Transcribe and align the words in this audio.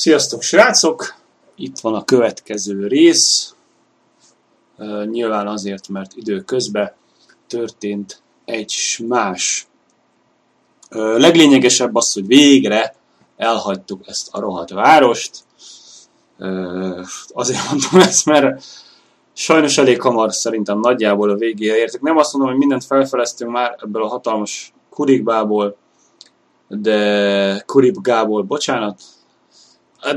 Sziasztok 0.00 0.42
srácok! 0.42 1.14
Itt 1.56 1.78
van 1.78 1.94
a 1.94 2.04
következő 2.04 2.86
rész. 2.86 3.54
Nyilván 5.04 5.46
azért, 5.46 5.88
mert 5.88 6.12
időközben 6.14 6.92
történt 7.46 8.22
egy 8.44 8.74
más. 9.06 9.66
Leglényegesebb 10.90 11.94
az, 11.94 12.12
hogy 12.12 12.26
végre 12.26 12.94
elhagytuk 13.36 14.06
ezt 14.06 14.28
a 14.30 14.40
rohadt 14.40 14.70
várost. 14.70 15.38
Azért 17.28 17.70
mondom 17.70 18.08
ezt, 18.08 18.26
mert 18.26 18.64
sajnos 19.32 19.78
elég 19.78 20.00
hamar 20.00 20.32
szerintem 20.32 20.78
nagyjából 20.78 21.30
a 21.30 21.36
végére 21.36 21.76
értek. 21.76 22.00
Nem 22.00 22.16
azt 22.16 22.32
mondom, 22.32 22.50
hogy 22.50 22.60
mindent 22.60 22.84
felfeleztünk 22.84 23.50
már 23.50 23.78
ebből 23.82 24.02
a 24.02 24.08
hatalmas 24.08 24.72
kurikbából, 24.90 25.76
de 26.68 27.62
kuribgából, 27.66 28.42
bocsánat, 28.42 29.02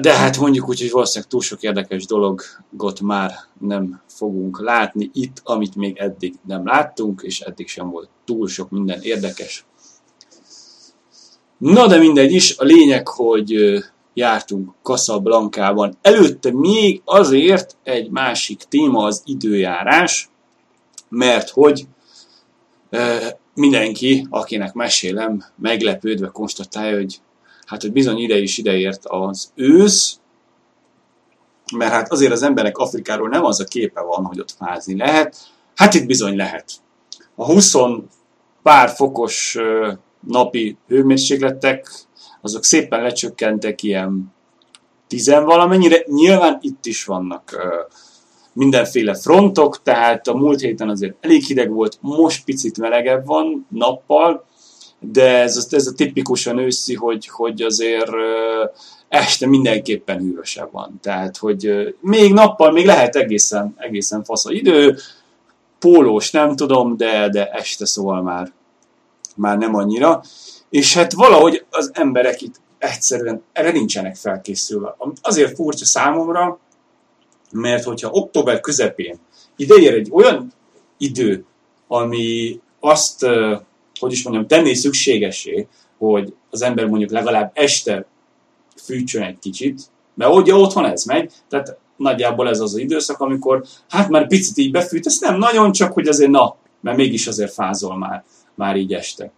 de 0.01 0.13
hát 0.13 0.37
mondjuk 0.37 0.69
úgy, 0.69 0.79
hogy 0.79 0.91
valószínűleg 0.91 1.29
túl 1.29 1.41
sok 1.41 1.61
érdekes 1.61 2.05
dologot 2.05 3.01
már 3.01 3.31
nem 3.59 4.01
fogunk 4.07 4.59
látni 4.59 5.09
itt, 5.13 5.41
amit 5.43 5.75
még 5.75 5.97
eddig 5.97 6.33
nem 6.47 6.65
láttunk, 6.65 7.21
és 7.23 7.39
eddig 7.39 7.67
sem 7.67 7.89
volt 7.89 8.09
túl 8.25 8.47
sok 8.47 8.69
minden 8.69 9.01
érdekes. 9.01 9.65
Na 11.57 11.87
de 11.87 11.97
mindegy 11.97 12.31
is, 12.31 12.57
a 12.57 12.63
lényeg, 12.63 13.07
hogy 13.07 13.55
jártunk 14.13 14.73
Casablancában. 14.81 15.97
Előtte 16.01 16.51
még 16.53 17.01
azért 17.05 17.77
egy 17.83 18.09
másik 18.09 18.63
téma 18.63 19.03
az 19.03 19.21
időjárás, 19.25 20.29
mert 21.09 21.49
hogy 21.49 21.87
mindenki, 23.55 24.27
akinek 24.29 24.73
mesélem, 24.73 25.43
meglepődve 25.55 26.27
konstatálja, 26.27 26.97
hogy 26.97 27.21
hát 27.65 27.81
hogy 27.81 27.91
bizony 27.91 28.17
ide 28.17 28.37
is 28.37 28.57
ideért 28.57 29.05
az 29.05 29.51
ősz, 29.55 30.17
mert 31.75 31.91
hát 31.91 32.11
azért 32.11 32.31
az 32.31 32.43
emberek 32.43 32.77
Afrikáról 32.77 33.29
nem 33.29 33.45
az 33.45 33.59
a 33.59 33.63
képe 33.63 34.01
van, 34.01 34.25
hogy 34.25 34.39
ott 34.39 34.51
fázni 34.51 34.97
lehet, 34.97 35.37
hát 35.75 35.93
itt 35.93 36.05
bizony 36.05 36.35
lehet. 36.35 36.71
A 37.35 37.45
20 37.45 37.73
pár 38.63 38.89
fokos 38.89 39.57
napi 40.27 40.77
hőmérsékletek, 40.87 41.91
azok 42.41 42.63
szépen 42.63 43.01
lecsökkentek 43.01 43.83
ilyen 43.83 44.33
tizenvalamennyire. 45.07 46.03
Nyilván 46.05 46.57
itt 46.61 46.85
is 46.85 47.05
vannak 47.05 47.57
mindenféle 48.53 49.15
frontok, 49.15 49.81
tehát 49.81 50.27
a 50.27 50.33
múlt 50.33 50.59
héten 50.59 50.89
azért 50.89 51.15
elég 51.19 51.43
hideg 51.43 51.71
volt, 51.71 51.97
most 52.01 52.45
picit 52.45 52.77
melegebb 52.77 53.25
van 53.25 53.67
nappal, 53.69 54.45
de 55.11 55.37
ez, 55.37 55.67
ez 55.69 55.87
a 55.87 55.93
tipikusan 55.93 56.57
őszi, 56.57 56.95
hogy, 56.95 57.27
hogy 57.27 57.61
azért 57.61 58.11
este 59.09 59.47
mindenképpen 59.47 60.19
hűvösebb 60.19 60.71
van. 60.71 60.99
Tehát, 61.01 61.37
hogy 61.37 61.95
még 61.99 62.33
nappal 62.33 62.71
még 62.71 62.85
lehet 62.85 63.15
egészen, 63.15 63.73
egészen 63.77 64.23
fasz 64.23 64.45
a 64.45 64.51
idő, 64.51 64.97
pólós 65.79 66.31
nem 66.31 66.55
tudom, 66.55 66.97
de, 66.97 67.29
de 67.29 67.49
este 67.49 67.85
szóval 67.85 68.21
már, 68.21 68.51
már 69.35 69.57
nem 69.57 69.75
annyira. 69.75 70.23
És 70.69 70.93
hát 70.93 71.13
valahogy 71.13 71.65
az 71.69 71.91
emberek 71.93 72.41
itt 72.41 72.55
egyszerűen 72.77 73.43
erre 73.51 73.71
nincsenek 73.71 74.15
felkészülve. 74.15 74.95
Azért 75.21 75.55
furcsa 75.55 75.85
számomra, 75.85 76.59
mert 77.51 77.83
hogyha 77.83 78.09
október 78.09 78.59
közepén 78.59 79.19
ide 79.55 79.75
ér 79.75 79.93
egy 79.93 80.09
olyan 80.11 80.53
idő, 80.97 81.45
ami 81.87 82.59
azt 82.79 83.25
hogy 84.03 84.11
is 84.11 84.23
mondjam, 84.23 84.47
tenni 84.47 84.73
szükségesé, 84.73 85.67
hogy 85.97 86.33
az 86.49 86.61
ember 86.61 86.85
mondjuk 86.85 87.11
legalább 87.11 87.51
este 87.53 88.05
fűtsön 88.83 89.21
egy 89.21 89.39
kicsit, 89.39 89.81
mert 90.13 90.33
ugye 90.33 90.55
otthon 90.55 90.85
ez 90.85 91.03
megy, 91.03 91.31
tehát 91.49 91.77
nagyjából 91.97 92.49
ez 92.49 92.59
az, 92.59 92.73
az 92.73 92.79
időszak, 92.79 93.19
amikor 93.19 93.63
hát 93.89 94.09
már 94.09 94.27
picit 94.27 94.57
így 94.57 94.71
befűt, 94.71 95.05
ez 95.05 95.17
nem 95.19 95.37
nagyon, 95.37 95.71
csak 95.71 95.93
hogy 95.93 96.07
azért 96.07 96.31
na, 96.31 96.55
mert 96.81 96.97
mégis 96.97 97.27
azért 97.27 97.53
fázol 97.53 97.97
már, 97.97 98.23
már 98.55 98.75
így 98.75 98.93
este. 98.93 99.31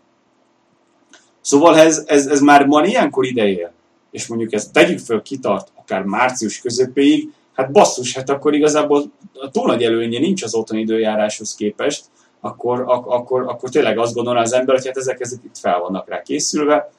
Szóval 1.42 1.78
ez, 1.78 2.04
ez, 2.08 2.28
ez 2.28 2.40
már 2.40 2.68
van 2.68 2.86
ilyenkor 2.86 3.26
ideje, 3.26 3.74
és 4.12 4.28
mondjuk 4.28 4.54
ezt 4.54 4.74
tegyük 4.74 5.00
föl, 5.00 5.22
kitart 5.22 5.72
akár 5.76 6.04
március 6.04 6.60
közepéig, 6.60 7.30
hát 7.54 7.72
basszus, 7.72 8.14
hát 8.14 8.30
akkor 8.30 8.54
igazából 8.54 9.12
túl 9.52 9.66
nagy 9.66 9.84
előnye 9.84 10.20
nincs 10.20 10.44
az 10.44 10.56
otthoni 10.56 10.82
időjáráshoz 10.82 11.56
képest, 11.56 12.06
akkor, 12.46 12.84
ak- 12.88 13.08
akkor, 13.08 13.42
akkor 13.48 13.70
tényleg 13.70 13.98
azt 13.98 14.14
gondolná 14.14 14.42
az 14.42 14.54
ember, 14.54 14.76
hogy 14.76 14.86
hát 14.86 14.98
ezek, 14.98 15.20
ezek 15.20 15.40
itt 15.44 15.58
fel 15.58 15.80
vannak 15.80 16.10
rá 16.10 16.22
készülve, 16.22 16.92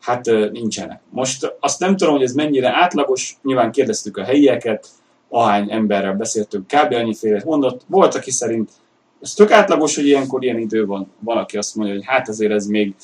hát 0.00 0.24
nincsenek. 0.52 1.00
Most 1.10 1.56
azt 1.60 1.80
nem 1.80 1.96
tudom, 1.96 2.14
hogy 2.14 2.22
ez 2.22 2.32
mennyire 2.32 2.70
átlagos, 2.74 3.36
nyilván 3.42 3.72
kérdeztük 3.72 4.16
a 4.16 4.24
helyieket, 4.24 4.88
ahány 5.28 5.70
emberrel 5.70 6.14
beszéltünk, 6.14 6.66
kb. 6.66 6.92
annyiféle 6.92 7.42
mondott, 7.44 7.80
volt, 7.86 8.14
aki 8.14 8.30
szerint 8.30 8.70
ez 9.22 9.32
tök 9.32 9.50
átlagos, 9.50 9.94
hogy 9.94 10.06
ilyenkor 10.06 10.44
ilyen 10.44 10.58
idő 10.58 10.86
van, 10.86 11.12
van, 11.18 11.36
aki 11.36 11.56
azt 11.56 11.74
mondja, 11.74 11.94
hogy 11.94 12.04
hát 12.06 12.28
azért 12.28 12.52
ez 12.52 12.66
még 12.66 12.94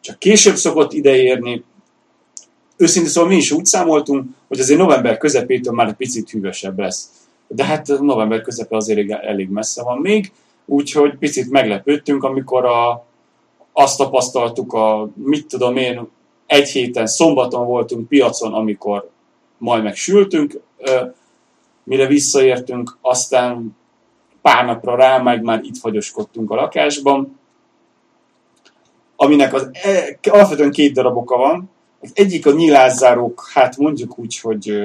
csak 0.00 0.18
később 0.18 0.56
szokott 0.56 0.92
ideérni. 0.92 1.64
Őszintén 2.76 3.10
szóval 3.10 3.30
mi 3.30 3.36
is 3.36 3.50
úgy 3.50 3.64
számoltunk, 3.64 4.26
hogy 4.48 4.58
azért 4.58 4.78
november 4.78 5.16
közepétől 5.16 5.74
már 5.74 5.88
egy 5.88 5.94
picit 5.94 6.30
hűvösebb 6.30 6.78
lesz. 6.78 7.10
De 7.48 7.64
hát 7.64 7.86
november 7.86 8.40
közepe 8.40 8.76
azért 8.76 9.10
elég 9.10 9.48
messze 9.48 9.82
van 9.82 9.98
még, 9.98 10.32
Úgyhogy 10.66 11.16
picit 11.18 11.50
meglepődtünk, 11.50 12.24
amikor 12.24 12.64
a, 12.64 13.06
azt 13.72 13.98
tapasztaltuk 13.98 14.72
a, 14.72 15.08
mit 15.14 15.46
tudom 15.46 15.76
én, 15.76 16.08
egy 16.46 16.68
héten 16.68 17.06
szombaton 17.06 17.66
voltunk 17.66 18.08
piacon, 18.08 18.54
amikor 18.54 19.10
majd 19.58 19.82
megsültünk, 19.82 20.60
mire 21.84 22.06
visszaértünk, 22.06 22.98
aztán 23.00 23.76
pár 24.42 24.64
napra 24.64 24.96
rá 24.96 25.18
meg 25.18 25.42
már 25.42 25.60
itt 25.62 25.76
fagyoskodtunk 25.76 26.50
a 26.50 26.54
lakásban, 26.54 27.38
aminek 29.16 29.54
az 29.54 29.70
e, 29.72 30.18
alapvetően 30.30 30.70
két 30.70 30.92
darab 30.92 31.16
oka 31.16 31.36
van. 31.36 31.70
Az 32.00 32.10
egyik 32.14 32.46
a 32.46 32.50
nyilászárók, 32.50 33.48
hát 33.52 33.76
mondjuk 33.76 34.18
úgy, 34.18 34.38
hogy 34.40 34.82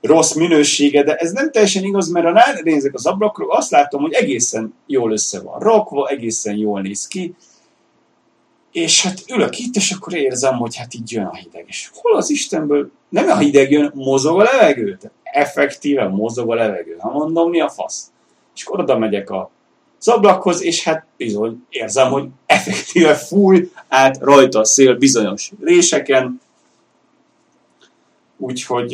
rossz 0.00 0.34
minősége, 0.34 1.02
de 1.02 1.14
ez 1.14 1.32
nem 1.32 1.50
teljesen 1.50 1.84
igaz, 1.84 2.08
mert 2.08 2.26
ha 2.26 2.32
ránézek 2.32 2.94
az 2.94 3.06
ablakról, 3.06 3.52
azt 3.52 3.70
látom, 3.70 4.00
hogy 4.00 4.12
egészen 4.12 4.74
jól 4.86 5.12
össze 5.12 5.40
van 5.40 5.58
rakva, 5.58 6.08
egészen 6.08 6.56
jól 6.56 6.80
néz 6.80 7.06
ki, 7.06 7.34
és 8.72 9.02
hát 9.02 9.22
ülök 9.28 9.58
itt, 9.58 9.76
és 9.76 9.90
akkor 9.90 10.14
érzem, 10.14 10.56
hogy 10.56 10.76
hát 10.76 10.94
így 10.94 11.12
jön 11.12 11.24
a 11.24 11.34
hideg. 11.34 11.64
És 11.66 11.90
hol 11.94 12.16
az 12.16 12.30
Istenből 12.30 12.90
nem 13.08 13.28
a 13.28 13.38
hideg 13.38 13.70
jön, 13.70 13.92
mozog 13.94 14.40
a 14.40 14.42
levegő. 14.42 14.96
Tehát 14.96 15.16
effektíven 15.22 16.10
mozog 16.10 16.50
a 16.50 16.54
levegő. 16.54 16.96
Ha 16.98 17.10
mondom, 17.10 17.50
mi 17.50 17.60
a 17.60 17.68
fasz? 17.68 18.10
És 18.54 18.64
akkor 18.64 18.80
oda 18.80 18.98
megyek 18.98 19.30
a 19.30 19.50
ablakhoz, 20.04 20.62
és 20.62 20.84
hát 20.84 21.06
bizony 21.16 21.66
érzem, 21.68 22.10
hogy 22.10 22.28
effektíve 22.46 23.14
fúj 23.14 23.70
át 23.88 24.18
rajta 24.20 24.58
a 24.58 24.64
szél 24.64 24.96
bizonyos 24.96 25.52
réseken, 25.60 26.40
Úgyhogy 28.42 28.92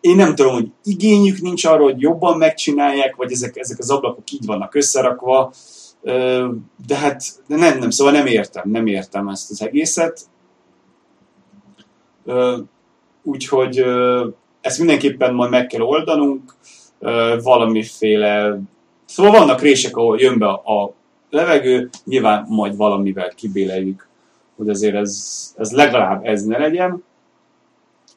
én 0.00 0.16
nem 0.16 0.34
tudom, 0.34 0.52
hogy 0.52 0.70
igényük 0.84 1.40
nincs 1.40 1.64
arra, 1.64 1.82
hogy 1.82 2.00
jobban 2.00 2.38
megcsinálják, 2.38 3.16
vagy 3.16 3.32
ezek, 3.32 3.56
ezek 3.56 3.78
az 3.78 3.90
ablakok 3.90 4.30
így 4.30 4.46
vannak 4.46 4.74
összerakva, 4.74 5.52
de 6.86 6.96
hát 6.96 7.22
nem, 7.46 7.78
nem, 7.78 7.90
szóval 7.90 8.12
nem 8.12 8.26
értem, 8.26 8.70
nem 8.70 8.86
értem 8.86 9.28
ezt 9.28 9.50
az 9.50 9.62
egészet. 9.62 10.20
Úgyhogy 13.22 13.84
ezt 14.60 14.78
mindenképpen 14.78 15.34
majd 15.34 15.50
meg 15.50 15.66
kell 15.66 15.82
oldanunk, 15.82 16.54
valamiféle, 17.42 18.60
szóval 19.04 19.32
vannak 19.32 19.60
rések, 19.60 19.96
ahol 19.96 20.20
jön 20.20 20.38
be 20.38 20.48
a 20.48 20.92
levegő, 21.30 21.88
nyilván 22.04 22.46
majd 22.48 22.76
valamivel 22.76 23.28
kibéleljük, 23.34 24.08
hogy 24.56 24.68
azért 24.68 24.94
ez, 24.94 25.54
ez 25.56 25.72
legalább 25.72 26.24
ez 26.24 26.44
ne 26.44 26.58
legyen. 26.58 27.06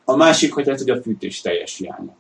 A 0.05 0.15
másik, 0.15 0.53
hogy, 0.53 0.69
hát, 0.69 0.79
hogy 0.79 0.89
a 0.89 1.01
fűtés 1.01 1.41
teljes 1.41 1.77
hiánya. 1.77 2.15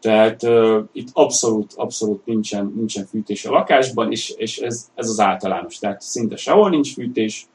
Tehát 0.00 0.42
uh, 0.42 0.84
itt 0.92 1.08
abszolút, 1.12 1.72
abszolút 1.76 2.26
nincsen, 2.26 2.72
nincsen 2.76 3.06
fűtés 3.06 3.44
a 3.44 3.50
lakásban, 3.50 4.10
és, 4.10 4.30
és 4.30 4.58
ez, 4.58 4.90
ez 4.94 5.08
az 5.08 5.20
általános. 5.20 5.78
Tehát 5.78 6.00
szinte 6.00 6.36
sehol 6.36 6.70
nincs 6.70 6.92
fűtés. 6.92 7.46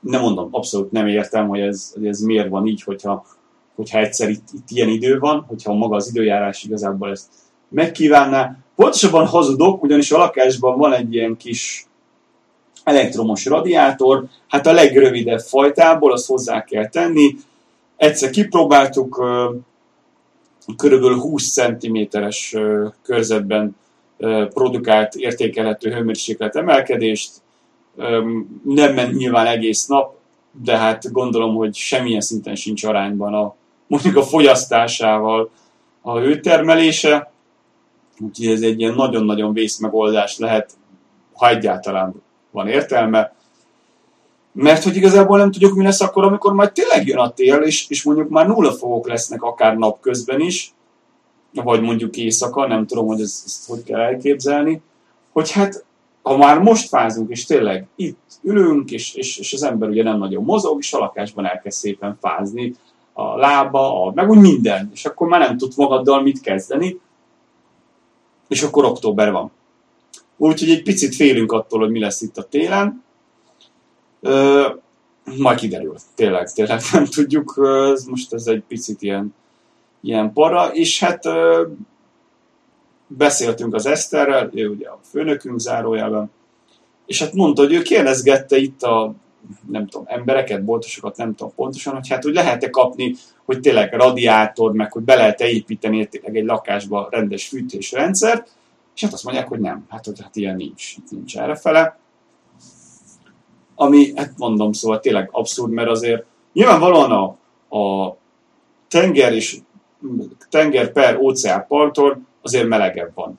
Nem 0.00 0.20
mondom, 0.20 0.48
abszolút 0.50 0.92
nem 0.92 1.06
értem, 1.06 1.48
hogy 1.48 1.60
ez, 1.60 1.92
hogy 1.94 2.06
ez 2.06 2.20
miért 2.20 2.48
van 2.48 2.66
így, 2.66 2.82
hogyha, 2.82 3.26
hogyha 3.74 3.98
egyszer 3.98 4.28
itt, 4.28 4.48
itt 4.52 4.70
ilyen 4.70 4.88
idő 4.88 5.18
van, 5.18 5.44
hogyha 5.48 5.74
maga 5.74 5.96
az 5.96 6.08
időjárás 6.08 6.64
igazából 6.64 7.10
ezt 7.10 7.28
megkívánná. 7.68 8.56
Pontosabban 8.76 9.26
hazudok, 9.26 9.82
ugyanis 9.82 10.12
a 10.12 10.18
lakásban 10.18 10.78
van 10.78 10.92
egy 10.92 11.14
ilyen 11.14 11.36
kis 11.36 11.86
elektromos 12.84 13.46
radiátor, 13.46 14.24
hát 14.48 14.66
a 14.66 14.72
legrövidebb 14.72 15.40
fajtából, 15.40 16.12
azt 16.12 16.26
hozzá 16.26 16.64
kell 16.64 16.88
tenni, 16.88 17.34
Egyszer 18.02 18.30
kipróbáltuk, 18.30 19.24
körülbelül 20.76 21.18
20 21.18 21.52
cm-es 21.52 22.56
körzetben 23.02 23.76
produkált 24.48 25.14
értékelhető 25.14 25.90
hőmérséklet 25.90 26.56
emelkedést, 26.56 27.30
nem 28.64 28.94
ment 28.94 29.16
nyilván 29.16 29.46
egész 29.46 29.86
nap, 29.86 30.14
de 30.62 30.76
hát 30.76 31.12
gondolom, 31.12 31.54
hogy 31.54 31.74
semmilyen 31.74 32.20
szinten 32.20 32.54
sincs 32.54 32.84
arányban 32.84 33.34
a 33.34 33.54
mondjuk 33.86 34.16
a 34.16 34.22
fogyasztásával 34.22 35.50
a 36.00 36.18
hőtermelése, 36.18 37.32
úgyhogy 38.18 38.46
ez 38.46 38.62
egy 38.62 38.80
ilyen 38.80 38.94
nagyon-nagyon 38.94 39.52
vészmegoldás 39.52 40.38
lehet, 40.38 40.72
ha 41.32 41.48
egyáltalán 41.48 42.22
van 42.50 42.68
értelme, 42.68 43.32
mert 44.52 44.82
hogy 44.82 44.96
igazából 44.96 45.38
nem 45.38 45.50
tudjuk, 45.50 45.74
mi 45.74 45.84
lesz 45.84 46.00
akkor, 46.00 46.24
amikor 46.24 46.52
majd 46.52 46.72
tényleg 46.72 47.06
jön 47.06 47.18
a 47.18 47.32
tél, 47.32 47.56
és, 47.56 47.88
és 47.88 48.02
mondjuk 48.02 48.28
már 48.28 48.46
nulla 48.46 48.72
fogok 48.72 49.08
lesznek 49.08 49.42
akár 49.42 49.76
napközben 49.76 50.40
is, 50.40 50.74
vagy 51.52 51.80
mondjuk 51.80 52.16
éjszaka, 52.16 52.66
nem 52.66 52.86
tudom, 52.86 53.06
hogy 53.06 53.20
ezt, 53.20 53.44
ezt 53.44 53.68
hogy 53.68 53.82
kell 53.82 54.00
elképzelni, 54.00 54.80
hogy 55.32 55.50
hát 55.50 55.84
ha 56.22 56.36
már 56.36 56.58
most 56.58 56.88
fázunk, 56.88 57.30
és 57.30 57.44
tényleg 57.44 57.86
itt 57.96 58.18
ülünk, 58.42 58.90
és, 58.90 59.14
és, 59.14 59.38
és 59.38 59.52
az 59.52 59.62
ember 59.62 59.88
ugye 59.88 60.02
nem 60.02 60.18
nagyon 60.18 60.44
mozog, 60.44 60.78
és 60.78 60.92
a 60.92 60.98
lakásban 60.98 61.46
elkezd 61.46 61.78
szépen 61.78 62.18
fázni, 62.20 62.74
a 63.12 63.36
lába, 63.36 64.04
a, 64.04 64.12
meg 64.14 64.30
úgy 64.30 64.38
minden, 64.38 64.90
és 64.94 65.04
akkor 65.04 65.28
már 65.28 65.40
nem 65.40 65.56
tud 65.56 65.72
magaddal 65.76 66.22
mit 66.22 66.40
kezdeni, 66.40 67.00
és 68.48 68.62
akkor 68.62 68.84
október 68.84 69.32
van. 69.32 69.50
Úgyhogy 70.36 70.70
egy 70.70 70.82
picit 70.82 71.14
félünk 71.14 71.52
attól, 71.52 71.80
hogy 71.80 71.90
mi 71.90 71.98
lesz 71.98 72.20
itt 72.20 72.38
a 72.38 72.48
télen. 72.48 73.04
Ö, 74.22 74.68
majd 75.36 75.58
kiderül. 75.58 75.94
Tényleg, 76.14 76.52
tényleg 76.52 76.80
nem 76.92 77.04
tudjuk. 77.04 77.60
Ez 77.92 78.04
most 78.04 78.32
ez 78.32 78.46
egy 78.46 78.62
picit 78.68 79.02
ilyen, 79.02 79.34
ilyen 80.00 80.32
para, 80.32 80.70
és 80.72 81.00
hát 81.00 81.26
ö, 81.26 81.66
beszéltünk 83.06 83.74
az 83.74 83.86
Eszterrel, 83.86 84.50
ő 84.54 84.68
ugye 84.68 84.88
a 84.88 84.98
főnökünk 85.10 85.58
zárójában, 85.58 86.30
és 87.06 87.22
hát 87.22 87.32
mondta, 87.32 87.62
hogy 87.62 87.72
ő 87.72 87.82
kérdezgette 87.82 88.56
itt 88.56 88.82
a 88.82 89.14
nem 89.70 89.86
tudom, 89.86 90.06
embereket, 90.08 90.64
boltosokat, 90.64 91.16
nem 91.16 91.34
tudom 91.34 91.52
pontosan, 91.54 91.94
hogy 91.94 92.08
hát 92.08 92.22
hogy 92.22 92.34
lehet-e 92.34 92.70
kapni, 92.70 93.14
hogy 93.44 93.60
tényleg 93.60 93.92
radiátor, 93.92 94.72
meg 94.72 94.92
hogy 94.92 95.02
be 95.02 95.14
lehet-e 95.14 95.48
építeni 95.48 96.06
tényleg 96.06 96.36
egy 96.36 96.44
lakásba 96.44 97.08
rendes 97.10 97.48
fűtésrendszert, 97.48 98.48
és 98.94 99.02
hát 99.02 99.12
azt 99.12 99.24
mondják, 99.24 99.48
hogy 99.48 99.60
nem, 99.60 99.86
hát 99.88 100.04
hogy 100.04 100.20
hát 100.22 100.36
ilyen 100.36 100.56
nincs, 100.56 100.94
nincs 101.10 101.38
errefele. 101.38 101.98
Ami, 103.74 104.12
hát 104.16 104.32
mondom, 104.36 104.72
szóval 104.72 105.00
tényleg 105.00 105.28
abszurd, 105.32 105.72
mert 105.72 105.88
azért 105.88 106.24
nyilvánvalóan 106.52 107.10
a, 107.10 107.24
a 107.78 108.16
tenger 108.88 109.32
és 109.32 109.56
tenger 110.50 110.92
per 110.92 111.16
óceán 111.16 111.66
parton 111.68 112.26
azért 112.42 112.68
melegebb 112.68 113.10
van. 113.14 113.38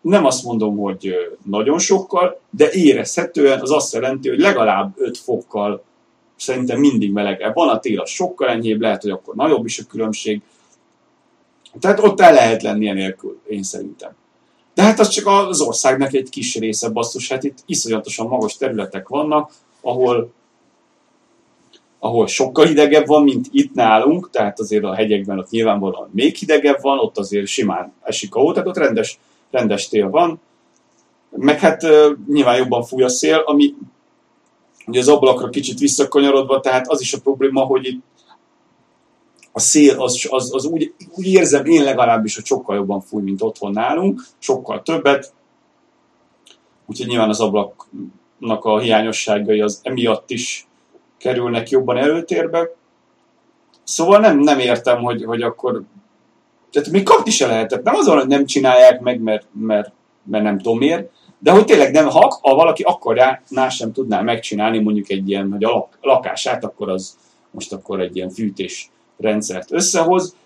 Nem 0.00 0.24
azt 0.24 0.44
mondom, 0.44 0.76
hogy 0.76 1.14
nagyon 1.44 1.78
sokkal, 1.78 2.40
de 2.50 2.70
érezhetően 2.70 3.60
az 3.60 3.70
azt 3.70 3.92
jelenti, 3.92 4.28
hogy 4.28 4.38
legalább 4.38 4.92
5 4.96 5.18
fokkal 5.18 5.82
szerintem 6.36 6.78
mindig 6.78 7.12
melegebb. 7.12 7.54
Van 7.54 7.68
a 7.68 7.78
tél, 7.78 8.00
az 8.00 8.10
sokkal 8.10 8.48
enyhébb, 8.48 8.80
lehet, 8.80 9.02
hogy 9.02 9.10
akkor 9.10 9.34
nagyobb 9.34 9.64
is 9.64 9.78
a 9.78 9.86
különbség. 9.88 10.42
Tehát 11.80 12.00
ott 12.00 12.20
el 12.20 12.32
lehet 12.32 12.62
lenni 12.62 12.88
enélkül, 12.88 13.40
én 13.48 13.62
szerintem. 13.62 14.10
De 14.74 14.82
hát 14.82 15.00
az 15.00 15.08
csak 15.08 15.26
az 15.26 15.60
országnak 15.60 16.12
egy 16.12 16.28
kis 16.28 16.56
része, 16.56 16.88
basszus, 16.88 17.28
hát 17.28 17.44
itt 17.44 17.58
iszonyatosan 17.66 18.26
magas 18.26 18.56
területek 18.56 19.08
vannak, 19.08 19.52
ahol 19.82 20.32
ahol 22.04 22.26
sokkal 22.26 22.66
hidegebb 22.66 23.06
van, 23.06 23.22
mint 23.22 23.46
itt 23.50 23.74
nálunk, 23.74 24.30
tehát 24.30 24.58
azért 24.60 24.84
a 24.84 24.94
hegyekben 24.94 25.38
ott 25.38 25.50
nyilvánvalóan 25.50 26.08
még 26.12 26.36
hidegebb 26.36 26.80
van, 26.80 26.98
ott 26.98 27.18
azért 27.18 27.46
simán 27.46 27.92
esik 28.02 28.34
a 28.34 28.40
hó, 28.40 28.52
tehát 28.52 28.68
ott 28.68 28.76
rendes, 28.76 29.18
rendes 29.50 29.88
tél 29.88 30.10
van. 30.10 30.40
Meg 31.30 31.58
hát 31.58 31.86
nyilván 32.28 32.56
jobban 32.56 32.82
fúj 32.82 33.02
a 33.02 33.08
szél, 33.08 33.36
ami 33.36 33.74
ugye 34.86 35.00
az 35.00 35.08
ablakra 35.08 35.48
kicsit 35.48 35.78
visszakanyarodva, 35.78 36.60
tehát 36.60 36.88
az 36.88 37.00
is 37.00 37.12
a 37.12 37.20
probléma, 37.20 37.60
hogy 37.60 37.86
itt 37.86 38.02
a 39.52 39.60
szél 39.60 40.00
az, 40.00 40.26
az, 40.30 40.54
az 40.54 40.64
úgy, 40.64 40.94
úgy 41.16 41.26
érzem 41.26 41.64
én 41.64 41.82
legalábbis, 41.82 42.34
hogy 42.34 42.44
sokkal 42.44 42.76
jobban 42.76 43.00
fúj, 43.00 43.22
mint 43.22 43.42
otthon 43.42 43.72
nálunk, 43.72 44.22
sokkal 44.38 44.82
többet. 44.82 45.32
Úgyhogy 46.86 47.06
nyilván 47.06 47.28
az 47.28 47.40
ablaknak 47.40 47.88
a 48.48 48.78
hiányosságai 48.78 49.60
az 49.60 49.80
emiatt 49.82 50.30
is 50.30 50.66
kerülnek 51.18 51.70
jobban 51.70 51.96
előtérbe. 51.96 52.70
Szóval 53.84 54.18
nem, 54.18 54.38
nem 54.38 54.58
értem, 54.58 55.02
hogy, 55.02 55.24
hogy 55.24 55.42
akkor... 55.42 55.82
Tehát 56.70 56.90
még 56.90 57.02
kapni 57.02 57.30
se 57.30 57.46
lehetett. 57.46 57.82
Nem 57.82 57.94
azon, 57.94 58.18
hogy 58.18 58.26
nem 58.26 58.46
csinálják 58.46 59.00
meg, 59.00 59.20
mert, 59.20 59.46
mert, 59.52 59.92
mert 60.22 60.44
nem 60.44 60.56
tudom 60.56 60.78
miért, 60.78 61.10
de 61.38 61.50
hogy 61.50 61.64
tényleg 61.64 61.92
nem, 61.92 62.08
ha, 62.08 62.38
ha 62.42 62.54
valaki 62.54 62.82
akarná, 62.82 63.42
sem 63.68 63.92
tudná 63.92 64.20
megcsinálni 64.20 64.78
mondjuk 64.78 65.10
egy 65.10 65.28
ilyen, 65.28 65.50
hogy 65.52 65.64
a 65.64 65.88
lakását, 66.00 66.64
akkor 66.64 66.88
az 66.88 67.16
most 67.50 67.72
akkor 67.72 68.00
egy 68.00 68.16
ilyen 68.16 68.30
fűtés 68.30 68.90
rendszert 69.18 69.72
összehoz. 69.72 70.36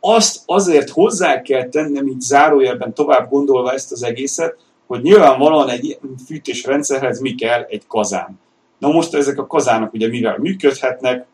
Azt 0.00 0.42
azért 0.46 0.90
hozzá 0.90 1.42
kell 1.42 1.68
tennem, 1.68 2.06
így 2.06 2.20
zárójelben 2.20 2.94
tovább 2.94 3.30
gondolva 3.30 3.72
ezt 3.72 3.92
az 3.92 4.02
egészet, 4.02 4.56
hogy 4.90 5.02
nyilvánvalóan 5.02 5.68
egy 5.68 5.98
fűtésrendszerhez 6.26 7.20
mi 7.20 7.34
kell 7.34 7.62
egy 7.62 7.86
kazán. 7.86 8.40
Na 8.78 8.88
most 8.88 9.14
ezek 9.14 9.38
a 9.38 9.46
kazánok 9.46 9.92
ugye 9.92 10.08
mivel 10.08 10.38
működhetnek, 10.38 11.26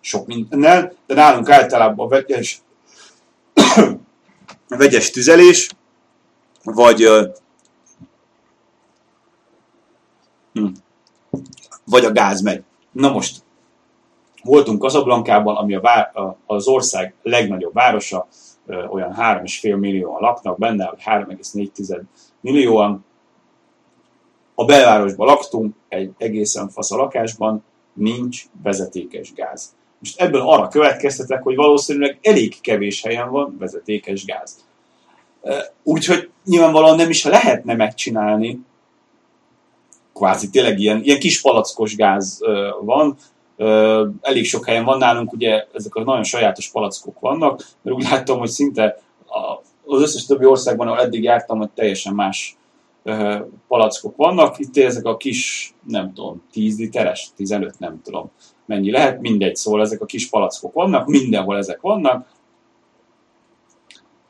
sok 0.00 0.26
mindennel, 0.26 0.92
de 1.06 1.14
nálunk 1.14 1.50
általában 1.50 2.06
a 2.06 2.08
vegyes, 2.08 2.60
a 3.54 3.96
vegyes 4.76 5.10
tüzelés, 5.10 5.70
vagy 6.62 7.08
hm, 10.52 10.66
vagy 11.84 12.04
a 12.04 12.12
gáz 12.12 12.40
megy. 12.40 12.62
Na 12.92 13.10
most, 13.12 13.42
voltunk 14.42 14.82
Casablancában, 14.82 15.56
ami 15.56 15.74
a 15.74 15.80
vár, 15.80 16.12
az 16.46 16.66
ország 16.66 17.14
legnagyobb 17.22 17.74
városa, 17.74 18.28
olyan 18.66 19.14
3,5 19.18 19.78
millióan 19.78 20.20
laknak 20.20 20.58
benne, 20.58 20.90
vagy 20.90 21.02
3,4 21.04 22.02
millióan, 22.44 23.04
a 24.54 24.64
belvárosban 24.64 25.26
laktunk, 25.26 25.74
egy 25.88 26.10
egészen 26.18 26.68
fasz 26.68 26.90
a 26.92 26.96
lakásban, 26.96 27.64
nincs 27.92 28.44
vezetékes 28.62 29.32
gáz. 29.32 29.74
Most 29.98 30.20
ebből 30.20 30.40
arra 30.40 30.68
következtetek, 30.68 31.42
hogy 31.42 31.54
valószínűleg 31.54 32.18
elég 32.22 32.60
kevés 32.60 33.02
helyen 33.02 33.30
van 33.30 33.56
vezetékes 33.58 34.24
gáz. 34.24 34.64
Úgyhogy 35.82 36.30
nyilvánvalóan 36.44 36.96
nem 36.96 37.10
is 37.10 37.24
lehetne 37.24 37.74
megcsinálni, 37.74 38.60
kvázi 40.14 40.50
tényleg 40.50 40.78
ilyen, 40.78 41.02
ilyen 41.02 41.18
kis 41.18 41.40
palackos 41.40 41.96
gáz 41.96 42.40
van, 42.80 43.16
elég 44.20 44.44
sok 44.44 44.66
helyen 44.66 44.84
van 44.84 44.98
nálunk, 44.98 45.32
ugye 45.32 45.66
ezek 45.72 45.94
a 45.94 46.04
nagyon 46.04 46.24
sajátos 46.24 46.70
palackok 46.70 47.20
vannak, 47.20 47.66
mert 47.82 47.96
úgy 47.96 48.02
láttam, 48.02 48.38
hogy 48.38 48.48
szinte 48.48 49.02
az 49.86 50.00
összes 50.02 50.26
többi 50.26 50.44
országban, 50.44 50.88
ahol 50.88 51.00
eddig 51.00 51.22
jártam, 51.22 51.58
hogy 51.58 51.70
teljesen 51.70 52.14
más 52.14 52.56
palackok 53.68 54.16
vannak. 54.16 54.58
Itt 54.58 54.76
ezek 54.76 55.04
a 55.04 55.16
kis, 55.16 55.74
nem 55.86 56.12
tudom, 56.12 56.42
10 56.52 56.78
literes, 56.78 57.30
15, 57.36 57.78
nem 57.78 58.00
tudom 58.04 58.30
mennyi 58.66 58.90
lehet, 58.90 59.20
mindegy, 59.20 59.56
szóval 59.56 59.80
ezek 59.80 60.00
a 60.00 60.06
kis 60.06 60.28
palackok 60.28 60.72
vannak, 60.72 61.06
mindenhol 61.06 61.56
ezek 61.56 61.80
vannak, 61.80 62.26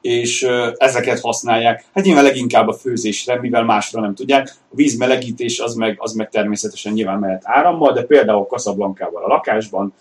és 0.01 0.43
ezeket 0.77 1.21
használják. 1.21 1.85
Hát 1.95 2.05
nyilván 2.05 2.25
leginkább 2.25 2.69
a 2.69 2.73
főzésre, 2.73 3.41
mivel 3.41 3.65
másra 3.65 4.01
nem 4.01 4.15
tudják. 4.15 4.57
A 4.71 4.75
vízmelegítés 4.75 5.59
az 5.59 5.75
meg, 5.75 5.97
az 6.01 6.13
meg 6.13 6.29
természetesen 6.29 6.93
nyilván 6.93 7.19
mehet 7.19 7.43
árammal, 7.45 7.93
de 7.93 8.03
például 8.03 8.45
Casablancával 8.45 9.25
a 9.25 9.29
lakásban 9.29 9.95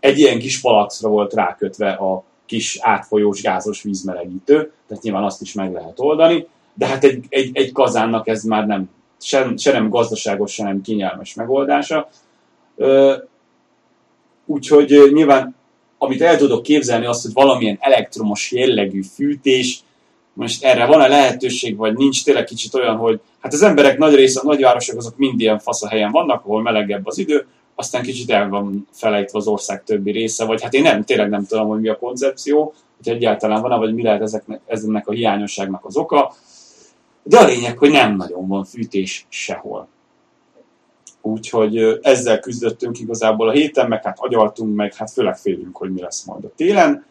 egy 0.00 0.18
ilyen 0.18 0.38
kis 0.38 0.60
palackra 0.60 1.08
volt 1.08 1.34
rákötve 1.34 1.90
a 1.90 2.24
kis 2.46 2.78
átfolyós 2.80 3.42
gázos 3.42 3.82
vízmelegítő, 3.82 4.72
tehát 4.88 5.02
nyilván 5.02 5.24
azt 5.24 5.40
is 5.40 5.52
meg 5.52 5.72
lehet 5.72 6.00
oldani 6.00 6.46
de 6.74 6.86
hát 6.86 7.04
egy, 7.04 7.24
egy, 7.28 7.50
egy 7.52 7.72
kazánnak 7.72 8.28
ez 8.28 8.42
már 8.42 8.66
nem, 8.66 8.90
se, 9.20 9.52
se 9.56 9.72
nem 9.72 9.88
gazdaságos, 9.88 10.52
se 10.52 10.62
nem 10.62 10.80
kényelmes 10.80 11.34
megoldása. 11.34 12.08
Úgyhogy 14.46 15.10
nyilván, 15.12 15.54
amit 15.98 16.22
el 16.22 16.36
tudok 16.36 16.62
képzelni, 16.62 17.06
az, 17.06 17.22
hogy 17.22 17.32
valamilyen 17.32 17.78
elektromos 17.80 18.52
jellegű 18.52 19.02
fűtés, 19.02 19.82
most 20.32 20.64
erre 20.64 20.86
van-e 20.86 21.08
lehetőség, 21.08 21.76
vagy 21.76 21.96
nincs, 21.96 22.24
tényleg 22.24 22.44
kicsit 22.44 22.74
olyan, 22.74 22.96
hogy 22.96 23.20
hát 23.40 23.52
az 23.52 23.62
emberek 23.62 23.98
nagy 23.98 24.14
része, 24.14 24.40
a 24.40 24.46
nagyvárosok 24.46 24.96
azok 24.96 25.16
mind 25.16 25.40
ilyen 25.40 25.58
fasz 25.58 25.82
a 25.82 25.88
helyen 25.88 26.10
vannak, 26.10 26.44
ahol 26.44 26.62
melegebb 26.62 27.06
az 27.06 27.18
idő, 27.18 27.46
aztán 27.74 28.02
kicsit 28.02 28.30
el 28.30 28.48
van 28.48 28.88
felejtve 28.92 29.38
az 29.38 29.46
ország 29.46 29.84
többi 29.84 30.10
része, 30.10 30.44
vagy 30.44 30.62
hát 30.62 30.74
én 30.74 30.82
nem, 30.82 31.04
tényleg 31.04 31.28
nem 31.28 31.46
tudom, 31.46 31.68
hogy 31.68 31.80
mi 31.80 31.88
a 31.88 31.98
koncepció, 31.98 32.74
hogy 32.96 33.12
egyáltalán 33.12 33.62
van-e, 33.62 33.76
vagy 33.76 33.94
mi 33.94 34.02
lehet 34.02 34.20
ezeknek, 34.20 34.60
ezeknek 34.66 35.08
a 35.08 35.12
hiányosságnak 35.12 35.84
az 35.84 35.96
oka. 35.96 36.34
De 37.22 37.38
a 37.38 37.44
lényeg, 37.44 37.78
hogy 37.78 37.90
nem 37.90 38.16
nagyon 38.16 38.48
van 38.48 38.64
fűtés 38.64 39.26
sehol. 39.28 39.88
Úgyhogy 41.22 41.98
ezzel 42.02 42.40
küzdöttünk 42.40 43.00
igazából 43.00 43.48
a 43.48 43.52
héten, 43.52 43.88
meg 43.88 44.02
hát 44.02 44.18
agyaltunk, 44.20 44.74
meg 44.74 44.94
hát 44.94 45.10
főleg 45.10 45.36
félünk, 45.36 45.76
hogy 45.76 45.92
mi 45.92 46.00
lesz 46.00 46.24
majd 46.24 46.44
a 46.44 46.50
télen. 46.56 47.04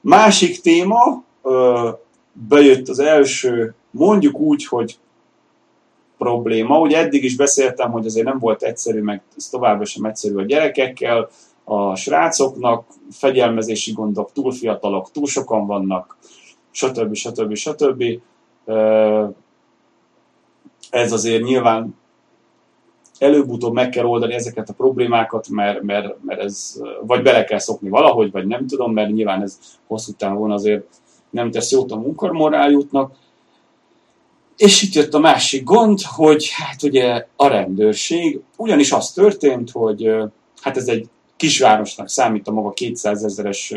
Másik 0.00 0.60
téma, 0.60 1.24
bejött 2.32 2.88
az 2.88 2.98
első, 2.98 3.74
mondjuk 3.90 4.38
úgy, 4.38 4.66
hogy 4.66 4.98
probléma. 6.20 6.80
Ugye 6.80 6.98
eddig 6.98 7.24
is 7.24 7.36
beszéltem, 7.36 7.90
hogy 7.90 8.06
azért 8.06 8.26
nem 8.26 8.38
volt 8.38 8.62
egyszerű, 8.62 9.02
meg 9.02 9.22
továbbra 9.50 9.84
sem 9.84 10.04
egyszerű 10.04 10.36
a 10.36 10.42
gyerekekkel, 10.42 11.28
a 11.64 11.94
srácoknak, 11.94 12.86
fegyelmezési 13.10 13.92
gondok, 13.92 14.32
túl 14.32 14.52
fiatalok, 14.52 15.10
túl 15.10 15.26
sokan 15.26 15.66
vannak, 15.66 16.16
stb. 16.70 17.14
stb. 17.14 17.54
stb. 17.54 18.04
Ez 20.90 21.12
azért 21.12 21.42
nyilván 21.42 21.94
előbb-utóbb 23.18 23.72
meg 23.72 23.88
kell 23.88 24.04
oldani 24.04 24.34
ezeket 24.34 24.68
a 24.68 24.72
problémákat, 24.72 25.48
mert, 25.48 25.82
mert, 25.82 26.16
mert 26.22 26.40
ez 26.40 26.80
vagy 27.06 27.22
bele 27.22 27.44
kell 27.44 27.58
szokni 27.58 27.88
valahogy, 27.88 28.30
vagy 28.30 28.46
nem 28.46 28.66
tudom, 28.66 28.92
mert 28.92 29.10
nyilván 29.10 29.42
ez 29.42 29.58
hosszú 29.86 30.12
távon 30.12 30.50
azért 30.50 30.84
nem 31.30 31.50
tesz 31.50 31.72
jót 31.72 31.90
a 31.90 31.96
munkarmoráljutnak. 31.96 33.12
És 34.60 34.82
itt 34.82 34.94
jött 34.94 35.14
a 35.14 35.18
másik 35.18 35.64
gond, 35.64 36.00
hogy 36.02 36.50
hát 36.52 36.82
ugye 36.82 37.26
a 37.36 37.46
rendőrség, 37.46 38.40
ugyanis 38.56 38.92
az 38.92 39.12
történt, 39.12 39.70
hogy 39.70 40.10
hát 40.60 40.76
ez 40.76 40.88
egy 40.88 41.08
kisvárosnak 41.36 42.08
számít 42.08 42.48
a 42.48 42.52
maga 42.52 42.70
200 42.70 43.24
ezeres 43.24 43.74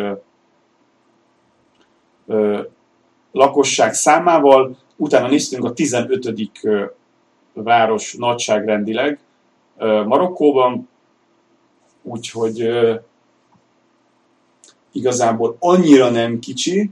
lakosság 3.32 3.94
számával, 3.94 4.78
utána 4.96 5.28
néztünk 5.28 5.64
a 5.64 5.74
15. 5.74 6.34
város 7.54 8.14
nagyságrendileg 8.14 9.20
Marokkóban, 10.06 10.90
úgyhogy 12.02 12.70
igazából 14.92 15.56
annyira 15.60 16.10
nem 16.10 16.40
kicsi, 16.40 16.90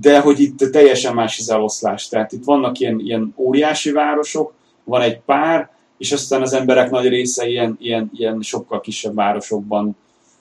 de 0.00 0.20
hogy 0.20 0.40
itt 0.40 0.58
teljesen 0.58 1.14
más 1.14 1.38
az 1.38 1.50
eloszlás. 1.50 2.08
Tehát 2.08 2.32
itt 2.32 2.44
vannak 2.44 2.78
ilyen, 2.78 3.00
ilyen 3.00 3.34
óriási 3.36 3.90
városok, 3.90 4.52
van 4.84 5.00
egy 5.00 5.20
pár, 5.20 5.70
és 5.98 6.12
aztán 6.12 6.42
az 6.42 6.52
emberek 6.52 6.90
nagy 6.90 7.08
része 7.08 7.48
ilyen, 7.48 7.76
ilyen, 7.80 8.10
ilyen 8.14 8.40
sokkal 8.40 8.80
kisebb 8.80 9.14
városokban 9.14 9.96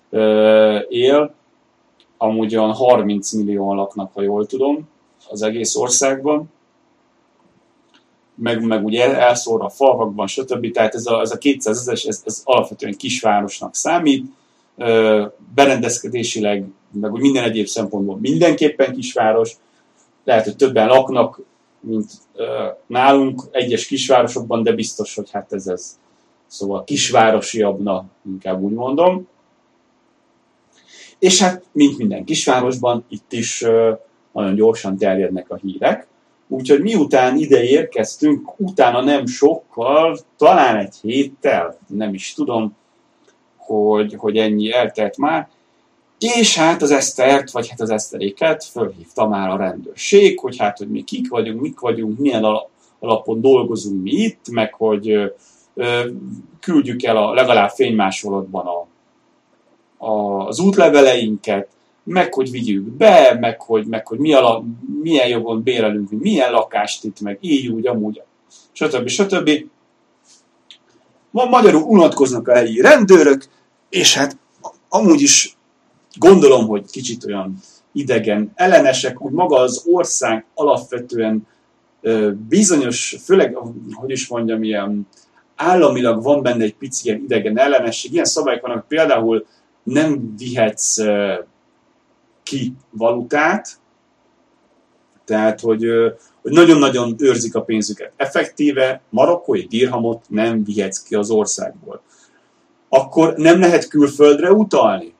ö, 0.10 0.80
él. 0.90 1.34
Amúgy 2.18 2.56
olyan 2.56 2.74
30 2.74 3.32
millióan 3.32 3.76
laknak, 3.76 4.14
ha 4.14 4.22
jól 4.22 4.46
tudom, 4.46 4.90
az 5.30 5.42
egész 5.42 5.76
országban. 5.76 6.52
Meg, 8.36 8.66
meg 8.66 8.86
ugye 8.86 9.18
elszór 9.18 9.64
a 9.64 9.70
falvakban, 9.70 10.28
stb. 10.28 10.72
Tehát 10.72 10.96
ez 10.96 11.06
a, 11.06 11.22
ez 11.22 11.32
a 11.32 11.38
200 11.38 11.78
ezeres, 11.78 12.04
ez, 12.04 12.22
ez 12.26 12.42
alapvetően 12.44 12.98
kisvárosnak 12.98 13.76
számít. 13.76 14.26
Berendezkedésileg, 15.56 16.66
meg 16.92 17.12
úgy 17.12 17.22
minden 17.22 17.44
egyéb 17.44 17.66
szempontból 17.66 18.18
mindenképpen 18.18 18.94
kisváros. 18.94 19.52
Lehet, 20.24 20.44
hogy 20.44 20.56
többen 20.56 20.88
laknak, 20.88 21.42
mint 21.80 22.12
nálunk 22.88 23.42
egyes 23.52 23.86
kisvárosokban, 23.86 24.64
de 24.64 24.72
biztos, 24.72 25.16
hogy 25.16 25.32
hát 25.32 25.54
ez 25.54 25.68
ez. 25.68 26.00
Szóval 26.48 26.84
kisvárosiabbna, 26.84 28.06
inkább 28.26 28.62
úgy 28.62 28.74
mondom. 28.74 29.28
És 31.20 31.42
hát, 31.42 31.64
mint 31.72 31.98
minden 31.98 32.24
kisvárosban, 32.24 33.06
itt 33.10 33.34
is 33.34 33.66
nagyon 34.32 34.56
gyorsan 34.56 34.98
terjednek 34.98 35.50
a 35.50 35.56
hírek. 35.56 36.08
Úgyhogy 36.48 36.82
miután 36.82 37.38
ide 37.38 37.64
érkeztünk, 37.64 38.60
utána 38.60 39.02
nem 39.02 39.26
sokkal, 39.26 40.20
talán 40.38 40.78
egy 40.78 40.96
héttel, 41.02 41.78
nem 41.88 42.14
is 42.14 42.34
tudom, 42.34 42.76
hogy, 43.68 44.16
hogy 44.18 44.38
ennyi 44.38 44.72
eltelt 44.72 45.18
már, 45.18 45.48
és 46.20 46.58
hát 46.58 46.82
az 46.82 46.92
Esztert, 46.92 47.52
vagy 47.52 47.70
hát 47.70 47.82
az 47.82 47.90
Eszteréket 47.90 48.64
fölhívta 48.64 49.28
már 49.28 49.50
a 49.50 49.58
rendőrség, 49.58 50.40
hogy 50.40 50.58
hát, 50.58 50.78
hogy 50.78 50.90
mi 50.90 51.04
kik 51.04 51.30
vagyunk, 51.30 51.62
mik 51.62 51.80
vagyunk, 51.80 52.20
milyen 52.20 52.46
alapon 53.00 53.42
dolgozunk 53.42 54.04
mi 54.04 54.12
itt, 54.12 54.50
meg 54.52 54.74
hogy 54.74 55.34
küldjük 56.60 57.04
el 57.04 57.18
a 57.18 57.34
legalább 57.34 57.70
fénymásolatban 57.70 58.66
a, 58.66 58.88
a, 60.06 60.46
az 60.48 60.60
útleveleinket, 60.60 61.68
meg 62.04 62.34
hogy 62.34 62.52
vigyük 62.52 62.84
be, 62.84 63.38
meg 63.40 63.62
hogy, 63.62 63.86
meg 63.86 64.08
hogy 64.08 64.20
mi 64.20 64.34
ala, 64.34 64.64
milyen 65.02 65.28
jogon 65.28 65.64
bérelünk, 65.64 66.10
milyen 66.10 66.52
lakást 66.52 67.04
itt, 67.04 67.20
meg 67.20 67.38
így, 67.42 67.68
úgy, 67.68 67.88
amúgy, 67.88 68.22
stb. 68.72 69.08
stb. 69.08 69.50
Ma 71.32 71.46
magyarul 71.46 71.82
unatkoznak 71.82 72.48
a 72.48 72.54
helyi 72.54 72.82
rendőrök, 72.82 73.44
és 73.90 74.16
hát 74.16 74.38
amúgy 74.90 75.22
is 75.22 75.58
gondolom, 76.20 76.68
hogy 76.68 76.90
kicsit 76.92 77.26
olyan 77.26 77.58
idegen 77.92 78.52
ellenesek, 78.56 79.22
úgy 79.22 79.32
maga 79.32 79.60
az 79.60 79.84
ország 79.86 80.46
alapvetően 80.54 81.48
bizonyos, 82.48 83.18
főleg, 83.24 83.58
hogy 83.92 84.10
is 84.10 84.28
mondjam, 84.28 84.64
ilyen 84.64 85.08
államilag 85.56 86.24
van 86.24 86.42
benne 86.42 86.64
egy 86.64 86.76
pici 86.76 87.08
ilyen 87.08 87.24
idegen 87.24 87.60
ellenesség. 87.60 88.14
Ilyen 88.14 88.26
szabályok 88.26 88.62
vannak, 88.62 88.88
például 88.88 89.46
nem 89.84 90.36
vihetsz 90.38 90.98
ki 92.44 92.74
valutát, 92.90 93.80
tehát, 95.26 95.60
hogy, 95.60 95.86
hogy 96.42 96.52
nagyon-nagyon 96.52 97.16
őrzik 97.18 97.56
a 97.56 97.62
pénzüket. 97.62 98.14
Effektíve 98.16 99.02
marokkói 99.10 99.66
dirhamot 99.66 100.26
nem 100.30 100.64
vihetsz 100.64 101.04
ki 101.04 101.16
az 101.16 101.30
országból. 101.30 102.02
Akkor 102.90 103.34
nem 103.36 103.60
lehet 103.60 103.88
külföldre 103.88 104.52
utalni? 104.52 105.14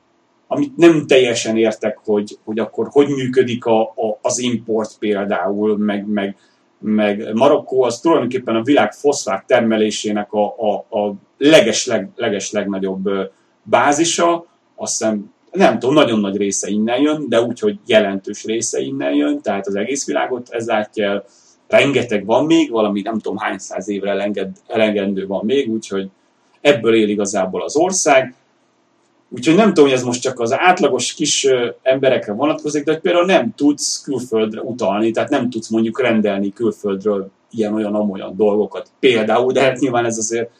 Amit 0.46 0.76
nem 0.76 1.06
teljesen 1.06 1.56
értek, 1.56 1.98
hogy, 2.04 2.38
hogy 2.44 2.58
akkor 2.58 2.88
hogy 2.90 3.08
működik 3.08 3.64
a, 3.64 3.80
a, 3.82 4.18
az 4.22 4.38
import 4.38 4.98
például, 4.98 5.76
meg, 5.76 6.06
meg, 6.06 6.36
meg 6.78 7.34
Marokkó 7.34 7.82
az 7.82 8.00
tulajdonképpen 8.00 8.56
a 8.56 8.62
világ 8.62 8.92
foszfát 8.92 9.46
termelésének 9.46 10.32
a, 10.32 10.44
a, 10.46 10.98
a 10.98 11.14
leges, 11.38 11.86
leg, 11.86 12.08
leges 12.16 12.50
legnagyobb 12.52 13.08
bázisa, 13.62 14.46
azt 14.74 14.98
hiszem, 14.98 15.32
nem 15.52 15.78
tudom, 15.78 15.94
nagyon 15.94 16.20
nagy 16.20 16.36
része 16.36 16.68
innen 16.68 17.00
jön, 17.00 17.28
de 17.28 17.42
úgy, 17.42 17.60
hogy 17.60 17.78
jelentős 17.86 18.44
része 18.44 18.80
innen 18.80 19.14
jön, 19.14 19.40
tehát 19.40 19.66
az 19.66 19.74
egész 19.74 20.06
világot 20.06 20.48
ez 20.50 20.66
látja 20.66 21.24
rengeteg 21.68 22.24
van 22.24 22.46
még, 22.46 22.70
valami 22.70 23.00
nem 23.00 23.18
tudom 23.18 23.36
hány 23.36 23.58
száz 23.58 23.88
évre 23.88 24.10
elenged, 24.10 24.56
elengedő 24.66 25.26
van 25.26 25.44
még, 25.44 25.70
úgyhogy 25.70 26.10
ebből 26.60 26.94
él 26.94 27.08
igazából 27.08 27.62
az 27.62 27.76
ország, 27.76 28.34
Úgyhogy 29.30 29.54
nem 29.54 29.68
tudom, 29.68 29.84
hogy 29.84 29.98
ez 29.98 30.02
most 30.02 30.20
csak 30.20 30.40
az 30.40 30.52
átlagos 30.52 31.14
kis 31.14 31.46
emberekre 31.82 32.32
vonatkozik, 32.32 32.84
de 32.84 32.92
hogy 32.92 33.00
például 33.00 33.24
nem 33.24 33.54
tudsz 33.54 34.02
külföldre 34.02 34.60
utalni, 34.60 35.10
tehát 35.10 35.30
nem 35.30 35.50
tudsz 35.50 35.68
mondjuk 35.68 36.00
rendelni 36.00 36.52
külföldről 36.52 37.30
ilyen-olyan-amolyan 37.50 38.36
dolgokat. 38.36 38.90
Például, 39.00 39.52
de 39.52 39.60
hát 39.60 39.78
nyilván 39.78 40.04
ez 40.04 40.18
azért 40.18 40.50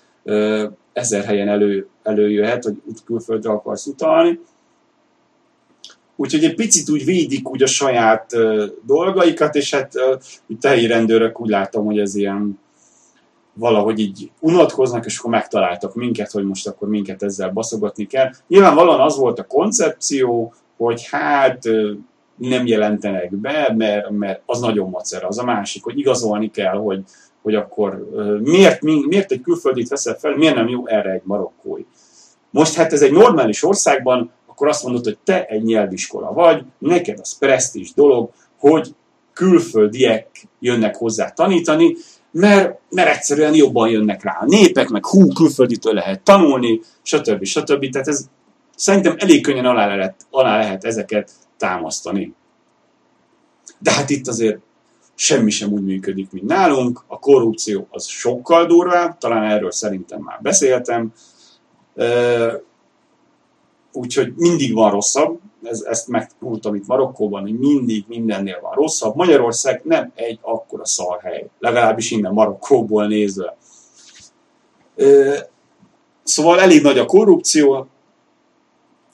ezer 0.92 1.24
helyen 1.24 1.48
elő, 1.48 1.88
előjöhet, 2.02 2.64
hogy 2.64 2.76
külföldre 3.04 3.50
akarsz 3.50 3.86
utalni. 3.86 4.40
Úgyhogy 6.16 6.44
egy 6.44 6.54
picit 6.54 6.90
úgy 6.90 7.04
védik 7.04 7.50
úgy 7.50 7.62
a 7.62 7.66
saját 7.66 8.32
dolgaikat, 8.86 9.54
és 9.54 9.74
hát 9.74 9.92
itt 10.46 10.64
helyi 10.64 10.86
rendőrök 10.86 11.40
úgy 11.40 11.48
látom, 11.48 11.84
hogy 11.84 11.98
ez 11.98 12.14
ilyen 12.14 12.58
valahogy 13.58 13.98
így 13.98 14.30
unatkoznak, 14.40 15.04
és 15.04 15.18
akkor 15.18 15.30
megtaláltak 15.30 15.94
minket, 15.94 16.30
hogy 16.30 16.44
most 16.44 16.66
akkor 16.66 16.88
minket 16.88 17.22
ezzel 17.22 17.50
baszogatni 17.50 18.06
kell. 18.06 18.30
Nyilvánvalóan 18.48 19.00
az 19.00 19.16
volt 19.16 19.38
a 19.38 19.46
koncepció, 19.46 20.54
hogy 20.76 21.08
hát 21.10 21.62
nem 22.36 22.66
jelentenek 22.66 23.36
be, 23.36 23.74
mert, 23.76 24.10
mert 24.10 24.42
az 24.46 24.60
nagyon 24.60 24.90
macer, 24.90 25.24
az 25.24 25.38
a 25.38 25.44
másik, 25.44 25.84
hogy 25.84 25.98
igazolni 25.98 26.50
kell, 26.50 26.76
hogy, 26.76 27.02
hogy 27.42 27.54
akkor 27.54 28.08
miért, 28.42 28.82
miért 28.82 29.32
egy 29.32 29.40
külföldit 29.40 29.88
veszel 29.88 30.14
fel, 30.14 30.36
miért 30.36 30.54
nem 30.54 30.68
jó 30.68 30.86
erre 30.86 31.10
egy 31.10 31.22
marokkói. 31.24 31.82
Most 32.50 32.74
hát 32.74 32.92
ez 32.92 33.02
egy 33.02 33.12
normális 33.12 33.64
országban, 33.64 34.30
akkor 34.46 34.68
azt 34.68 34.84
mondod, 34.84 35.04
hogy 35.04 35.18
te 35.24 35.44
egy 35.44 35.62
nyelviskola 35.62 36.32
vagy, 36.32 36.64
neked 36.78 37.18
az 37.18 37.38
presztízs 37.38 37.92
dolog, 37.94 38.30
hogy 38.58 38.94
külföldiek 39.32 40.48
jönnek 40.60 40.96
hozzá 40.96 41.30
tanítani, 41.30 41.96
mert, 42.38 42.78
mert 42.90 43.16
egyszerűen 43.16 43.54
jobban 43.54 43.88
jönnek 43.88 44.22
rá 44.22 44.38
a 44.40 44.44
népek, 44.44 44.88
meg 44.88 45.06
hú, 45.06 45.32
külfölditől 45.32 45.94
lehet 45.94 46.22
tanulni, 46.22 46.80
stb. 47.02 47.44
stb. 47.44 47.90
Tehát 47.90 48.08
ez 48.08 48.28
szerintem 48.76 49.14
elég 49.18 49.42
könnyen 49.42 49.64
alá 49.64 49.96
lehet, 49.96 50.26
alá 50.30 50.58
lehet 50.58 50.84
ezeket 50.84 51.30
támasztani. 51.56 52.34
De 53.78 53.92
hát 53.92 54.10
itt 54.10 54.28
azért 54.28 54.58
semmi 55.14 55.50
sem 55.50 55.72
úgy 55.72 55.84
működik, 55.84 56.30
mint 56.30 56.46
nálunk. 56.46 57.04
A 57.06 57.18
korrupció 57.18 57.86
az 57.90 58.06
sokkal 58.06 58.66
durvább, 58.66 59.18
talán 59.18 59.50
erről 59.50 59.70
szerintem 59.70 60.20
már 60.20 60.38
beszéltem. 60.42 61.12
Úgyhogy 63.92 64.32
mindig 64.36 64.74
van 64.74 64.90
rosszabb, 64.90 65.40
ez, 65.70 65.80
ezt 65.80 66.08
megmondtam 66.08 66.74
itt 66.74 66.86
Marokkóban, 66.86 67.42
hogy 67.42 67.58
mindig 67.58 68.04
mindennél 68.08 68.58
van 68.60 68.72
rosszabb. 68.72 69.14
Magyarország 69.14 69.80
nem 69.84 70.12
egy 70.14 70.38
akkora 70.42 70.86
szarhely, 70.86 71.48
legalábbis 71.58 72.10
innen 72.10 72.32
Marokkóból 72.32 73.06
nézve. 73.06 73.56
Szóval 76.22 76.60
elég 76.60 76.82
nagy 76.82 76.98
a 76.98 77.06
korrupció, 77.06 77.86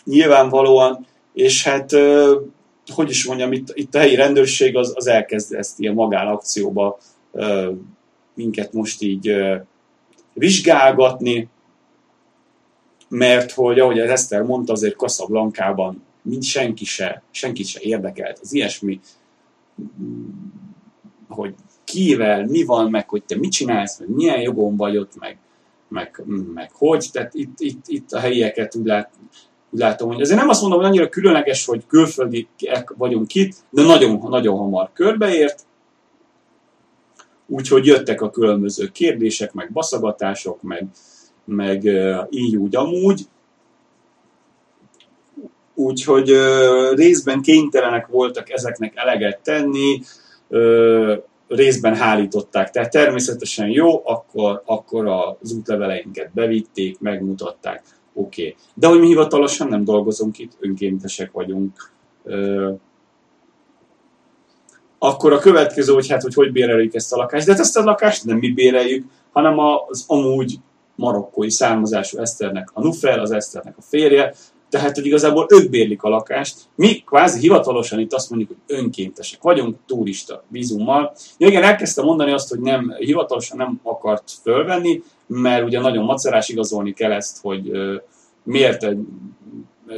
nyilvánvalóan, 0.05 1.07
és 1.33 1.65
hát, 1.65 1.91
hogy 2.95 3.11
is 3.11 3.27
mondjam, 3.27 3.53
itt, 3.53 3.69
itt 3.75 3.95
a 3.95 3.99
helyi 3.99 4.15
rendőrség 4.15 4.77
az, 4.77 4.93
az 4.97 5.07
elkezd 5.07 5.55
ezt 5.55 5.79
ilyen 5.79 5.95
magánakcióba 5.95 6.99
minket 8.35 8.73
most 8.73 9.03
így 9.03 9.35
vizsgálgatni, 10.33 11.49
mert 13.09 13.53
hogy 13.53 13.79
ahogy 13.79 13.99
az 13.99 14.11
Eszter 14.11 14.43
mondta, 14.43 14.73
azért 14.73 14.97
Casablancában 14.97 16.03
mind 16.25 16.43
senki 16.43 16.85
se, 16.85 17.23
senki 17.31 17.63
se 17.63 17.81
érdekelt 17.83 18.39
az 18.43 18.55
ilyesmi, 18.55 19.01
hogy 21.29 21.55
kivel, 21.85 22.47
mi 22.47 22.65
van, 22.65 22.91
meg 22.91 23.09
hogy 23.09 23.25
te 23.25 23.37
mit 23.37 23.53
csinálsz, 23.53 23.99
meg 23.99 24.09
milyen 24.09 24.41
jogon 24.41 24.77
vagy 24.77 24.97
ott, 24.97 25.19
meg, 25.19 25.39
meg, 25.89 26.23
meg 26.55 26.71
hogy. 26.73 27.07
Tehát 27.13 27.35
itt, 27.35 27.61
itt, 27.61 27.85
itt 27.87 28.13
a 28.13 28.19
helyieket 28.19 28.75
úgy, 28.75 28.87
lát, 28.87 29.11
úgy 29.71 29.79
látom, 29.79 30.09
hogy 30.09 30.21
azért 30.21 30.39
nem 30.39 30.49
azt 30.49 30.61
mondom, 30.61 30.79
hogy 30.79 30.89
annyira 30.89 31.09
különleges, 31.09 31.65
hogy 31.65 31.87
külföldi 31.87 32.49
vagyunk 32.97 33.35
itt, 33.35 33.55
de 33.71 33.83
nagyon, 33.83 34.21
nagyon 34.29 34.57
hamar 34.57 34.91
körbeért. 34.93 35.67
Úgyhogy 37.47 37.87
jöttek 37.87 38.21
a 38.21 38.31
különböző 38.31 38.87
kérdések, 38.89 39.53
meg 39.53 39.73
baszagatások, 39.73 40.63
meg, 40.63 40.87
meg 41.45 41.85
így 42.31 42.57
úgy 42.57 42.77
amúgy. 42.77 43.29
Úgyhogy 45.75 46.33
részben 46.95 47.43
kénytelenek 47.43 48.07
voltak 48.07 48.51
ezeknek 48.51 48.93
eleget 48.97 49.41
tenni, 49.43 50.01
részben 51.49 51.95
hálították. 51.95 52.71
Tehát 52.71 52.91
természetesen 52.91 53.69
jó, 53.69 54.09
akkor, 54.09 54.63
akkor 54.65 55.07
az 55.07 55.53
útleveleinket 55.53 56.31
bevitték, 56.33 57.01
megmutatták, 57.01 57.83
oké. 58.13 58.43
Okay. 58.43 58.57
De 58.75 58.87
hogy 58.87 59.01
mi 59.01 59.07
hivatalosan 59.07 59.69
nem 59.69 59.85
dolgozunk 59.85 60.39
itt, 60.39 60.53
önkéntesek 60.61 61.33
vagyunk. 61.33 61.93
Akkor 64.99 65.33
a 65.33 65.39
következő, 65.39 65.93
hogy 65.93 66.09
hát, 66.09 66.23
hogy 66.23 66.35
hogy 66.35 66.53
béreljük 66.53 66.95
ezt 66.95 67.13
a 67.13 67.17
lakást. 67.17 67.47
De 67.47 67.53
hát 67.53 67.61
ezt 67.61 67.77
a 67.77 67.85
lakást 67.85 68.25
nem 68.25 68.39
mi 68.39 68.53
béreljük, 68.53 69.07
hanem 69.33 69.59
az 69.59 70.05
amúgy 70.07 70.59
marokkói 70.97 71.51
származású 71.51 72.19
Eszternek 72.19 72.71
a 72.73 72.81
Nufel, 72.81 73.21
az 73.21 73.31
Eszternek 73.31 73.77
a 73.79 73.83
férje, 73.83 74.35
tehát, 74.75 74.95
hogy 74.95 75.07
igazából 75.07 75.47
ők 75.49 75.71
bérlik 75.71 76.03
a 76.03 76.09
lakást. 76.09 76.57
Mi 76.75 77.03
kvázi 77.07 77.41
hivatalosan 77.41 77.99
itt 77.99 78.13
azt 78.13 78.31
mondjuk, 78.31 78.51
hogy 78.51 78.77
önkéntesek 78.77 79.43
vagyunk, 79.43 79.77
turista 79.87 80.45
vízummal. 80.49 81.15
Ja, 81.39 81.47
igen, 81.47 81.63
elkezdtem 81.63 82.05
mondani 82.05 82.33
azt, 82.33 82.49
hogy 82.49 82.61
nem 82.61 82.95
hivatalosan 82.99 83.57
nem 83.57 83.81
akart 83.83 84.31
fölvenni, 84.43 85.03
mert 85.27 85.65
ugye 85.65 85.81
nagyon 85.81 86.05
macerás 86.05 86.49
igazolni 86.49 86.93
kell 86.93 87.13
ezt, 87.13 87.39
hogy 87.43 87.69
uh, 87.69 87.95
miért 88.43 88.85
egy 88.85 88.99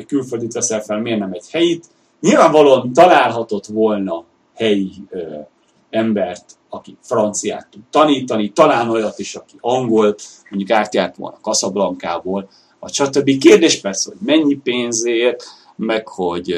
külföldit 0.06 0.52
veszel 0.52 0.80
fel, 0.80 1.00
miért 1.00 1.18
nem 1.18 1.32
egy 1.32 1.50
helyit. 1.50 1.86
Nyilvánvalóan 2.20 2.92
találhatott 2.92 3.66
volna 3.66 4.24
helyi 4.54 4.92
uh, 5.10 5.46
embert, 5.90 6.44
aki 6.68 6.96
franciát 7.02 7.68
tud 7.70 7.82
tanítani, 7.90 8.50
talán 8.50 8.90
olyat 8.90 9.18
is, 9.18 9.34
aki 9.34 9.54
angolt, 9.60 10.22
mondjuk 10.50 10.78
átjárt 10.78 11.16
volna 11.16 11.38
Casablanca-ból, 11.40 12.48
a 12.86 12.92
stb. 12.92 13.38
Kérdés 13.38 13.80
persze, 13.80 14.10
hogy 14.10 14.26
mennyi 14.26 14.54
pénzért, 14.54 15.44
meg 15.76 16.08
hogy 16.08 16.54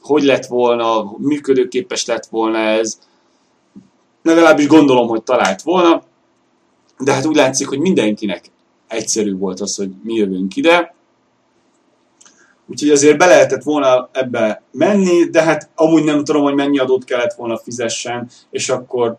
hogy 0.00 0.22
lett 0.22 0.46
volna, 0.46 1.14
működőképes 1.18 2.04
lett 2.04 2.26
volna 2.26 2.58
ez. 2.58 2.98
Legalábbis 4.22 4.66
gondolom, 4.66 5.08
hogy 5.08 5.22
talált 5.22 5.62
volna, 5.62 6.02
de 6.98 7.12
hát 7.12 7.24
úgy 7.24 7.36
látszik, 7.36 7.68
hogy 7.68 7.78
mindenkinek 7.78 8.44
egyszerű 8.88 9.36
volt 9.36 9.60
az, 9.60 9.76
hogy 9.76 9.90
mi 10.02 10.14
jövünk 10.14 10.56
ide. 10.56 10.94
Úgyhogy 12.66 12.90
azért 12.90 13.18
be 13.18 13.26
lehetett 13.26 13.62
volna 13.62 14.08
ebbe 14.12 14.62
menni, 14.70 15.24
de 15.24 15.42
hát 15.42 15.70
amúgy 15.74 16.04
nem 16.04 16.24
tudom, 16.24 16.42
hogy 16.42 16.54
mennyi 16.54 16.78
adót 16.78 17.04
kellett 17.04 17.34
volna 17.34 17.58
fizessen, 17.58 18.28
és 18.50 18.68
akkor 18.68 19.16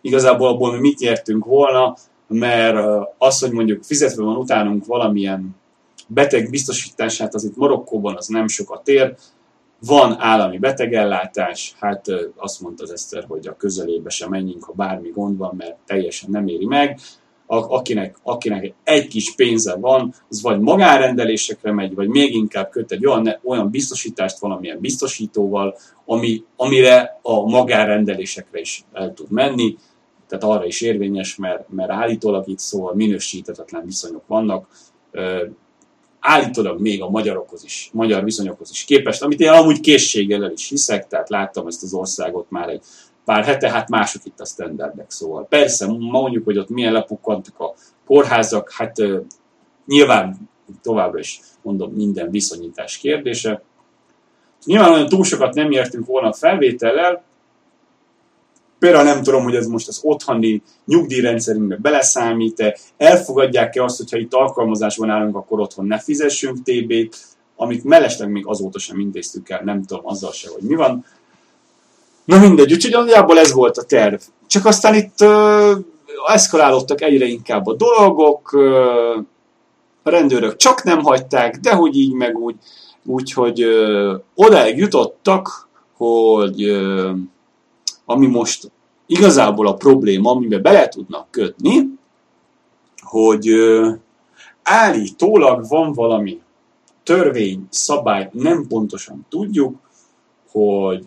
igazából 0.00 0.48
abból 0.48 0.72
mi 0.72 0.78
mit 0.78 0.98
nyertünk 0.98 1.44
volna, 1.44 1.96
mert 2.28 3.06
az, 3.18 3.38
hogy 3.38 3.52
mondjuk 3.52 3.82
fizetve 3.82 4.22
van 4.22 4.36
utánunk 4.36 4.86
valamilyen 4.86 5.56
beteg 6.06 6.50
biztosítását, 6.50 7.34
az 7.34 7.44
itt 7.44 7.56
Marokkóban 7.56 8.16
az 8.16 8.26
nem 8.26 8.48
sokat 8.48 8.88
ér, 8.88 9.14
van 9.86 10.16
állami 10.18 10.58
betegellátás, 10.58 11.74
hát 11.80 12.06
azt 12.36 12.60
mondta 12.60 12.82
az 12.82 12.92
Eszter, 12.92 13.24
hogy 13.28 13.46
a 13.46 13.56
közelébe 13.56 14.10
sem 14.10 14.30
menjünk, 14.30 14.64
ha 14.64 14.72
bármi 14.72 15.08
gond 15.08 15.38
van, 15.38 15.54
mert 15.56 15.76
teljesen 15.86 16.30
nem 16.30 16.46
éri 16.46 16.66
meg. 16.66 16.98
Akinek, 17.46 18.16
akinek 18.22 18.74
egy 18.84 19.06
kis 19.06 19.34
pénze 19.34 19.76
van, 19.76 20.14
az 20.28 20.42
vagy 20.42 20.60
magánrendelésekre 20.60 21.72
megy, 21.72 21.94
vagy 21.94 22.08
még 22.08 22.34
inkább 22.34 22.70
köt 22.70 22.92
egy 22.92 23.06
olyan, 23.06 23.38
olyan 23.42 23.70
biztosítást 23.70 24.38
valamilyen 24.38 24.80
biztosítóval, 24.80 25.76
ami, 26.04 26.44
amire 26.56 27.18
a 27.22 27.48
magánrendelésekre 27.48 28.60
is 28.60 28.84
el 28.92 29.14
tud 29.14 29.30
menni 29.30 29.76
tehát 30.28 30.44
arra 30.44 30.66
is 30.66 30.80
érvényes, 30.80 31.36
mert, 31.36 31.68
mert 31.68 31.90
állítólag 31.90 32.48
itt 32.48 32.58
szóval 32.58 32.94
minősítetetlen 32.94 33.84
viszonyok 33.84 34.26
vannak, 34.26 34.66
állítólag 36.20 36.80
még 36.80 37.02
a 37.02 37.10
magyarokhoz 37.10 37.64
is, 37.64 37.90
magyar 37.92 38.24
viszonyokhoz 38.24 38.70
is 38.70 38.84
képest, 38.84 39.22
amit 39.22 39.40
én 39.40 39.48
amúgy 39.48 39.80
készséggel 39.80 40.44
el 40.44 40.52
is 40.52 40.68
hiszek, 40.68 41.06
tehát 41.06 41.28
láttam 41.28 41.66
ezt 41.66 41.82
az 41.82 41.94
országot 41.94 42.50
már 42.50 42.68
egy 42.68 42.82
pár 43.24 43.44
hete, 43.44 43.70
hát 43.70 43.88
mások 43.88 44.24
itt 44.24 44.40
a 44.40 44.44
standardek, 44.44 45.10
szóval 45.10 45.46
persze, 45.46 45.86
mondjuk, 45.86 46.44
hogy 46.44 46.58
ott 46.58 46.68
milyen 46.68 46.92
lepukkantak 46.92 47.60
a 47.60 47.74
kórházak, 48.06 48.72
hát 48.72 48.96
nyilván 49.86 50.50
továbbra 50.82 51.18
is 51.18 51.40
mondom, 51.62 51.92
minden 51.92 52.30
viszonyítás 52.30 52.98
kérdése. 52.98 53.62
Nyilván 54.64 54.92
olyan 54.92 55.08
túl 55.08 55.24
sokat 55.24 55.54
nem 55.54 55.70
értünk 55.70 56.06
volna 56.06 56.28
a 56.28 56.32
felvétellel, 56.32 57.22
Például 58.78 59.04
nem 59.04 59.22
tudom, 59.22 59.42
hogy 59.42 59.54
ez 59.54 59.66
most 59.66 59.88
az 59.88 60.00
otthoni 60.02 60.62
nyugdíjrendszerünkbe 60.84 61.76
beleszámít-e, 61.76 62.76
elfogadják-e 62.96 63.84
azt, 63.84 63.96
hogyha 63.96 64.18
itt 64.18 64.34
alkalmazásban 64.34 65.10
állunk, 65.10 65.36
akkor 65.36 65.60
otthon 65.60 65.86
ne 65.86 65.98
fizessünk 65.98 66.62
TB-t, 66.62 67.16
amit 67.56 67.84
mellesleg 67.84 68.30
még 68.30 68.46
azóta 68.46 68.78
sem 68.78 68.98
intéztük 68.98 69.48
el, 69.48 69.60
nem 69.64 69.84
tudom 69.84 70.06
azzal 70.06 70.32
se, 70.32 70.48
hogy 70.52 70.62
mi 70.62 70.74
van. 70.74 71.04
Na 72.24 72.38
mindegy, 72.38 72.72
úgyhogy 72.72 72.92
nagyjából 72.92 73.38
ez 73.38 73.52
volt 73.52 73.76
a 73.76 73.82
terv. 73.82 74.20
Csak 74.46 74.66
aztán 74.66 74.94
itt 74.94 75.20
uh, 75.20 75.78
eszkalálódtak 76.26 77.00
egyre 77.00 77.24
inkább 77.24 77.66
a 77.66 77.74
dolgok, 77.74 78.52
uh, 78.52 79.24
a 80.02 80.10
rendőrök 80.10 80.56
csak 80.56 80.82
nem 80.82 81.02
hagyták, 81.02 81.56
de 81.56 81.74
hogy 81.74 81.96
így 81.96 82.12
meg 82.12 82.38
úgy, 82.38 82.54
úgyhogy 83.04 83.64
uh, 83.64 84.20
odáig 84.34 84.78
jutottak, 84.78 85.68
hogy 85.96 86.70
uh, 86.70 87.10
ami 88.04 88.26
most 88.26 88.70
igazából 89.06 89.66
a 89.66 89.74
probléma, 89.74 90.30
amiben 90.30 90.62
bele 90.62 90.88
tudnak 90.88 91.30
kötni, 91.30 91.88
hogy 93.02 93.48
állítólag 94.62 95.68
van 95.68 95.92
valami 95.92 96.40
törvény, 97.02 97.66
szabály, 97.70 98.28
nem 98.32 98.66
pontosan 98.66 99.26
tudjuk, 99.28 99.76
hogy 100.50 101.04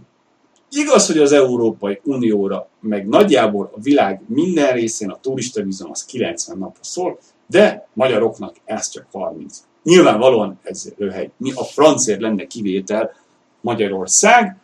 igaz, 0.70 1.08
hogy 1.08 1.18
az 1.18 1.32
Európai 1.32 2.00
Unióra, 2.04 2.68
meg 2.80 3.08
nagyjából 3.08 3.72
a 3.76 3.80
világ 3.82 4.22
minden 4.28 4.74
részén 4.74 5.10
a 5.10 5.20
turista 5.22 5.64
vízum 5.64 5.92
az 5.92 6.06
90 6.06 6.58
napra 6.58 6.84
szól, 6.84 7.20
de 7.48 7.88
magyaroknak 7.94 8.56
ez 8.66 8.90
csak 8.90 9.06
30. 9.12 9.64
Nyilvánvalóan 9.84 10.60
ez 10.64 10.94
röhegy. 10.98 11.32
Mi 11.38 11.52
a 11.56 11.64
francér 11.64 12.20
lenne 12.20 12.48
kivétel 12.48 13.12
Magyarország. 13.62 14.58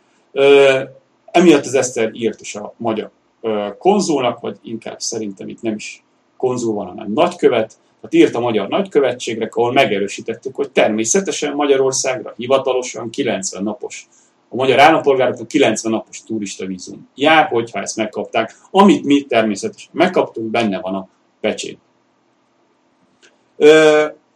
Emiatt 1.34 1.64
az 1.64 1.74
Eszter 1.74 2.10
írt 2.12 2.40
is 2.40 2.54
a 2.54 2.74
magyar 2.76 3.10
konzulnak, 3.78 4.40
vagy 4.40 4.58
inkább 4.62 5.00
szerintem 5.00 5.48
itt 5.48 5.62
nem 5.62 5.74
is 5.74 6.04
konzul 6.36 6.74
van, 6.74 6.86
hanem 6.86 7.12
nagykövet, 7.12 7.78
tehát 8.00 8.26
írt 8.26 8.34
a 8.34 8.40
magyar 8.40 8.68
nagykövetségre, 8.68 9.48
ahol 9.50 9.72
megerősítettük, 9.72 10.54
hogy 10.54 10.70
természetesen 10.70 11.54
Magyarországra 11.54 12.34
hivatalosan 12.36 13.10
90 13.10 13.62
napos 13.62 14.08
a 14.48 14.56
magyar 14.56 14.78
állampolgároknak 14.78 15.48
90 15.48 15.92
napos 15.92 16.22
turista 16.22 16.66
vízum 16.66 17.08
jár, 17.14 17.48
hogyha 17.48 17.80
ezt 17.80 17.96
megkapták, 17.96 18.56
amit 18.70 19.04
mi 19.04 19.22
természetesen 19.22 19.90
megkaptunk, 19.92 20.50
benne 20.50 20.80
van 20.80 20.94
a 20.94 21.08
pecsét. 21.40 21.78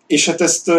És 0.08 0.26
hát 0.26 0.40
ezt 0.40 0.72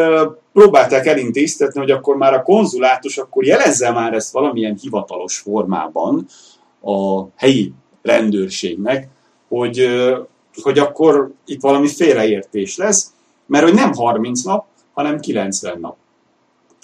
próbálták 0.53 1.05
elintéztetni, 1.05 1.79
hogy 1.79 1.91
akkor 1.91 2.15
már 2.15 2.33
a 2.33 2.43
konzulátus 2.43 3.17
akkor 3.17 3.45
jelezze 3.45 3.91
már 3.91 4.13
ezt 4.13 4.31
valamilyen 4.31 4.77
hivatalos 4.81 5.37
formában 5.37 6.25
a 6.81 7.27
helyi 7.35 7.73
rendőrségnek, 8.01 9.07
hogy, 9.47 9.87
hogy 10.61 10.79
akkor 10.79 11.31
itt 11.45 11.61
valami 11.61 11.87
félreértés 11.87 12.77
lesz, 12.77 13.13
mert 13.45 13.63
hogy 13.63 13.73
nem 13.73 13.93
30 13.93 14.43
nap, 14.43 14.65
hanem 14.93 15.19
90 15.19 15.79
nap. 15.79 15.95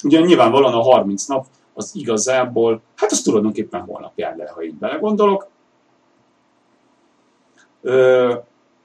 Ugye 0.03 0.19
nyilvánvalóan 0.19 0.73
a 0.73 0.81
30 0.81 1.25
nap 1.25 1.45
az 1.73 1.91
igazából, 1.93 2.81
hát 2.95 3.11
az 3.11 3.21
tulajdonképpen 3.21 3.81
holnap 3.81 4.11
jár 4.15 4.35
le, 4.35 4.51
ha 4.55 4.63
így 4.63 4.73
belegondolok. 4.73 5.47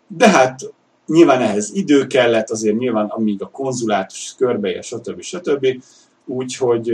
De 0.06 0.28
hát 0.28 0.60
nyilván 1.12 1.40
ehhez 1.40 1.70
idő 1.74 2.06
kellett, 2.06 2.50
azért 2.50 2.78
nyilván 2.78 3.06
amíg 3.06 3.42
a 3.42 3.48
konzulátus 3.48 4.34
körbeje, 4.38 4.82
stb. 4.82 5.20
stb. 5.20 5.66
Úgyhogy 6.26 6.90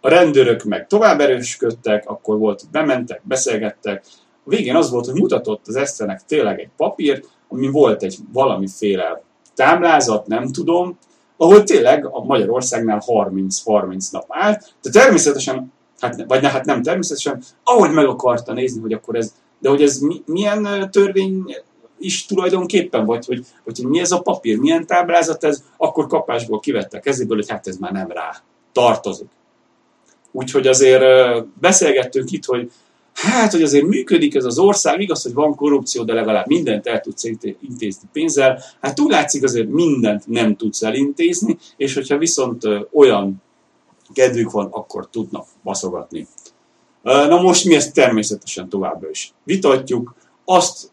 a 0.00 0.08
rendőrök 0.08 0.64
meg 0.64 0.86
tovább 0.86 1.20
erősködtek, 1.20 2.08
akkor 2.08 2.38
volt, 2.38 2.62
bementek, 2.70 3.20
beszélgettek, 3.24 4.04
a 4.44 4.50
végén 4.50 4.76
az 4.76 4.90
volt, 4.90 5.06
hogy 5.06 5.20
mutatott 5.20 5.66
az 5.66 5.76
Eszternek 5.76 6.24
tényleg 6.26 6.60
egy 6.60 6.70
papír, 6.76 7.24
ami 7.48 7.68
volt 7.68 8.02
egy 8.02 8.16
valamiféle 8.32 9.22
táblázat, 9.54 10.26
nem 10.26 10.52
tudom, 10.52 10.98
ahol 11.36 11.62
tényleg 11.62 12.06
a 12.06 12.24
Magyarországnál 12.24 13.02
30-30 13.06 14.10
nap 14.10 14.24
állt, 14.28 14.74
de 14.82 14.90
természetesen, 14.90 15.72
hát, 16.00 16.24
vagy 16.28 16.42
ne, 16.42 16.48
hát 16.48 16.64
nem 16.64 16.82
természetesen, 16.82 17.42
ahogy 17.64 17.90
meg 17.90 18.06
akarta 18.06 18.52
nézni, 18.52 18.80
hogy 18.80 18.92
akkor 18.92 19.16
ez, 19.16 19.34
de 19.58 19.68
hogy 19.68 19.82
ez 19.82 19.98
mi, 19.98 20.22
milyen 20.26 20.88
törvény 20.90 21.44
is 21.98 22.26
tulajdonképpen, 22.26 23.04
vagy 23.04 23.26
hogy, 23.26 23.44
hogy 23.64 23.84
mi 23.84 24.00
ez 24.00 24.12
a 24.12 24.20
papír, 24.20 24.58
milyen 24.58 24.86
táblázat 24.86 25.44
ez, 25.44 25.64
akkor 25.76 26.06
kapásból 26.06 26.60
kivette 26.60 26.98
a 26.98 27.00
kezéből, 27.00 27.36
hogy 27.36 27.48
hát 27.48 27.66
ez 27.66 27.76
már 27.76 27.92
nem 27.92 28.10
rá 28.10 28.42
tartozik. 28.72 29.28
Úgyhogy 30.32 30.66
azért 30.66 31.04
beszélgettünk 31.60 32.30
itt, 32.30 32.44
hogy 32.44 32.70
hát, 33.12 33.52
hogy 33.52 33.62
azért 33.62 33.86
működik 33.86 34.34
ez 34.34 34.44
az 34.44 34.58
ország, 34.58 35.00
igaz, 35.00 35.22
hogy 35.22 35.34
van 35.34 35.54
korrupció, 35.54 36.04
de 36.04 36.12
legalább 36.12 36.46
mindent 36.46 36.86
el 36.86 37.00
tudsz 37.00 37.24
intézni 37.60 38.08
pénzzel. 38.12 38.62
Hát 38.80 38.94
túl 38.94 39.10
látszik 39.10 39.44
azért 39.44 39.68
mindent 39.68 40.26
nem 40.26 40.56
tudsz 40.56 40.82
elintézni, 40.82 41.58
és 41.76 41.94
hogyha 41.94 42.18
viszont 42.18 42.62
olyan 42.92 43.42
kedvük 44.12 44.50
van, 44.50 44.68
akkor 44.70 45.08
tudnak 45.10 45.46
baszogatni. 45.62 46.26
Na 47.02 47.40
most 47.40 47.64
mi 47.64 47.74
ezt 47.74 47.94
természetesen 47.94 48.68
továbbra 48.68 49.10
is 49.10 49.32
vitatjuk. 49.44 50.14
Azt 50.44 50.90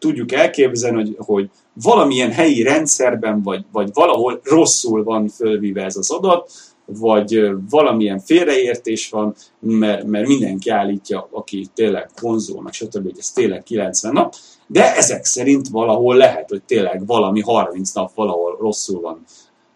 tudjuk 0.00 0.32
elképzelni, 0.32 0.96
hogy, 0.96 1.16
hogy 1.18 1.50
valamilyen 1.82 2.30
helyi 2.30 2.62
rendszerben, 2.62 3.42
vagy, 3.42 3.64
vagy 3.72 3.90
valahol 3.92 4.40
rosszul 4.42 5.04
van 5.04 5.28
fölvíve 5.28 5.84
ez 5.84 5.96
az 5.96 6.10
adat, 6.10 6.50
vagy 6.98 7.50
valamilyen 7.70 8.18
félreértés 8.18 9.08
van, 9.08 9.34
mert, 9.58 10.04
mert 10.04 10.26
mindenki 10.26 10.70
állítja, 10.70 11.28
aki 11.32 11.66
tényleg 11.74 12.10
konzul, 12.20 12.62
meg 12.62 12.72
stb., 12.72 13.02
hogy 13.02 13.18
ez 13.18 13.30
tényleg 13.30 13.62
90 13.62 14.12
nap, 14.12 14.34
de 14.66 14.96
ezek 14.96 15.24
szerint 15.24 15.68
valahol 15.68 16.16
lehet, 16.16 16.48
hogy 16.48 16.62
tényleg 16.62 17.06
valami 17.06 17.40
30 17.40 17.92
nap 17.92 18.14
valahol 18.14 18.56
rosszul 18.60 19.00
van 19.00 19.24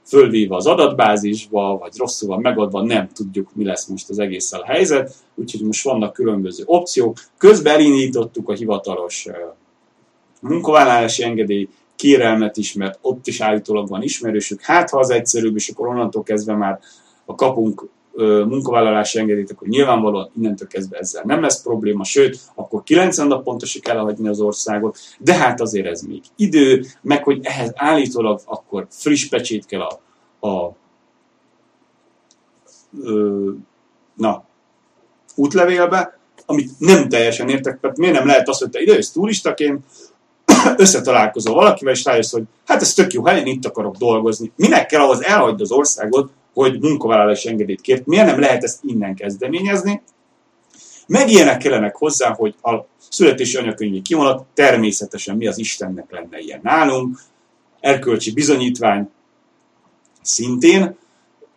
fölvéve 0.06 0.56
az 0.56 0.66
adatbázisba, 0.66 1.78
vagy 1.78 1.92
rosszul 1.96 2.28
van 2.28 2.40
megadva, 2.40 2.82
nem 2.82 3.08
tudjuk, 3.08 3.54
mi 3.54 3.64
lesz 3.64 3.86
most 3.86 4.08
az 4.08 4.18
egészen 4.18 4.60
a 4.60 4.64
helyzet, 4.64 5.14
úgyhogy 5.34 5.60
most 5.60 5.84
vannak 5.84 6.12
különböző 6.12 6.62
opciók. 6.66 7.18
Közben 7.38 7.74
elindítottuk 7.74 8.48
a 8.48 8.54
hivatalos 8.54 9.26
munkavállalási 10.48 11.22
engedély 11.22 11.68
kérelmet 11.96 12.56
is, 12.56 12.72
mert 12.72 12.98
ott 13.00 13.26
is 13.26 13.40
állítólag 13.40 13.88
van 13.88 14.02
ismerősük. 14.02 14.60
Hát, 14.60 14.90
ha 14.90 14.98
az 14.98 15.10
egyszerűbb, 15.10 15.56
és 15.56 15.68
akkor 15.68 15.88
onnantól 15.88 16.22
kezdve 16.22 16.54
már 16.54 16.78
a 17.24 17.34
kapunk 17.34 17.88
munkavállalási 18.46 19.18
engedélyt, 19.18 19.50
akkor 19.50 19.68
nyilvánvalóan 19.68 20.30
innentől 20.36 20.68
kezdve 20.68 20.98
ezzel 20.98 21.22
nem 21.26 21.40
lesz 21.40 21.62
probléma, 21.62 22.04
sőt, 22.04 22.38
akkor 22.54 22.82
90 22.82 23.26
nap 23.26 23.44
pontosig 23.44 23.82
kell 23.82 23.96
elhagyni 23.96 24.28
az 24.28 24.40
országot, 24.40 24.98
de 25.18 25.34
hát 25.34 25.60
azért 25.60 25.86
ez 25.86 26.02
még 26.02 26.22
idő, 26.36 26.84
meg 27.02 27.24
hogy 27.24 27.40
ehhez 27.42 27.72
állítólag 27.74 28.40
akkor 28.44 28.86
friss 28.90 29.28
pecsét 29.28 29.66
kell 29.66 29.80
a, 29.80 30.00
a 30.48 30.76
ö, 33.02 33.50
na, 34.14 34.44
útlevélbe, 35.34 36.18
amit 36.46 36.70
nem 36.78 37.08
teljesen 37.08 37.48
értek, 37.48 37.80
mert 37.80 37.96
miért 37.96 38.14
nem 38.14 38.26
lehet 38.26 38.48
az, 38.48 38.58
hogy 38.58 38.70
te 38.70 38.80
idejössz 38.80 39.10
turistaként, 39.10 39.84
összetalálkozol 40.76 41.54
valakivel, 41.54 41.94
és 41.94 42.04
rájössz, 42.04 42.32
hogy 42.32 42.42
hát 42.66 42.80
ez 42.80 42.94
tök 42.94 43.12
jó 43.12 43.24
hely, 43.24 43.38
én 43.38 43.46
itt 43.46 43.66
akarok 43.66 43.96
dolgozni. 43.96 44.52
Minek 44.56 44.86
kell 44.86 45.00
ahhoz 45.00 45.22
elhagyd 45.22 45.60
az 45.60 45.70
országot, 45.70 46.30
hogy 46.54 46.80
munkavállalási 46.80 47.48
engedélyt 47.48 47.80
kért. 47.80 48.06
Miért 48.06 48.26
nem 48.26 48.40
lehet 48.40 48.62
ezt 48.62 48.78
innen 48.82 49.14
kezdeményezni? 49.14 50.02
Meg 51.06 51.30
ilyenek 51.30 51.58
kellenek 51.58 51.96
hozzá, 51.96 52.34
hogy 52.34 52.54
a 52.62 52.74
születési 53.08 53.56
anyakönyvi 53.56 54.02
kivonat 54.02 54.44
természetesen 54.54 55.36
mi 55.36 55.46
az 55.46 55.58
Istennek 55.58 56.10
lenne 56.10 56.38
ilyen 56.38 56.60
nálunk, 56.62 57.18
erkölcsi 57.80 58.32
bizonyítvány 58.32 59.10
szintén. 60.22 60.96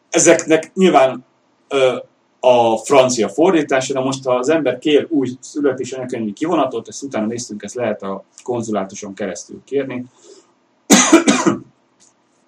Ezeknek 0.10 0.72
nyilván 0.74 1.26
ö, 1.67 1.98
a 2.39 2.78
francia 2.78 3.30
fordítása, 3.30 3.93
de 3.93 4.00
most 4.00 4.23
ha 4.23 4.36
az 4.36 4.50
ember 4.50 4.78
kér 4.78 5.08
új 5.10 5.30
születési 5.39 5.95
anyakönyvi 5.95 6.34
kivonatot, 6.34 6.88
ezt 6.88 7.04
utána 7.04 7.26
néztünk, 7.26 7.63
ezt 7.63 7.76
lehet 7.76 8.02
a 8.02 8.23
konzulátuson 8.43 9.13
keresztül 9.13 9.62
kérni. 9.65 10.06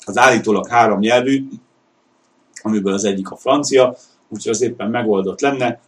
az 0.05 0.17
állítólag 0.17 0.67
három 0.67 0.99
nyelvű, 0.99 1.47
amiből 2.61 2.93
az 2.93 3.03
egyik 3.03 3.31
a 3.31 3.35
francia, 3.35 3.95
úgyhogy 4.27 4.51
az 4.51 4.61
éppen 4.61 4.89
megoldott 4.89 5.41
lenne. 5.41 5.79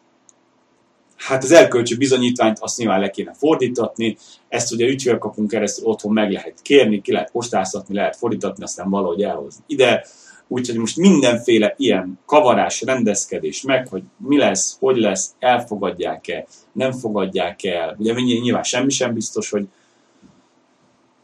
Hát 1.15 1.43
az 1.43 1.51
elkölcsű 1.51 1.97
bizonyítványt 1.97 2.59
azt 2.59 2.77
nyilván 2.77 2.99
le 2.99 3.09
kéne 3.09 3.33
fordítatni, 3.33 4.17
ezt 4.49 4.71
ugye 4.71 4.87
ügyfélkapunk 4.87 5.49
keresztül 5.49 5.87
otthon 5.87 6.13
meg 6.13 6.31
lehet 6.31 6.61
kérni, 6.61 7.01
ki 7.01 7.11
lehet 7.11 7.31
postáztatni, 7.31 7.95
lehet 7.95 8.15
fordítatni, 8.15 8.63
aztán 8.63 8.89
valahogy 8.89 9.21
elhozni 9.23 9.63
ide. 9.67 10.05
Úgyhogy 10.53 10.77
most 10.77 10.97
mindenféle 10.97 11.73
ilyen 11.77 12.19
kavarás, 12.25 12.81
rendezkedés 12.81 13.61
meg, 13.61 13.87
hogy 13.87 14.03
mi 14.17 14.37
lesz, 14.37 14.77
hogy 14.79 14.97
lesz, 14.97 15.33
elfogadják-e, 15.39 16.45
nem 16.71 16.91
fogadják 16.91 17.63
el. 17.63 17.95
Ugye 17.99 18.13
nyilván 18.21 18.63
semmi 18.63 18.89
sem 18.89 19.13
biztos, 19.13 19.49
hogy 19.49 19.67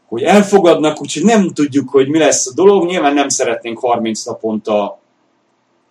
hogy 0.05 0.23
elfogadnak, 0.23 1.01
úgyhogy 1.01 1.23
nem 1.23 1.49
tudjuk, 1.53 1.89
hogy 1.89 2.07
mi 2.07 2.17
lesz 2.17 2.47
a 2.47 2.53
dolog. 2.53 2.85
Nyilván 2.85 3.13
nem 3.13 3.29
szeretnénk 3.29 3.79
30 3.79 4.23
naponta 4.23 4.99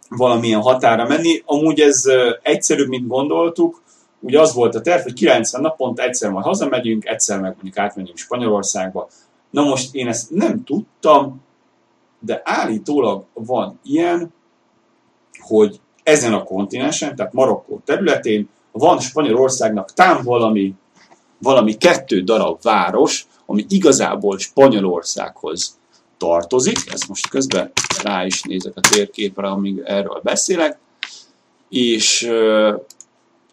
valamilyen 0.09 0.61
határa 0.61 1.07
menni. 1.07 1.43
Amúgy 1.45 1.81
ez 1.81 2.05
egyszerűbb, 2.43 2.89
mint 2.89 3.07
gondoltuk. 3.07 3.83
Ugye 4.21 4.41
az 4.41 4.55
volt 4.55 4.75
a 4.75 4.81
terv, 4.81 5.03
hogy 5.03 5.13
90 5.13 5.61
naponta 5.61 6.03
egyszer 6.03 6.31
majd 6.31 6.45
hazamegyünk, 6.45 7.07
egyszer 7.07 7.41
meg 7.41 7.53
mondjuk 7.53 7.79
átmegyünk 7.79 8.19
Spanyolországba. 8.19 9.09
Na 9.51 9.63
most 9.63 9.95
én 9.95 10.09
ezt 10.09 10.31
nem 10.31 10.65
tudtam, 10.65 11.45
de 12.21 12.41
állítólag 12.45 13.25
van 13.33 13.81
ilyen, 13.83 14.33
hogy 15.39 15.81
ezen 16.03 16.33
a 16.33 16.45
kontinensen, 16.45 17.17
tehát 17.17 17.33
Marokkó 17.33 17.81
területén 17.85 18.49
van 18.73 19.01
Spanyolországnak 19.01 19.93
tám 19.93 20.23
valami, 20.23 20.75
valami 21.39 21.75
kettő 21.75 22.21
darab 22.21 22.63
város, 22.63 23.27
ami 23.47 23.65
igazából 23.69 24.39
Spanyolországhoz 24.39 25.79
tartozik. 26.19 26.79
Ez 26.93 27.01
most 27.09 27.29
közben 27.29 27.73
rá 28.03 28.27
is 28.27 28.43
nézek 28.43 28.73
a 28.77 28.81
térképre, 28.81 29.49
amíg 29.49 29.83
erről 29.85 30.21
beszélek. 30.23 30.79
És 31.69 32.31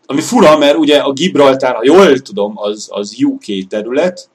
ami 0.05 0.21
fura, 0.21 0.57
mert 0.57 0.77
ugye 0.77 0.97
a 0.97 1.11
Gibraltár, 1.11 1.75
ha 1.75 1.81
jól 1.83 2.19
tudom, 2.19 2.53
az, 2.55 2.87
az 2.91 3.15
UK 3.23 3.67
terület, 3.69 4.29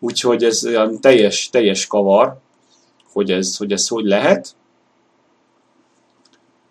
úgyhogy 0.00 0.44
ez 0.44 0.66
olyan 0.66 1.00
teljes, 1.00 1.48
teljes 1.50 1.86
kavar, 1.86 2.42
hogy 3.14 3.30
ez, 3.30 3.56
hogy 3.56 3.72
ez 3.72 3.88
hogy 3.88 4.04
lehet. 4.04 4.56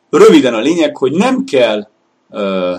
Röviden 0.09 0.53
a 0.53 0.59
lényeg, 0.59 0.97
hogy 0.97 1.11
nem 1.11 1.43
kell 1.43 1.87
ö, 2.29 2.77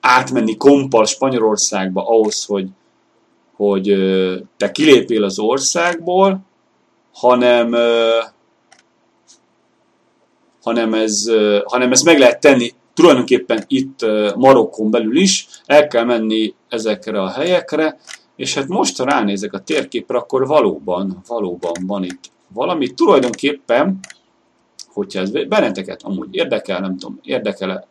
átmenni 0.00 0.56
kompal 0.56 1.06
Spanyolországba 1.06 2.08
ahhoz, 2.08 2.44
hogy, 2.44 2.68
hogy 3.56 3.88
ö, 3.88 4.36
te 4.56 4.70
kilépél 4.70 5.24
az 5.24 5.38
országból, 5.38 6.40
hanem, 7.12 7.74
hanem, 10.62 10.94
ez, 10.94 11.30
hanem 11.64 11.92
ezt 11.92 12.04
meg 12.04 12.18
lehet 12.18 12.40
tenni 12.40 12.70
tulajdonképpen 12.94 13.64
itt 13.66 14.06
Marokkon 14.36 14.90
belül 14.90 15.16
is, 15.16 15.48
el 15.66 15.86
kell 15.86 16.04
menni 16.04 16.54
ezekre 16.68 17.22
a 17.22 17.30
helyekre, 17.30 17.98
és 18.36 18.54
hát 18.54 18.68
most, 18.68 18.98
ha 18.98 19.04
ránézek 19.04 19.52
a 19.52 19.58
térképre, 19.58 20.18
akkor 20.18 20.46
valóban, 20.46 21.22
valóban 21.26 21.72
van 21.86 22.04
itt 22.04 22.30
valami. 22.54 22.94
Tulajdonképpen, 22.94 23.98
hogyha 24.92 25.20
ez 25.20 25.30
benneteket 25.30 26.02
amúgy 26.02 26.34
érdekel, 26.34 26.80
nem 26.80 26.98
tudom, 26.98 27.18
érdekel 27.22 27.86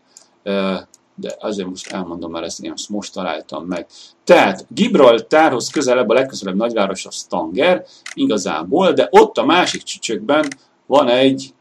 de 1.16 1.36
azért 1.40 1.68
most 1.68 1.92
elmondom 1.92 2.36
el 2.36 2.44
ezt, 2.44 2.64
én 2.64 2.72
azt 2.72 2.90
most 2.90 3.14
találtam 3.14 3.66
meg. 3.66 3.88
Tehát 4.24 4.66
Gibraltárhoz 4.70 5.70
közelebb, 5.70 6.10
a 6.10 6.14
legközelebb 6.14 6.56
nagyváros 6.56 7.06
a 7.06 7.12
Stanger, 7.12 7.86
igazából, 8.14 8.92
de 8.92 9.08
ott 9.12 9.38
a 9.38 9.46
másik 9.46 9.84
csücsökben 9.84 10.48
van 10.86 11.08
egy 11.08 11.54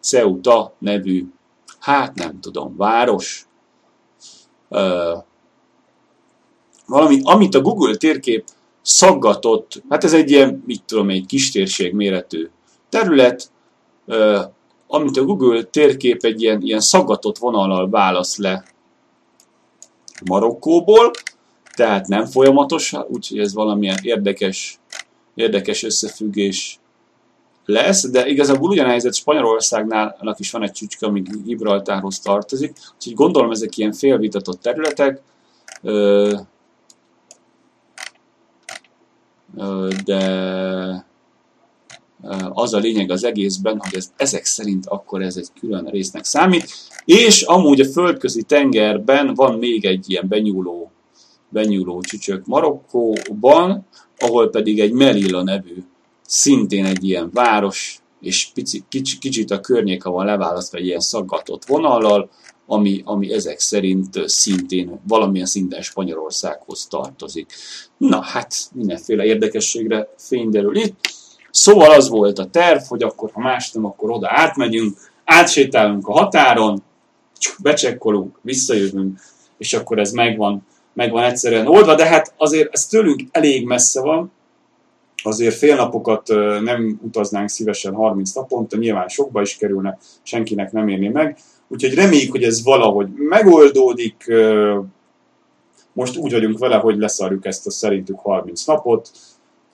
Ceuta 0.00 0.74
nevű, 0.78 1.26
hát 1.78 2.14
nem 2.14 2.40
tudom, 2.40 2.76
város, 2.76 3.46
ö, 4.68 5.16
valami, 6.86 7.20
amit 7.22 7.54
a 7.54 7.60
Google 7.60 7.96
térkép 7.96 8.44
szaggatott, 8.88 9.82
hát 9.88 10.04
ez 10.04 10.12
egy 10.12 10.30
ilyen, 10.30 10.62
mit 10.66 10.82
tudom, 10.82 11.10
egy 11.10 11.26
kistérség 11.26 11.92
méretű 11.92 12.48
terület, 12.88 13.50
amit 14.86 15.16
a 15.16 15.24
Google 15.24 15.62
térkép 15.62 16.24
egy 16.24 16.42
ilyen, 16.42 16.62
ilyen 16.62 16.80
szaggatott 16.80 17.38
vonallal 17.38 17.90
válasz 17.90 18.36
le 18.36 18.64
Marokkóból, 20.24 21.10
tehát 21.76 22.06
nem 22.06 22.24
folyamatos, 22.24 22.94
úgyhogy 23.08 23.38
ez 23.38 23.54
valamilyen 23.54 23.98
érdekes, 24.02 24.78
érdekes 25.34 25.82
összefüggés 25.82 26.78
lesz, 27.64 28.10
de 28.10 28.26
igazából 28.26 28.70
ugyanehelyzet 28.70 29.14
Spanyolországnál 29.14 30.36
is 30.38 30.50
van 30.50 30.62
egy 30.62 30.72
csücske, 30.72 31.06
ami 31.06 31.22
Gibraltárhoz 31.44 32.20
tartozik, 32.20 32.76
úgyhogy 32.94 33.14
gondolom 33.14 33.50
ezek 33.50 33.76
ilyen 33.76 33.92
félvitatott 33.92 34.60
területek, 34.60 35.20
de 40.04 41.06
az 42.52 42.74
a 42.74 42.78
lényeg 42.78 43.10
az 43.10 43.24
egészben, 43.24 43.78
hogy 43.78 43.94
ez, 43.94 44.12
ezek 44.16 44.44
szerint 44.44 44.86
akkor 44.86 45.22
ez 45.22 45.36
egy 45.36 45.48
külön 45.60 45.84
résznek 45.84 46.24
számít, 46.24 46.70
és 47.04 47.42
amúgy 47.42 47.80
a 47.80 47.88
földközi 47.88 48.42
tengerben 48.42 49.34
van 49.34 49.58
még 49.58 49.84
egy 49.84 50.10
ilyen 50.10 50.28
benyúló, 50.28 50.90
benyúló 51.48 52.00
csücsök 52.00 52.46
Marokkóban, 52.46 53.86
ahol 54.18 54.50
pedig 54.50 54.80
egy 54.80 54.92
Melilla 54.92 55.42
nevű, 55.42 55.84
szintén 56.26 56.84
egy 56.84 57.04
ilyen 57.04 57.30
város, 57.32 58.00
és 58.20 58.50
pici, 58.54 58.84
kicsi, 58.88 59.18
kicsit 59.18 59.50
a 59.50 59.60
környéke 59.60 60.08
van 60.08 60.26
leválasztva 60.26 60.78
egy 60.78 60.86
ilyen 60.86 61.00
szaggatott 61.00 61.64
vonallal, 61.64 62.30
ami, 62.70 63.02
ami 63.04 63.32
ezek 63.32 63.60
szerint 63.60 64.28
szintén 64.28 65.00
valamilyen 65.06 65.46
szinten 65.46 65.82
Spanyolországhoz 65.82 66.86
tartozik. 66.86 67.52
Na 67.96 68.22
hát 68.22 68.54
mindenféle 68.72 69.24
érdekességre 69.24 70.08
fényderül 70.16 70.76
itt. 70.76 70.96
Szóval 71.50 71.90
az 71.90 72.08
volt 72.08 72.38
a 72.38 72.46
terv, 72.50 72.80
hogy 72.88 73.02
akkor 73.02 73.30
ha 73.32 73.40
más 73.40 73.72
nem, 73.72 73.84
akkor 73.84 74.10
oda 74.10 74.28
átmegyünk, 74.30 74.96
átsétálunk 75.24 76.08
a 76.08 76.12
határon, 76.12 76.82
becsekkolunk, 77.58 78.38
visszajövünk, 78.42 79.20
és 79.58 79.72
akkor 79.72 79.98
ez 79.98 80.12
megvan, 80.12 80.66
megvan 80.92 81.22
egyszerűen 81.22 81.66
oldva, 81.66 81.94
de 81.94 82.06
hát 82.06 82.34
azért 82.36 82.72
ez 82.72 82.86
tőlünk 82.86 83.22
elég 83.30 83.66
messze 83.66 84.00
van, 84.00 84.32
azért 85.22 85.54
fél 85.54 85.76
napokat 85.76 86.28
nem 86.62 87.00
utaznánk 87.02 87.48
szívesen 87.48 87.94
30 87.94 88.32
naponta, 88.32 88.76
nyilván 88.76 89.08
sokba 89.08 89.40
is 89.40 89.56
kerülne, 89.56 89.98
senkinek 90.22 90.72
nem 90.72 90.88
érné 90.88 91.08
meg, 91.08 91.38
úgyhogy 91.68 91.94
reméljük, 91.94 92.30
hogy 92.30 92.42
ez 92.42 92.62
valahogy 92.62 93.08
megoldódik, 93.16 94.32
most 95.92 96.16
úgy 96.16 96.32
vagyunk 96.32 96.58
vele, 96.58 96.76
hogy 96.76 96.98
leszarjuk 96.98 97.46
ezt 97.46 97.66
a 97.66 97.70
szerintük 97.70 98.18
30 98.18 98.64
napot, 98.64 99.10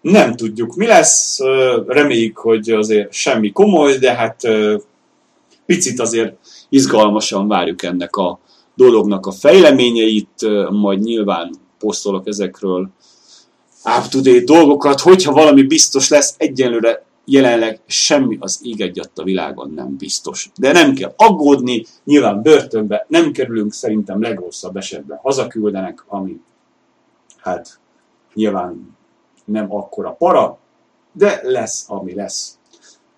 nem 0.00 0.36
tudjuk, 0.36 0.74
mi 0.74 0.86
lesz, 0.86 1.38
reméljük, 1.86 2.38
hogy 2.38 2.70
azért 2.70 3.12
semmi 3.12 3.52
komoly, 3.52 3.96
de 3.96 4.14
hát 4.14 4.40
picit 5.66 6.00
azért 6.00 6.36
izgalmasan 6.68 7.48
várjuk 7.48 7.82
ennek 7.82 8.16
a 8.16 8.38
dolognak 8.74 9.26
a 9.26 9.32
fejleményeit, 9.32 10.46
majd 10.70 11.02
nyilván 11.02 11.54
posztolok 11.78 12.26
ezekről 12.26 12.88
up-to-date 13.98 14.44
dolgokat, 14.44 15.00
hogyha 15.00 15.32
valami 15.32 15.62
biztos 15.62 16.08
lesz, 16.08 16.34
egyenlőre 16.38 17.04
jelenleg 17.24 17.80
semmi 17.86 18.36
az 18.40 18.60
ég 18.62 18.80
egyadt 18.80 19.18
a 19.18 19.22
világon 19.22 19.70
nem 19.70 19.96
biztos. 19.96 20.50
De 20.56 20.72
nem 20.72 20.94
kell 20.94 21.12
aggódni, 21.16 21.84
nyilván 22.04 22.42
börtönbe 22.42 23.06
nem 23.08 23.32
kerülünk, 23.32 23.72
szerintem 23.72 24.22
legrosszabb 24.22 24.76
esetben 24.76 25.18
hazaküldenek, 25.22 26.04
ami 26.06 26.40
hát 27.38 27.80
nyilván 28.34 28.96
nem 29.44 29.74
akkora 29.74 30.10
para, 30.10 30.58
de 31.12 31.40
lesz, 31.42 31.84
ami 31.88 32.14
lesz. 32.14 32.58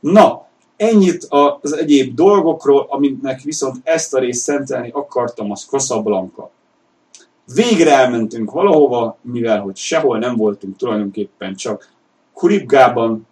Na, 0.01 0.47
ennyit 0.77 1.27
az 1.61 1.73
egyéb 1.73 2.15
dolgokról, 2.15 2.87
aminek 2.89 3.41
viszont 3.41 3.77
ezt 3.83 4.15
a 4.15 4.19
részt 4.19 4.43
szentelni 4.43 4.91
akartam, 4.91 5.51
az 5.51 5.65
Casablanca. 5.65 6.51
Végre 7.55 7.97
elmentünk 7.97 8.51
valahova, 8.51 9.19
mivel 9.21 9.61
hogy 9.61 9.77
sehol 9.77 10.19
nem 10.19 10.37
voltunk 10.37 10.77
tulajdonképpen 10.77 11.55
csak 11.55 11.89
Kuribgában, 12.33 13.27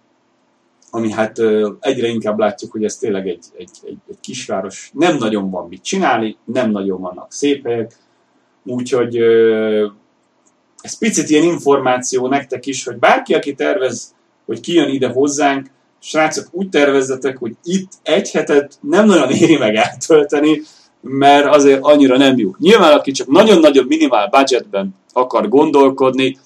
ami 0.94 1.10
hát 1.10 1.38
egyre 1.80 2.06
inkább 2.06 2.38
látjuk, 2.38 2.72
hogy 2.72 2.84
ez 2.84 2.96
tényleg 2.96 3.28
egy, 3.28 3.44
egy, 3.56 3.70
egy, 3.84 3.98
egy 4.08 4.20
kisváros. 4.20 4.90
Nem 4.92 5.16
nagyon 5.16 5.50
van 5.50 5.68
mit 5.68 5.82
csinálni, 5.82 6.36
nem 6.44 6.70
nagyon 6.70 7.00
vannak 7.00 7.32
szép 7.32 7.66
helyek, 7.66 7.96
úgyhogy 8.64 9.16
ez 10.80 10.98
picit 10.98 11.28
ilyen 11.28 11.44
információ 11.44 12.28
nektek 12.28 12.66
is, 12.66 12.84
hogy 12.84 12.96
bárki, 12.96 13.34
aki 13.34 13.54
tervez, 13.54 14.14
hogy 14.46 14.60
kijön 14.60 14.88
ide 14.88 15.08
hozzánk, 15.08 15.70
srácok, 16.00 16.46
úgy 16.50 16.68
tervezzetek, 16.68 17.38
hogy 17.38 17.56
itt 17.62 17.92
egy 18.02 18.30
hetet 18.30 18.78
nem 18.80 19.06
nagyon 19.06 19.30
éri 19.30 19.56
meg 19.56 19.74
eltölteni, 19.74 20.60
mert 21.00 21.46
azért 21.46 21.82
annyira 21.82 22.16
nem 22.16 22.38
jó. 22.38 22.50
Nyilván, 22.58 22.96
aki 22.96 23.10
csak 23.10 23.26
nagyon-nagyon 23.26 23.84
minimál 23.86 24.28
budgetben 24.28 24.94
akar 25.12 25.48
gondolkodni, 25.48 26.38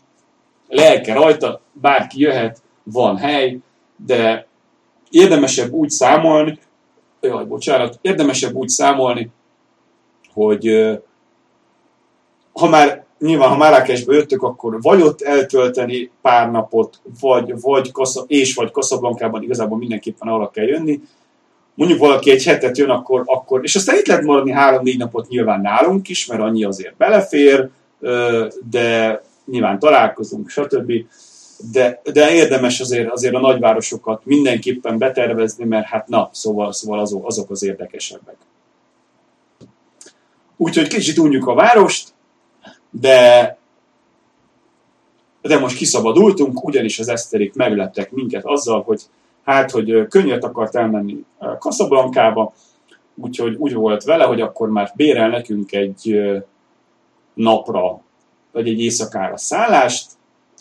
lelke 0.69 1.15
rajta, 1.15 1.61
bárki 1.73 2.21
jöhet, 2.21 2.63
van 2.83 3.17
hely, 3.17 3.59
de 4.07 4.47
érdemesebb 5.11 5.73
úgy 5.73 5.91
számolni, 5.91 6.59
jaj, 7.21 7.45
bocsánat, 7.45 7.99
érdemesebb 8.01 8.55
úgy 8.55 8.69
számolni, 8.69 9.31
hogy 10.33 10.91
ha 12.53 12.69
már 12.69 13.05
nyilván, 13.19 13.49
ha 13.49 13.57
Marrakesbe 13.57 14.15
jöttök, 14.15 14.43
akkor 14.43 14.81
vagy 14.81 15.03
ott 15.03 15.21
eltölteni 15.21 16.11
pár 16.23 16.51
napot, 16.51 17.01
vagy, 17.21 17.61
vagy 17.61 17.93
Kassa, 17.93 18.25
és 18.27 18.55
vagy 18.55 18.71
Casablancában 18.73 19.43
igazából 19.43 19.79
mindenképpen 19.79 20.29
arra 20.29 20.51
kell 20.51 20.67
jönni. 20.67 21.01
Mondjuk 21.75 21.99
valaki 21.99 22.31
egy 22.31 22.45
hetet 22.45 22.79
jön, 22.79 22.91
akkor, 22.91 23.23
akkor 23.27 23.61
és 23.63 23.75
aztán 23.75 23.97
itt 23.97 24.07
lehet 24.07 24.25
maradni 24.25 24.53
három-négy 24.53 24.99
napot 24.99 25.29
nyilván 25.29 25.61
nálunk 25.61 26.09
is, 26.09 26.27
mert 26.27 26.41
annyi 26.41 26.65
azért 26.65 26.97
belefér, 26.97 27.69
de 28.71 29.21
nyilván 29.45 29.79
találkozunk, 29.79 30.49
stb. 30.49 30.93
De, 31.73 32.01
de 32.13 32.31
érdemes 32.31 32.81
azért, 32.81 33.11
azért 33.11 33.35
a 33.35 33.41
nagyvárosokat 33.41 34.25
mindenképpen 34.25 34.99
betervezni, 34.99 35.65
mert 35.65 35.87
hát 35.87 36.09
na, 36.09 36.29
szóval, 36.33 36.73
szóval 36.73 36.99
azok, 36.99 37.27
azok 37.27 37.51
az 37.51 37.63
érdekesebbek. 37.63 38.37
Úgyhogy 40.57 40.89
kicsit 40.89 41.19
unjuk 41.19 41.47
a 41.47 41.55
várost, 41.55 42.15
de 42.91 43.57
de 45.43 45.59
most 45.59 45.77
kiszabadultunk, 45.77 46.65
ugyanis 46.65 46.99
az 46.99 47.09
eszterik 47.09 47.55
meglettek 47.55 48.11
minket 48.11 48.45
azzal, 48.45 48.83
hogy 48.83 49.03
hát, 49.45 49.71
hogy 49.71 50.07
könnyet 50.09 50.45
akart 50.45 50.75
elmenni 50.75 51.25
Kaszablankába, 51.59 52.53
úgyhogy 53.15 53.55
úgy 53.55 53.73
volt 53.73 54.05
vele, 54.05 54.25
hogy 54.25 54.41
akkor 54.41 54.69
már 54.69 54.93
bérel 54.97 55.29
nekünk 55.29 55.73
egy 55.73 56.21
napra, 57.35 58.01
vagy 58.53 58.69
egy 58.69 58.81
éjszakára 58.81 59.37
szállást, 59.37 60.11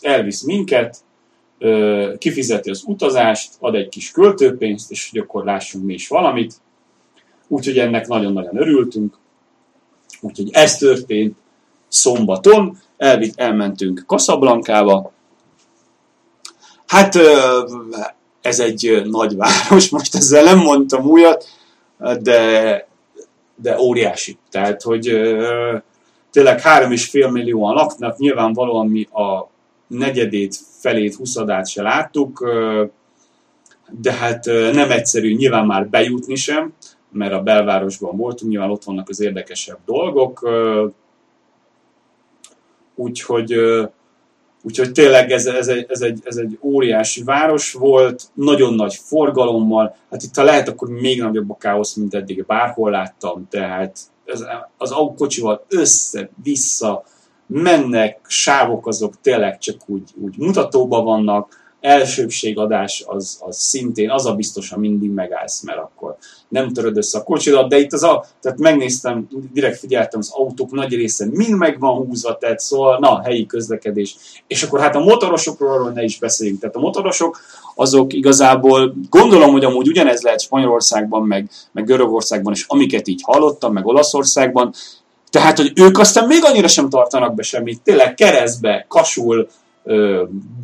elvisz 0.00 0.42
minket, 0.42 0.96
kifizeti 2.18 2.70
az 2.70 2.82
utazást, 2.86 3.52
ad 3.60 3.74
egy 3.74 3.88
kis 3.88 4.10
költőpénzt, 4.10 4.90
és 4.90 5.08
hogy 5.10 5.20
akkor 5.20 5.44
lássunk 5.44 5.84
mi 5.84 5.94
is 5.94 6.08
valamit. 6.08 6.54
Úgyhogy 7.48 7.78
ennek 7.78 8.06
nagyon-nagyon 8.06 8.56
örültünk. 8.56 9.16
Úgyhogy 10.20 10.48
ez 10.52 10.76
történt, 10.76 11.36
szombaton, 11.88 12.78
elvitt, 12.96 13.40
elmentünk 13.40 14.04
Casablanca-ba. 14.06 15.12
Hát 16.86 17.18
ez 18.40 18.60
egy 18.60 19.02
nagy 19.04 19.36
város, 19.36 19.88
most 19.96 20.14
ezzel 20.14 20.44
nem 20.44 20.58
mondtam 20.58 21.06
újat, 21.06 21.44
de, 22.20 22.88
de 23.56 23.78
óriási. 23.80 24.38
Tehát, 24.50 24.82
hogy 24.82 25.20
tényleg 26.30 26.60
három 26.60 26.92
és 26.92 27.08
fél 27.08 27.30
millióan 27.30 27.74
laknak, 27.74 28.18
nyilvánvalóan 28.18 28.86
mi 28.86 29.02
a 29.02 29.50
negyedét, 29.88 30.56
felét, 30.78 31.14
huszadát 31.14 31.68
se 31.68 31.82
láttuk, 31.82 32.48
de 33.90 34.12
hát 34.12 34.44
nem 34.72 34.90
egyszerű 34.90 35.34
nyilván 35.34 35.66
már 35.66 35.88
bejutni 35.88 36.34
sem, 36.34 36.72
mert 37.12 37.32
a 37.32 37.42
belvárosban 37.42 38.16
voltunk, 38.16 38.50
nyilván 38.50 38.70
ott 38.70 38.84
vannak 38.84 39.08
az 39.08 39.20
érdekesebb 39.20 39.78
dolgok, 39.84 40.48
Úgyhogy, 42.98 43.54
úgyhogy 44.62 44.92
tényleg 44.92 45.30
ez, 45.30 45.46
ez, 45.46 45.68
egy, 45.68 45.86
ez, 45.88 46.00
egy, 46.00 46.20
ez 46.24 46.36
egy 46.36 46.58
óriási 46.62 47.22
város 47.22 47.72
volt, 47.72 48.22
nagyon 48.34 48.74
nagy 48.74 48.94
forgalommal, 48.94 49.96
hát 50.10 50.22
itt 50.22 50.34
ha 50.34 50.42
lehet, 50.42 50.68
akkor 50.68 50.88
még 50.88 51.20
nagyobb 51.20 51.50
a 51.50 51.56
káosz, 51.56 51.94
mint 51.94 52.14
eddig 52.14 52.46
bárhol 52.46 52.90
láttam, 52.90 53.46
tehát 53.50 53.98
ez, 54.24 54.44
az 54.76 54.90
autókocsival 54.90 55.64
össze-vissza 55.68 57.04
mennek, 57.48 58.20
sávok 58.26 58.86
azok 58.86 59.20
tényleg 59.20 59.58
csak 59.58 59.76
úgy, 59.86 60.10
úgy 60.22 60.38
mutatóban 60.38 61.04
vannak, 61.04 61.68
elsőbségadás 61.80 63.04
az, 63.06 63.40
az 63.44 63.56
szintén, 63.56 64.10
az 64.10 64.26
a 64.26 64.34
biztos, 64.34 64.70
ha 64.70 64.78
mindig 64.78 65.10
megállsz, 65.10 65.62
mert 65.62 65.78
akkor 65.78 66.16
nem 66.48 66.72
töröd 66.72 66.96
össze 66.96 67.18
a 67.18 67.22
kocsidat, 67.22 67.68
de 67.68 67.78
itt 67.78 67.92
az 67.92 68.02
a, 68.02 68.24
tehát 68.40 68.58
megnéztem, 68.58 69.28
direkt 69.52 69.78
figyeltem, 69.78 70.20
az 70.20 70.30
autók 70.32 70.70
nagy 70.70 70.94
része 70.94 71.26
mind 71.30 71.58
meg 71.58 71.80
van 71.80 71.96
húzva, 71.96 72.36
tehát 72.36 72.58
szóval, 72.58 72.98
na, 72.98 73.22
helyi 73.22 73.46
közlekedés. 73.46 74.16
És 74.46 74.62
akkor 74.62 74.80
hát 74.80 74.94
a 74.94 75.00
motorosokról 75.00 75.72
arról 75.72 75.90
ne 75.90 76.02
is 76.02 76.18
beszéljünk. 76.18 76.60
Tehát 76.60 76.76
a 76.76 76.80
motorosok 76.80 77.40
azok 77.74 78.12
igazából, 78.12 78.94
gondolom, 79.10 79.50
hogy 79.50 79.64
amúgy 79.64 79.88
ugyanez 79.88 80.22
lehet 80.22 80.40
Spanyolországban, 80.40 81.22
meg, 81.22 81.50
meg 81.72 81.84
Görögországban 81.84 82.52
is, 82.52 82.64
amiket 82.68 83.08
így 83.08 83.20
hallottam, 83.24 83.72
meg 83.72 83.86
Olaszországban, 83.86 84.72
tehát, 85.30 85.56
hogy 85.56 85.72
ők 85.74 85.98
aztán 85.98 86.26
még 86.26 86.44
annyira 86.44 86.68
sem 86.68 86.88
tartanak 86.88 87.34
be 87.34 87.42
semmit, 87.42 87.82
tényleg 87.82 88.14
keresztbe, 88.14 88.86
kasul, 88.88 89.48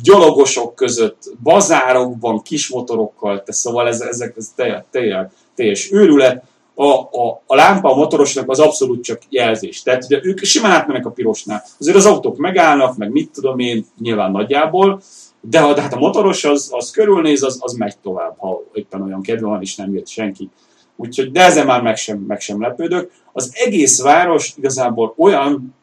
gyalogosok 0.01 0.75
között, 0.75 1.23
bazárokban, 1.43 2.41
kis 2.41 2.69
motorokkal, 2.69 3.43
te, 3.43 3.51
szóval 3.51 3.87
ez, 3.87 4.01
ezek 4.01 4.33
ez 4.37 4.47
teljes, 4.55 4.83
teljes, 4.91 5.25
teljes 5.55 5.91
őrület, 5.91 6.43
a, 6.75 6.91
a, 6.93 7.41
a 7.45 7.55
lámpa 7.55 7.91
a 7.91 7.95
motorosnak 7.95 8.49
az 8.49 8.59
abszolút 8.59 9.03
csak 9.03 9.21
jelzés. 9.29 9.81
Tehát 9.81 10.03
ugye 10.03 10.19
ők 10.23 10.43
simán 10.43 10.71
átmennek 10.71 11.05
a 11.05 11.09
pirosnál. 11.09 11.63
Azért 11.79 11.97
az 11.97 12.05
autók 12.05 12.37
megállnak, 12.37 12.97
meg 12.97 13.11
mit 13.11 13.31
tudom 13.31 13.59
én, 13.59 13.85
nyilván 13.99 14.31
nagyjából, 14.31 15.01
de, 15.41 15.73
de 15.73 15.81
hát 15.81 15.93
a 15.93 15.99
motoros 15.99 16.43
az, 16.43 16.69
az 16.71 16.91
körülnéz, 16.91 17.43
az, 17.43 17.57
az 17.61 17.73
megy 17.73 17.97
tovább, 17.97 18.35
ha 18.37 18.63
éppen 18.73 19.01
olyan 19.01 19.21
kedve 19.21 19.47
van, 19.47 19.61
és 19.61 19.75
nem 19.75 19.93
jött 19.93 20.07
senki. 20.07 20.49
Úgyhogy, 20.95 21.31
de 21.31 21.41
ezzel 21.41 21.65
már 21.65 21.81
meg 21.81 21.97
sem, 21.97 22.17
meg 22.17 22.39
sem 22.39 22.61
lepődök. 22.61 23.11
Az 23.33 23.51
egész 23.53 24.01
város 24.01 24.53
igazából 24.57 25.13
olyan 25.17 25.75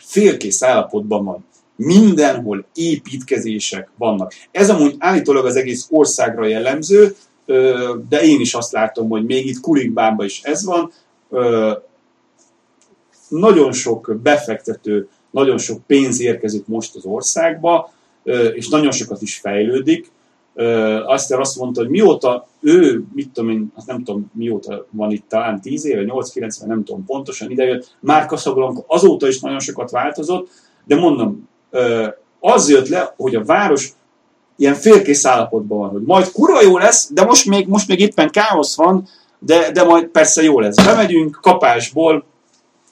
félkész 0.00 0.62
állapotban 0.62 1.24
van. 1.24 1.44
Mindenhol 1.76 2.64
építkezések 2.74 3.90
vannak. 3.96 4.32
Ez 4.50 4.70
amúgy 4.70 4.94
állítólag 4.98 5.46
az 5.46 5.56
egész 5.56 5.86
országra 5.90 6.46
jellemző, 6.46 7.16
de 8.08 8.22
én 8.22 8.40
is 8.40 8.54
azt 8.54 8.72
látom, 8.72 9.08
hogy 9.08 9.24
még 9.24 9.46
itt 9.46 9.60
Kulikbánban 9.60 10.26
is 10.26 10.42
ez 10.42 10.64
van. 10.64 10.92
Nagyon 13.28 13.72
sok 13.72 14.16
befektető, 14.22 15.08
nagyon 15.30 15.58
sok 15.58 15.86
pénz 15.86 16.20
érkezik 16.20 16.66
most 16.66 16.94
az 16.94 17.04
országba, 17.04 17.92
és 18.54 18.68
nagyon 18.68 18.92
sokat 18.92 19.22
is 19.22 19.36
fejlődik. 19.36 20.10
Azt 21.06 21.32
azt 21.32 21.58
mondta, 21.58 21.80
hogy 21.80 21.90
mióta 21.90 22.46
ő, 22.60 23.04
mit 23.14 23.30
tudom 23.30 23.50
én, 23.50 23.72
azt 23.74 23.86
nem 23.86 24.04
tudom 24.04 24.30
mióta 24.34 24.86
van 24.90 25.10
itt, 25.10 25.28
talán 25.28 25.60
10 25.60 25.84
éve, 25.84 26.02
8-9, 26.06 26.66
nem 26.66 26.84
tudom 26.84 27.04
pontosan 27.04 27.50
idejött, 27.50 27.96
már 28.00 28.26
Casablanca 28.26 28.84
azóta 28.86 29.28
is 29.28 29.40
nagyon 29.40 29.60
sokat 29.60 29.90
változott, 29.90 30.48
de 30.84 30.96
mondom, 30.96 31.48
az 32.40 32.70
jött 32.70 32.88
le, 32.88 33.14
hogy 33.16 33.34
a 33.34 33.44
város 33.44 33.92
ilyen 34.56 34.74
félkész 34.74 35.24
állapotban 35.24 35.78
van, 35.78 35.90
hogy 35.90 36.02
majd 36.02 36.32
kurva 36.32 36.62
jó 36.62 36.78
lesz, 36.78 37.12
de 37.12 37.24
most 37.24 37.46
még, 37.46 37.66
most 37.66 37.88
még 37.88 38.00
éppen 38.00 38.30
káosz 38.30 38.76
van, 38.76 39.08
de, 39.38 39.70
de 39.70 39.84
majd 39.84 40.06
persze 40.06 40.42
jó 40.42 40.60
lesz. 40.60 40.84
Bemegyünk 40.84 41.38
kapásból, 41.42 42.24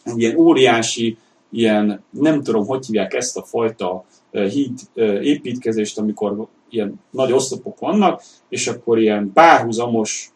egy 0.05 0.19
ilyen 0.21 0.37
óriási, 0.37 1.17
ilyen, 1.51 2.03
nem 2.11 2.43
tudom, 2.43 2.67
hogy 2.67 2.87
hívják 2.87 3.15
ezt 3.15 3.37
a 3.37 3.43
fajta 3.43 4.05
híd 4.31 4.79
építkezést, 5.23 5.99
amikor 5.99 6.47
ilyen 6.71 7.01
nagy 7.11 7.33
oszlopok 7.33 7.79
vannak, 7.79 8.23
és 8.49 8.67
akkor 8.67 8.99
ilyen 8.99 9.31
párhuzamos 9.35 10.33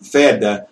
ferde, 0.00 0.68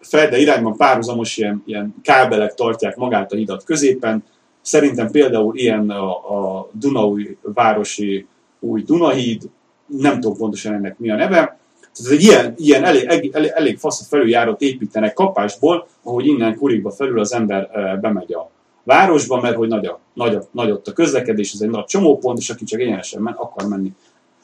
ferde 0.00 0.38
irányban 0.38 0.76
párhuzamos 0.76 1.36
ilyen, 1.36 1.62
ilyen 1.66 1.94
kábelek 2.02 2.54
tartják 2.54 2.96
magát 2.96 3.32
a 3.32 3.36
hidat 3.36 3.64
középen. 3.64 4.24
Szerintem 4.60 5.10
például 5.10 5.56
ilyen 5.56 5.90
a, 5.90 6.10
a 6.10 6.68
Dunaúj 6.72 7.36
városi 7.42 8.26
új 8.60 8.82
Dunahíd, 8.82 9.50
nem 9.86 10.20
tudom 10.20 10.36
pontosan 10.36 10.74
ennek 10.74 10.98
mi 10.98 11.10
a 11.10 11.16
neve, 11.16 11.58
tehát 11.96 12.12
egy 12.12 12.22
ilyen, 12.22 12.54
ilyen 12.56 12.84
elég, 12.84 13.04
elég, 13.04 13.52
elég 13.54 13.78
fasz 13.78 14.08
felüljárót 14.08 14.60
építenek 14.60 15.12
kapásból, 15.12 15.86
ahogy 16.02 16.26
innen 16.26 16.56
Kurikba 16.56 16.90
felül 16.90 17.20
az 17.20 17.32
ember 17.32 17.70
bemegy 18.00 18.34
a 18.34 18.50
városba, 18.86 19.40
mert 19.40 19.56
hogy 19.56 19.68
nagy, 19.68 19.86
a, 19.86 20.00
nagy, 20.14 20.34
a, 20.34 20.48
nagy 20.50 20.70
ott 20.70 20.86
a 20.86 20.92
közlekedés, 20.92 21.52
ez 21.52 21.60
egy 21.60 21.70
nagy 21.70 21.84
csomópont, 21.84 22.38
és 22.38 22.50
aki 22.50 22.64
csak 22.64 22.80
egyenesen 22.80 23.22
men, 23.22 23.34
akar 23.34 23.68
menni. 23.68 23.92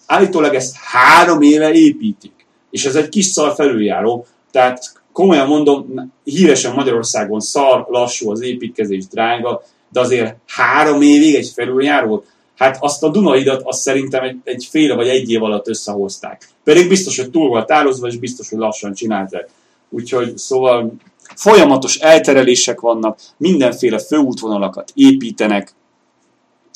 Állítólag 0.07 0.55
ezt 0.55 0.77
három 0.77 1.43
éve 1.43 1.73
építik, 1.73 2.47
és 2.71 2.85
ez 2.85 2.95
egy 2.95 3.09
kis 3.09 3.25
szar 3.25 3.55
felüljáró, 3.55 4.27
tehát 4.51 5.03
komolyan 5.13 5.47
mondom, 5.47 6.13
híresen 6.25 6.75
Magyarországon 6.75 7.41
szar, 7.41 7.87
lassú 7.89 8.31
az 8.31 8.43
építkezés, 8.43 9.07
drága, 9.07 9.63
de 9.89 10.01
azért 10.01 10.37
három 10.47 11.03
évig 11.03 11.35
egy 11.35 11.49
felüljáró, 11.55 12.25
hát 12.57 12.77
azt 12.81 13.03
a 13.03 13.09
Dunaidat 13.09 13.63
azt 13.65 13.81
szerintem 13.81 14.23
egy, 14.23 14.37
egy 14.45 14.69
fél 14.71 14.95
vagy 14.95 15.09
egy 15.09 15.31
év 15.31 15.43
alatt 15.43 15.69
összehozták. 15.69 16.49
Pedig 16.65 16.89
biztos, 16.89 17.19
hogy 17.19 17.31
túl 17.31 17.49
volt 17.49 17.67
tározva, 17.67 18.07
és 18.07 18.17
biztos, 18.17 18.49
hogy 18.49 18.59
lassan 18.59 18.95
csinálták. 18.95 19.49
Úgyhogy 19.89 20.39
szóval 20.39 20.93
folyamatos 21.35 21.97
elterelések 21.97 22.81
vannak, 22.81 23.19
mindenféle 23.37 23.99
főútvonalakat 23.99 24.93
építenek. 24.95 25.75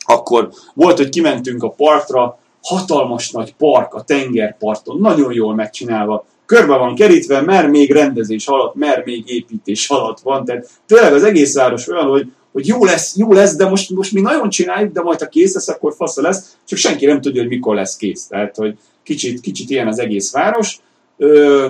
Akkor 0.07 0.51
volt, 0.75 0.97
hogy 0.97 1.09
kimentünk 1.09 1.63
a 1.63 1.71
partra, 1.71 2.39
hatalmas 2.63 3.31
nagy 3.31 3.55
park 3.55 3.95
a 3.95 4.03
tengerparton, 4.03 5.01
nagyon 5.01 5.33
jól 5.33 5.55
megcsinálva, 5.55 6.27
körbe 6.47 6.77
van 6.77 6.95
kerítve, 6.95 7.41
mert 7.41 7.71
még 7.71 7.93
rendezés 7.93 8.47
alatt, 8.47 8.75
mert 8.75 9.05
még 9.05 9.31
építés 9.31 9.89
alatt 9.89 10.21
van. 10.21 10.45
Tehát 10.45 10.69
tényleg 10.87 11.13
az 11.13 11.23
egész 11.23 11.55
város 11.55 11.89
olyan, 11.89 12.07
hogy, 12.07 12.33
hogy 12.53 12.67
jó 12.67 12.85
lesz, 12.85 13.17
jó 13.17 13.33
lesz, 13.33 13.57
de 13.57 13.69
most, 13.69 13.91
most 13.91 14.13
mi 14.13 14.21
nagyon 14.21 14.49
csináljuk, 14.49 14.93
de 14.93 15.03
majd 15.03 15.19
ha 15.21 15.29
kész 15.29 15.55
lesz, 15.55 15.69
akkor 15.69 15.95
fasza 15.97 16.23
lesz, 16.23 16.57
csak 16.65 16.79
senki 16.79 17.07
nem 17.07 17.21
tudja, 17.21 17.41
hogy 17.41 17.51
mikor 17.51 17.75
lesz 17.75 17.97
kész. 17.97 18.27
Tehát, 18.27 18.57
hogy 18.57 18.79
kicsit, 19.03 19.41
kicsit 19.41 19.71
ilyen 19.71 19.87
az 19.87 19.99
egész 19.99 20.33
város. 20.33 20.81
Ö, 21.17 21.69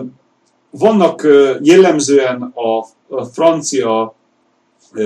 vannak 0.78 1.26
jellemzően 1.60 2.42
a, 2.42 2.86
francia 3.32 4.14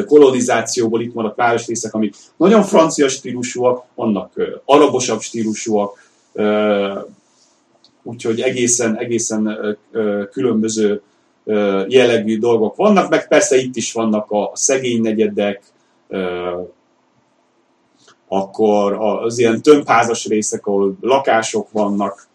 kolonizációból 0.07 1.01
itt 1.01 1.13
vannak 1.13 1.37
városrészek, 1.37 1.95
amik 1.95 2.15
nagyon 2.37 2.63
francia 2.63 3.09
stílusúak, 3.09 3.85
vannak 3.95 4.33
arabosabb 4.65 5.21
stílusúak, 5.21 5.99
úgyhogy 8.03 8.41
egészen, 8.41 8.97
egészen 8.99 9.59
különböző 10.33 11.03
jellegű 11.89 12.39
dolgok 12.39 12.77
vannak, 12.77 13.09
meg 13.09 13.29
persze 13.29 13.57
itt 13.57 13.77
is 13.77 13.93
vannak 13.93 14.31
a 14.31 14.51
szegény 14.55 15.01
negyedek, 15.01 15.63
akkor 18.29 18.93
az 19.01 19.39
ilyen 19.39 19.63
tömbházas 19.63 20.27
részek, 20.27 20.67
ahol 20.67 20.97
lakások 21.01 21.71
vannak, 21.71 22.29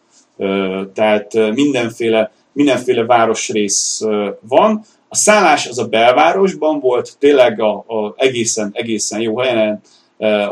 tehát 0.93 1.33
mindenféle 1.33 2.31
mindenféle 2.55 3.05
városrész 3.05 4.01
van. 4.39 4.81
A 5.09 5.15
szállás 5.15 5.67
az 5.67 5.79
a 5.79 5.87
belvárosban 5.87 6.79
volt, 6.79 7.15
tényleg 7.19 7.61
a, 7.61 7.73
a 7.73 8.13
egészen, 8.15 8.69
egészen 8.73 9.21
jó 9.21 9.37
helyen, 9.37 9.81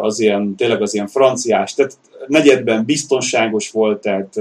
az 0.01 0.19
ilyen, 0.19 0.55
tényleg 0.55 0.81
az 0.81 0.93
ilyen 0.93 1.07
franciás, 1.07 1.73
tehát 1.73 1.97
negyedben 2.27 2.85
biztonságos 2.85 3.71
volt, 3.71 4.01
tehát 4.01 4.35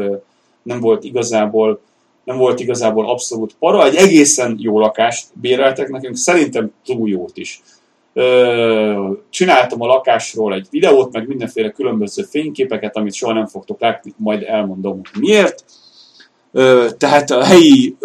nem 0.62 0.80
volt 0.80 1.04
igazából 1.04 1.80
nem 2.24 2.36
volt 2.36 2.60
igazából 2.60 3.10
abszolút 3.10 3.54
para, 3.58 3.84
egy 3.84 3.94
egészen 3.94 4.56
jó 4.58 4.78
lakást 4.78 5.26
béreltek 5.32 5.88
nekünk, 5.88 6.16
szerintem 6.16 6.72
túl 6.84 7.08
jót 7.08 7.36
is. 7.36 7.62
Csináltam 9.30 9.80
a 9.80 9.86
lakásról 9.86 10.54
egy 10.54 10.66
videót, 10.70 11.12
meg 11.12 11.28
mindenféle 11.28 11.70
különböző 11.70 12.22
fényképeket, 12.22 12.96
amit 12.96 13.14
soha 13.14 13.32
nem 13.32 13.46
fogtok 13.46 13.80
látni, 13.80 14.14
majd 14.16 14.42
elmondom, 14.42 15.00
hogy 15.12 15.20
miért 15.20 15.64
tehát 16.98 17.30
a 17.30 17.44
helyi 17.44 17.96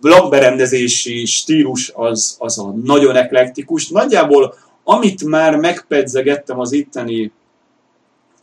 blogberendezési 0.00 1.24
stílus 1.26 1.92
az, 1.94 2.36
az 2.38 2.58
a 2.58 2.74
nagyon 2.82 3.16
eklektikus. 3.16 3.88
Nagyjából 3.88 4.54
amit 4.84 5.24
már 5.24 5.56
megpedzegettem 5.56 6.58
az 6.58 6.72
itteni 6.72 7.32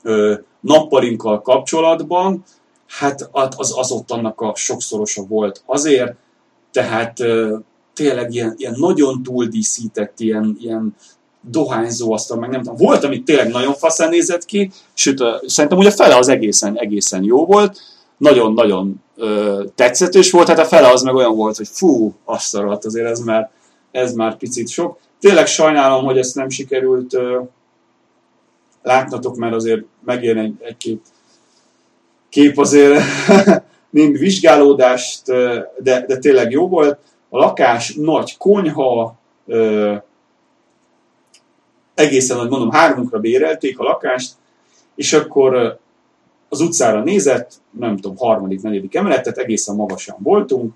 ö, 0.03 0.33
nappalinkkal 0.59 1.41
kapcsolatban, 1.41 2.43
hát 2.87 3.29
az, 3.31 3.73
az 3.77 3.91
ott 3.91 4.11
annak 4.11 4.41
a 4.41 4.53
sokszorosa 4.55 5.23
volt. 5.23 5.63
Azért, 5.65 6.15
tehát 6.71 7.17
tényleg 7.93 8.33
ilyen, 8.33 8.53
ilyen 8.57 8.75
nagyon 8.77 9.23
túldíszített, 9.23 10.19
ilyen, 10.19 10.57
ilyen 10.59 10.95
dohányzó 11.49 12.13
asztal, 12.13 12.37
meg 12.37 12.49
nem 12.49 12.61
tudom. 12.61 12.75
Volt, 12.77 13.03
amit 13.03 13.25
tényleg 13.25 13.47
nagyon 13.47 13.73
faszán 13.73 14.09
nézett 14.09 14.45
ki, 14.45 14.71
sőt, 14.93 15.23
szerintem 15.45 15.79
ugye 15.79 15.89
a 15.89 15.91
fele 15.91 16.15
az 16.15 16.27
egészen, 16.27 16.77
egészen 16.77 17.23
jó 17.23 17.45
volt, 17.45 17.79
nagyon-nagyon 18.17 19.01
tetszetős 19.75 20.31
volt, 20.31 20.47
hát 20.47 20.59
a 20.59 20.65
fele 20.65 20.91
az 20.91 21.01
meg 21.01 21.15
olyan 21.15 21.35
volt, 21.35 21.57
hogy 21.57 21.67
fú, 21.67 22.13
azt 22.25 22.55
a 22.55 22.79
azért 22.81 23.09
ez 23.09 23.19
már, 23.19 23.49
ez 23.91 24.13
már 24.13 24.37
picit 24.37 24.69
sok. 24.69 24.99
Tényleg 25.19 25.47
sajnálom, 25.47 26.05
hogy 26.05 26.17
ezt 26.17 26.35
nem 26.35 26.49
sikerült 26.49 27.13
ö, 27.13 27.39
látnatok, 28.81 29.35
mert 29.35 29.53
azért 29.53 29.81
megjön 30.05 30.37
egy, 30.37 30.53
egy-két 30.59 31.05
kép 32.29 32.57
azért 32.57 33.01
mind 33.89 34.17
vizsgálódást, 34.17 35.25
de, 35.77 36.05
de 36.07 36.17
tényleg 36.19 36.51
jó 36.51 36.67
volt. 36.67 36.97
A 37.29 37.37
lakás 37.37 37.93
nagy 37.95 38.37
konyha, 38.37 39.15
ö, 39.45 39.95
egészen, 41.97 42.37
hogy 42.37 42.49
mondom, 42.49 42.71
háromunkra 42.71 43.19
bérelték 43.19 43.79
a 43.79 43.83
lakást, 43.83 44.33
és 44.95 45.13
akkor 45.13 45.79
az 46.49 46.61
utcára 46.61 47.03
nézett, 47.03 47.51
nem 47.71 47.95
tudom, 47.95 48.17
harmadik, 48.17 48.61
negyedik 48.61 48.95
emeletet, 48.95 49.37
egészen 49.37 49.75
magasan 49.75 50.17
voltunk, 50.19 50.73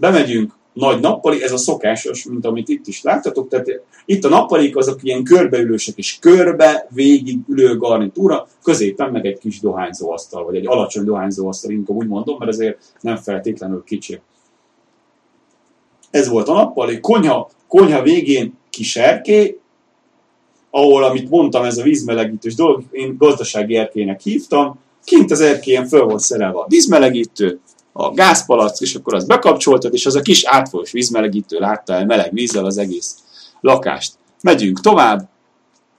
bemegyünk, 0.00 0.52
nagy 0.72 1.00
nappali, 1.00 1.42
ez 1.42 1.52
a 1.52 1.56
szokásos, 1.56 2.24
mint 2.24 2.46
amit 2.46 2.68
itt 2.68 2.86
is 2.86 3.02
láttatok, 3.02 3.48
tehát 3.48 3.66
itt 4.04 4.24
a 4.24 4.28
nappalik 4.28 4.76
azok 4.76 5.02
ilyen 5.02 5.24
körbeülősek, 5.24 5.96
és 5.96 6.18
körbe 6.18 6.86
végig 6.90 7.38
ülő 7.48 7.76
garnitúra, 7.76 8.46
középen 8.62 9.10
meg 9.10 9.26
egy 9.26 9.38
kis 9.38 9.60
dohányzóasztal, 9.60 10.44
vagy 10.44 10.56
egy 10.56 10.66
alacsony 10.66 11.04
dohányzóasztal, 11.04 11.70
inkább 11.70 11.96
úgy 11.96 12.06
mondom, 12.06 12.36
mert 12.38 12.50
azért 12.50 12.78
nem 13.00 13.16
feltétlenül 13.16 13.84
kicsi. 13.86 14.20
Ez 16.10 16.28
volt 16.28 16.48
a 16.48 16.52
nappali, 16.52 17.00
konyha, 17.00 17.50
konyha 17.68 18.02
végén 18.02 18.58
kis 18.70 18.96
erké, 18.96 19.58
ahol, 20.76 21.04
amit 21.04 21.30
mondtam, 21.30 21.64
ez 21.64 21.78
a 21.78 21.82
vízmelegítős 21.82 22.54
dolog, 22.54 22.82
én 22.90 23.16
gazdasági 23.18 23.76
erkének 23.76 24.20
hívtam, 24.20 24.78
kint 25.04 25.30
az 25.30 25.40
erkélyen 25.40 25.86
föl 25.86 26.04
volt 26.04 26.20
szerelve 26.20 26.58
a 26.58 26.66
vízmelegítő, 26.68 27.60
a 27.92 28.10
gázpalack, 28.10 28.80
és 28.80 28.94
akkor 28.94 29.14
az 29.14 29.24
bekapcsoltad, 29.24 29.94
és 29.94 30.06
az 30.06 30.14
a 30.14 30.20
kis 30.20 30.44
átfolyós 30.44 30.92
vízmelegítő 30.92 31.58
látta 31.58 31.92
el 31.94 32.06
meleg 32.06 32.32
vízzel 32.32 32.64
az 32.64 32.78
egész 32.78 33.14
lakást. 33.60 34.12
Megyünk 34.42 34.80
tovább, 34.80 35.28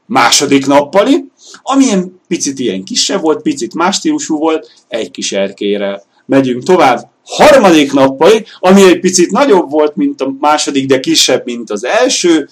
második 0.05 0.65
nappali, 0.65 1.31
amilyen 1.61 2.19
picit 2.27 2.59
ilyen 2.59 2.83
kisebb 2.83 3.21
volt, 3.21 3.41
picit 3.41 3.73
más 3.73 3.95
stílusú 3.95 4.37
volt, 4.37 4.71
egy 4.87 5.11
kis 5.11 5.31
erkére. 5.31 6.03
Megyünk 6.25 6.63
tovább, 6.63 7.09
harmadik 7.23 7.93
nappali, 7.93 8.45
ami 8.59 8.83
egy 8.83 8.99
picit 8.99 9.31
nagyobb 9.31 9.69
volt, 9.69 9.95
mint 9.95 10.21
a 10.21 10.35
második, 10.39 10.85
de 10.85 10.99
kisebb, 10.99 11.45
mint 11.45 11.69
az 11.69 11.85
első, 11.85 12.49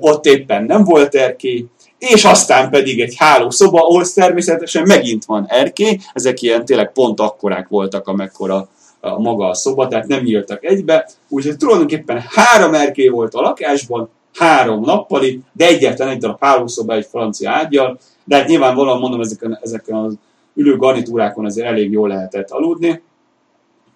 ott 0.00 0.26
éppen 0.26 0.64
nem 0.64 0.84
volt 0.84 1.14
erkély, 1.14 1.64
és 1.98 2.24
aztán 2.24 2.70
pedig 2.70 3.00
egy 3.00 3.14
hálószoba, 3.16 3.80
ahol 3.80 4.06
természetesen 4.14 4.82
megint 4.86 5.24
van 5.24 5.46
erkély, 5.48 5.98
ezek 6.12 6.42
ilyen 6.42 6.64
tényleg 6.64 6.92
pont 6.92 7.20
akkorák 7.20 7.68
voltak, 7.68 8.08
amekkora 8.08 8.68
a 9.00 9.20
maga 9.20 9.48
a 9.48 9.54
szoba, 9.54 9.88
tehát 9.88 10.06
nem 10.06 10.22
nyíltak 10.22 10.64
egybe, 10.64 11.08
úgyhogy 11.28 11.56
tulajdonképpen 11.56 12.22
három 12.28 12.74
erkély 12.74 13.08
volt 13.08 13.34
a 13.34 13.40
lakásban, 13.40 14.08
három 14.34 14.80
nappali, 14.80 15.40
de 15.52 15.66
egyetlen 15.66 16.08
egy 16.08 16.18
darab 16.18 16.40
hálószoba 16.40 16.94
egy 16.94 17.06
francia 17.10 17.50
ágyjal, 17.50 17.98
de 18.24 18.36
hát 18.36 18.46
nyilvánvalóan 18.46 18.98
mondom, 18.98 19.20
ezeken, 19.20 19.58
ezeken 19.62 19.96
az 19.96 20.14
ülő 20.54 20.76
garnitúrákon 20.76 21.44
azért 21.44 21.66
elég 21.66 21.90
jól 21.90 22.08
lehetett 22.08 22.50
aludni, 22.50 23.02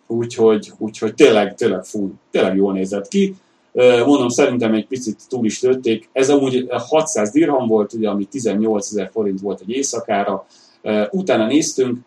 úgyhogy, 0.07 0.73
úgyhogy 0.79 1.15
tényleg, 1.15 1.55
tényleg 1.55 1.85
fú, 1.85 2.13
tényleg 2.31 2.57
jól 2.57 2.73
nézett 2.73 3.09
ki. 3.09 3.35
Mondom, 4.07 4.29
szerintem 4.29 4.75
egy 4.75 4.87
picit 4.87 5.21
túl 5.29 5.45
is 5.45 5.59
tölték. 5.59 6.09
Ez 6.13 6.31
amúgy 6.31 6.67
600 6.69 7.31
dirham 7.31 7.69
volt, 7.69 7.93
ugye, 7.93 8.09
ami 8.09 8.25
18 8.25 8.87
ezer 8.87 9.11
forint 9.13 9.41
volt 9.41 9.61
egy 9.61 9.71
éjszakára. 9.71 10.47
Utána 11.11 11.47
néztünk, 11.47 11.99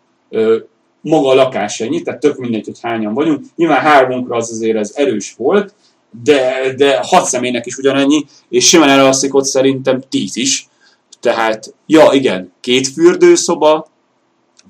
maga 1.00 1.28
a 1.28 1.34
lakás 1.34 1.80
ennyi, 1.80 2.02
tehát 2.02 2.20
tök 2.20 2.36
mindegy, 2.36 2.64
hogy 2.64 2.80
hányan 2.82 3.14
vagyunk. 3.14 3.44
Nyilván 3.56 3.80
hármunkra 3.80 4.36
az 4.36 4.50
azért 4.50 4.76
ez 4.76 4.92
erős 4.94 5.34
volt, 5.36 5.74
de, 6.22 6.74
de 6.76 7.00
hat 7.02 7.24
személynek 7.24 7.66
is 7.66 7.76
ugyanannyi, 7.76 8.24
és 8.48 8.68
simán 8.68 8.88
elalszik 8.88 9.34
ott 9.34 9.44
szerintem 9.44 10.02
tíz 10.08 10.36
is. 10.36 10.68
Tehát, 11.20 11.74
ja 11.86 12.08
igen, 12.12 12.52
két 12.60 12.88
fürdőszoba, 12.88 13.88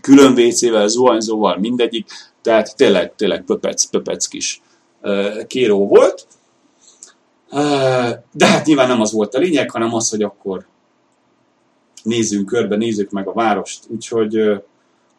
külön 0.00 0.32
WC-vel, 0.38 0.88
zuhanyzóval, 0.88 1.58
mindegyik, 1.58 2.06
tehát 2.42 2.76
tényleg, 2.76 3.14
tényleg 3.16 3.44
pöpec, 3.44 3.84
pöpec 3.84 4.26
kis 4.26 4.62
kéró 5.46 5.86
volt. 5.86 6.26
De 8.32 8.46
hát 8.46 8.64
nyilván 8.64 8.88
nem 8.88 9.00
az 9.00 9.12
volt 9.12 9.34
a 9.34 9.38
lényeg, 9.38 9.70
hanem 9.70 9.94
az, 9.94 10.10
hogy 10.10 10.22
akkor 10.22 10.66
nézzünk 12.02 12.46
körbe, 12.46 12.76
nézzük 12.76 13.10
meg 13.10 13.28
a 13.28 13.32
várost. 13.32 13.84
Úgyhogy 13.88 14.62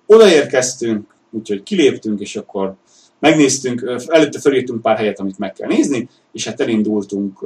odaérkeztünk, 0.05 1.13
úgyhogy 1.29 1.63
kiléptünk, 1.63 2.19
és 2.19 2.35
akkor 2.35 2.75
megnéztünk, 3.19 4.01
előtte 4.07 4.39
felírtunk 4.39 4.81
pár 4.81 4.97
helyet, 4.97 5.19
amit 5.19 5.37
meg 5.37 5.53
kell 5.53 5.67
nézni, 5.67 6.09
és 6.31 6.45
hát 6.45 6.61
elindultunk 6.61 7.39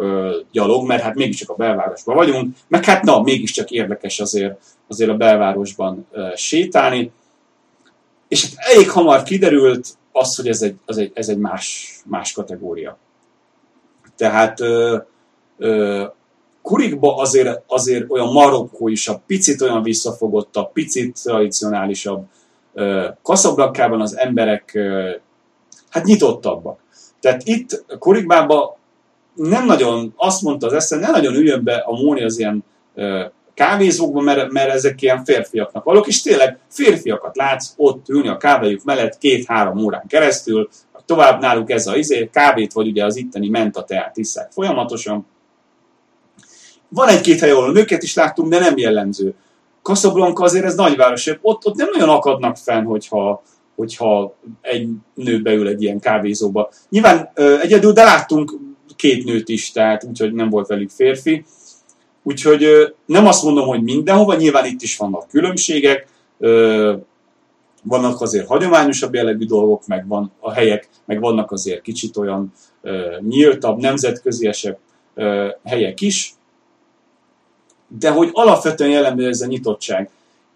gyalog, 0.51 0.87
mert 0.87 1.01
hát 1.01 1.15
mégiscsak 1.15 1.49
a 1.49 1.55
belvárosban 1.55 2.15
vagyunk, 2.15 2.55
meg 2.67 2.85
hát 2.85 3.03
na, 3.03 3.21
mégiscsak 3.21 3.71
érdekes 3.71 4.19
azért, 4.19 4.59
azért 4.87 5.09
a 5.09 5.17
belvárosban 5.17 6.07
sétálni, 6.35 7.11
és 8.27 8.43
hát 8.43 8.65
elég 8.73 8.89
hamar 8.89 9.23
kiderült 9.23 9.87
az, 10.11 10.35
hogy 10.35 10.47
ez 10.47 10.61
egy, 10.61 10.75
az 10.85 10.97
egy, 10.97 11.11
ez 11.13 11.29
egy 11.29 11.37
más, 11.37 11.95
más 12.05 12.31
kategória. 12.31 12.97
Tehát 14.15 14.59
uh, 14.59 15.01
uh, 15.57 16.03
Kurikba 16.61 17.15
azért, 17.15 17.61
azért 17.67 18.09
olyan 18.09 18.31
marokkóisabb, 18.31 19.21
picit 19.27 19.61
olyan 19.61 19.83
visszafogottabb, 19.83 20.71
picit 20.71 21.23
tradicionálisabb, 21.23 22.25
Kaszablakkában 23.21 24.01
az 24.01 24.17
emberek 24.17 24.77
hát 25.89 26.03
nyitottabbak. 26.03 26.79
Tehát 27.19 27.41
itt 27.43 27.85
Kurikbában 27.99 28.69
nem 29.33 29.65
nagyon, 29.65 30.13
azt 30.15 30.41
mondta 30.41 30.65
az 30.65 30.73
eszem, 30.73 30.99
nem 30.99 31.11
nagyon 31.11 31.33
üljön 31.33 31.63
be 31.63 31.75
a 31.75 31.91
Móni 31.91 32.23
az 32.23 32.39
ilyen 32.39 32.63
kávézókba, 33.53 34.21
mert, 34.21 34.51
mert 34.51 34.73
ezek 34.73 35.01
ilyen 35.01 35.23
férfiaknak 35.23 35.83
valók, 35.83 36.07
és 36.07 36.21
tényleg 36.21 36.59
férfiakat 36.69 37.35
látsz 37.35 37.73
ott 37.77 38.09
ülni 38.09 38.27
a 38.27 38.37
kávéjuk 38.37 38.83
mellett 38.83 39.17
két-három 39.17 39.77
órán 39.77 40.03
keresztül, 40.07 40.69
tovább 41.05 41.41
náluk 41.41 41.69
ez 41.71 41.87
a 41.87 41.95
izé, 41.95 42.29
kávét 42.31 42.73
vagy 42.73 42.87
ugye 42.87 43.05
az 43.05 43.15
itteni 43.15 43.49
menta 43.49 43.83
teát 43.83 44.17
iszák 44.17 44.51
folyamatosan. 44.51 45.25
Van 46.89 47.07
egy-két 47.07 47.39
hely, 47.39 47.51
ahol 47.51 47.71
nőket 47.71 48.03
is 48.03 48.13
láttunk, 48.13 48.49
de 48.49 48.59
nem 48.59 48.77
jellemző. 48.77 49.33
Casablanca 49.81 50.43
azért 50.43 50.65
ez 50.65 50.75
nagyváros, 50.75 51.31
ott, 51.41 51.65
ott 51.65 51.75
nem 51.75 51.89
nagyon 51.91 52.09
akadnak 52.09 52.57
fenn, 52.57 52.83
hogyha, 52.83 53.43
hogyha 53.75 54.35
egy 54.61 54.89
nő 55.13 55.41
beül 55.41 55.67
egy 55.67 55.81
ilyen 55.81 55.99
kávézóba. 55.99 56.69
Nyilván 56.89 57.31
ö, 57.33 57.59
egyedül, 57.59 57.91
de 57.91 58.03
láttunk 58.03 58.53
két 58.95 59.25
nőt 59.25 59.49
is, 59.49 59.71
tehát 59.71 60.03
úgyhogy 60.03 60.33
nem 60.33 60.49
volt 60.49 60.67
velük 60.67 60.89
férfi. 60.89 61.45
Úgyhogy 62.23 62.63
ö, 62.63 62.87
nem 63.05 63.25
azt 63.27 63.43
mondom, 63.43 63.67
hogy 63.67 63.83
mindenhova, 63.83 64.35
nyilván 64.35 64.65
itt 64.65 64.81
is 64.81 64.97
vannak 64.97 65.27
különbségek, 65.27 66.07
ö, 66.39 66.93
vannak 67.87 68.21
azért 68.21 68.47
hagyományosabb 68.47 69.13
jellegű 69.13 69.45
dolgok, 69.45 69.87
meg 69.87 70.07
van 70.07 70.31
a 70.39 70.51
helyek, 70.51 70.89
meg 71.05 71.19
vannak 71.19 71.51
azért 71.51 71.81
kicsit 71.81 72.17
olyan 72.17 72.53
ö, 72.81 73.15
nyíltabb, 73.19 73.79
nemzetköziesebb 73.79 74.77
ö, 75.13 75.47
helyek 75.63 76.01
is, 76.01 76.33
de 77.87 78.09
hogy 78.09 78.29
alapvetően 78.31 78.89
jellemző 78.89 79.27
ez 79.27 79.41
a 79.41 79.45
nyitottság. 79.45 80.09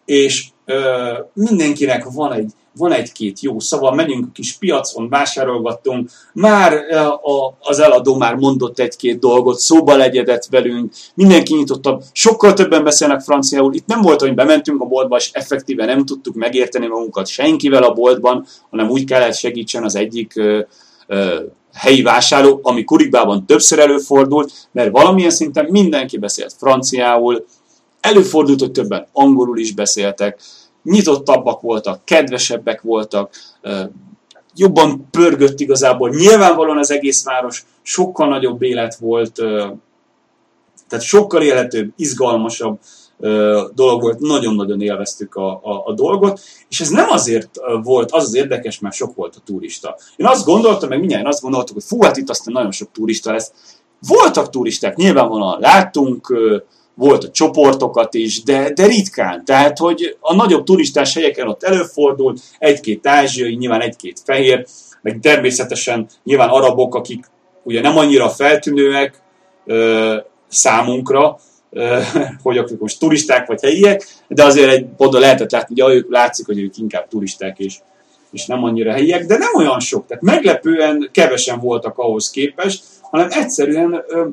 És 0.05 0.47
ö, 0.65 1.13
mindenkinek 1.33 2.03
van 2.03 2.33
egy 2.33 2.51
van 2.77 2.91
egy-két 2.91 3.41
jó 3.41 3.59
szava, 3.59 3.91
megyünk 3.91 4.25
a 4.25 4.31
kis 4.33 4.57
piacon, 4.57 5.09
vásárolgattunk, 5.09 6.09
már 6.33 6.73
a, 7.21 7.57
az 7.59 7.79
eladó 7.79 8.15
már 8.15 8.35
mondott 8.35 8.79
egy-két 8.79 9.19
dolgot, 9.19 9.57
szóba 9.59 9.95
legyedett 9.95 10.45
velünk, 10.45 10.93
mindenki 11.13 11.55
nyitottabb, 11.55 12.03
sokkal 12.11 12.53
többen 12.53 12.83
beszélnek 12.83 13.21
franciául, 13.21 13.73
itt 13.73 13.85
nem 13.85 14.01
volt, 14.01 14.21
hogy 14.21 14.33
bementünk 14.33 14.81
a 14.81 14.85
boltba, 14.85 15.17
és 15.17 15.31
effektíven 15.33 15.87
nem 15.87 16.05
tudtuk 16.05 16.35
megérteni 16.35 16.87
magunkat 16.87 17.27
senkivel 17.27 17.83
a 17.83 17.93
boltban, 17.93 18.45
hanem 18.69 18.89
úgy 18.89 19.03
kellett 19.03 19.35
segítsen 19.35 19.83
az 19.83 19.95
egyik 19.95 20.35
ö, 20.35 20.61
ö, 21.07 21.39
helyi 21.73 22.01
vásárló, 22.01 22.59
ami 22.63 22.83
Kurikbában 22.83 23.45
többször 23.45 23.79
előfordult, 23.79 24.51
mert 24.71 24.91
valamilyen 24.91 25.29
szinten 25.29 25.65
mindenki 25.69 26.17
beszélt 26.17 26.53
franciául, 26.57 27.45
előfordult, 27.99 28.59
hogy 28.59 28.71
többen 28.71 29.07
angolul 29.11 29.59
is 29.59 29.73
beszéltek, 29.73 30.39
nyitottabbak 30.83 31.61
voltak, 31.61 32.05
kedvesebbek 32.05 32.81
voltak, 32.81 33.35
jobban 34.55 35.07
pörgött 35.11 35.59
igazából. 35.59 36.09
Nyilvánvalóan 36.09 36.77
az 36.77 36.91
egész 36.91 37.23
város 37.23 37.65
sokkal 37.81 38.27
nagyobb 38.27 38.61
élet 38.61 38.95
volt, 38.95 39.33
tehát 40.87 41.05
sokkal 41.05 41.41
élhetőbb, 41.41 41.91
izgalmasabb 41.95 42.79
dolog 43.73 44.01
volt, 44.01 44.19
nagyon-nagyon 44.19 44.81
élveztük 44.81 45.35
a, 45.35 45.51
a, 45.51 45.83
a 45.85 45.93
dolgot, 45.93 46.39
és 46.69 46.81
ez 46.81 46.89
nem 46.89 47.09
azért 47.09 47.49
volt, 47.83 48.11
az 48.11 48.23
az 48.23 48.35
érdekes, 48.35 48.79
mert 48.79 48.95
sok 48.95 49.15
volt 49.15 49.35
a 49.35 49.41
turista. 49.45 49.97
Én 50.15 50.25
azt 50.25 50.45
gondoltam, 50.45 50.89
meg 50.89 50.99
mindjárt 50.99 51.27
azt 51.27 51.41
gondoltuk, 51.41 51.73
hogy 51.73 51.83
fú, 51.83 52.01
hát 52.01 52.17
itt 52.17 52.29
aztán 52.29 52.53
nagyon 52.53 52.71
sok 52.71 52.91
turista 52.91 53.31
lesz. 53.31 53.51
Voltak 54.07 54.49
turisták, 54.49 54.95
nyilvánvalóan 54.95 55.59
láttunk, 55.59 56.33
volt 56.99 57.23
a 57.23 57.31
csoportokat 57.31 58.13
is, 58.13 58.43
de, 58.43 58.73
de 58.73 58.85
ritkán. 58.85 59.45
Tehát, 59.45 59.77
hogy 59.77 60.17
a 60.19 60.35
nagyobb 60.35 60.63
turistás 60.63 61.13
helyeken 61.13 61.47
ott 61.47 61.63
előfordult, 61.63 62.41
egy-két 62.57 63.07
ázsiai, 63.07 63.55
nyilván 63.55 63.81
egy-két 63.81 64.21
fehér, 64.25 64.65
meg 65.01 65.19
természetesen 65.21 66.07
nyilván 66.23 66.49
arabok, 66.49 66.95
akik 66.95 67.25
ugye 67.63 67.81
nem 67.81 67.97
annyira 67.97 68.29
feltűnőek 68.29 69.21
ö, 69.65 70.15
számunkra, 70.47 71.39
ö, 71.69 71.99
hogy 72.43 72.57
akik 72.57 72.79
most 72.79 72.99
turisták 72.99 73.47
vagy 73.47 73.61
helyiek, 73.61 74.07
de 74.27 74.43
azért 74.43 74.71
egy 74.71 74.85
oda 74.97 75.19
lehetett 75.19 75.51
látni, 75.51 75.81
hogy 75.81 75.93
ők 75.93 76.11
látszik, 76.11 76.45
hogy 76.45 76.59
ők 76.59 76.77
inkább 76.77 77.07
turisták 77.07 77.59
és, 77.59 77.75
és 78.31 78.45
nem 78.45 78.63
annyira 78.63 78.91
helyiek, 78.91 79.25
de 79.25 79.37
nem 79.37 79.55
olyan 79.55 79.79
sok. 79.79 80.05
Tehát 80.05 80.23
meglepően 80.23 81.09
kevesen 81.11 81.59
voltak 81.59 81.97
ahhoz 81.97 82.29
képest, 82.29 82.83
hanem 83.01 83.27
egyszerűen 83.31 84.03
ö, 84.07 84.27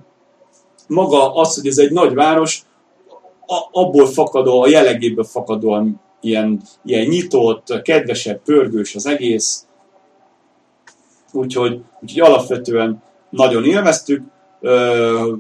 maga 0.87 1.35
az, 1.35 1.55
hogy 1.55 1.67
ez 1.67 1.79
egy 1.79 1.93
nagy 1.93 2.15
város, 2.15 2.63
abból 3.73 4.07
fakadó, 4.07 4.63
a 4.63 4.69
jellegéből 4.69 5.25
fakadóan 5.25 6.01
ilyen, 6.21 6.61
ilyen 6.85 7.07
nyitott, 7.07 7.83
kedvesebb, 7.83 8.43
pörgős 8.43 8.95
az 8.95 9.07
egész. 9.07 9.67
Úgyhogy, 11.33 11.81
úgyhogy 12.01 12.21
alapvetően 12.21 13.03
nagyon 13.31 13.65
élveztük. 13.65 14.23
Ö, 14.61 15.33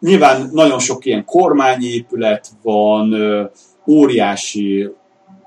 nyilván 0.00 0.48
nagyon 0.52 0.78
sok 0.78 1.04
ilyen 1.04 1.24
kormányi 1.24 1.86
épület 1.86 2.48
van, 2.62 3.12
ö, 3.12 3.44
óriási 3.86 4.90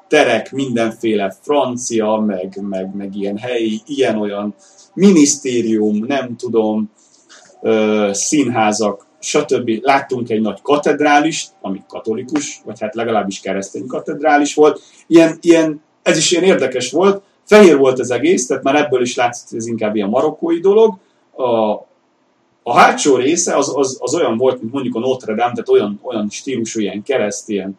terek, 0.08 0.52
mindenféle 0.52 1.36
francia, 1.42 2.16
meg, 2.16 2.60
meg, 2.62 2.96
meg 2.96 3.16
ilyen 3.16 3.38
helyi, 3.38 3.82
ilyen-olyan 3.86 4.56
minisztérium, 4.94 6.06
nem 6.06 6.36
tudom, 6.36 6.92
ö, 7.62 8.10
színházak, 8.14 9.06
stb. 9.24 9.70
Láttunk 9.82 10.30
egy 10.30 10.42
nagy 10.42 10.62
katedrális, 10.62 11.48
ami 11.62 11.84
katolikus, 11.88 12.62
vagy 12.66 12.80
hát 12.80 12.96
legalábbis 12.96 13.40
keresztény 13.40 13.88
katedrális 13.88 14.54
volt. 14.54 14.82
Ilyen, 15.08 15.38
ilyen, 15.42 15.82
ez 16.02 16.18
is 16.18 16.32
ilyen 16.32 16.44
érdekes 16.44 16.92
volt, 16.92 17.24
fehér 17.44 17.78
volt 17.78 18.00
az 18.00 18.12
egész, 18.12 18.48
tehát 18.48 18.64
már 18.64 18.76
ebből 18.76 19.02
is 19.02 19.16
látszott, 19.16 19.50
hogy 19.50 19.58
ez 19.58 19.68
inkább 19.68 19.96
ilyen 19.96 20.10
marokkói 20.10 20.60
dolog. 20.60 20.98
A, 21.36 21.72
a 22.64 22.74
hátsó 22.74 23.16
része 23.16 23.56
az, 23.56 23.72
az, 23.76 23.98
az 24.00 24.16
olyan 24.16 24.38
volt, 24.38 24.62
mint 24.62 24.74
mondjuk 24.74 24.96
a 24.96 25.00
Notre 25.00 25.34
Dame, 25.34 25.52
tehát 25.52 25.70
olyan, 25.70 26.00
olyan 26.04 26.30
stílusú, 26.30 26.80
ilyen 26.80 27.04
kereszt, 27.04 27.50
ilyen, 27.50 27.78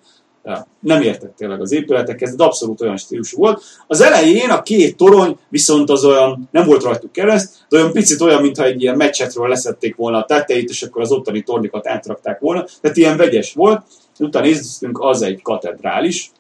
nem 0.81 1.03
értek 1.03 1.35
tényleg 1.35 1.61
az 1.61 1.73
épületekhez, 1.73 2.35
de 2.35 2.45
abszolút 2.45 2.81
olyan 2.81 2.97
stílusú 2.97 3.39
volt. 3.39 3.63
Az 3.87 4.01
elején 4.01 4.51
a 4.51 4.63
két 4.63 4.97
torony 4.97 5.39
viszont 5.49 5.91
az 5.91 6.05
olyan, 6.05 6.49
nem 6.51 6.67
volt 6.67 6.83
rajtuk 6.83 7.13
kereszt, 7.13 7.67
de 7.69 7.77
olyan 7.77 7.93
picit 7.93 8.21
olyan, 8.21 8.43
mintha 8.43 8.65
egy 8.65 8.83
ilyen 8.83 8.97
meccsetről 8.97 9.49
leszették 9.49 9.97
volna 9.97 10.19
a 10.19 10.25
tetejét, 10.25 10.69
és 10.69 10.83
akkor 10.83 11.03
az 11.03 11.13
ottani 11.13 11.43
tornikat 11.43 11.87
átrakták 11.87 12.41
volna, 12.41 12.65
tehát 12.81 12.97
ilyen 12.97 13.17
vegyes 13.17 13.53
volt. 13.53 13.83
Utána 14.19 14.47
néztünk, 14.47 14.99
az 15.01 15.23
egy 15.23 15.43
katedrális, 15.43 16.31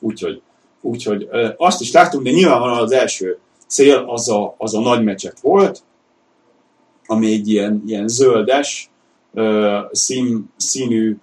úgyhogy, 0.00 0.42
úgyhogy 0.80 1.28
azt 1.56 1.80
is 1.80 1.92
láttunk, 1.92 2.24
de 2.24 2.30
nyilvánvalóan 2.30 2.82
az 2.82 2.92
első 2.92 3.38
cél 3.66 4.04
az 4.08 4.28
a, 4.28 4.54
az 4.58 4.74
a 4.74 4.80
nagy 4.80 5.04
mecset 5.04 5.40
volt, 5.40 5.82
ami 7.06 7.32
egy 7.32 7.48
ilyen, 7.48 7.82
ilyen 7.86 8.08
zöldes, 8.08 8.90
szín, 9.90 10.50
színű 10.56 11.16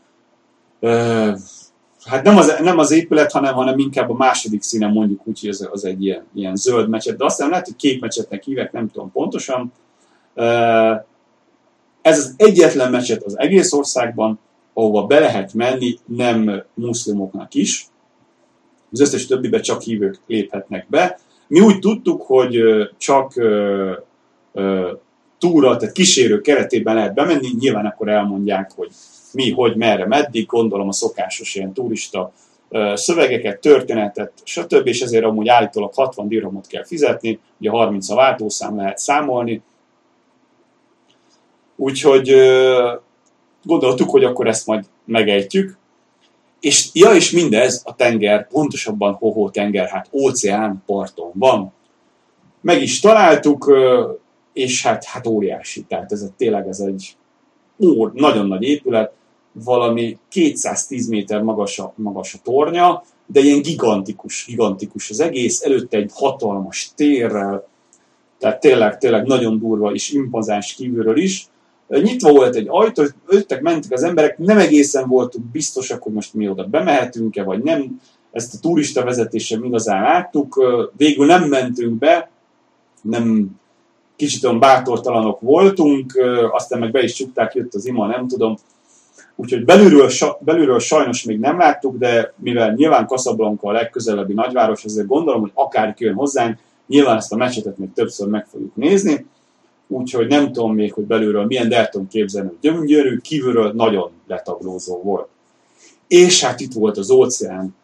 hát 2.03 2.23
nem 2.23 2.37
az, 2.37 2.55
nem 2.61 2.77
az 2.77 2.91
épület, 2.91 3.31
hanem, 3.31 3.53
hanem 3.53 3.77
inkább 3.77 4.09
a 4.09 4.13
második 4.13 4.61
színen 4.61 4.91
mondjuk 4.91 5.27
úgy, 5.27 5.39
hogy 5.39 5.49
az, 5.49 5.69
az 5.71 5.85
egy 5.85 6.03
ilyen, 6.03 6.25
ilyen 6.33 6.55
zöld 6.55 6.89
mecset, 6.89 7.17
de 7.17 7.25
aztán 7.25 7.49
lehet, 7.49 7.65
hogy 7.65 7.75
kék 7.75 8.01
mecsetnek 8.01 8.43
hívek, 8.43 8.71
nem 8.71 8.89
tudom 8.89 9.11
pontosan. 9.11 9.71
Ez 12.01 12.17
az 12.17 12.33
egyetlen 12.37 12.91
mecset 12.91 13.23
az 13.23 13.39
egész 13.39 13.73
országban, 13.73 14.39
ahova 14.73 15.05
be 15.05 15.19
lehet 15.19 15.53
menni 15.53 15.97
nem 16.05 16.63
muszlimoknak 16.73 17.53
is. 17.53 17.87
Az 18.91 18.99
összes 18.99 19.25
többibe 19.25 19.59
csak 19.59 19.81
hívők 19.81 20.19
léphetnek 20.27 20.85
be. 20.89 21.19
Mi 21.47 21.59
úgy 21.59 21.79
tudtuk, 21.79 22.21
hogy 22.21 22.61
csak 22.97 23.33
túra, 25.43 25.77
tehát 25.77 25.93
kísérő 25.93 26.41
keretében 26.41 26.95
lehet 26.95 27.13
bemenni, 27.13 27.47
nyilván 27.59 27.85
akkor 27.85 28.09
elmondják, 28.09 28.71
hogy 28.75 28.89
mi, 29.33 29.51
hogy, 29.51 29.75
merre, 29.75 30.07
meddig, 30.07 30.45
gondolom 30.45 30.87
a 30.87 30.91
szokásos 30.91 31.55
ilyen 31.55 31.73
turista 31.73 32.31
szövegeket, 32.93 33.59
történetet, 33.59 34.31
stb. 34.43 34.87
És 34.87 35.01
ezért 35.01 35.23
amúgy 35.23 35.47
állítólag 35.47 35.93
60 35.93 36.27
dirhamot 36.27 36.67
kell 36.67 36.85
fizetni, 36.85 37.39
ugye 37.59 37.69
30 37.69 38.09
a 38.09 38.15
váltószám 38.15 38.77
lehet 38.77 38.97
számolni. 38.97 39.61
Úgyhogy 41.75 42.35
gondoltuk, 43.63 44.09
hogy 44.09 44.23
akkor 44.23 44.47
ezt 44.47 44.67
majd 44.67 44.85
megejtjük. 45.05 45.77
És 46.59 46.89
ja, 46.93 47.13
és 47.13 47.31
mindez 47.31 47.81
a 47.85 47.95
tenger, 47.95 48.47
pontosabban 48.47 49.13
Hoho 49.13 49.49
tenger, 49.49 49.87
hát 49.87 50.09
óceán 50.11 50.83
parton 50.85 51.31
van. 51.33 51.73
Meg 52.61 52.81
is 52.81 52.99
találtuk, 52.99 53.71
és 54.53 54.83
hát, 54.83 55.03
hát 55.03 55.27
óriási, 55.27 55.83
tehát 55.83 56.11
ez 56.11 56.29
tényleg 56.37 56.67
ez 56.67 56.79
egy 56.79 57.15
ó, 57.79 58.07
nagyon 58.07 58.47
nagy 58.47 58.63
épület, 58.63 59.11
valami 59.51 60.17
210 60.29 61.07
méter 61.07 61.41
magas 61.41 61.79
a, 61.79 61.93
magas 61.95 62.33
a 62.33 62.37
tornya, 62.43 63.03
de 63.25 63.39
ilyen 63.39 63.61
gigantikus, 63.61 64.45
gigantikus 64.47 65.09
az 65.09 65.19
egész, 65.19 65.61
előtte 65.61 65.97
egy 65.97 66.11
hatalmas 66.13 66.91
térrel, 66.95 67.67
tehát 68.39 68.59
tényleg, 68.59 68.97
tényleg 68.97 69.25
nagyon 69.25 69.59
durva 69.59 69.91
és 69.93 70.11
impozáns 70.11 70.73
kívülről 70.73 71.17
is. 71.17 71.47
Nyitva 71.87 72.31
volt 72.31 72.55
egy 72.55 72.67
ajtó, 72.69 73.03
jöttek, 73.29 73.61
mentek 73.61 73.91
az 73.91 74.03
emberek, 74.03 74.37
nem 74.37 74.57
egészen 74.57 75.07
voltunk 75.07 75.45
biztosak, 75.45 76.03
hogy 76.03 76.13
most 76.13 76.33
mi 76.33 76.49
oda 76.49 76.63
bemehetünk-e, 76.63 77.43
vagy 77.43 77.63
nem. 77.63 78.01
Ezt 78.31 78.53
a 78.53 78.57
turista 78.59 79.03
vezetésen 79.03 79.63
igazán 79.63 80.01
láttuk. 80.01 80.63
Végül 80.97 81.25
nem 81.25 81.43
mentünk 81.43 81.93
be, 81.93 82.29
nem 83.01 83.59
kicsit 84.15 84.43
olyan 84.43 84.59
bátortalanok 84.59 85.39
voltunk, 85.39 86.13
aztán 86.51 86.79
meg 86.79 86.91
be 86.91 87.03
is 87.03 87.13
csukták, 87.13 87.53
jött 87.53 87.73
az 87.73 87.85
ima, 87.85 88.07
nem 88.07 88.27
tudom. 88.27 88.57
Úgyhogy 89.35 89.65
belülről, 89.65 90.09
belülről 90.39 90.79
sajnos 90.79 91.23
még 91.23 91.39
nem 91.39 91.57
láttuk, 91.57 91.97
de 91.97 92.33
mivel 92.37 92.73
nyilván 92.73 93.07
Casablanca 93.07 93.67
a 93.67 93.71
legközelebbi 93.71 94.33
nagyváros, 94.33 94.83
ezért 94.83 95.07
gondolom, 95.07 95.41
hogy 95.41 95.51
akár 95.53 95.95
jön 95.97 96.13
hozzánk, 96.13 96.57
nyilván 96.87 97.17
ezt 97.17 97.33
a 97.33 97.35
meccsetet 97.35 97.77
még 97.77 97.93
többször 97.93 98.27
meg 98.27 98.45
fogjuk 98.45 98.75
nézni, 98.75 99.25
úgyhogy 99.87 100.27
nem 100.27 100.51
tudom 100.51 100.73
még, 100.73 100.93
hogy 100.93 101.03
belülről 101.03 101.45
milyen, 101.45 101.69
de 101.69 101.77
el 101.77 101.89
tudom 101.89 102.07
képzelni, 102.07 102.47
hogy 102.47 102.57
gyönyörű, 102.71 103.17
kívülről 103.17 103.71
nagyon 103.71 104.11
letaglózó 104.27 105.01
volt. 105.01 105.27
És 106.07 106.43
hát 106.43 106.59
itt 106.59 106.73
volt 106.73 106.97
az 106.97 107.09
óceán. 107.11 107.75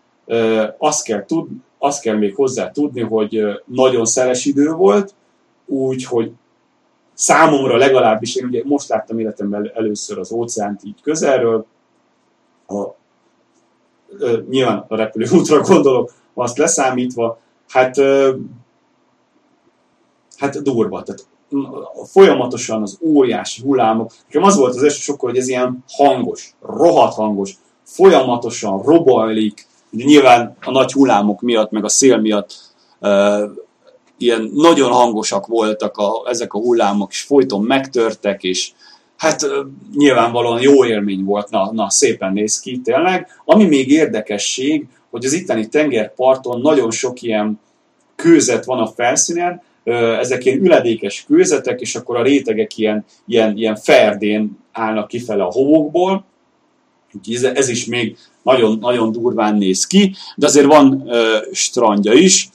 Azt 0.77 1.03
kell, 1.03 1.25
tud, 1.25 1.47
azt 1.77 2.01
kell 2.01 2.15
még 2.15 2.35
hozzá 2.35 2.71
tudni, 2.71 3.01
hogy 3.01 3.41
nagyon 3.65 4.05
szeles 4.05 4.45
idő 4.45 4.71
volt, 4.71 5.13
úgyhogy 5.69 6.31
számomra 7.13 7.77
legalábbis, 7.77 8.35
én 8.35 8.45
ugye 8.45 8.61
most 8.65 8.89
láttam 8.89 9.19
életemben 9.19 9.71
először 9.75 10.19
az 10.19 10.31
óceánt 10.31 10.83
így 10.83 11.01
közelről, 11.01 11.65
a, 12.67 12.83
ö, 14.17 14.39
nyilván 14.49 14.85
a 14.87 14.95
repülőútra 14.95 15.61
gondolok, 15.71 16.13
azt 16.33 16.57
leszámítva, 16.57 17.39
hát, 17.69 17.97
ö, 17.97 18.35
hát 20.37 20.61
durva, 20.61 21.03
tehát 21.03 21.27
folyamatosan 22.05 22.81
az 22.81 22.97
óriási 23.01 23.61
hullámok. 23.61 24.11
Nekem 24.25 24.43
az 24.43 24.57
volt 24.57 24.75
az 24.75 24.83
első 24.83 24.99
sokkal, 24.99 25.29
hogy 25.29 25.39
ez 25.39 25.47
ilyen 25.47 25.83
hangos, 25.87 26.55
rohadt 26.61 27.13
hangos, 27.13 27.57
folyamatosan 27.83 28.81
robajlik, 28.81 29.67
nyilván 29.91 30.55
a 30.61 30.71
nagy 30.71 30.91
hullámok 30.91 31.41
miatt, 31.41 31.71
meg 31.71 31.83
a 31.83 31.89
szél 31.89 32.17
miatt 32.17 32.55
ilyen 34.21 34.51
nagyon 34.53 34.91
hangosak 34.91 35.47
voltak 35.47 35.97
a, 35.97 36.11
ezek 36.29 36.53
a 36.53 36.59
hullámok, 36.59 37.11
és 37.11 37.21
folyton 37.21 37.63
megtörtek, 37.63 38.43
és 38.43 38.71
hát 39.17 39.45
nyilvánvalóan 39.95 40.61
jó 40.61 40.85
élmény 40.85 41.23
volt, 41.23 41.49
na, 41.49 41.71
na 41.71 41.89
szépen 41.89 42.33
néz 42.33 42.59
ki 42.59 42.81
tényleg. 42.83 43.27
Ami 43.45 43.65
még 43.65 43.91
érdekesség, 43.91 44.87
hogy 45.09 45.25
az 45.25 45.33
itteni 45.33 45.67
tengerparton 45.67 46.61
nagyon 46.61 46.91
sok 46.91 47.21
ilyen 47.21 47.59
kőzet 48.15 48.65
van 48.65 48.79
a 48.79 48.87
felszínen, 48.87 49.61
ezek 50.19 50.45
ilyen 50.45 50.59
üledékes 50.59 51.25
kőzetek, 51.27 51.81
és 51.81 51.95
akkor 51.95 52.17
a 52.17 52.23
rétegek 52.23 52.77
ilyen, 52.77 53.05
ilyen, 53.27 53.57
ilyen 53.57 53.75
ferdén 53.75 54.57
állnak 54.71 55.07
kifele 55.07 55.43
a 55.43 55.51
úgyhogy 57.13 57.35
ez, 57.35 57.43
ez 57.43 57.69
is 57.69 57.85
még 57.85 58.17
nagyon, 58.43 58.77
nagyon 58.79 59.11
durván 59.11 59.55
néz 59.55 59.87
ki, 59.87 60.15
de 60.35 60.45
azért 60.45 60.65
van 60.65 61.03
ö, 61.07 61.37
strandja 61.51 62.13
is, 62.13 62.49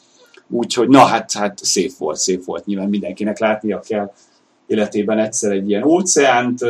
Úgyhogy 0.55 0.89
na 0.89 1.05
hát, 1.05 1.33
hát 1.33 1.59
szép 1.63 1.93
volt, 1.99 2.17
szép 2.17 2.45
volt. 2.45 2.65
Nyilván 2.65 2.89
mindenkinek 2.89 3.39
látnia 3.39 3.81
kell 3.81 4.13
életében 4.67 5.19
egyszer 5.19 5.53
egy 5.53 5.69
ilyen 5.69 5.83
óceánt. 5.83 6.61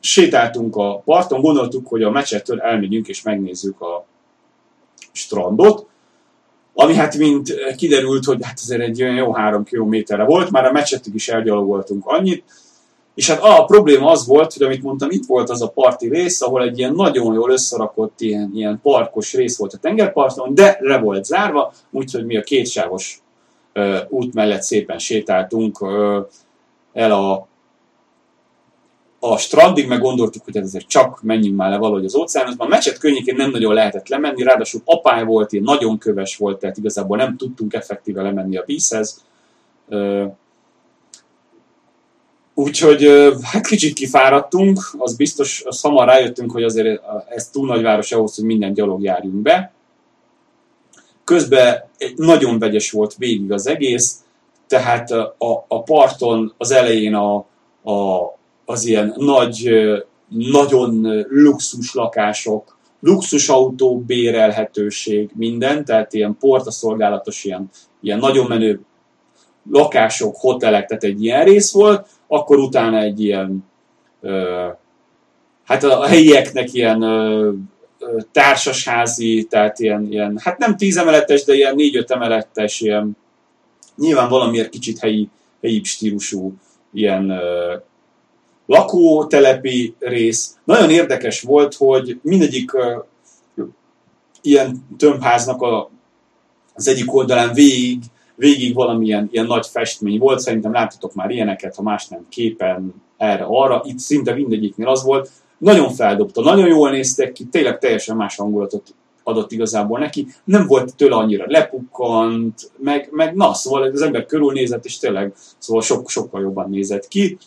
Sétáltunk 0.00 0.76
a 0.76 0.98
parton, 1.04 1.40
gondoltuk, 1.40 1.88
hogy 1.88 2.02
a 2.02 2.10
mecsettől 2.10 2.60
elmegyünk 2.60 3.08
és 3.08 3.22
megnézzük 3.22 3.80
a 3.80 4.06
strandot, 5.12 5.86
ami 6.74 6.94
hát 6.94 7.16
mint 7.16 7.54
kiderült, 7.76 8.24
hogy 8.24 8.38
hát 8.42 8.58
azért 8.62 8.80
egy 8.80 9.02
olyan 9.02 9.14
jó 9.14 9.32
három 9.32 9.64
kilométerre 9.64 10.24
volt, 10.24 10.50
már 10.50 10.64
a 10.64 10.72
mecsetig 10.72 11.14
is 11.14 11.28
elgyalogoltunk 11.28 12.06
annyit, 12.06 12.44
és 13.14 13.30
hát 13.30 13.42
a 13.42 13.64
probléma 13.64 14.10
az 14.10 14.26
volt, 14.26 14.52
hogy 14.52 14.62
amit 14.62 14.82
mondtam, 14.82 15.10
itt 15.10 15.26
volt 15.26 15.50
az 15.50 15.62
a 15.62 15.68
parti 15.68 16.08
rész, 16.08 16.42
ahol 16.42 16.62
egy 16.62 16.78
ilyen 16.78 16.94
nagyon 16.94 17.34
jól 17.34 17.50
összerakott 17.50 18.20
ilyen, 18.20 18.50
ilyen 18.54 18.80
parkos 18.82 19.34
rész 19.34 19.58
volt 19.58 19.72
a 19.72 19.78
tengerparton, 19.78 20.54
de 20.54 20.76
le 20.80 20.98
volt 20.98 21.24
zárva, 21.24 21.72
úgyhogy 21.90 22.24
mi 22.24 22.36
a 22.36 22.42
kétsávos 22.42 23.22
ö, 23.72 23.98
út 24.08 24.34
mellett 24.34 24.62
szépen 24.62 24.98
sétáltunk 24.98 25.80
ö, 25.80 26.20
el 26.92 27.12
a, 27.12 27.46
a 29.20 29.36
strandig, 29.38 29.86
meg 29.88 30.00
gondoltuk, 30.00 30.44
hogy 30.44 30.56
ezért 30.56 30.88
csak 30.88 31.22
menjünk 31.22 31.56
már 31.56 31.70
le 31.70 31.78
valahogy 31.78 32.04
az 32.04 32.14
óceánozban. 32.14 32.66
A 32.66 32.70
mecset 32.70 32.98
környékén 32.98 33.36
nem 33.36 33.50
nagyon 33.50 33.74
lehetett 33.74 34.08
lemenni, 34.08 34.42
ráadásul 34.42 34.80
apály 34.84 35.24
volt, 35.24 35.52
ilyen 35.52 35.64
nagyon 35.64 35.98
köves 35.98 36.36
volt, 36.36 36.58
tehát 36.58 36.76
igazából 36.76 37.16
nem 37.16 37.36
tudtunk 37.36 37.74
effektíve 37.74 38.22
lemenni 38.22 38.56
a 38.56 38.62
vízhez. 38.66 39.24
Ö, 39.88 40.24
Úgyhogy 42.62 43.32
hát 43.42 43.66
kicsit 43.66 43.92
kifáradtunk, 43.92 44.80
az 44.98 45.16
biztos, 45.16 45.62
az 45.66 45.80
hamar 45.80 46.06
rájöttünk, 46.06 46.50
hogy 46.50 46.62
azért 46.62 47.00
ez 47.28 47.48
túl 47.48 47.66
nagy 47.66 47.82
város 47.82 48.12
ahhoz, 48.12 48.34
hogy 48.34 48.44
minden 48.44 48.72
gyalog 48.72 49.02
járjunk 49.02 49.36
be. 49.36 49.72
Közben 51.24 51.84
nagyon 52.16 52.58
vegyes 52.58 52.90
volt 52.90 53.14
végig 53.14 53.52
az 53.52 53.66
egész, 53.66 54.16
tehát 54.66 55.10
a, 55.10 55.64
a 55.68 55.82
parton 55.82 56.54
az 56.58 56.70
elején 56.70 57.14
a, 57.14 57.34
a, 57.82 58.22
az 58.64 58.84
ilyen 58.84 59.14
nagy, 59.16 59.70
nagyon 60.28 61.24
luxus 61.28 61.94
lakások, 61.94 62.76
luxusautó 63.00 63.98
bérelhetőség, 63.98 65.30
minden, 65.34 65.84
tehát 65.84 66.12
ilyen 66.12 66.36
portaszolgálatos, 66.40 67.44
ilyen, 67.44 67.70
ilyen 68.00 68.18
nagyon 68.18 68.46
menő 68.46 68.80
lakások, 69.70 70.36
hotelek, 70.36 70.86
tehát 70.86 71.04
egy 71.04 71.24
ilyen 71.24 71.44
rész 71.44 71.72
volt, 71.72 72.06
akkor 72.32 72.58
utána 72.58 72.98
egy 72.98 73.24
ilyen, 73.24 73.64
hát 75.64 75.84
a 75.84 76.06
helyieknek 76.06 76.72
ilyen, 76.72 77.00
társasházi, 78.32 79.46
tehát 79.50 79.78
ilyen, 79.78 80.06
ilyen, 80.10 80.38
hát 80.42 80.58
nem 80.58 80.76
tízemeletes, 80.76 81.44
de 81.44 81.54
ilyen 81.54 81.74
négy-öt 81.74 82.10
emeletes, 82.10 82.80
ilyen 82.80 83.16
nyilván 83.96 84.28
valamiért 84.28 84.68
kicsit 84.68 84.98
helyi, 84.98 85.28
helyi 85.62 85.84
stílusú 85.84 86.52
ilyen 86.92 87.40
lakótelepi 88.66 89.94
rész. 89.98 90.56
Nagyon 90.64 90.90
érdekes 90.90 91.40
volt, 91.40 91.74
hogy 91.74 92.18
mindegyik 92.22 92.74
ö, 92.74 92.98
ilyen 94.42 94.86
tömbháznak 94.98 95.62
a, 95.62 95.90
az 96.74 96.88
egyik 96.88 97.14
oldalán 97.14 97.52
végig, 97.52 98.02
végig 98.42 98.74
valamilyen 98.74 99.28
ilyen 99.32 99.46
nagy 99.46 99.66
festmény 99.66 100.18
volt, 100.18 100.38
szerintem 100.38 100.72
láttatok 100.72 101.14
már 101.14 101.30
ilyeneket, 101.30 101.74
ha 101.74 101.82
más 101.82 102.08
nem 102.08 102.26
képen, 102.28 102.94
erre-arra, 103.16 103.82
itt 103.84 103.98
szinte 103.98 104.34
mindegyiknél 104.34 104.88
az 104.88 105.04
volt, 105.04 105.30
nagyon 105.58 105.90
feldobta, 105.90 106.42
nagyon 106.42 106.68
jól 106.68 106.90
néztek 106.90 107.32
ki, 107.32 107.44
tényleg 107.44 107.78
teljesen 107.78 108.16
más 108.16 108.36
hangulatot 108.36 108.94
adott 109.22 109.52
igazából 109.52 109.98
neki, 109.98 110.26
nem 110.44 110.66
volt 110.66 110.96
tőle 110.96 111.14
annyira 111.14 111.44
lepukkant, 111.46 112.70
meg, 112.76 113.08
meg 113.10 113.34
na, 113.34 113.54
szóval 113.54 113.82
az 113.82 114.02
ember 114.02 114.26
körülnézett, 114.26 114.84
és 114.84 114.98
tényleg 114.98 115.32
szóval 115.58 115.82
sok, 115.82 116.10
sokkal 116.10 116.40
jobban 116.40 116.70
nézett 116.70 117.08
ki. 117.08 117.38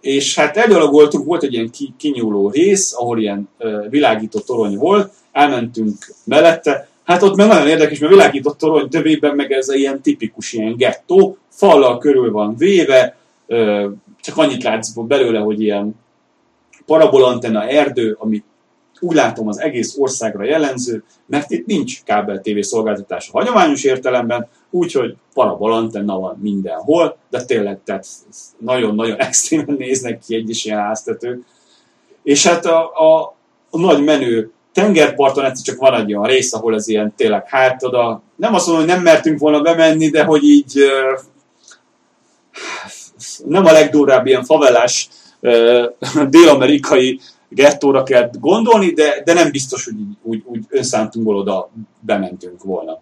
És 0.00 0.34
hát 0.34 0.56
elgyalogoltunk, 0.56 1.24
volt 1.26 1.42
egy 1.42 1.52
ilyen 1.52 1.70
kinyúló 1.96 2.50
rész, 2.50 2.94
ahol 2.96 3.18
ilyen 3.20 3.48
uh, 3.58 3.88
világító 3.90 4.38
torony 4.38 4.76
volt, 4.76 5.12
elmentünk 5.32 5.96
mellette, 6.24 6.88
hát 7.08 7.22
ott 7.22 7.36
meg 7.36 7.46
nagyon 7.46 7.68
érdekes, 7.68 7.98
mert 7.98 8.12
világított 8.12 8.58
torony 8.58 8.88
tövében 8.88 9.34
meg 9.34 9.52
ez 9.52 9.68
a 9.68 9.74
ilyen 9.74 10.02
tipikus 10.02 10.52
ilyen 10.52 10.76
gettó, 10.76 11.36
fallal 11.48 11.98
körül 11.98 12.32
van 12.32 12.56
véve, 12.56 13.16
csak 14.20 14.36
annyit 14.36 14.62
látsz 14.62 14.92
belőle, 14.94 15.38
hogy 15.38 15.62
ilyen 15.62 15.94
parabolantenna 16.86 17.68
erdő, 17.68 18.16
ami 18.18 18.42
úgy 19.00 19.14
látom 19.14 19.48
az 19.48 19.60
egész 19.60 19.96
országra 19.98 20.44
jellemző, 20.44 21.04
mert 21.26 21.50
itt 21.50 21.66
nincs 21.66 22.02
kábel 22.02 22.40
TV 22.40 22.58
szolgáltatás 22.60 23.28
a 23.32 23.38
hagyományos 23.38 23.84
értelemben, 23.84 24.48
úgyhogy 24.70 25.16
parabolantenna 25.34 26.18
van 26.18 26.38
mindenhol, 26.42 27.16
de 27.30 27.44
tényleg 27.44 27.80
tehát 27.84 28.06
nagyon-nagyon 28.58 29.18
extrémen 29.28 29.76
néznek 29.78 30.18
ki 30.26 30.34
egyes 30.34 30.64
ilyen 30.64 30.78
háztetők. 30.78 31.44
És 32.22 32.46
hát 32.46 32.64
a, 32.66 32.90
a, 32.94 33.36
a 33.70 33.78
nagy 33.78 34.04
menő 34.04 34.52
tengerparton 34.78 35.44
egyszer 35.44 35.64
csak 35.64 35.78
van 35.78 35.94
egy 35.94 36.14
olyan 36.14 36.28
rész, 36.28 36.52
ahol 36.52 36.74
ez 36.74 36.88
ilyen 36.88 37.12
tényleg 37.16 37.48
hát 37.48 37.82
oda, 37.82 38.22
nem 38.36 38.54
azt 38.54 38.66
mondom, 38.66 38.84
hogy 38.84 38.94
nem 38.94 39.02
mertünk 39.02 39.38
volna 39.38 39.60
bemenni, 39.60 40.08
de 40.08 40.24
hogy 40.24 40.44
így 40.44 40.72
nem 43.44 43.64
a 43.64 43.72
legdurvább 43.72 44.26
ilyen 44.26 44.44
favelás 44.44 45.08
dél-amerikai 46.28 47.20
gettóra 47.48 48.02
kell 48.02 48.30
gondolni, 48.40 48.90
de, 48.90 49.22
de 49.24 49.32
nem 49.32 49.50
biztos, 49.50 49.84
hogy 49.84 49.94
úgy, 50.22 50.42
úgy, 50.46 50.64
önszántunkból 50.68 51.36
oda 51.36 51.70
bementünk 52.00 52.62
volna. 52.62 53.00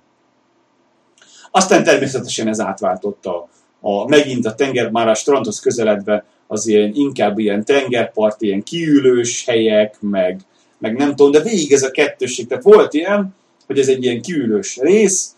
Aztán 1.50 1.84
természetesen 1.84 2.48
ez 2.48 2.60
átváltotta 2.60 3.48
a, 3.80 4.08
megint 4.08 4.46
a 4.46 4.54
tenger, 4.54 4.90
már 4.90 5.08
a 5.08 5.14
strandhoz 5.14 5.60
közeledve 5.60 6.24
az 6.46 6.66
ilyen, 6.66 6.90
inkább 6.94 7.38
ilyen 7.38 7.64
tengerpart, 7.64 8.42
ilyen 8.42 8.62
kiülős 8.62 9.44
helyek, 9.44 9.96
meg, 10.00 10.40
meg 10.78 10.96
nem 10.96 11.14
tudom, 11.14 11.30
de 11.30 11.40
végig 11.40 11.72
ez 11.72 11.82
a 11.82 11.90
kettőség. 11.90 12.46
Tehát 12.46 12.64
volt 12.64 12.94
ilyen, 12.94 13.34
hogy 13.66 13.78
ez 13.78 13.88
egy 13.88 14.04
ilyen 14.04 14.22
kiülős 14.22 14.76
rész, 14.76 15.36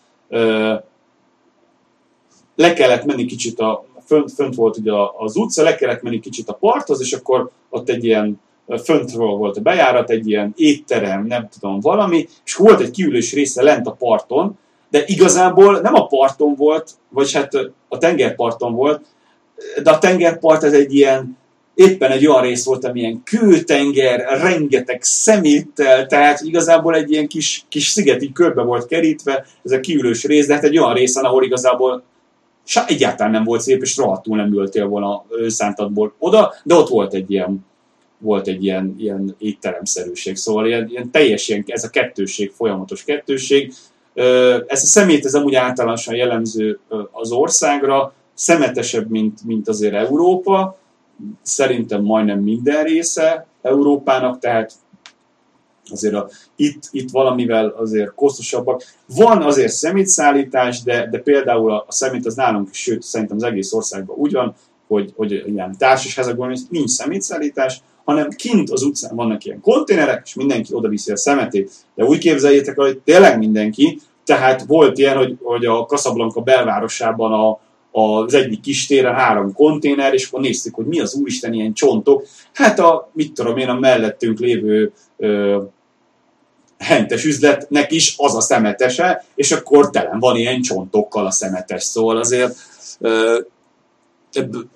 le 2.55 2.73
kellett 2.73 3.05
menni 3.05 3.25
kicsit 3.25 3.59
a, 3.59 3.85
fönt, 4.05 4.31
fönt 4.31 4.55
volt 4.55 4.77
ugye 4.77 4.91
az 5.17 5.35
utca, 5.35 5.63
le 5.63 5.75
kellett 5.75 6.01
menni 6.01 6.19
kicsit 6.19 6.49
a 6.49 6.53
parthoz, 6.53 7.01
és 7.01 7.13
akkor 7.13 7.49
ott 7.69 7.89
egy 7.89 8.05
ilyen 8.05 8.41
föntről 8.83 9.27
volt 9.27 9.57
a 9.57 9.61
bejárat, 9.61 10.09
egy 10.09 10.27
ilyen 10.27 10.53
étterem, 10.55 11.25
nem 11.25 11.49
tudom, 11.59 11.79
valami, 11.79 12.27
és 12.45 12.55
volt 12.55 12.79
egy 12.79 12.91
kiülős 12.91 13.33
része 13.33 13.63
lent 13.63 13.87
a 13.87 13.91
parton, 13.91 14.57
de 14.89 15.03
igazából 15.05 15.79
nem 15.79 15.93
a 15.93 16.07
parton 16.07 16.55
volt, 16.55 16.91
vagy 17.09 17.31
hát 17.33 17.53
a 17.87 17.97
tengerparton 17.97 18.73
volt, 18.73 19.05
de 19.83 19.91
a 19.91 19.99
tengerpart 19.99 20.63
ez 20.63 20.73
egy 20.73 20.95
ilyen, 20.95 21.37
éppen 21.79 22.11
egy 22.11 22.27
olyan 22.27 22.41
rész 22.41 22.65
volt, 22.65 22.85
ami 22.85 22.99
ilyen 22.99 23.23
kőtenger, 23.23 24.41
rengeteg 24.41 25.03
szeméttel, 25.03 26.05
tehát 26.05 26.41
igazából 26.41 26.95
egy 26.95 27.11
ilyen 27.11 27.27
kis, 27.27 27.65
kis 27.69 27.87
sziget 27.87 28.23
körbe 28.33 28.61
volt 28.61 28.85
kerítve, 28.85 29.45
ez 29.63 29.71
a 29.71 29.79
kiülős 29.79 30.23
rész, 30.23 30.47
de 30.47 30.53
hát 30.53 30.63
egy 30.63 30.77
olyan 30.77 30.93
részen, 30.93 31.23
ahol 31.23 31.43
igazából 31.43 32.03
egyáltalán 32.87 33.31
nem 33.31 33.43
volt 33.43 33.61
szép, 33.61 33.81
és 33.81 33.97
rohadtul 33.97 34.37
nem 34.37 34.53
ültél 34.53 34.87
volna 34.87 35.25
szántadból 35.47 36.13
oda, 36.17 36.53
de 36.63 36.75
ott 36.75 36.89
volt 36.89 37.13
egy 37.13 37.31
ilyen, 37.31 37.65
volt 38.17 38.47
egy 38.47 38.63
ilyen, 38.63 38.95
ilyen 38.97 39.35
étteremszerűség. 39.37 40.35
Szóval 40.35 40.67
ilyen, 40.67 40.87
ilyen 40.89 41.11
teljes 41.11 41.47
ilyen, 41.47 41.63
ez 41.67 41.83
a 41.83 41.89
kettőség, 41.89 42.51
folyamatos 42.51 43.03
kettőség. 43.03 43.73
Ez 44.67 44.83
a 44.83 44.87
szemét, 44.87 45.25
ez 45.25 45.35
amúgy 45.35 45.55
általánosan 45.55 46.15
jellemző 46.15 46.79
az 47.11 47.31
országra, 47.31 48.13
szemetesebb, 48.33 49.09
mint, 49.09 49.43
mint 49.45 49.67
azért 49.67 49.93
Európa, 49.93 50.77
szerintem 51.41 52.03
majdnem 52.03 52.39
minden 52.39 52.83
része 52.83 53.45
Európának, 53.61 54.39
tehát 54.39 54.73
azért 55.91 56.13
a, 56.13 56.29
itt, 56.55 56.83
itt 56.91 57.09
valamivel 57.11 57.67
azért 57.67 58.13
kosztosabbak. 58.15 58.83
Van 59.15 59.41
azért 59.41 59.71
szemétszállítás, 59.71 60.83
de, 60.83 61.07
de 61.11 61.19
például 61.19 61.71
a, 61.71 61.85
a 61.87 61.91
szemét 61.91 62.25
az 62.25 62.35
nálunk, 62.35 62.73
sőt 62.73 63.01
szerintem 63.01 63.37
az 63.37 63.43
egész 63.43 63.73
országban 63.73 64.17
úgy 64.17 64.31
van, 64.31 64.55
hogy, 64.87 65.13
hogy 65.15 65.31
ilyen 65.31 65.77
társasházakban 65.77 66.53
nincs 66.69 66.89
szemétszállítás, 66.89 67.81
hanem 68.03 68.29
kint 68.29 68.69
az 68.69 68.81
utcán 68.81 69.15
vannak 69.15 69.45
ilyen 69.45 69.61
konténerek, 69.61 70.21
és 70.25 70.33
mindenki 70.33 70.73
oda 70.73 70.87
viszi 70.87 71.11
a 71.11 71.17
szemetét. 71.17 71.71
De 71.95 72.03
úgy 72.03 72.17
képzeljétek 72.17 72.77
el, 72.77 72.85
hogy 72.85 72.99
tényleg 72.99 73.37
mindenki, 73.37 73.99
tehát 74.23 74.65
volt 74.65 74.97
ilyen, 74.97 75.17
hogy, 75.17 75.37
hogy 75.41 75.65
a 75.65 75.85
Casablanca 75.85 76.41
belvárosában 76.41 77.33
a, 77.33 77.59
az 77.99 78.33
egyik 78.33 78.61
kis 78.61 78.85
téren 78.85 79.13
három 79.13 79.53
konténer, 79.53 80.13
és 80.13 80.27
akkor 80.27 80.41
néztük, 80.41 80.75
hogy 80.75 80.85
mi 80.85 80.99
az 80.99 81.13
úristen 81.13 81.53
ilyen 81.53 81.73
csontok. 81.73 82.27
Hát 82.53 82.79
a, 82.79 83.09
mit 83.13 83.33
tudom 83.33 83.57
én, 83.57 83.69
a 83.69 83.79
mellettünk 83.79 84.39
lévő 84.39 84.91
ö, 85.17 85.61
hentes 86.77 87.25
üzletnek 87.25 87.91
is 87.91 88.13
az 88.17 88.35
a 88.35 88.41
szemetese, 88.41 89.25
és 89.35 89.51
akkor 89.51 89.89
telen 89.89 90.19
van 90.19 90.35
ilyen 90.35 90.61
csontokkal 90.61 91.25
a 91.25 91.31
szemetes. 91.31 91.83
Szóval 91.83 92.17
azért 92.17 92.55
ö, 92.99 93.39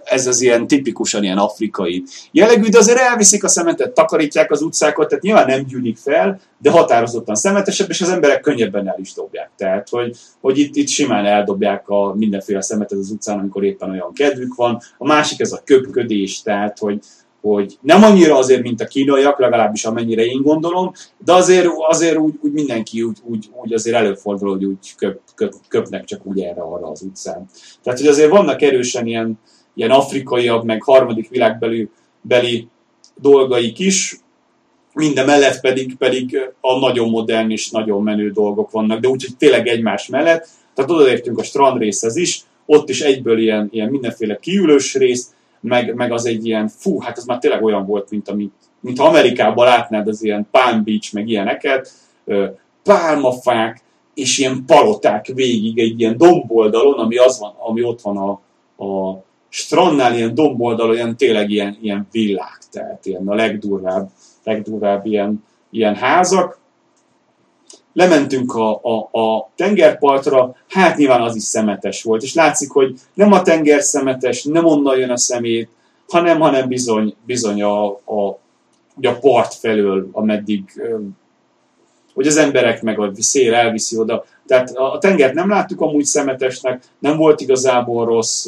ez 0.04 0.28
az 0.28 0.42
ilyen 0.42 0.68
tipikusan 0.68 1.24
ilyen 1.24 1.38
afrikai 1.38 2.04
jellegű, 2.32 2.70
de 2.70 2.78
azért 2.78 3.00
elviszik 3.00 3.44
a 3.44 3.48
szemetet, 3.48 3.94
takarítják 3.94 4.52
az 4.52 4.62
utcákat, 4.62 5.08
tehát 5.08 5.24
nyilván 5.24 5.46
nem 5.46 5.66
gyűlik 5.66 5.98
fel, 5.98 6.40
de 6.58 6.72
határozottan 6.72 7.36
szemetesebb, 7.36 7.90
és 7.90 8.02
az 8.02 8.10
emberek 8.10 8.42
könnyebben 8.42 8.88
el 8.88 9.00
is 9.00 9.14
dobják. 9.14 9.50
Tehát, 9.58 9.90
hogy, 9.90 10.18
hogy 10.42 10.58
itt, 10.58 10.76
itt 10.76 10.88
simán 10.88 11.26
eldobják 11.26 11.90
a 11.90 12.14
mindenféle 12.16 12.62
szemetet 12.62 13.00
az 13.00 13.10
utcán, 13.10 13.40
amikor 13.40 13.64
éppen 13.64 13.90
olyan 13.90 14.14
kedvük 14.14 14.56
van. 14.56 14.82
A 14.98 15.06
másik 15.06 15.40
ez 15.40 15.52
a 15.52 15.62
köpködés, 15.66 16.42
tehát, 16.42 16.80
hogy, 16.80 17.00
hogy 17.44 17.78
nem 17.82 18.04
annyira 18.04 18.38
azért, 18.38 18.62
mint 18.62 18.82
a 18.82 18.86
kínaiak, 18.86 19.40
legalábbis 19.40 19.86
amennyire 19.86 20.26
én 20.26 20.42
gondolom, 20.42 20.92
de 21.26 21.34
azért, 21.34 21.68
azért 21.88 22.18
úgy, 22.18 22.34
úgy 22.42 22.52
mindenki 22.52 23.02
úgy, 23.02 23.18
úgy, 23.24 23.50
úgy 23.64 23.74
azért 23.74 23.96
előfordul, 23.96 24.50
hogy 24.50 24.66
úgy 24.66 24.96
köp, 24.98 25.20
köp, 25.36 25.54
köpnek 25.68 26.04
csak 26.04 26.26
úgy 26.26 26.42
erre 26.42 26.62
arra 26.62 26.88
az 26.88 27.02
utcán. 27.02 27.50
Tehát, 27.84 28.00
hogy 28.00 28.08
azért 28.08 28.30
vannak 28.30 28.62
erősen 28.62 29.08
ilyen, 29.08 29.40
ilyen 29.74 29.92
afrikaiak, 29.92 30.64
meg 30.64 30.84
harmadik 30.84 31.30
világbeli 31.30 31.90
beli 32.22 32.68
dolgaik 33.16 33.80
is, 33.80 34.20
minden 34.94 35.26
mellett 35.26 35.60
pedig, 35.60 35.98
pedig 35.98 36.40
a 36.62 36.80
nagyon 36.80 37.10
modern 37.10 37.52
és 37.52 37.70
nagyon 37.70 38.04
menő 38.04 38.32
dolgok 38.32 38.72
vannak, 38.72 39.00
de 39.00 39.08
úgyhogy 39.08 39.38
tényleg 39.38 39.68
egymás 39.68 40.08
mellett. 40.08 40.48
Tehát 40.74 40.92
odaértünk 40.92 41.40
a 41.40 41.44
strandrészhez 41.44 42.16
is, 42.16 42.42
ott 42.66 42.90
is 42.90 43.02
egyből 43.02 43.40
ilyen, 43.40 43.68
ilyen 43.72 43.90
mindenféle 43.90 44.38
kiülős 44.42 44.96
rész, 44.96 45.34
meg, 45.64 45.96
meg 45.96 46.12
az 46.12 46.26
egy 46.26 46.46
ilyen, 46.46 46.68
fú, 46.68 47.00
hát 47.00 47.18
ez 47.18 47.26
már 47.26 47.40
tényleg 47.40 47.64
olyan 47.64 47.86
volt, 47.86 48.10
mint 48.10 48.30
amit, 48.30 48.54
mint 48.80 48.98
ha 48.98 49.08
Amerikában 49.08 49.66
látnád 49.66 50.08
az 50.08 50.24
ilyen 50.24 50.48
Palm 50.52 50.84
Beach, 50.84 51.14
meg 51.14 51.28
ilyeneket, 51.28 51.92
pálmafák, 52.84 53.82
és 54.14 54.38
ilyen 54.38 54.64
paloták 54.66 55.26
végig 55.26 55.80
egy 55.80 56.00
ilyen 56.00 56.18
domboldalon, 56.18 57.00
ami, 57.00 57.18
az 57.18 57.40
van, 57.40 57.54
ami 57.60 57.84
ott 57.84 58.02
van 58.02 58.18
a, 58.18 58.32
a 58.86 59.24
strandnál, 59.50 60.16
ilyen 60.16 60.34
domboldalon, 60.34 60.96
ilyen 60.96 61.18
tényleg 61.18 61.50
ilyen, 61.50 61.78
ilyen 61.82 62.08
villák, 62.12 62.60
tehát 62.72 63.06
ilyen 63.06 63.28
a 63.28 63.36
legdurvább, 63.36 64.10
legdurvább 64.44 65.06
ilyen, 65.06 65.44
ilyen 65.70 65.96
házak, 65.96 66.60
lementünk 67.94 68.54
a, 68.56 68.82
a, 68.84 69.20
a 69.20 69.50
tengerpartra, 69.56 70.56
hát 70.70 70.98
nyilván 70.98 71.22
az 71.22 71.36
is 71.36 71.44
szemetes 71.44 72.04
volt, 72.04 72.24
és 72.24 72.34
látszik, 72.34 72.72
hogy 72.72 72.96
nem 73.14 73.32
a 73.32 73.42
tenger 73.42 73.82
szemetes, 73.82 74.44
nem 74.44 74.66
onnan 74.66 74.98
jön 74.98 75.10
a 75.10 75.18
szemét, 75.18 75.70
hanem, 76.08 76.40
hanem 76.40 76.68
bizony, 76.68 77.16
bizony 77.26 77.62
a, 77.62 77.86
a, 77.90 78.40
a 79.02 79.12
part 79.20 79.54
felől, 79.54 80.10
ameddig 80.12 80.64
hogy 82.14 82.28
az 82.28 82.38
emberek 82.38 82.82
meg 82.82 83.00
a 83.00 83.12
szél 83.18 83.54
elviszi 83.54 83.98
oda. 83.98 84.26
Tehát 84.48 84.70
a 84.76 84.98
tengert 84.98 85.34
nem 85.34 85.50
láttuk 85.50 85.82
amúgy 85.82 86.04
szemetesnek, 86.04 86.84
nem 87.00 87.18
volt 87.18 87.42
igazából 87.42 88.06
rossz, 88.06 88.48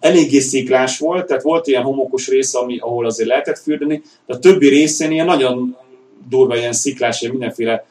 eléggé 0.00 0.38
sziklás 0.38 0.98
volt, 0.98 1.26
tehát 1.26 1.42
volt 1.42 1.66
ilyen 1.66 1.82
homokos 1.82 2.28
része, 2.28 2.58
ami, 2.58 2.78
ahol 2.78 3.06
azért 3.06 3.28
lehetett 3.28 3.58
fürdeni, 3.58 4.02
de 4.26 4.34
a 4.34 4.38
többi 4.38 4.68
részén 4.68 5.10
ilyen 5.10 5.26
nagyon 5.26 5.76
durva 6.28 6.56
ilyen 6.56 6.72
sziklás, 6.72 7.20
ilyen 7.20 7.32
mindenféle 7.32 7.86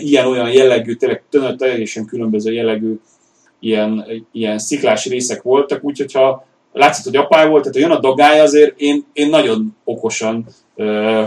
ilyen-olyan 0.00 0.52
jellegű, 0.52 0.94
tényleg 0.94 1.22
teljesen 1.56 2.06
különböző 2.06 2.52
jellegű 2.52 2.98
ilyen, 3.60 4.06
ilyen 4.32 4.58
sziklás 4.58 5.06
részek 5.06 5.42
voltak, 5.42 5.84
úgyhogy 5.84 6.12
ha 6.12 6.46
látszott, 6.72 7.04
hogy 7.04 7.16
apály 7.16 7.48
volt, 7.48 7.62
tehát 7.62 7.76
ha 7.76 7.82
jön 7.82 7.96
a 7.96 8.00
dagály, 8.00 8.40
azért 8.40 8.80
én, 8.80 9.04
én 9.12 9.28
nagyon 9.28 9.76
okosan 9.84 10.46
ö, 10.76 11.24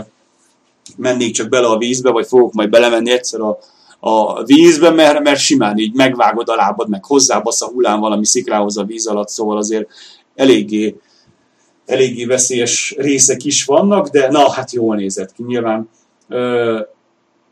mennék 0.96 1.32
csak 1.34 1.48
bele 1.48 1.66
a 1.66 1.78
vízbe, 1.78 2.10
vagy 2.10 2.26
fogok 2.26 2.52
majd 2.52 2.70
belemenni 2.70 3.10
egyszer 3.10 3.40
a, 3.40 3.58
a 4.00 4.44
vízbe, 4.44 4.90
mert, 4.90 5.20
mert 5.22 5.38
simán 5.38 5.78
így 5.78 5.94
megvágod 5.94 6.48
a 6.48 6.54
lábad, 6.54 6.88
meg 6.88 7.04
hozzábasz 7.04 7.62
a 7.62 7.68
hullám 7.68 8.00
valami 8.00 8.26
szikrához 8.26 8.78
a 8.78 8.84
víz 8.84 9.06
alatt, 9.06 9.28
szóval 9.28 9.56
azért 9.56 9.88
eléggé, 10.34 10.96
eléggé 11.86 12.24
veszélyes 12.24 12.94
részek 12.98 13.44
is 13.44 13.64
vannak, 13.64 14.08
de 14.08 14.30
na, 14.30 14.50
hát 14.50 14.72
jól 14.72 14.96
nézett 14.96 15.32
ki 15.32 15.42
nyilván. 15.42 15.88
Ö, 16.30 16.80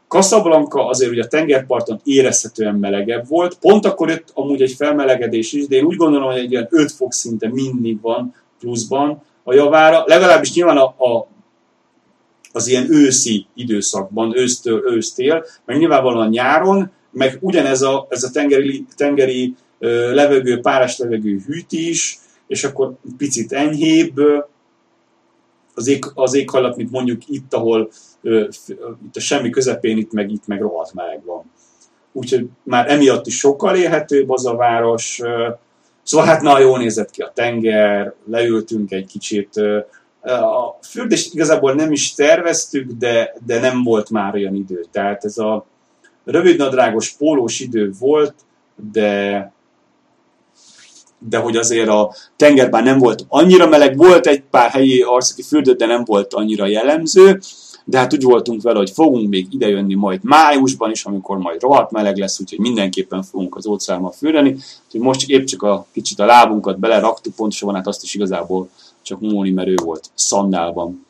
Casablanca 0.09 0.87
azért 0.87 1.11
ugye 1.11 1.22
a 1.22 1.26
tengerparton 1.26 2.01
érezhetően 2.05 2.74
melegebb 2.74 3.29
volt, 3.29 3.59
pont 3.59 3.85
akkor 3.85 4.09
jött 4.09 4.31
amúgy 4.35 4.62
egy 4.62 4.72
felmelegedés 4.72 5.53
is, 5.53 5.66
de 5.66 5.76
én 5.76 5.85
úgy 5.85 5.97
gondolom, 5.97 6.31
hogy 6.31 6.41
egy 6.41 6.51
ilyen 6.51 6.68
5 6.70 6.93
fok 6.93 7.12
szinte 7.12 7.49
mindig 7.49 8.01
van 8.01 8.35
pluszban 8.61 9.22
a 9.43 9.55
javára, 9.55 10.03
legalábbis 10.07 10.55
nyilván 10.55 10.76
a, 10.76 10.85
a 10.85 11.29
az 12.53 12.66
ilyen 12.66 12.93
őszi 12.93 13.47
időszakban, 13.55 14.37
ősztől 14.37 14.83
ősztél, 14.87 15.45
meg 15.64 15.79
nyilvánvalóan 15.79 16.29
nyáron, 16.29 16.91
meg 17.11 17.39
ugyanez 17.41 17.83
a, 17.83 18.07
ez 18.11 18.22
a 18.22 18.31
tengeri, 18.31 18.85
tengeri 18.97 19.55
levegő, 20.12 20.61
páras 20.61 20.99
levegő 20.99 21.43
hűt 21.47 21.72
is, 21.72 22.18
és 22.47 22.64
akkor 22.64 22.95
picit 23.16 23.53
enyhébb 23.53 24.20
az, 25.74 25.87
ég, 25.87 26.05
az 26.14 26.35
éghajlat, 26.35 26.76
mint 26.76 26.91
mondjuk 26.91 27.22
itt, 27.26 27.55
ahol 27.55 27.91
itt 28.22 29.16
a 29.16 29.20
semmi 29.20 29.50
közepén, 29.50 29.96
itt 29.96 30.12
meg, 30.12 30.30
itt 30.30 30.46
meg 30.46 30.60
rohadt 30.60 30.94
meleg 30.94 31.24
van. 31.24 31.52
Úgyhogy 32.12 32.46
már 32.62 32.90
emiatt 32.90 33.26
is 33.26 33.38
sokkal 33.38 33.76
élhetőbb 33.76 34.30
az 34.30 34.46
a 34.46 34.56
város. 34.56 35.20
Szóval 36.02 36.26
hát 36.26 36.42
na, 36.42 36.58
jól 36.58 36.78
nézett 36.78 37.10
ki 37.10 37.22
a 37.22 37.32
tenger, 37.34 38.14
leültünk 38.30 38.90
egy 38.90 39.06
kicsit. 39.06 39.56
A 40.22 40.78
fürdést 40.82 41.34
igazából 41.34 41.74
nem 41.74 41.92
is 41.92 42.14
terveztük, 42.14 42.90
de, 42.90 43.34
de 43.46 43.60
nem 43.60 43.82
volt 43.82 44.10
már 44.10 44.34
olyan 44.34 44.54
idő. 44.54 44.84
Tehát 44.90 45.24
ez 45.24 45.38
a 45.38 45.66
rövidnadrágos 46.24 47.10
pólós 47.12 47.60
idő 47.60 47.92
volt, 47.98 48.34
de 48.92 49.52
de 51.28 51.38
hogy 51.38 51.56
azért 51.56 51.88
a 51.88 52.14
tengerben 52.36 52.82
nem 52.82 52.98
volt 52.98 53.24
annyira 53.28 53.68
meleg, 53.68 53.96
volt 53.96 54.26
egy 54.26 54.42
pár 54.50 54.70
helyi 54.70 55.02
arszaki 55.02 55.42
fürdő, 55.42 55.72
de 55.72 55.86
nem 55.86 56.04
volt 56.04 56.34
annyira 56.34 56.66
jellemző, 56.66 57.40
de 57.91 57.99
hát 57.99 58.14
úgy 58.14 58.22
voltunk 58.22 58.62
vele, 58.62 58.78
hogy 58.78 58.91
fogunk 58.91 59.28
még 59.28 59.47
idejönni 59.51 59.95
majd 59.95 60.20
májusban 60.22 60.91
is, 60.91 61.05
amikor 61.05 61.39
majd 61.39 61.61
rohadt 61.61 61.91
meleg 61.91 62.16
lesz, 62.16 62.41
úgyhogy 62.41 62.59
mindenképpen 62.59 63.22
fogunk 63.22 63.57
az 63.57 63.66
óceánban 63.66 64.12
fürdeni, 64.12 64.57
úgyhogy 64.86 65.01
most 65.01 65.28
épp 65.28 65.45
csak 65.45 65.62
a 65.62 65.86
kicsit 65.93 66.18
a 66.18 66.24
lábunkat 66.24 66.78
beleraktuk, 66.78 67.34
pontosabban 67.34 67.74
hát 67.74 67.86
azt 67.86 68.03
is 68.03 68.14
igazából 68.14 68.68
csak 69.03 69.20
Móni 69.20 69.51
merő 69.51 69.74
volt 69.84 70.11
szandálban. 70.14 71.07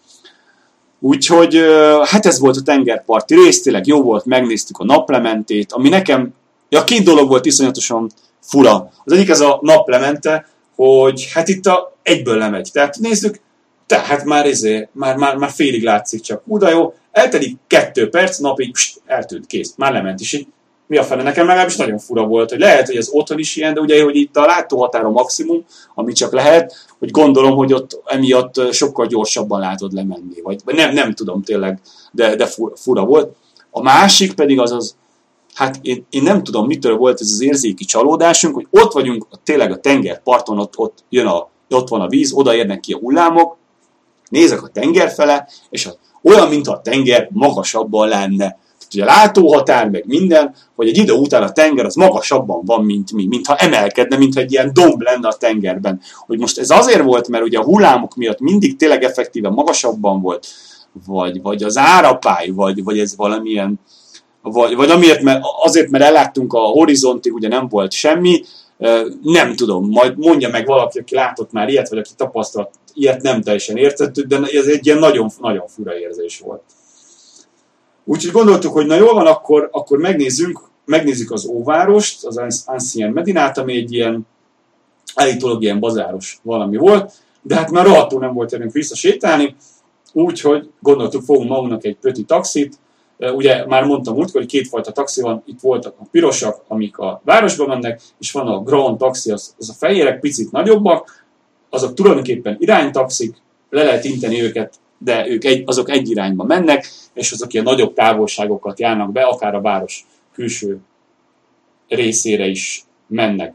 Úgyhogy 1.00 1.60
hát 2.04 2.26
ez 2.26 2.38
volt 2.38 2.56
a 2.56 2.62
tengerparti 2.62 3.34
rész, 3.34 3.62
tényleg 3.62 3.86
jó 3.86 4.02
volt, 4.02 4.24
megnéztük 4.24 4.78
a 4.78 4.84
naplementét, 4.84 5.72
ami 5.72 5.88
nekem, 5.88 6.34
ja 6.68 6.84
két 6.84 7.04
dolog 7.04 7.28
volt 7.28 7.46
iszonyatosan 7.46 8.10
fura. 8.40 8.90
Az 9.04 9.12
egyik 9.12 9.28
ez 9.28 9.40
a 9.40 9.58
naplemente, 9.62 10.48
hogy 10.74 11.28
hát 11.32 11.48
itt 11.48 11.66
a, 11.66 11.96
egyből 12.02 12.38
lemegy. 12.38 12.70
Tehát 12.72 12.98
nézzük, 12.98 13.40
tehát 13.88 14.24
már, 14.24 14.46
izé, 14.46 14.88
már, 14.92 15.16
már, 15.16 15.36
már 15.36 15.50
félig 15.50 15.82
látszik 15.82 16.20
csak. 16.20 16.42
Hú, 16.44 16.66
jó, 16.66 16.94
eltelik 17.12 17.56
kettő 17.66 18.08
perc, 18.08 18.38
napig 18.38 18.72
pst, 18.72 19.00
eltűnt, 19.06 19.46
kész, 19.46 19.74
már 19.76 19.92
lement 19.92 20.20
is. 20.20 20.46
Mi 20.86 20.96
a 20.96 21.02
fene? 21.02 21.22
Nekem 21.22 21.46
legalábbis 21.46 21.76
nagyon 21.76 21.98
fura 21.98 22.26
volt, 22.26 22.50
hogy 22.50 22.58
lehet, 22.58 22.86
hogy 22.86 22.96
ez 22.96 23.08
otthon 23.10 23.38
is 23.38 23.56
ilyen, 23.56 23.74
de 23.74 23.80
ugye, 23.80 24.02
hogy 24.02 24.16
itt 24.16 24.36
a 24.36 24.46
látóhatár 24.46 25.04
a 25.04 25.10
maximum, 25.10 25.64
ami 25.94 26.12
csak 26.12 26.32
lehet, 26.32 26.74
hogy 26.98 27.10
gondolom, 27.10 27.56
hogy 27.56 27.72
ott 27.72 28.00
emiatt 28.04 28.72
sokkal 28.72 29.06
gyorsabban 29.06 29.60
látod 29.60 29.92
lemenni, 29.92 30.40
vagy, 30.42 30.60
vagy 30.64 30.74
nem, 30.74 30.92
nem 30.92 31.14
tudom 31.14 31.42
tényleg, 31.42 31.80
de, 32.12 32.36
de 32.36 32.46
fura, 32.74 33.04
volt. 33.04 33.36
A 33.70 33.82
másik 33.82 34.34
pedig 34.34 34.60
az 34.60 34.72
az, 34.72 34.96
hát 35.54 35.78
én, 35.82 36.06
én 36.10 36.22
nem 36.22 36.42
tudom, 36.42 36.66
mitől 36.66 36.96
volt 36.96 37.20
ez 37.20 37.30
az 37.30 37.40
érzéki 37.40 37.84
csalódásunk, 37.84 38.54
hogy 38.54 38.66
ott 38.70 38.92
vagyunk 38.92 39.26
tényleg 39.44 39.72
a 39.72 39.80
tengerparton, 39.80 40.58
ott, 40.58 40.76
ott 40.76 41.04
jön 41.08 41.26
a, 41.26 41.48
ott 41.70 41.88
van 41.88 42.00
a 42.00 42.08
víz, 42.08 42.32
oda 42.32 42.54
érnek 42.54 42.80
ki 42.80 42.92
a 42.92 42.98
hullámok, 42.98 43.57
nézek 44.28 44.62
a 44.62 44.68
tenger 44.68 45.10
fele, 45.10 45.48
és 45.70 45.88
olyan, 46.22 46.48
mintha 46.48 46.72
a 46.72 46.80
tenger 46.80 47.28
magasabban 47.32 48.08
lenne. 48.08 48.58
Ugye 48.94 49.02
a 49.02 49.06
látóhatár, 49.06 49.88
meg 49.88 50.04
minden, 50.06 50.54
hogy 50.76 50.88
egy 50.88 50.96
idő 50.96 51.12
után 51.12 51.42
a 51.42 51.52
tenger 51.52 51.84
az 51.84 51.94
magasabban 51.94 52.64
van, 52.64 52.84
mint 52.84 53.12
mi, 53.12 53.26
mintha 53.26 53.56
emelkedne, 53.56 54.16
mintha 54.16 54.40
egy 54.40 54.52
ilyen 54.52 54.70
domb 54.72 55.00
lenne 55.00 55.28
a 55.28 55.36
tengerben. 55.36 56.00
Hogy 56.26 56.38
most 56.38 56.58
ez 56.58 56.70
azért 56.70 57.02
volt, 57.02 57.28
mert 57.28 57.44
ugye 57.44 57.58
a 57.58 57.64
hullámok 57.64 58.14
miatt 58.14 58.40
mindig 58.40 58.76
tényleg 58.76 59.02
effektíven 59.02 59.52
magasabban 59.52 60.20
volt, 60.20 60.46
vagy, 61.06 61.42
vagy 61.42 61.62
az 61.62 61.76
árapály, 61.76 62.48
vagy, 62.48 62.84
vagy 62.84 62.98
ez 62.98 63.16
valamilyen, 63.16 63.80
vagy, 64.42 64.76
vagy 64.76 64.90
amiért, 64.90 65.22
mert, 65.22 65.42
azért, 65.62 65.90
mert 65.90 66.04
elláttunk 66.04 66.52
a 66.52 66.58
horizontig, 66.58 67.34
ugye 67.34 67.48
nem 67.48 67.68
volt 67.68 67.92
semmi, 67.92 68.42
nem 69.22 69.54
tudom, 69.56 69.88
majd 69.90 70.18
mondja 70.18 70.48
meg 70.48 70.66
valaki, 70.66 70.98
aki 70.98 71.14
látott 71.14 71.52
már 71.52 71.68
ilyet, 71.68 71.88
vagy 71.88 71.98
aki 71.98 72.10
tapasztalt 72.16 72.70
ilyet, 72.94 73.22
nem 73.22 73.42
teljesen 73.42 73.76
értettük, 73.76 74.26
de 74.26 74.40
ez 74.52 74.66
egy 74.66 74.86
ilyen 74.86 74.98
nagyon, 74.98 75.30
nagyon 75.40 75.66
fura 75.66 75.98
érzés 75.98 76.40
volt. 76.40 76.62
Úgyhogy 78.04 78.32
gondoltuk, 78.32 78.72
hogy 78.72 78.86
na 78.86 78.94
jól 78.94 79.14
van, 79.14 79.26
akkor, 79.26 79.68
akkor 79.72 79.98
megnézzünk, 79.98 80.60
megnézzük 80.84 81.30
az 81.30 81.46
óvárost, 81.46 82.24
az 82.24 82.64
Ancien 82.66 83.12
Medinát, 83.12 83.58
ami 83.58 83.76
egy 83.76 83.92
ilyen 83.92 84.26
állítólag 85.14 85.62
ilyen 85.62 85.80
bazáros 85.80 86.38
valami 86.42 86.76
volt, 86.76 87.12
de 87.42 87.54
hát 87.54 87.70
már 87.70 87.84
rohadtul 87.84 88.20
nem 88.20 88.34
volt 88.34 88.52
erőnk 88.52 88.72
visszasétálni, 88.72 89.56
úgyhogy 90.12 90.70
gondoltuk, 90.80 91.22
fogunk 91.22 91.48
magunknak 91.48 91.84
egy 91.84 91.96
pöti 91.96 92.24
taxit, 92.24 92.78
Ugye 93.18 93.66
már 93.66 93.84
mondtam 93.84 94.16
úgy, 94.16 94.30
hogy 94.30 94.46
kétfajta 94.46 94.92
taxi 94.92 95.20
van, 95.20 95.42
itt 95.46 95.60
voltak 95.60 95.94
a 95.98 96.04
pirosak, 96.10 96.62
amik 96.66 96.98
a 96.98 97.20
városba 97.24 97.66
mennek, 97.66 98.00
és 98.18 98.32
van 98.32 98.46
a 98.46 98.62
Grand 98.62 98.98
taxi, 98.98 99.30
az, 99.30 99.54
az 99.58 99.70
a 99.70 99.72
fehérek, 99.72 100.20
picit 100.20 100.50
nagyobbak, 100.50 101.26
azok 101.70 101.94
tulajdonképpen 101.94 102.56
iránytaxik, 102.58 103.36
le 103.70 103.82
lehet 103.82 104.04
inteni 104.04 104.42
őket, 104.42 104.74
de 104.98 105.28
ők 105.28 105.44
egy, 105.44 105.62
azok 105.66 105.90
egy 105.90 106.10
irányba 106.10 106.44
mennek, 106.44 106.88
és 107.12 107.32
azok 107.32 107.52
ilyen 107.52 107.64
nagyobb 107.64 107.92
távolságokat 107.92 108.80
járnak 108.80 109.12
be, 109.12 109.22
akár 109.22 109.54
a 109.54 109.60
város 109.60 110.06
külső 110.32 110.78
részére 111.88 112.46
is 112.46 112.84
mennek. 113.06 113.54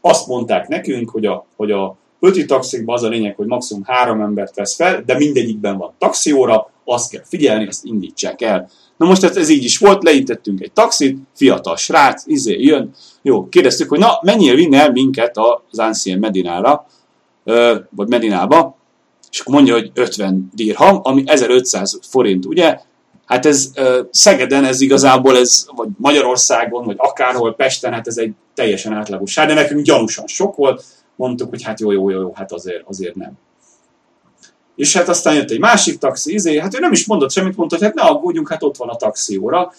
Azt 0.00 0.26
mondták 0.26 0.68
nekünk, 0.68 1.10
hogy 1.10 1.26
a, 1.26 1.46
hogy 1.56 1.70
a 1.70 1.96
Pöti 2.20 2.44
taxikban 2.44 2.94
az 2.94 3.02
a 3.02 3.08
lényeg, 3.08 3.36
hogy 3.36 3.46
maximum 3.46 3.82
három 3.84 4.20
embert 4.20 4.54
vesz 4.54 4.74
fel, 4.74 5.02
de 5.06 5.16
mindegyikben 5.16 5.78
van 5.78 5.92
taxióra, 5.98 6.71
azt 6.84 7.10
kell 7.10 7.22
figyelni, 7.24 7.66
azt 7.66 7.84
indítsák 7.84 8.42
el. 8.42 8.70
Na 8.96 9.06
most 9.06 9.24
ez, 9.24 9.36
ez 9.36 9.48
így 9.48 9.64
is 9.64 9.78
volt, 9.78 10.02
leítettünk 10.02 10.60
egy 10.60 10.72
taxit, 10.72 11.18
fiatal 11.34 11.76
srác, 11.76 12.26
izé 12.26 12.60
jön, 12.60 12.90
jó, 13.22 13.48
kérdeztük, 13.48 13.88
hogy 13.88 13.98
na, 13.98 14.18
mennyire 14.22 14.54
vinne 14.54 14.80
el 14.80 14.90
minket 14.90 15.38
az 15.70 15.78
Ancien 15.78 16.18
Medinára, 16.18 16.86
vagy 17.90 18.08
Medinába, 18.08 18.76
és 19.30 19.40
akkor 19.40 19.54
mondja, 19.54 19.74
hogy 19.74 19.90
50 19.94 20.50
dirham, 20.54 21.00
ami 21.02 21.22
1500 21.26 21.98
forint, 22.02 22.44
ugye? 22.44 22.78
Hát 23.26 23.46
ez 23.46 23.70
Szegeden, 24.10 24.64
ez 24.64 24.80
igazából, 24.80 25.36
ez, 25.36 25.66
vagy 25.76 25.88
Magyarországon, 25.96 26.84
vagy 26.84 26.96
akárhol, 26.98 27.54
Pesten, 27.54 27.92
hát 27.92 28.06
ez 28.06 28.16
egy 28.16 28.32
teljesen 28.54 28.92
átlagos 28.92 29.34
de 29.34 29.54
nekünk 29.54 29.84
gyanúsan 29.84 30.26
sok 30.26 30.56
volt, 30.56 30.84
mondtuk, 31.16 31.48
hogy 31.48 31.62
hát 31.62 31.80
jó, 31.80 31.90
jó, 31.90 32.10
jó, 32.10 32.20
jó 32.20 32.32
hát 32.34 32.52
azért, 32.52 32.82
azért 32.86 33.14
nem. 33.14 33.32
És 34.76 34.96
hát 34.96 35.08
aztán 35.08 35.34
jött 35.34 35.50
egy 35.50 35.58
másik 35.58 35.98
taxi, 35.98 36.32
izé, 36.32 36.58
hát 36.58 36.74
ő 36.74 36.78
nem 36.78 36.92
is 36.92 37.06
mondott 37.06 37.30
semmit, 37.30 37.56
mondta, 37.56 37.76
hogy 37.76 37.84
hát 37.84 37.94
ne 37.94 38.02
aggódjunk, 38.02 38.48
hát 38.48 38.62
ott 38.62 38.76
van 38.76 38.88
a 38.88 38.96
taxióra. 38.96 39.72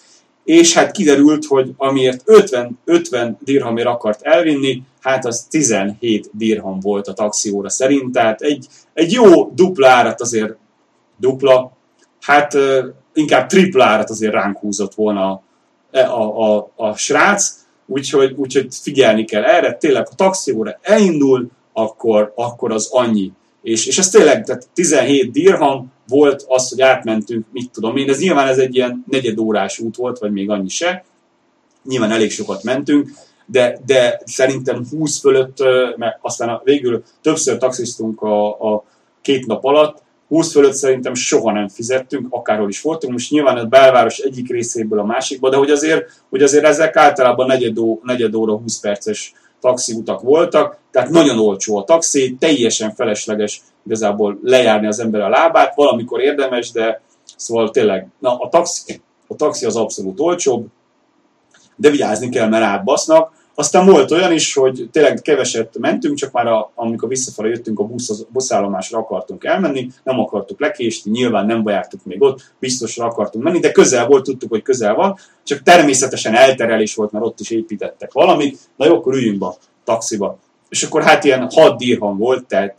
És 0.44 0.74
hát 0.74 0.90
kiderült, 0.90 1.44
hogy 1.44 1.70
amiért 1.76 2.22
50, 2.24 2.78
50 2.84 3.38
dirhamért 3.40 3.86
akart 3.86 4.22
elvinni, 4.22 4.82
hát 5.00 5.24
az 5.24 5.46
17 5.50 6.30
dirham 6.32 6.80
volt 6.80 7.06
a 7.06 7.12
taxióra 7.12 7.68
szerint, 7.68 8.12
tehát 8.12 8.40
egy, 8.40 8.66
egy 8.92 9.12
jó 9.12 9.50
duplárat 9.50 10.20
azért 10.20 10.56
dupla, 11.16 11.76
hát 12.20 12.56
inkább 13.14 13.46
triplárat 13.46 14.10
azért 14.10 14.32
ránk 14.32 14.58
húzott 14.58 14.94
volna 14.94 15.42
a, 15.90 15.98
a, 15.98 16.54
a, 16.54 16.70
a 16.76 16.96
srác, 16.96 17.52
úgyhogy, 17.86 18.32
úgyhogy 18.36 18.66
figyelni 18.82 19.24
kell 19.24 19.44
erre, 19.44 19.72
tényleg 19.72 20.06
a 20.10 20.14
taxióra 20.14 20.78
elindul, 20.82 21.50
akkor, 21.72 22.32
akkor 22.36 22.72
az 22.72 22.88
annyi. 22.90 23.32
És, 23.64 23.86
és 23.86 23.98
ez 23.98 24.10
tényleg, 24.10 24.44
tehát 24.44 24.68
17 24.74 25.32
dirham 25.32 25.92
volt 26.08 26.44
az, 26.48 26.68
hogy 26.68 26.80
átmentünk, 26.80 27.44
mit 27.52 27.70
tudom 27.70 27.96
én, 27.96 28.08
ez 28.08 28.18
nyilván 28.18 28.48
ez 28.48 28.58
egy 28.58 28.74
ilyen 28.74 29.04
negyedórás 29.10 29.78
út 29.78 29.96
volt, 29.96 30.18
vagy 30.18 30.32
még 30.32 30.50
annyi 30.50 30.68
se, 30.68 31.04
nyilván 31.84 32.10
elég 32.10 32.30
sokat 32.30 32.62
mentünk, 32.62 33.10
de, 33.46 33.78
de 33.86 34.20
szerintem 34.24 34.86
20 34.90 35.20
fölött, 35.20 35.58
mert 35.96 36.18
aztán 36.20 36.48
a, 36.48 36.60
végül 36.64 37.02
többször 37.22 37.58
taxisztunk 37.58 38.22
a, 38.22 38.48
a 38.74 38.84
két 39.22 39.46
nap 39.46 39.64
alatt, 39.64 40.02
20 40.28 40.52
fölött 40.52 40.74
szerintem 40.74 41.14
soha 41.14 41.52
nem 41.52 41.68
fizettünk, 41.68 42.26
akárhol 42.30 42.68
is 42.68 42.80
voltunk, 42.80 43.12
most 43.12 43.30
nyilván 43.30 43.56
a 43.56 43.64
belváros 43.64 44.18
egyik 44.18 44.50
részéből 44.50 44.98
a 44.98 45.04
másikba, 45.04 45.48
de 45.48 45.56
hogy 45.56 45.70
azért, 45.70 46.22
hogy 46.28 46.42
azért 46.42 46.64
ezek 46.64 46.96
általában 46.96 47.46
negyed, 47.46 47.78
ó, 47.78 48.00
negyed 48.02 48.34
óra, 48.34 48.56
20 48.56 48.80
perces 48.80 49.32
taxiutak 49.64 50.20
voltak, 50.20 50.78
tehát 50.90 51.08
nagyon 51.08 51.38
olcsó 51.38 51.76
a 51.76 51.84
taxi, 51.84 52.36
teljesen 52.38 52.94
felesleges 52.94 53.62
igazából 53.86 54.38
lejárni 54.42 54.86
az 54.86 55.00
ember 55.00 55.20
a 55.20 55.28
lábát, 55.28 55.74
valamikor 55.74 56.20
érdemes, 56.20 56.70
de 56.70 57.00
szóval 57.36 57.70
tényleg, 57.70 58.08
na 58.18 58.36
a 58.36 58.48
taxi, 58.48 59.00
a 59.28 59.34
taxi 59.34 59.66
az 59.66 59.76
abszolút 59.76 60.20
olcsóbb, 60.20 60.66
de 61.76 61.90
vigyázni 61.90 62.28
kell, 62.28 62.48
mert 62.48 62.64
átbasznak, 62.64 63.32
aztán 63.54 63.86
volt 63.86 64.10
olyan 64.10 64.32
is, 64.32 64.54
hogy 64.54 64.88
tényleg 64.92 65.20
keveset 65.22 65.78
mentünk, 65.78 66.16
csak 66.16 66.32
már 66.32 66.46
a, 66.46 66.72
amikor 66.74 67.08
visszafele 67.08 67.48
jöttünk 67.48 67.78
a 67.78 67.84
busz, 67.84 68.24
buszállomásra 68.28 68.98
akartunk 68.98 69.44
elmenni, 69.44 69.88
nem 70.02 70.18
akartuk 70.18 70.60
lekésni, 70.60 71.10
nyilván 71.10 71.46
nem 71.46 71.62
vártuk 71.62 72.04
még 72.04 72.22
ott, 72.22 72.52
biztosra 72.58 73.04
akartunk 73.04 73.44
menni, 73.44 73.58
de 73.58 73.72
közel 73.72 74.06
volt, 74.06 74.24
tudtuk, 74.24 74.50
hogy 74.50 74.62
közel 74.62 74.94
van, 74.94 75.16
csak 75.42 75.62
természetesen 75.62 76.34
elterelés 76.34 76.94
volt, 76.94 77.12
mert 77.12 77.24
ott 77.24 77.40
is 77.40 77.50
építettek 77.50 78.12
valamit, 78.12 78.58
na 78.76 78.86
jó, 78.86 78.94
akkor 78.94 79.14
üljünk 79.14 79.38
be 79.38 79.46
a 79.46 79.56
taxiba. 79.84 80.38
És 80.68 80.82
akkor 80.82 81.02
hát 81.02 81.24
ilyen 81.24 81.50
6 81.50 81.78
dirham 81.78 82.18
volt, 82.18 82.46
tehát 82.46 82.78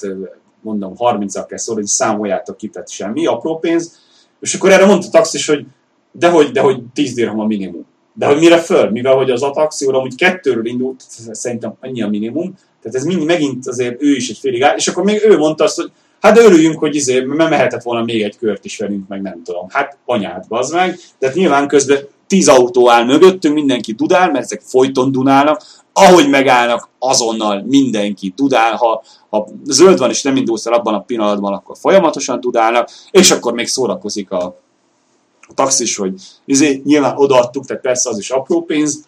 mondom 0.61 0.93
30-al 0.97 1.45
kell 1.47 1.57
szólni, 1.57 1.82
hogy 1.82 1.89
számoljátok 1.89 2.57
ki, 2.57 2.67
tehát 2.67 2.89
semmi, 2.89 3.26
apró 3.26 3.59
pénz. 3.59 4.03
És 4.39 4.53
akkor 4.53 4.71
erre 4.71 4.86
mondta 4.86 5.07
a 5.07 5.09
taxis, 5.09 5.47
hogy 5.47 5.65
dehogy, 6.11 6.51
dehogy 6.51 6.84
10 6.93 7.13
dirham 7.13 7.39
a 7.39 7.45
minimum. 7.45 7.86
De 8.18 8.26
hogy 8.26 8.38
mire 8.38 8.57
föl? 8.57 8.89
Mivel 8.89 9.16
hogy 9.16 9.32
az 9.32 9.43
a 9.43 9.51
taxióra 9.51 9.97
amúgy 9.97 10.16
kettőről 10.16 10.66
indult, 10.66 11.03
szerintem 11.32 11.76
annyi 11.82 12.01
a 12.01 12.07
minimum, 12.07 12.55
tehát 12.82 12.97
ez 12.97 13.03
mind, 13.03 13.26
megint 13.26 13.68
azért 13.68 14.01
ő 14.01 14.16
is 14.16 14.30
egy 14.30 14.38
félig 14.38 14.63
áll, 14.63 14.76
és 14.76 14.88
akkor 14.88 15.03
még 15.03 15.22
ő 15.24 15.38
mondta 15.38 15.63
azt, 15.63 15.76
hogy 15.76 15.91
hát 16.20 16.38
örüljünk, 16.38 16.80
hogy 16.80 16.95
izé, 16.95 17.20
mert 17.20 17.49
mehetett 17.49 17.84
volna 17.84 18.03
még 18.03 18.22
egy 18.22 18.38
kört 18.38 18.66
is 18.66 18.78
velünk, 18.78 19.07
meg 19.07 19.22
nem 19.22 19.41
tudom. 19.43 19.66
Hát 19.70 19.97
anyát, 20.05 20.47
bazd 20.47 20.74
meg. 20.74 20.99
Tehát 21.20 21.36
nyilván 21.36 21.68
közben 21.68 22.07
tíz 22.28 22.47
autó 22.47 22.89
áll 22.89 23.05
mögöttünk, 23.05 23.53
mindenki 23.53 23.93
dudál, 23.93 24.32
mert 24.32 24.43
ezek 24.43 24.61
folyton 24.61 25.11
dunálnak, 25.11 25.61
ahogy 25.93 26.30
megállnak, 26.30 26.89
azonnal 26.99 27.63
mindenki 27.68 28.34
dudál, 28.36 28.76
ha, 28.76 29.03
ha 29.30 29.47
zöld 29.63 29.99
van 29.99 30.09
és 30.09 30.22
nem 30.22 30.36
indulsz 30.36 30.66
el 30.66 30.74
abban 30.74 30.93
a 30.93 30.99
pillanatban, 30.99 31.53
akkor 31.53 31.78
folyamatosan 31.80 32.39
dudálnak, 32.39 32.89
és 33.11 33.32
akkor 33.32 33.53
még 33.53 33.68
szórakozik 33.68 34.32
a, 34.32 34.61
a 35.47 35.53
taxis, 35.53 35.95
hogy 35.95 36.13
izé, 36.45 36.81
nyilván 36.85 37.17
odaadtuk, 37.17 37.65
tehát 37.65 37.81
persze 37.81 38.09
az 38.09 38.17
is 38.17 38.29
apró 38.29 38.61
pénz, 38.61 39.05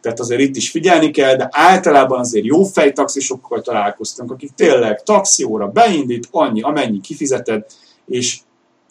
tehát 0.00 0.20
azért 0.20 0.40
itt 0.40 0.56
is 0.56 0.70
figyelni 0.70 1.10
kell, 1.10 1.36
de 1.36 1.48
általában 1.50 2.18
azért 2.18 2.44
jó 2.44 2.62
fej 2.62 2.92
taxisokkal 2.92 3.60
találkoztunk, 3.60 4.30
akik 4.30 4.50
tényleg 4.54 5.02
taxióra 5.02 5.68
beindít 5.68 6.28
annyi, 6.30 6.62
amennyi 6.62 7.00
kifizeted, 7.00 7.66
és 8.06 8.38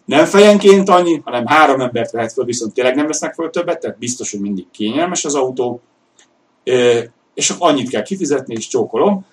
nem 0.05 0.25
fejenként 0.25 0.89
annyi, 0.89 1.21
hanem 1.23 1.45
három 1.45 1.81
embert 1.81 2.11
vehet 2.11 2.33
föl, 2.33 2.45
viszont 2.45 2.73
tényleg 2.73 2.95
nem 2.95 3.07
vesznek 3.07 3.33
föl 3.33 3.49
többet, 3.49 3.79
tehát 3.79 3.97
biztos, 3.97 4.31
hogy 4.31 4.39
mindig 4.39 4.65
kényelmes 4.71 5.25
az 5.25 5.35
autó, 5.35 5.81
és 7.33 7.49
akkor 7.49 7.69
annyit 7.69 7.89
kell 7.89 8.01
kifizetni, 8.01 8.53
és 8.53 8.67
csókolom. 8.67 9.25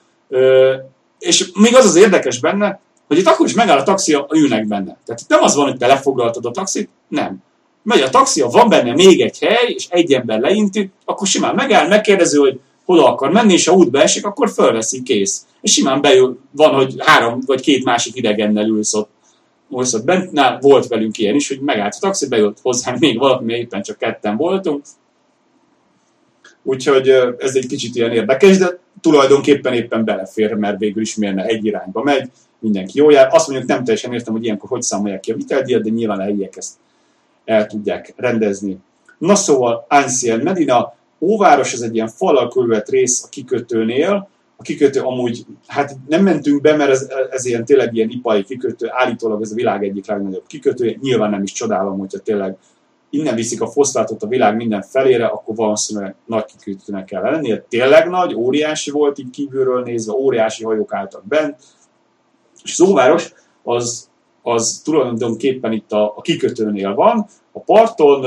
És 1.19 1.51
még 1.55 1.77
az 1.77 1.85
az 1.85 1.97
érdekes 1.97 2.41
benne, 2.41 2.81
hogy 3.07 3.19
itt 3.19 3.27
akkor 3.27 3.47
is 3.47 3.55
megáll 3.55 3.79
a 3.79 3.83
taxi, 3.83 4.17
ülnek 4.35 4.67
benne. 4.67 4.97
Tehát 5.05 5.21
itt 5.21 5.29
nem 5.29 5.43
az 5.43 5.55
van, 5.55 5.69
hogy 5.69 5.79
te 5.79 5.87
lefoglaltad 5.87 6.45
a 6.45 6.51
taxit, 6.51 6.89
nem 7.09 7.43
megy 7.89 8.01
a 8.01 8.11
taxi, 8.11 8.41
ha 8.41 8.49
van 8.49 8.69
benne 8.69 8.93
még 8.93 9.21
egy 9.21 9.39
hely, 9.39 9.73
és 9.75 9.87
egy 9.89 10.13
ember 10.13 10.41
leinti, 10.41 10.91
akkor 11.05 11.27
simán 11.27 11.55
megáll, 11.55 11.89
megkérdezi, 11.89 12.39
hogy 12.39 12.61
hol 12.85 13.05
akar 13.05 13.31
menni, 13.31 13.53
és 13.53 13.67
ha 13.67 13.75
útba 13.75 14.01
esik, 14.01 14.27
akkor 14.27 14.51
fölveszi, 14.51 15.03
kész. 15.03 15.47
És 15.61 15.73
simán 15.73 16.01
bejön, 16.01 16.39
van, 16.51 16.75
hogy 16.75 16.95
három 16.99 17.41
vagy 17.47 17.61
két 17.61 17.85
másik 17.85 18.17
idegennel 18.17 18.67
ülsz 18.67 18.95
ott, 18.95 19.11
most 19.69 19.95
ott 19.95 20.05
bent, 20.05 20.33
na, 20.33 20.59
volt 20.61 20.87
velünk 20.87 21.19
ilyen 21.19 21.35
is, 21.35 21.49
hogy 21.49 21.61
megállt 21.61 21.95
a 21.95 21.99
taxi, 22.01 22.29
bejött 22.29 22.59
hozzánk 22.63 22.99
még 22.99 23.19
valaki, 23.19 23.45
mert 23.45 23.59
éppen 23.59 23.83
csak 23.83 23.99
ketten 23.99 24.37
voltunk. 24.37 24.85
Úgyhogy 26.63 27.09
ez 27.39 27.55
egy 27.55 27.67
kicsit 27.67 27.95
ilyen 27.95 28.13
érdekes, 28.13 28.59
de 28.59 28.79
tulajdonképpen 29.01 29.73
éppen 29.73 30.05
belefér, 30.05 30.55
mert 30.55 30.79
végül 30.79 31.03
is 31.03 31.17
mérne 31.17 31.45
egy 31.45 31.65
irányba 31.65 32.03
megy, 32.03 32.31
mindenki 32.59 32.99
jól 32.99 33.13
jár. 33.13 33.29
Azt 33.33 33.49
mondjuk 33.49 33.69
nem 33.69 33.85
teljesen 33.85 34.13
értem, 34.13 34.33
hogy 34.33 34.45
ilyenkor 34.45 34.69
hogy 34.69 34.83
számolják 34.83 35.21
ki 35.21 35.33
a 35.33 35.37
viteldíjat, 35.37 35.83
de 35.83 35.91
nyilván 35.91 36.19
a 36.19 36.23
helyiek 36.23 36.57
ezt 36.57 36.73
el 37.49 37.67
tudják 37.67 38.15
rendezni. 38.17 38.79
Na 39.19 39.35
szóval 39.35 39.87
Ancien 39.89 40.41
Medina, 40.41 40.95
óváros, 41.21 41.73
ez 41.73 41.81
egy 41.81 41.95
ilyen 41.95 42.09
falal 42.09 42.49
körülvett 42.49 42.89
rész 42.89 43.23
a 43.25 43.29
kikötőnél, 43.29 44.29
a 44.57 44.63
kikötő 44.63 45.01
amúgy, 45.01 45.47
hát 45.67 45.97
nem 46.09 46.23
mentünk 46.23 46.61
be, 46.61 46.77
mert 46.77 46.91
ez, 46.91 47.09
ez 47.31 47.45
ilyen 47.45 47.65
tényleg 47.65 47.95
ilyen 47.95 48.09
ipai 48.09 48.45
kikötő, 48.45 48.89
állítólag 48.91 49.43
ez 49.43 49.51
a 49.51 49.55
világ 49.55 49.85
egyik 49.85 50.07
legnagyobb 50.07 50.47
kikötője, 50.47 50.97
nyilván 51.01 51.31
nem 51.31 51.43
is 51.43 51.53
csodálom, 51.53 51.99
hogyha 51.99 52.19
tényleg 52.19 52.57
innen 53.11 53.35
viszik 53.35 53.61
a 53.61 53.71
foszfátot 53.71 54.23
a 54.23 54.27
világ 54.27 54.57
minden 54.57 54.83
felére, 54.83 55.27
akkor 55.27 55.55
valószínűleg 55.55 56.15
nagy 56.27 56.45
kikötőnek 56.45 57.05
kell 57.05 57.23
lennie. 57.23 57.65
Tényleg 57.69 58.09
nagy, 58.09 58.35
óriási 58.35 58.91
volt 58.91 59.19
így 59.19 59.31
kívülről 59.31 59.83
nézve, 59.83 60.13
óriási 60.13 60.65
hajók 60.65 60.95
álltak 60.95 61.27
bent, 61.27 61.57
és 62.65 62.81
az 62.81 62.89
óváros 62.89 63.33
az 63.63 64.09
az 64.43 64.81
tulajdonképpen 64.85 65.73
itt 65.73 65.93
a, 65.93 66.13
a 66.17 66.21
kikötőnél 66.21 66.95
van, 66.95 67.27
a 67.53 67.61
parton 67.61 68.25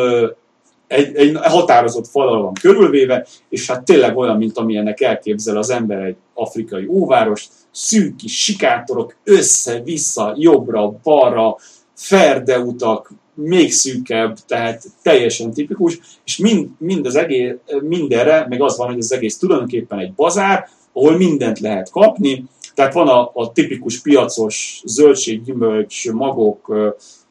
egy, 0.92 1.16
egy 1.16 1.38
határozott 1.42 2.08
falal 2.08 2.42
van 2.42 2.54
körülvéve, 2.54 3.28
és 3.50 3.68
hát 3.68 3.84
tényleg 3.84 4.18
olyan, 4.18 4.38
mint 4.38 4.58
amilyennek 4.58 5.02
elképzel 5.02 5.58
az 5.58 5.70
ember 5.70 6.02
egy 6.02 6.16
afrikai 6.34 6.88
óvárost, 6.88 7.52
szűk 7.72 8.16
kis 8.16 8.44
sikátorok, 8.44 9.16
össze-vissza, 9.24 10.34
jobbra, 10.38 10.94
balra, 11.04 11.56
ferdeutak, 11.94 13.12
még 13.34 13.72
szűkebb, 13.72 14.38
tehát 14.48 14.84
teljesen 15.02 15.54
tipikus, 15.54 16.00
és 16.26 16.38
mind, 16.38 16.68
mind 16.78 17.06
az 17.06 17.16
egész, 17.16 17.54
mindenre, 17.82 18.46
meg 18.50 18.62
az 18.62 18.78
van, 18.78 18.88
hogy 18.88 18.98
az 18.98 19.14
egész 19.14 19.38
tulajdonképpen 19.38 20.00
egy 20.00 20.14
bazár, 20.14 20.68
ahol 20.94 21.18
mindent 21.18 21.60
lehet 21.60 21.90
kapni, 21.90 22.46
tehát 22.74 22.94
van 22.94 23.08
a, 23.08 23.32
a 23.34 23.52
tipikus 23.52 24.02
piacos 24.02 24.82
zöldség, 24.86 25.44
gyümölcs, 25.44 26.12
magok, 26.12 26.76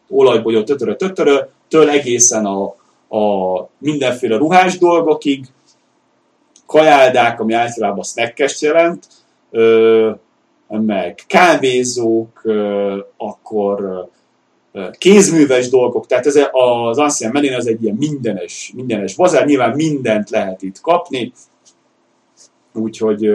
olajbolyó, 0.08 0.62
tötörö, 0.62 0.94
tötörö, 0.96 1.38
től 1.68 1.88
egészen 1.88 2.46
a, 2.46 2.64
a 3.16 3.68
mindenféle 3.78 4.36
ruhás 4.36 4.78
dolgokig, 4.78 5.46
kajáldák, 6.66 7.40
ami 7.40 7.52
általában 7.52 8.04
snackest 8.04 8.60
jelent, 8.60 9.06
meg 10.68 11.20
kávézók, 11.26 12.42
akkor 13.16 14.08
kézműves 14.98 15.68
dolgok, 15.68 16.06
tehát 16.06 16.26
ez 16.26 16.36
az 16.50 16.98
Ancien 16.98 17.32
Menin 17.32 17.54
az 17.54 17.66
egy 17.66 17.82
ilyen 17.82 17.96
mindenes, 17.96 18.72
mindenes 18.74 19.14
bazár, 19.14 19.46
nyilván 19.46 19.74
mindent 19.74 20.30
lehet 20.30 20.62
itt 20.62 20.80
kapni, 20.80 21.32
úgyhogy 22.72 23.30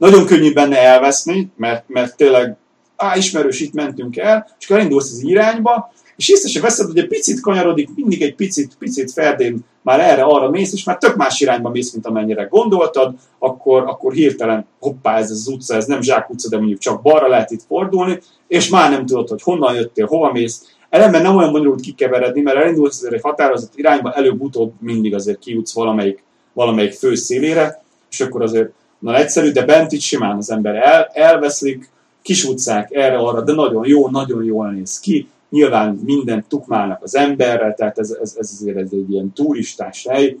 nagyon 0.00 0.26
könnyű 0.26 0.52
benne 0.52 0.78
elveszni, 0.78 1.50
mert, 1.56 1.84
mert 1.88 2.16
tényleg 2.16 2.56
á, 2.96 3.16
ismerős, 3.16 3.60
itt 3.60 3.72
mentünk 3.72 4.16
el, 4.16 4.56
és 4.58 4.64
akkor 4.64 4.76
elindulsz 4.76 5.12
az 5.12 5.22
irányba, 5.22 5.92
és 6.16 6.28
észre 6.28 6.48
se 6.48 6.60
veszed, 6.60 6.86
hogy 6.86 6.98
egy 6.98 7.06
picit 7.06 7.40
kanyarodik, 7.40 7.88
mindig 7.94 8.22
egy 8.22 8.34
picit, 8.34 8.76
picit 8.78 9.12
ferdén 9.12 9.64
már 9.82 10.00
erre-arra 10.00 10.50
mész, 10.50 10.72
és 10.72 10.84
már 10.84 10.98
tök 10.98 11.16
más 11.16 11.40
irányba 11.40 11.68
mész, 11.68 11.92
mint 11.92 12.06
amennyire 12.06 12.44
gondoltad, 12.44 13.14
akkor, 13.38 13.82
akkor 13.82 14.12
hirtelen, 14.12 14.66
hoppá, 14.78 15.18
ez 15.18 15.30
az 15.30 15.48
utca, 15.48 15.74
ez 15.74 15.86
nem 15.86 16.02
Zsák 16.02 16.30
utca, 16.30 16.48
de 16.48 16.56
mondjuk 16.56 16.78
csak 16.78 17.02
balra 17.02 17.28
lehet 17.28 17.50
itt 17.50 17.62
fordulni, 17.66 18.20
és 18.48 18.68
már 18.68 18.90
nem 18.90 19.06
tudod, 19.06 19.28
hogy 19.28 19.42
honnan 19.42 19.74
jöttél, 19.74 20.06
hova 20.06 20.32
mész. 20.32 20.76
Ellenben 20.90 21.22
nem 21.22 21.36
olyan 21.36 21.52
bonyolult 21.52 21.80
kikeveredni, 21.80 22.40
mert 22.40 22.56
elindulsz 22.56 22.96
azért 22.96 23.14
egy 23.14 23.22
határozott 23.22 23.72
irányba, 23.76 24.12
előbb-utóbb 24.12 24.72
mindig 24.80 25.14
azért 25.14 25.38
kijutsz 25.38 25.74
valamelyik, 25.74 26.22
valamelyik 26.52 26.92
főszélére, 26.92 27.82
és 28.10 28.20
akkor 28.20 28.42
azért 28.42 28.72
na 29.00 29.16
egyszerű, 29.16 29.50
de 29.50 29.64
bent 29.64 29.92
itt 29.92 30.00
simán 30.00 30.36
az 30.36 30.50
ember 30.50 30.74
el, 30.74 31.10
elveszlik, 31.12 31.90
kis 32.22 32.44
utcák 32.44 32.90
erre-arra, 32.92 33.40
de 33.40 33.52
nagyon 33.52 33.86
jó, 33.86 34.08
nagyon 34.08 34.44
jól 34.44 34.70
néz 34.70 35.00
ki. 35.00 35.28
Nyilván 35.50 36.00
mindent 36.04 36.46
tukmálnak 36.48 37.02
az 37.02 37.16
emberre, 37.16 37.74
tehát 37.74 37.98
ez, 37.98 38.10
ez, 38.10 38.34
ez 38.38 38.50
azért 38.60 38.76
ez 38.76 38.88
egy 38.92 39.10
ilyen 39.10 39.32
turistás 39.32 40.06
hely, 40.08 40.36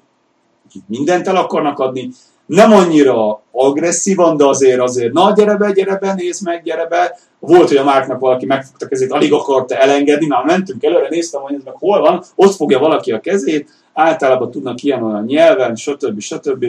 akik 0.66 0.82
mindent 0.86 1.28
el 1.28 1.36
akarnak 1.36 1.78
adni. 1.78 2.10
Nem 2.46 2.72
annyira 2.72 3.42
agresszívan, 3.50 4.36
de 4.36 4.44
azért, 4.44 4.80
azért, 4.80 5.12
na 5.12 5.32
gyere 5.32 5.56
be, 5.56 5.72
gyere 5.72 5.96
be, 5.96 6.14
nézd 6.14 6.44
meg, 6.44 6.62
gyere 6.62 6.86
be. 6.86 7.18
Volt, 7.38 7.68
hogy 7.68 7.76
a 7.76 7.84
Márknak 7.84 8.20
valaki 8.20 8.46
megfogta 8.46 8.86
kezét, 8.86 9.12
alig 9.12 9.32
akarta 9.32 9.74
elengedni, 9.74 10.26
már 10.26 10.44
mentünk 10.44 10.84
előre, 10.84 11.08
néztem, 11.08 11.40
hogy 11.40 11.54
ez 11.54 11.62
meg 11.64 11.74
hol 11.74 12.00
van, 12.00 12.22
ott 12.34 12.54
fogja 12.54 12.78
valaki 12.78 13.12
a 13.12 13.20
kezét, 13.20 13.68
általában 13.92 14.50
tudnak 14.50 14.82
ilyen 14.82 15.02
olyan 15.02 15.24
nyelven, 15.24 15.74
stb. 15.74 16.20
stb. 16.20 16.64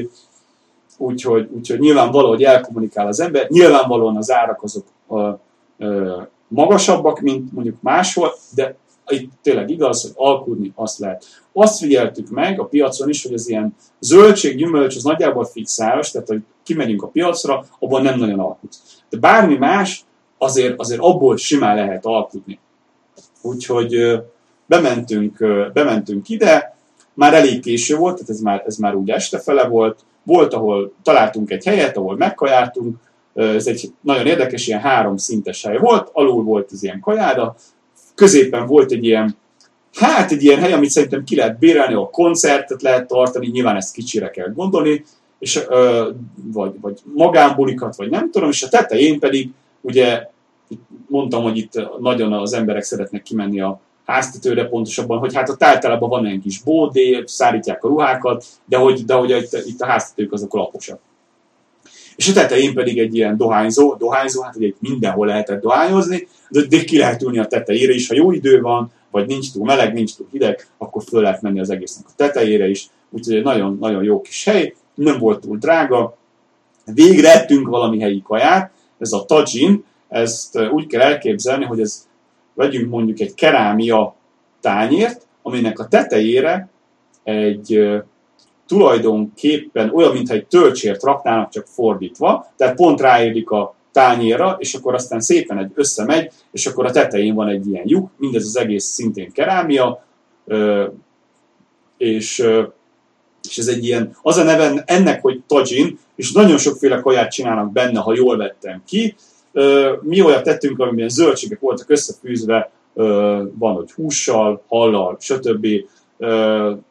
Úgyhogy, 1.01 1.49
úgyhogy 1.51 1.79
nyilván 1.79 2.11
valahogy 2.11 2.43
elkommunikál 2.43 3.07
az 3.07 3.19
ember, 3.19 3.49
nyilvánvalóan 3.49 4.17
az 4.17 4.31
árak 4.31 4.63
azok 4.63 4.85
a, 5.07 5.19
a, 5.19 5.39
magasabbak, 6.47 7.19
mint 7.19 7.53
mondjuk 7.53 7.81
máshol, 7.81 8.33
de 8.55 8.75
itt 9.07 9.31
tényleg 9.41 9.69
igaz, 9.69 10.01
hogy 10.01 10.11
alkudni 10.15 10.71
azt 10.75 10.99
lehet. 10.99 11.25
Azt 11.53 11.79
figyeltük 11.79 12.29
meg 12.29 12.59
a 12.59 12.65
piacon 12.65 13.09
is, 13.09 13.23
hogy 13.23 13.33
az 13.33 13.49
ilyen 13.49 13.75
zöldség, 13.99 14.57
gyümölcs, 14.57 14.95
az 14.95 15.03
nagyjából 15.03 15.45
fixáros, 15.45 16.11
tehát 16.11 16.27
hogy 16.27 16.41
kimegyünk 16.63 17.03
a 17.03 17.07
piacra, 17.07 17.65
abban 17.79 18.01
nem 18.01 18.19
nagyon 18.19 18.39
alkudsz. 18.39 18.81
De 19.09 19.17
bármi 19.17 19.55
más, 19.57 20.03
azért, 20.37 20.79
azért 20.79 21.01
abból 21.01 21.37
simán 21.37 21.75
lehet 21.75 22.05
alkudni. 22.05 22.59
Úgyhogy 23.41 24.21
bementünk, 24.65 25.37
bementünk 25.73 26.29
ide, 26.29 26.75
már 27.13 27.33
elég 27.33 27.61
késő 27.61 27.95
volt, 27.95 28.13
tehát 28.13 28.29
ez 28.29 28.39
már, 28.39 28.63
ez 28.65 28.75
már 28.75 28.95
úgy 28.95 29.09
estefele 29.09 29.67
volt, 29.67 29.99
volt, 30.23 30.53
ahol 30.53 30.93
találtunk 31.03 31.51
egy 31.51 31.63
helyet, 31.63 31.97
ahol 31.97 32.17
megkajáltunk, 32.17 32.95
ez 33.33 33.67
egy 33.67 33.93
nagyon 34.01 34.25
érdekes, 34.25 34.67
ilyen 34.67 34.79
három 34.79 35.17
szintes 35.17 35.63
hely 35.63 35.77
volt, 35.77 36.09
alul 36.13 36.43
volt 36.43 36.71
az 36.71 36.83
ilyen 36.83 36.99
kajáda, 36.99 37.55
középen 38.15 38.65
volt 38.65 38.91
egy 38.91 39.05
ilyen, 39.05 39.37
hát 39.93 40.31
egy 40.31 40.43
ilyen 40.43 40.59
hely, 40.59 40.73
amit 40.73 40.89
szerintem 40.89 41.23
ki 41.23 41.35
lehet 41.35 41.59
bérelni, 41.59 41.93
ahol 41.93 42.09
koncertet 42.09 42.81
lehet 42.81 43.07
tartani, 43.07 43.47
nyilván 43.47 43.75
ezt 43.75 43.93
kicsire 43.93 44.29
kell 44.29 44.51
gondolni, 44.53 45.03
és, 45.39 45.63
vagy, 46.51 46.73
vagy 46.81 46.99
magánbulikat, 47.13 47.95
vagy 47.95 48.09
nem 48.09 48.31
tudom, 48.31 48.49
és 48.49 48.63
a 48.63 48.69
tetején 48.69 49.19
pedig 49.19 49.49
ugye 49.81 50.27
mondtam, 51.07 51.43
hogy 51.43 51.57
itt 51.57 51.99
nagyon 51.99 52.33
az 52.33 52.53
emberek 52.53 52.83
szeretnek 52.83 53.21
kimenni 53.21 53.61
a 53.61 53.79
háztetőre 54.05 54.65
pontosabban, 54.65 55.19
hogy 55.19 55.35
hát 55.35 55.49
ott 55.49 55.63
általában 55.63 56.09
van 56.09 56.25
egy 56.25 56.39
kis 56.41 56.61
bódé, 56.61 57.23
szárítják 57.25 57.83
a 57.83 57.87
ruhákat, 57.87 58.45
de 58.65 58.77
hogy, 58.77 59.05
de 59.05 59.13
hogy 59.13 59.29
itt, 59.29 59.65
itt 59.65 59.81
a 59.81 59.85
háztetők 59.85 60.33
azok 60.33 60.53
laposak. 60.53 60.99
És 62.15 62.29
a 62.29 62.33
tetején 62.33 62.73
pedig 62.73 62.99
egy 62.99 63.15
ilyen 63.15 63.37
dohányzó, 63.37 63.95
dohányzó, 63.95 64.41
hát 64.41 64.55
ugye 64.55 64.71
mindenhol 64.79 65.27
lehetett 65.27 65.61
dohányozni, 65.61 66.27
de 66.49 66.83
ki 66.83 66.97
lehet 66.97 67.21
ülni 67.21 67.39
a 67.39 67.47
tetejére 67.47 67.93
is, 67.93 68.07
ha 68.07 68.15
jó 68.15 68.31
idő 68.31 68.61
van, 68.61 68.91
vagy 69.11 69.27
nincs 69.27 69.51
túl 69.51 69.65
meleg, 69.65 69.93
nincs 69.93 70.15
túl 70.15 70.27
hideg, 70.31 70.67
akkor 70.77 71.03
föl 71.03 71.21
lehet 71.21 71.41
menni 71.41 71.59
az 71.59 71.69
egésznek 71.69 72.05
a 72.07 72.13
tetejére 72.15 72.69
is, 72.69 72.87
úgyhogy 73.09 73.43
nagyon, 73.43 73.77
nagyon 73.79 74.03
jó 74.03 74.21
kis 74.21 74.43
hely, 74.43 74.75
nem 74.93 75.19
volt 75.19 75.39
túl 75.39 75.57
drága, 75.57 76.17
végre 76.85 77.33
ettünk 77.33 77.67
valami 77.67 77.99
helyi 77.99 78.21
kaját, 78.21 78.71
ez 78.99 79.11
a 79.11 79.25
tajin, 79.25 79.83
ezt 80.09 80.59
úgy 80.71 80.87
kell 80.87 81.01
elképzelni, 81.01 81.65
hogy 81.65 81.79
ez 81.79 82.07
vegyünk 82.53 82.89
mondjuk 82.89 83.19
egy 83.19 83.33
kerámia 83.33 84.15
tányért, 84.59 85.27
aminek 85.41 85.79
a 85.79 85.87
tetejére 85.87 86.69
egy 87.23 88.01
tulajdonképpen 88.67 89.91
olyan, 89.93 90.11
mintha 90.11 90.33
egy 90.33 90.45
töltsért 90.45 91.03
raknának, 91.03 91.49
csak 91.49 91.67
fordítva, 91.67 92.51
tehát 92.55 92.75
pont 92.75 93.01
ráérik 93.01 93.49
a 93.49 93.75
tányérra, 93.91 94.55
és 94.59 94.73
akkor 94.73 94.93
aztán 94.93 95.19
szépen 95.19 95.57
egy 95.57 95.71
összemegy, 95.73 96.31
és 96.51 96.65
akkor 96.65 96.85
a 96.85 96.91
tetején 96.91 97.35
van 97.35 97.47
egy 97.47 97.67
ilyen 97.67 97.83
lyuk, 97.87 98.09
mindez 98.17 98.45
az 98.45 98.57
egész 98.57 98.85
szintén 98.85 99.31
kerámia, 99.31 100.05
és, 101.97 102.47
és 103.49 103.57
ez 103.57 103.67
egy 103.67 103.85
ilyen, 103.85 104.15
az 104.21 104.37
a 104.37 104.43
neve 104.43 104.83
ennek, 104.85 105.21
hogy 105.21 105.41
tajin, 105.47 105.99
és 106.15 106.31
nagyon 106.31 106.57
sokféle 106.57 106.99
kaját 106.99 107.31
csinálnak 107.31 107.71
benne, 107.71 107.99
ha 107.99 108.15
jól 108.15 108.37
vettem 108.37 108.81
ki, 108.85 109.15
mi 110.01 110.21
olyat 110.21 110.43
tettünk, 110.43 110.79
amiben 110.79 111.09
zöldségek 111.09 111.59
voltak 111.59 111.89
összefűzve, 111.89 112.71
van, 113.57 113.75
hogy 113.75 113.91
hússal, 113.91 114.63
hallal, 114.67 115.17
stb. 115.19 115.67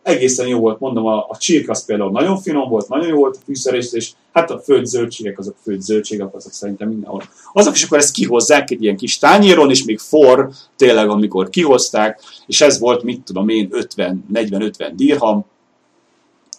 Egészen 0.03 0.47
jó 0.47 0.59
volt, 0.59 0.81
mondom, 0.81 1.07
a, 1.07 1.27
a 1.29 1.37
csirkasz 1.39 1.85
például 1.85 2.11
nagyon 2.11 2.39
finom 2.39 2.69
volt, 2.69 2.89
nagyon 2.89 3.09
jó 3.09 3.17
volt 3.17 3.37
a 3.37 3.45
fűszerés, 3.45 3.93
és 3.93 4.11
hát 4.33 4.51
a 4.51 4.59
főtt 4.59 4.85
zöldségek, 4.85 5.39
azok 5.39 5.57
főtt 5.63 5.81
zöldségek, 5.81 6.35
azok 6.35 6.53
szerintem 6.53 6.89
mindenhol. 6.89 7.23
Azok 7.53 7.75
is 7.75 7.85
akkor 7.85 7.99
ezt 7.99 8.13
kihozzák 8.13 8.71
egy 8.71 8.83
ilyen 8.83 8.97
kis 8.97 9.19
tányéron, 9.19 9.71
és 9.71 9.85
még 9.85 9.99
for, 9.99 10.51
tényleg, 10.77 11.09
amikor 11.09 11.51
kihozták, 11.51 12.21
és 12.47 12.61
ez 12.61 12.79
volt, 12.79 13.03
mit 13.03 13.23
tudom 13.23 13.49
én, 13.49 13.69
50, 13.71 14.25
40-50 14.35 14.91
dirham, 14.95 15.45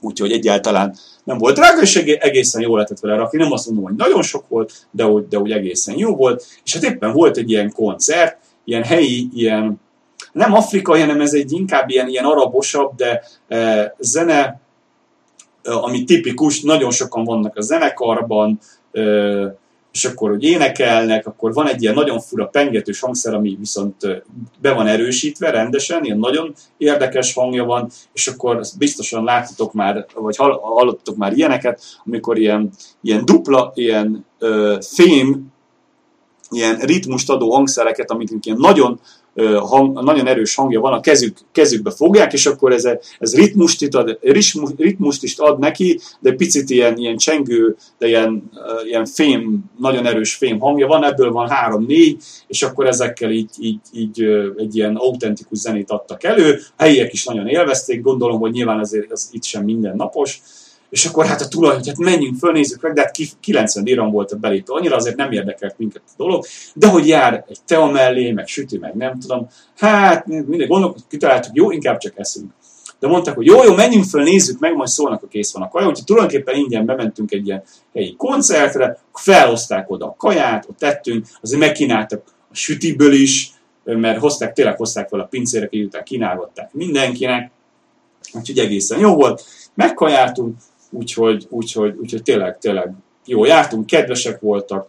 úgyhogy 0.02 0.32
egyáltalán 0.32 0.96
nem 1.32 1.40
volt 1.40 1.56
drága, 1.56 1.82
és 1.82 1.96
egészen 1.96 2.62
jól 2.62 2.76
lehetett 2.76 3.00
vele 3.00 3.16
rakni. 3.16 3.38
Nem 3.38 3.52
azt 3.52 3.66
mondom, 3.66 3.84
hogy 3.86 3.96
nagyon 3.96 4.22
sok 4.22 4.48
volt, 4.48 4.88
de 4.92 5.06
úgy, 5.06 5.28
de 5.28 5.40
úgy 5.40 5.52
egészen 5.52 5.98
jó 5.98 6.16
volt. 6.16 6.46
És 6.64 6.74
hát 6.74 6.84
éppen 6.84 7.12
volt 7.12 7.38
egy 7.38 7.50
ilyen 7.50 7.72
koncert, 7.72 8.38
ilyen 8.64 8.84
helyi, 8.84 9.30
ilyen 9.34 9.82
nem 10.32 10.54
afrikai, 10.54 11.00
hanem 11.00 11.22
ez 11.22 11.34
egy 11.34 11.52
inkább 11.52 11.90
ilyen, 11.90 12.08
ilyen 12.08 12.26
arabosabb, 12.26 12.96
de 12.96 13.24
e, 13.48 13.96
zene, 14.00 14.62
e, 15.64 15.74
ami 15.74 16.04
tipikus, 16.04 16.62
nagyon 16.62 16.92
sokan 16.92 17.24
vannak 17.24 17.58
a 17.58 17.62
zenekarban, 17.62 18.60
e, 18.92 19.02
és 19.92 20.06
akkor, 20.06 20.30
hogy 20.30 20.44
énekelnek, 20.44 21.28
akkor 21.28 21.54
van 21.54 21.68
egy 21.68 21.82
ilyen 21.82 21.94
nagyon 21.94 22.20
fura 22.20 22.46
pengetős 22.46 23.00
hangszer, 23.00 23.34
ami 23.34 23.56
viszont 23.60 24.24
be 24.62 24.74
van 24.74 24.88
erősítve 24.88 25.50
rendesen, 25.50 26.04
ilyen 26.04 26.20
nagyon 26.20 26.54
érdekes 26.78 27.34
hangja 27.34 27.66
van, 27.66 27.90
és 28.14 28.28
akkor 28.28 28.62
biztosan 28.78 29.24
láttatok 29.24 29.74
már, 29.74 30.06
vagy 30.14 30.36
hallottatok 30.36 31.16
már 31.16 31.34
ilyeneket, 31.34 31.82
amikor 32.06 32.38
ilyen, 32.38 32.70
ilyen 33.02 33.26
dupla, 33.26 33.72
ilyen 33.76 34.26
ö, 34.40 34.78
fém, 34.82 35.52
ilyen 36.50 36.76
ritmust 36.76 37.30
adó 37.30 37.52
hangszereket, 37.54 38.12
amit 38.12 38.34
ilyen 38.42 38.58
nagyon 38.60 39.00
hang, 39.60 40.04
nagyon 40.04 40.28
erős 40.28 40.56
hangja 40.56 40.80
van, 40.80 40.94
a 40.94 41.00
kezük, 41.00 41.38
kezükbe 41.52 41.92
fogják, 41.92 42.34
és 42.34 42.46
akkor 42.46 42.72
ez, 42.72 42.88
ez 43.20 43.36
ritmust, 43.36 43.82
itt 43.82 43.96
ad, 43.96 44.18
ritmust 44.78 45.24
is 45.24 45.38
ad 45.38 45.60
neki, 45.60 46.00
de 46.20 46.34
picit 46.34 46.70
ilyen, 46.70 46.98
ilyen 46.98 47.18
csengő, 47.18 47.76
de 47.98 48.08
ilyen, 48.08 48.52
ilyen 48.86 49.06
fém, 49.06 49.64
nagyon 49.78 50.06
erős 50.06 50.34
fém 50.34 50.60
hangja 50.60 50.88
van, 50.88 51.06
ebből 51.06 51.32
van 51.32 51.50
három-négy, 51.50 52.18
és 52.48 52.64
akkor 52.64 52.88
ezekkel 52.88 53.32
így, 53.32 53.50
így, 53.60 53.80
így 53.94 54.22
egy 54.58 54.76
ilyen 54.76 54.96
autentikus 54.96 55.58
zenét 55.58 55.92
adtak 55.92 56.24
elő. 56.24 56.60
Helyiek 56.78 57.14
is 57.14 57.26
nagyon 57.26 57.48
élvezték, 57.48 58.02
gondolom, 58.02 58.40
hogy 58.40 58.52
nyilván 58.52 58.80
azért 58.80 59.12
az 59.12 59.30
itt 59.32 59.44
sem 59.44 59.64
mindennapos, 59.64 60.42
és 60.92 61.06
akkor 61.06 61.26
hát 61.26 61.42
a 61.42 61.48
tulaj, 61.48 61.76
hogy 61.76 61.88
hát 61.88 61.98
menjünk 61.98 62.38
föl, 62.38 62.52
meg, 62.52 62.94
de 62.94 63.02
hát 63.02 63.18
90 63.40 63.84
dirham 63.84 64.12
volt 64.12 64.32
a 64.32 64.36
belépő, 64.36 64.74
annyira 64.74 64.96
azért 64.96 65.16
nem 65.16 65.32
érdekelt 65.32 65.78
minket 65.78 66.02
a 66.08 66.14
dolog, 66.18 66.46
de 66.74 66.88
hogy 66.88 67.08
jár 67.08 67.46
egy 67.50 67.60
tea 67.66 67.86
mellé, 67.86 68.32
meg 68.32 68.48
sütő, 68.48 68.80
meg 68.80 68.96
nem 68.96 69.20
tudom, 69.20 69.48
hát 69.78 70.26
mindegy 70.26 70.68
gondolok, 70.68 70.98
kitaláltuk, 71.10 71.56
jó, 71.56 71.72
inkább 71.72 71.98
csak 71.98 72.14
eszünk. 72.16 72.52
De 73.00 73.08
mondták, 73.08 73.36
hogy 73.36 73.46
jó, 73.46 73.64
jó, 73.64 73.74
menjünk 73.74 74.06
föl, 74.06 74.24
nézzük 74.24 74.60
meg, 74.60 74.76
majd 74.76 74.90
szólnak, 74.90 75.24
a 75.24 75.28
kész 75.28 75.54
van 75.54 75.64
a 75.64 75.70
kaja. 75.70 75.88
Úgyhogy 75.88 76.06
tulajdonképpen 76.06 76.56
ingyen 76.56 76.86
bementünk 76.86 77.32
egy 77.32 77.48
ilyen 77.48 77.64
helyi 77.94 78.16
koncertre, 78.16 78.98
felhozták 79.14 79.90
oda 79.90 80.06
a 80.06 80.16
kaját, 80.18 80.66
ott 80.70 80.78
tettünk, 80.78 81.26
azért 81.42 81.60
megkínáltak 81.60 82.24
a 82.52 82.56
sütiből 82.56 83.14
is, 83.14 83.52
mert 83.84 84.20
hozták, 84.20 84.54
tényleg 84.54 84.78
hozták 84.78 85.10
fel 85.10 85.20
a 85.20 85.24
pincére, 85.24 85.70
után 85.72 86.04
kínálgatták 86.04 86.74
mindenkinek, 86.74 87.52
úgyhogy 88.34 88.58
egészen 88.58 89.00
jó 89.00 89.16
volt. 89.16 89.44
Megkajáltunk, 89.74 90.56
úgyhogy, 90.92 91.48
úgyhogy, 91.50 91.96
úgyhogy 92.00 92.24
tényleg, 92.24 92.58
tényleg 92.58 92.94
jó 93.26 93.46
jártunk, 93.46 93.86
kedvesek 93.86 94.40
voltak, 94.40 94.88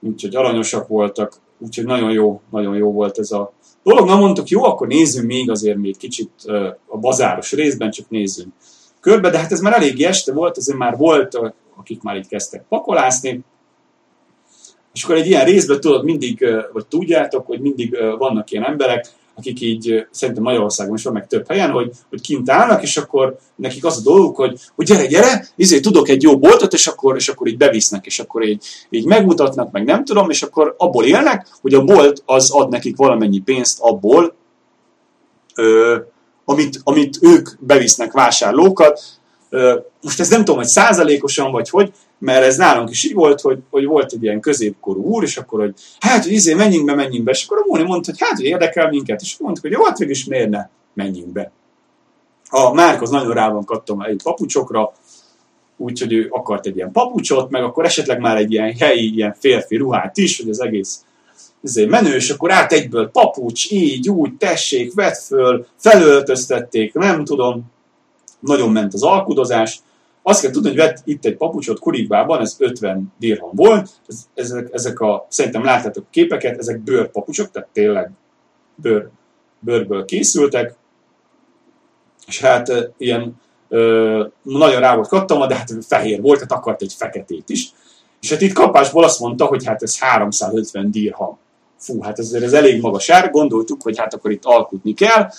úgyhogy 0.00 0.36
aranyosak 0.36 0.86
voltak, 0.88 1.32
úgyhogy 1.58 1.84
nagyon 1.84 2.10
jó, 2.10 2.40
nagyon 2.50 2.76
jó 2.76 2.92
volt 2.92 3.18
ez 3.18 3.30
a 3.30 3.52
dolog. 3.82 4.06
Na 4.06 4.16
mondtuk, 4.16 4.48
jó, 4.48 4.64
akkor 4.64 4.86
nézzünk 4.86 5.26
még 5.26 5.50
azért 5.50 5.76
még 5.76 5.96
kicsit 5.96 6.30
a 6.86 6.98
bazáros 6.98 7.52
részben, 7.52 7.90
csak 7.90 8.10
nézzünk 8.10 8.52
körbe, 9.00 9.30
de 9.30 9.38
hát 9.38 9.52
ez 9.52 9.60
már 9.60 9.72
elég 9.72 10.02
este 10.02 10.32
volt, 10.32 10.56
azért 10.56 10.78
már 10.78 10.96
volt, 10.96 11.38
akik 11.76 12.02
már 12.02 12.16
itt 12.16 12.26
kezdtek 12.26 12.64
pakolászni, 12.68 13.40
és 14.92 15.04
akkor 15.04 15.16
egy 15.16 15.26
ilyen 15.26 15.44
részben 15.44 15.80
tudod 15.80 16.04
mindig, 16.04 16.46
vagy 16.72 16.86
tudjátok, 16.86 17.46
hogy 17.46 17.60
mindig 17.60 17.96
vannak 18.18 18.50
ilyen 18.50 18.64
emberek, 18.64 19.06
akik 19.38 19.60
így 19.60 20.06
szerintem 20.10 20.44
Magyarországon 20.44 20.94
is 20.96 21.02
van, 21.02 21.12
meg 21.12 21.26
több 21.26 21.48
helyen, 21.48 21.70
hogy, 21.70 21.90
hogy 22.08 22.20
kint 22.20 22.50
állnak, 22.50 22.82
és 22.82 22.96
akkor 22.96 23.38
nekik 23.56 23.84
az 23.84 23.98
a 23.98 24.02
dolguk, 24.02 24.36
hogy, 24.36 24.60
hogy 24.74 24.86
gyere, 24.86 25.06
gyere, 25.06 25.46
izé, 25.56 25.80
tudok 25.80 26.08
egy 26.08 26.22
jó 26.22 26.38
boltot, 26.38 26.72
és 26.72 26.86
akkor, 26.86 27.16
és 27.16 27.28
akkor 27.28 27.46
így 27.46 27.56
bevisznek, 27.56 28.06
és 28.06 28.18
akkor 28.18 28.42
így, 28.42 28.64
így 28.90 29.04
megmutatnak, 29.04 29.70
meg 29.70 29.84
nem 29.84 30.04
tudom, 30.04 30.30
és 30.30 30.42
akkor 30.42 30.74
abból 30.78 31.04
élnek, 31.04 31.46
hogy 31.60 31.74
a 31.74 31.84
bolt 31.84 32.22
az 32.26 32.50
ad 32.50 32.68
nekik 32.68 32.96
valamennyi 32.96 33.38
pénzt 33.38 33.78
abból, 33.80 34.34
ö, 35.54 35.96
amit, 36.44 36.80
amit 36.84 37.18
ők 37.20 37.48
bevisznek 37.58 38.12
vásárlókat. 38.12 39.00
Most 40.02 40.20
ez 40.20 40.28
nem 40.28 40.38
tudom, 40.38 40.56
hogy 40.56 40.66
százalékosan 40.66 41.52
vagy 41.52 41.68
hogy, 41.68 41.92
mert 42.18 42.44
ez 42.44 42.56
nálunk 42.56 42.90
is 42.90 43.04
így 43.04 43.14
volt, 43.14 43.40
hogy, 43.40 43.58
hogy 43.70 43.84
volt 43.84 44.12
egy 44.12 44.22
ilyen 44.22 44.40
középkorú 44.40 45.02
úr, 45.02 45.22
és 45.22 45.36
akkor, 45.36 45.60
hogy 45.60 45.74
hát, 45.98 46.22
hogy 46.24 46.32
izé, 46.32 46.54
menjünk 46.54 46.84
be, 46.84 46.94
menjünk 46.94 47.24
be, 47.24 47.30
és 47.30 47.44
akkor 47.44 47.58
a 47.58 47.64
Móni 47.66 47.82
mondta, 47.82 48.10
hogy 48.10 48.20
hát, 48.20 48.36
hogy 48.36 48.44
érdekel 48.44 48.88
minket, 48.88 49.20
és 49.20 49.36
mondtuk, 49.38 49.64
hogy 49.64 49.72
jó, 49.72 49.84
hát 49.84 49.98
is 49.98 50.24
miért 50.24 50.48
ne, 50.48 50.68
menjünk 50.94 51.28
be. 51.28 51.50
A 52.50 52.72
Márk 52.72 53.02
az 53.02 53.10
nagyon 53.10 53.32
rá 53.32 53.48
van 53.50 53.64
kattom 53.64 54.00
egy 54.00 54.20
papucsokra, 54.22 54.92
úgyhogy 55.76 56.12
ő 56.12 56.26
akart 56.30 56.66
egy 56.66 56.76
ilyen 56.76 56.92
papucsot, 56.92 57.50
meg 57.50 57.62
akkor 57.62 57.84
esetleg 57.84 58.20
már 58.20 58.36
egy 58.36 58.52
ilyen 58.52 58.74
helyi, 58.78 59.14
ilyen 59.14 59.36
férfi 59.38 59.76
ruhát 59.76 60.16
is, 60.16 60.40
hogy 60.40 60.48
az 60.48 60.60
egész 60.60 61.02
ezért 61.62 61.88
menő, 61.88 62.14
és 62.14 62.30
akkor 62.30 62.52
át 62.52 62.72
egyből 62.72 63.10
papucs, 63.10 63.70
így, 63.70 64.08
úgy, 64.08 64.36
tessék, 64.36 64.94
vett 64.94 65.16
föl, 65.16 65.66
felöltöztették, 65.76 66.92
nem 66.92 67.24
tudom, 67.24 67.62
nagyon 68.40 68.72
ment 68.72 68.94
az 68.94 69.02
alkudozás, 69.02 69.80
azt 70.22 70.40
kell 70.40 70.50
tudni, 70.50 70.68
hogy 70.68 70.78
vett 70.78 71.02
itt 71.04 71.24
egy 71.24 71.36
papucsot 71.36 71.78
Kurikbában, 71.78 72.40
ez 72.40 72.56
50 72.58 73.12
dirham 73.18 73.50
volt, 73.54 73.90
ezek, 74.34 74.68
ezek 74.72 75.00
a, 75.00 75.26
szerintem 75.28 75.64
láttátok 75.64 76.04
képeket, 76.10 76.58
ezek 76.58 76.80
bőrpapucsok, 76.80 77.50
tehát 77.50 77.68
tényleg 77.72 78.10
bőr, 78.74 79.08
bőrből 79.58 80.04
készültek, 80.04 80.74
és 82.26 82.40
hát 82.40 82.72
ilyen 82.96 83.40
ö, 83.68 84.24
nagyon 84.42 84.80
rá 84.80 84.94
volt 84.94 85.08
kattama, 85.08 85.46
de 85.46 85.54
hát 85.54 85.72
fehér 85.80 86.20
volt, 86.20 86.40
tehát 86.40 86.52
akart 86.52 86.82
egy 86.82 86.94
feketét 86.96 87.48
is. 87.48 87.72
És 88.20 88.30
hát 88.30 88.40
itt 88.40 88.52
kapásból 88.52 89.04
azt 89.04 89.20
mondta, 89.20 89.44
hogy 89.44 89.64
hát 89.66 89.82
ez 89.82 89.98
350 89.98 90.90
dirham. 90.90 91.38
fú, 91.76 92.02
hát 92.02 92.18
ez, 92.18 92.32
ez 92.32 92.52
elég 92.52 92.80
magas 92.80 93.08
ár, 93.08 93.30
gondoltuk, 93.30 93.82
hogy 93.82 93.98
hát 93.98 94.14
akkor 94.14 94.30
itt 94.30 94.44
alkutni 94.44 94.94
kell. 94.94 95.30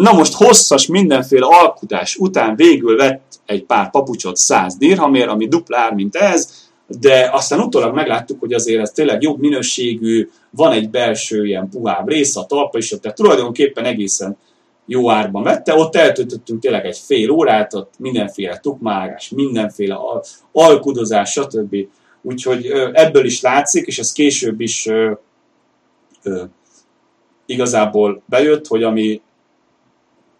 Na 0.00 0.12
most 0.12 0.34
hosszas 0.34 0.86
mindenféle 0.86 1.46
alkutás 1.46 2.16
után 2.16 2.56
végül 2.56 2.96
vett 2.96 3.40
egy 3.46 3.64
pár 3.64 3.90
papucsot 3.90 4.36
100 4.36 4.76
dirhamért, 4.76 5.28
ami 5.28 5.48
dupla 5.48 5.78
ár, 5.78 5.92
mint 5.92 6.14
ez, 6.14 6.52
de 6.86 7.30
aztán 7.32 7.60
utólag 7.60 7.94
megláttuk, 7.94 8.40
hogy 8.40 8.52
azért 8.52 8.80
ez 8.80 8.90
tényleg 8.90 9.22
jobb 9.22 9.38
minőségű, 9.38 10.28
van 10.50 10.72
egy 10.72 10.90
belső 10.90 11.46
ilyen 11.46 11.68
puhább 11.68 12.08
rész, 12.08 12.36
a 12.36 12.46
talpa 12.46 12.78
is, 12.78 12.88
tehát 12.88 13.16
tulajdonképpen 13.16 13.84
egészen 13.84 14.36
jó 14.86 15.10
árban 15.10 15.42
vette. 15.42 15.74
Ott 15.74 15.96
eltöltöttünk 15.96 16.60
tényleg 16.60 16.86
egy 16.86 16.98
fél 16.98 17.30
órát, 17.30 17.74
ott 17.74 17.92
mindenféle 17.98 18.58
tukmálás, 18.58 19.28
mindenféle 19.28 19.98
alkudozás, 20.52 21.30
stb. 21.30 21.76
Úgyhogy 22.22 22.66
ebből 22.92 23.24
is 23.24 23.40
látszik, 23.40 23.86
és 23.86 23.98
ez 23.98 24.12
később 24.12 24.60
is 24.60 24.86
ö, 24.86 25.12
ö, 26.22 26.42
igazából 27.46 28.22
bejött, 28.26 28.66
hogy 28.66 28.82
ami 28.82 29.20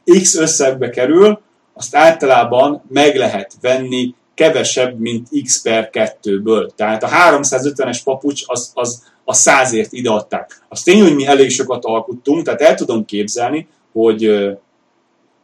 X 0.05 0.35
összegbe 0.35 0.91
kerül, 0.91 1.41
azt 1.75 1.97
általában 1.97 2.83
meg 2.89 3.17
lehet 3.17 3.53
venni 3.61 4.15
kevesebb, 4.35 4.99
mint 4.99 5.29
X 5.45 5.63
per 5.63 5.91
2-ből. 5.93 6.71
Tehát 6.77 7.03
a 7.03 7.09
350-es 7.09 8.01
papucs 8.05 8.43
az, 8.47 8.71
az 8.75 9.03
a 9.25 9.35
százért 9.35 9.93
ideadták. 9.93 10.63
Azt 10.69 10.85
tény, 10.85 11.03
hogy 11.03 11.15
mi 11.15 11.27
elég 11.27 11.51
sokat 11.51 11.85
alkuttunk, 11.85 12.45
tehát 12.45 12.61
el 12.61 12.75
tudom 12.75 13.05
képzelni, 13.05 13.69
hogy, 13.93 14.25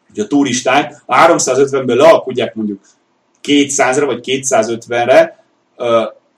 hogy 0.09 0.19
a 0.19 0.27
turisták 0.27 1.03
a 1.07 1.17
350-ből 1.17 1.97
lealkudják 1.97 2.55
mondjuk 2.55 2.81
200-ra 3.43 4.03
vagy 4.07 4.21
250-re, 4.25 5.45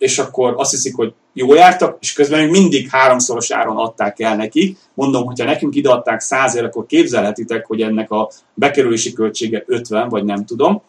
és 0.02 0.18
akkor 0.18 0.54
azt 0.56 0.70
hiszik, 0.70 0.94
hogy 0.96 1.12
jól 1.32 1.56
jártak, 1.56 1.96
és 2.00 2.12
közben 2.12 2.40
még 2.40 2.50
mindig 2.50 2.88
háromszoros 2.90 3.50
áron 3.50 3.76
adták 3.76 4.20
el 4.20 4.36
nekik. 4.36 4.78
Mondom, 4.94 5.24
hogyha 5.24 5.44
nekünk 5.44 5.74
ideadták 5.74 6.20
100 6.20 6.56
akkor 6.56 6.86
képzelhetitek, 6.86 7.66
hogy 7.66 7.80
ennek 7.80 8.10
a 8.10 8.30
bekerülési 8.54 9.12
költsége 9.12 9.64
50, 9.66 10.08
vagy 10.08 10.24
nem 10.24 10.44
tudom. 10.44 10.82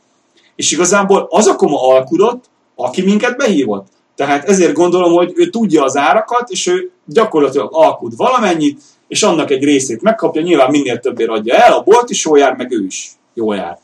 És 0.56 0.72
igazából 0.72 1.28
az 1.30 1.48
a 1.48 1.56
koma 1.56 1.88
alkudott, 1.88 2.44
aki 2.76 3.02
minket 3.02 3.38
behívott. 3.38 3.88
Tehát 4.16 4.50
ezért 4.50 4.74
gondolom, 4.74 5.14
hogy 5.14 5.32
ő 5.36 5.50
tudja 5.50 5.84
az 5.84 5.98
árakat, 5.98 6.50
és 6.50 6.68
ő 6.68 6.92
gyakorlatilag 7.06 7.70
alkud 7.72 8.16
valamennyit, 8.16 8.82
és 9.08 9.24
annak 9.24 9.50
egy 9.52 9.64
részét 9.64 10.02
megkapja, 10.02 10.42
nyilván 10.42 10.72
minél 10.72 11.00
többért 11.00 11.30
adja 11.30 11.56
el, 11.56 11.74
a 11.74 11.84
bolt 11.84 12.10
is 12.10 12.26
jól 12.26 12.38
jár, 12.38 12.56
meg 12.56 12.72
ő 12.72 12.86
is 12.86 13.12
jól 13.34 13.56
jár. 13.56 13.80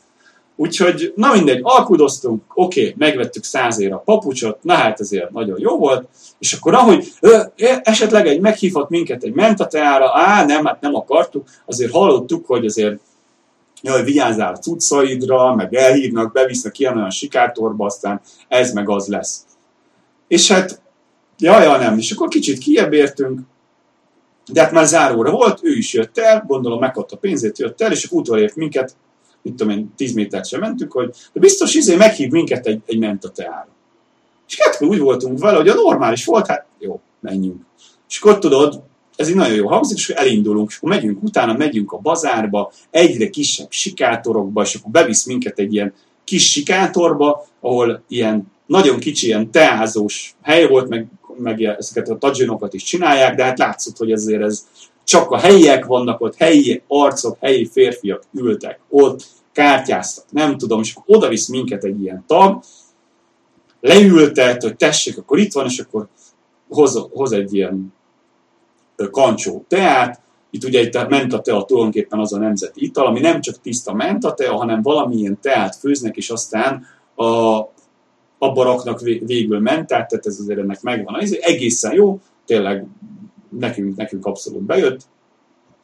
Úgyhogy, 0.60 1.12
na 1.16 1.32
mindegy, 1.32 1.60
alkudoztunk, 1.62 2.42
oké, 2.54 2.80
okay, 2.80 2.94
megvettük 2.98 3.44
százért 3.44 3.92
a 3.92 4.02
papucsot, 4.04 4.62
na 4.62 4.74
hát 4.74 5.00
ezért 5.00 5.30
nagyon 5.30 5.58
jó 5.60 5.76
volt, 5.76 6.08
és 6.38 6.52
akkor 6.52 6.74
ahogy 6.74 7.12
ö, 7.20 7.42
esetleg 7.82 8.26
egy 8.26 8.40
meghívhat 8.40 8.88
minket 8.88 9.22
egy 9.22 9.32
mentateára, 9.32 10.10
á, 10.14 10.44
nem, 10.44 10.64
hát 10.64 10.80
nem 10.80 10.94
akartuk, 10.94 11.48
azért 11.66 11.92
hallottuk, 11.92 12.46
hogy 12.46 12.64
azért 12.64 13.00
jaj, 13.82 14.04
vigyázzál 14.04 14.52
a 14.52 14.58
cuccaidra, 14.58 15.54
meg 15.54 15.74
elhívnak, 15.74 16.32
bevisznek 16.32 16.78
ilyen 16.78 16.96
olyan 16.96 17.10
sikátorba, 17.10 17.84
aztán 17.84 18.20
ez 18.48 18.72
meg 18.72 18.88
az 18.88 19.06
lesz. 19.06 19.44
És 20.28 20.50
hát, 20.50 20.80
jaj, 21.38 21.64
jaj, 21.64 21.78
nem, 21.78 21.98
és 21.98 22.10
akkor 22.10 22.28
kicsit 22.28 22.58
kiebb 22.58 22.92
értünk, 22.92 23.40
de 24.52 24.60
hát 24.60 24.72
már 24.72 24.86
záróra 24.86 25.30
volt, 25.30 25.58
ő 25.62 25.72
is 25.72 25.92
jött 25.92 26.18
el, 26.18 26.44
gondolom 26.46 26.78
megkapta 26.78 27.16
pénzét, 27.16 27.58
jött 27.58 27.80
el, 27.80 27.92
és 27.92 28.04
akkor 28.04 28.20
utolért 28.20 28.56
minket, 28.56 28.94
mit 29.42 29.54
tudom 29.54 29.78
én, 29.78 29.92
10 29.96 30.12
métert 30.12 30.48
sem 30.48 30.60
mentünk, 30.60 30.92
hogy 30.92 31.14
de 31.32 31.40
biztos 31.40 31.74
izé 31.74 31.96
meghív 31.96 32.30
minket 32.30 32.66
egy, 32.66 32.80
egy 32.86 32.98
mentateára. 32.98 33.68
És 34.48 34.58
hát 34.60 34.82
úgy 34.82 34.98
voltunk 34.98 35.38
vele, 35.38 35.56
hogy 35.56 35.68
a 35.68 35.74
normális 35.74 36.24
volt, 36.24 36.46
hát 36.46 36.66
jó, 36.78 37.00
menjünk. 37.20 37.60
És 38.08 38.18
akkor 38.20 38.38
tudod, 38.38 38.82
ez 39.16 39.28
így 39.28 39.34
nagyon 39.34 39.54
jó 39.54 39.68
hangzik, 39.68 39.96
és 39.96 40.08
elindulunk, 40.08 40.70
és 40.70 40.76
akkor 40.76 40.88
megyünk, 40.88 41.22
utána 41.22 41.52
megyünk 41.52 41.92
a 41.92 41.98
bazárba, 41.98 42.72
egyre 42.90 43.30
kisebb 43.30 43.70
sikátorokba, 43.70 44.62
és 44.62 44.74
akkor 44.74 44.90
bevisz 44.90 45.26
minket 45.26 45.58
egy 45.58 45.74
ilyen 45.74 45.94
kis 46.24 46.50
sikátorba, 46.50 47.46
ahol 47.60 48.02
ilyen 48.08 48.52
nagyon 48.66 48.98
kicsi, 48.98 49.26
ilyen 49.26 49.50
teázós 49.50 50.34
hely 50.42 50.66
volt, 50.66 50.88
meg, 50.88 51.06
meg 51.36 51.62
ezeket 51.62 52.08
a 52.08 52.18
tadzsinokat 52.18 52.74
is 52.74 52.82
csinálják, 52.82 53.34
de 53.34 53.44
hát 53.44 53.58
látszott, 53.58 53.96
hogy 53.96 54.12
ezért 54.12 54.42
ez 54.42 54.66
csak 55.10 55.30
a 55.30 55.38
helyiek 55.38 55.84
vannak 55.84 56.20
ott, 56.20 56.36
helyi 56.36 56.82
arcok, 56.88 57.36
helyi 57.40 57.66
férfiak 57.66 58.22
ültek 58.32 58.80
ott, 58.88 59.24
kártyáztak, 59.52 60.24
nem 60.30 60.58
tudom, 60.58 60.80
és 60.80 60.94
akkor 60.94 61.16
oda 61.16 61.28
visz 61.28 61.48
minket 61.48 61.84
egy 61.84 62.02
ilyen 62.02 62.24
tag, 62.26 62.62
leültet, 63.80 64.62
hogy 64.62 64.76
tessék, 64.76 65.18
akkor 65.18 65.38
itt 65.38 65.52
van, 65.52 65.66
és 65.66 65.78
akkor 65.78 66.08
hoz, 66.68 67.06
hoz 67.12 67.32
egy 67.32 67.54
ilyen 67.54 67.92
kancsó 69.10 69.64
teát, 69.68 70.20
itt 70.50 70.64
ugye 70.64 70.80
itt 70.80 70.94
a 70.94 71.08
mentatea 71.08 71.62
tulajdonképpen 71.62 72.18
az 72.18 72.32
a 72.32 72.38
nemzeti 72.38 72.84
ital, 72.84 73.06
ami 73.06 73.20
nem 73.20 73.40
csak 73.40 73.60
tiszta 73.60 73.94
mentatea, 73.94 74.56
hanem 74.56 74.82
valamilyen 74.82 75.38
teát 75.40 75.76
főznek, 75.76 76.16
és 76.16 76.30
aztán 76.30 76.86
a, 77.14 77.24
abba 78.38 78.62
raknak 78.62 79.00
végül 79.00 79.58
mentát, 79.58 80.08
tehát 80.08 80.26
ez 80.26 80.38
azért 80.40 80.58
ennek 80.58 80.82
megvan. 80.82 81.20
Ez 81.20 81.32
egészen 81.40 81.94
jó, 81.94 82.20
tényleg 82.46 82.86
nekünk, 83.50 83.96
nekünk 83.96 84.26
abszolút 84.26 84.62
bejött, 84.62 85.00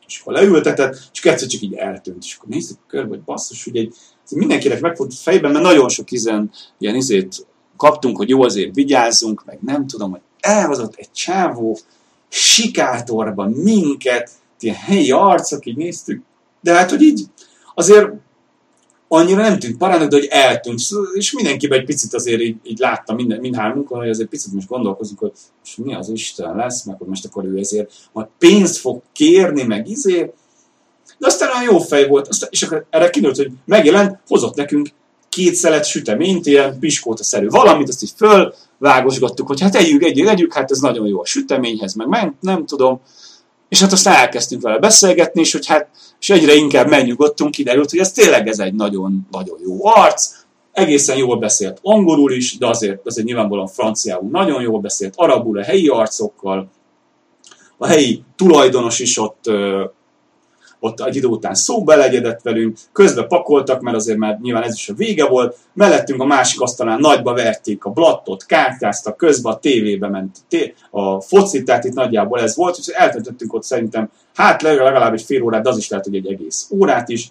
és 0.06 0.20
akkor 0.20 0.32
leültetett, 0.32 1.10
és 1.12 1.24
egyszer 1.24 1.48
csak 1.48 1.60
így 1.60 1.74
eltűnt, 1.74 2.24
és 2.24 2.36
akkor 2.36 2.48
nézzük 2.48 2.78
körbe, 2.86 3.08
hogy 3.08 3.22
basszus, 3.22 3.64
hogy 3.64 3.76
egy, 3.76 3.94
mindenkinek 4.30 4.80
megfogott 4.80 5.14
fejben, 5.14 5.50
mert 5.50 5.64
nagyon 5.64 5.88
sok 5.88 6.10
izen, 6.10 6.50
ilyen 6.78 6.94
izét 6.94 7.46
kaptunk, 7.76 8.16
hogy 8.16 8.28
jó, 8.28 8.42
azért 8.42 8.74
vigyázzunk, 8.74 9.44
meg 9.44 9.58
nem 9.62 9.86
tudom, 9.86 10.10
hogy 10.10 10.20
elhozott 10.40 10.94
egy 10.96 11.12
csávó, 11.12 11.78
sikátorban 12.28 13.50
minket, 13.50 14.30
ilyen 14.60 14.76
helyi 14.76 15.10
arcok, 15.10 15.66
így 15.66 15.76
néztük, 15.76 16.22
de 16.60 16.74
hát, 16.74 16.90
hogy 16.90 17.02
így 17.02 17.24
azért 17.74 18.12
annyira 19.08 19.42
nem 19.42 19.58
tűnt 19.58 19.76
parának, 19.76 20.08
de 20.08 20.16
hogy 20.16 20.28
eltűnt, 20.30 20.80
és 21.14 21.32
mindenkiben 21.32 21.78
egy 21.78 21.84
picit 21.84 22.14
azért 22.14 22.40
így, 22.40 22.56
így 22.62 22.78
látta 22.78 23.14
minden, 23.14 23.40
mindhármunkon, 23.40 23.98
hogy 23.98 24.08
azért 24.08 24.28
picit 24.28 24.52
most 24.52 24.68
gondolkozunk, 24.68 25.18
hogy 25.18 25.32
most 25.60 25.78
mi 25.78 25.94
az 25.94 26.08
Isten 26.08 26.56
lesz, 26.56 26.84
meg 26.84 26.96
hogy 26.98 27.08
most 27.08 27.24
akkor 27.24 27.44
ő 27.44 27.58
ezért 27.58 27.92
majd 28.12 28.26
pénzt 28.38 28.76
fog 28.76 29.02
kérni, 29.12 29.62
meg 29.62 29.88
izé, 29.88 30.32
de 31.18 31.26
aztán 31.26 31.50
olyan 31.50 31.72
jó 31.72 31.78
fej 31.78 32.08
volt, 32.08 32.28
aztán, 32.28 32.48
és 32.52 32.62
akkor 32.62 32.86
erre 32.90 33.10
kinőtt, 33.10 33.36
hogy 33.36 33.50
megjelent, 33.64 34.18
hozott 34.26 34.54
nekünk 34.54 34.88
két 35.28 35.54
szelet 35.54 35.84
süteményt, 35.84 36.46
ilyen 36.46 36.78
piskóta-szerű 36.78 37.48
valamit, 37.48 37.88
azt 37.88 38.02
így 38.02 38.12
fölvágosgattuk, 38.16 39.46
hogy 39.46 39.60
hát 39.60 39.74
együk, 39.74 40.02
együk, 40.02 40.28
együk, 40.28 40.52
hát 40.52 40.70
ez 40.70 40.78
nagyon 40.78 41.06
jó 41.06 41.20
a 41.20 41.26
süteményhez, 41.26 41.94
meg 41.94 42.08
nem, 42.08 42.36
nem 42.40 42.66
tudom. 42.66 43.00
És 43.68 43.80
hát 43.80 43.92
aztán 43.92 44.14
elkezdtünk 44.14 44.62
vele 44.62 44.78
beszélgetni, 44.78 45.40
és 45.40 45.52
hogy 45.52 45.66
hát, 45.66 45.88
és 46.20 46.30
egyre 46.30 46.54
inkább 46.54 46.88
megnyugodtunk, 46.88 47.50
kiderült, 47.50 47.90
hogy 47.90 47.98
ez 47.98 48.12
tényleg 48.12 48.48
ez 48.48 48.58
egy 48.58 48.74
nagyon-nagyon 48.74 49.58
jó 49.64 49.86
arc, 49.86 50.30
egészen 50.72 51.16
jól 51.16 51.36
beszélt 51.36 51.78
angolul 51.82 52.32
is, 52.32 52.58
de 52.58 52.66
azért, 52.66 53.06
azért 53.06 53.26
nyilvánvalóan 53.26 53.66
franciául 53.66 54.28
nagyon 54.30 54.62
jól 54.62 54.80
beszélt, 54.80 55.14
arabul 55.16 55.58
a 55.58 55.62
helyi 55.62 55.88
arcokkal, 55.88 56.68
a 57.78 57.86
helyi 57.86 58.22
tulajdonos 58.36 58.98
is 58.98 59.18
ott 59.18 59.50
ott 60.86 61.00
egy 61.00 61.16
idő 61.16 61.26
után 61.26 61.54
szó 61.54 61.84
belegyedett 61.84 62.40
velünk, 62.42 62.78
közben 62.92 63.28
pakoltak, 63.28 63.80
mert 63.80 63.96
azért 63.96 64.18
már 64.18 64.38
nyilván 64.42 64.62
ez 64.62 64.74
is 64.74 64.88
a 64.88 64.94
vége 64.94 65.26
volt, 65.26 65.56
mellettünk 65.72 66.20
a 66.20 66.26
másik 66.26 66.60
asztalán 66.60 67.00
nagyba 67.00 67.34
verték 67.34 67.84
a 67.84 67.90
blattot, 67.90 68.46
kártyáztak, 68.46 69.16
közben 69.16 69.52
a 69.52 69.58
tévébe 69.58 70.08
ment 70.08 70.36
a 70.90 71.20
foci, 71.20 71.62
tehát 71.62 71.84
itt 71.84 71.94
nagyjából 71.94 72.40
ez 72.40 72.56
volt, 72.56 72.78
és 72.78 72.86
eltöltöttünk 72.86 73.52
ott 73.52 73.62
szerintem, 73.62 74.10
hát 74.34 74.62
legalább 74.62 75.12
egy 75.12 75.22
fél 75.22 75.42
órát, 75.42 75.62
de 75.62 75.68
az 75.68 75.78
is 75.78 75.88
lehet, 75.88 76.04
hogy 76.04 76.16
egy 76.16 76.26
egész 76.26 76.68
órát 76.70 77.08
is. 77.08 77.30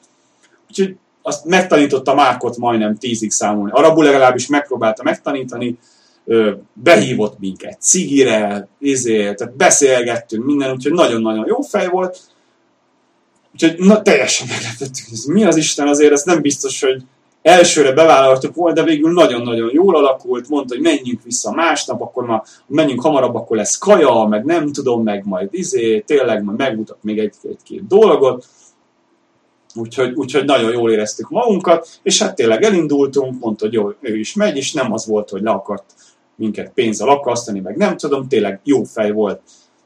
Úgyhogy 0.70 0.96
azt 1.22 1.46
megtanította 1.46 2.16
Márkot 2.16 2.58
majdnem 2.58 2.98
tízig 2.98 3.32
számolni. 3.32 3.72
Arabul 3.74 4.04
legalábbis 4.04 4.48
megpróbálta 4.48 5.04
megtanítani, 5.04 5.78
behívott 6.74 7.40
minket 7.40 7.82
cigire, 7.82 8.68
izé, 8.80 9.34
tehát 9.34 9.56
beszélgettünk 9.56 10.46
minden, 10.46 10.72
úgyhogy 10.72 10.94
nagyon-nagyon 10.94 11.46
jó 11.48 11.62
fej 11.62 11.88
volt, 11.88 12.20
Úgyhogy 13.56 13.80
na, 13.80 14.02
teljesen 14.02 14.48
meglepettük, 14.48 15.06
ez 15.12 15.24
mi 15.24 15.46
az 15.46 15.56
Isten, 15.56 15.88
azért 15.88 16.12
ezt 16.12 16.26
nem 16.26 16.42
biztos, 16.42 16.82
hogy 16.84 17.04
elsőre 17.42 17.92
bevállaltuk 17.92 18.56
volna, 18.56 18.76
de 18.76 18.84
végül 18.84 19.14
nagyon-nagyon 19.14 19.70
jól 19.74 19.96
alakult, 19.96 20.50
mondta, 20.50 20.76
hogy 20.76 20.84
menjünk 20.84 21.24
vissza 21.24 21.52
másnap, 21.52 22.02
akkor 22.02 22.26
ma 22.26 22.44
menjünk 22.68 23.02
hamarabb, 23.02 23.36
akkor 23.36 23.58
lesz 23.58 23.78
kaja, 23.78 24.26
meg 24.30 24.46
nem 24.46 24.72
tudom, 24.72 25.04
meg 25.04 25.26
majd 25.26 25.48
izé, 25.52 26.00
tényleg 26.00 26.44
majd 26.44 26.58
megmutat 26.58 26.98
még 27.02 27.20
egy-két 27.20 27.88
dolgot. 27.88 28.46
Úgyhogy, 29.76 30.14
úgyhogy 30.14 30.46
nagyon 30.46 30.72
jól 30.72 30.92
éreztük 30.92 31.30
magunkat, 31.30 32.00
és 32.04 32.22
hát 32.22 32.36
tényleg 32.36 32.64
elindultunk, 32.64 33.40
mondta, 33.40 33.66
hogy 33.66 33.74
jó, 33.74 33.90
ő 34.00 34.18
is 34.20 34.34
megy, 34.34 34.58
és 34.58 34.74
nem 34.74 34.94
az 34.94 35.08
volt, 35.08 35.30
hogy 35.30 35.42
le 35.42 35.52
akart 35.52 35.94
minket 36.36 36.72
pénzzel 36.74 37.10
akasztani, 37.10 37.60
meg 37.60 37.78
nem 37.78 37.98
tudom, 37.98 38.28
tényleg 38.28 38.60
jó 38.64 38.84
fej 38.84 39.12
volt 39.12 39.42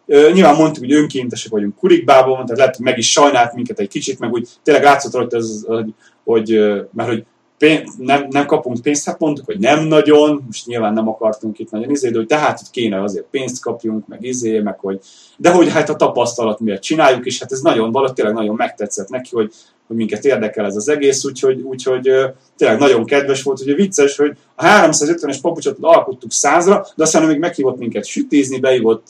nyilván 0.09 0.55
mondtuk, 0.55 0.83
hogy 0.83 0.93
önkéntesek 0.93 1.51
vagyunk 1.51 1.75
kurikbában, 1.75 2.45
tehát 2.45 2.57
lehet, 2.57 2.75
hogy 2.75 2.85
meg 2.85 2.97
is 2.97 3.11
sajnált 3.11 3.53
minket 3.53 3.79
egy 3.79 3.87
kicsit, 3.87 4.19
meg 4.19 4.31
úgy 4.31 4.47
tényleg 4.63 4.83
látszott 4.83 5.13
rajta, 5.13 5.37
ez, 5.37 5.63
hogy, 5.67 5.93
hogy, 6.23 6.59
mert 6.93 7.09
hogy 7.09 7.25
pénz, 7.57 7.95
nem, 7.97 8.27
nem 8.29 8.45
kapunk 8.45 8.81
pénzt, 8.81 9.05
hát 9.05 9.19
mondtuk, 9.19 9.45
hogy 9.45 9.59
nem 9.59 9.83
nagyon, 9.83 10.43
most 10.45 10.65
nyilván 10.65 10.93
nem 10.93 11.07
akartunk 11.07 11.59
itt 11.59 11.71
nagyon 11.71 11.89
izé, 11.89 12.09
de 12.09 12.17
hogy 12.17 12.27
tehát, 12.27 12.59
hogy 12.59 12.69
kéne 12.71 13.01
azért 13.01 13.25
pénzt 13.31 13.61
kapjunk, 13.61 14.07
meg 14.07 14.23
izé, 14.23 14.59
meg 14.59 14.79
hogy, 14.79 14.99
de 15.37 15.51
hogy 15.51 15.71
hát 15.71 15.89
a 15.89 15.95
tapasztalat 15.95 16.59
miért 16.59 16.81
csináljuk, 16.81 17.25
és 17.25 17.39
hát 17.39 17.51
ez 17.51 17.61
nagyon, 17.61 18.13
tényleg 18.13 18.33
nagyon 18.33 18.55
megtetszett 18.55 19.09
neki, 19.09 19.29
hogy, 19.31 19.53
hogy 19.89 19.97
minket 19.97 20.25
érdekel 20.25 20.65
ez 20.65 20.75
az 20.75 20.89
egész, 20.89 21.25
úgyhogy, 21.25 21.61
úgyhogy 21.61 22.11
tényleg 22.57 22.79
nagyon 22.79 23.05
kedves 23.05 23.43
volt, 23.43 23.63
hogy 23.63 23.75
vicces, 23.75 24.17
hogy 24.17 24.31
a 24.55 24.65
350-es 24.65 25.37
papucsot 25.41 25.77
alkottuk 25.81 26.31
százra, 26.31 26.85
de 26.95 27.03
aztán 27.03 27.27
még 27.27 27.39
meghívott 27.39 27.77
minket 27.77 28.05
sütézni, 28.05 28.59
beívott 28.59 29.07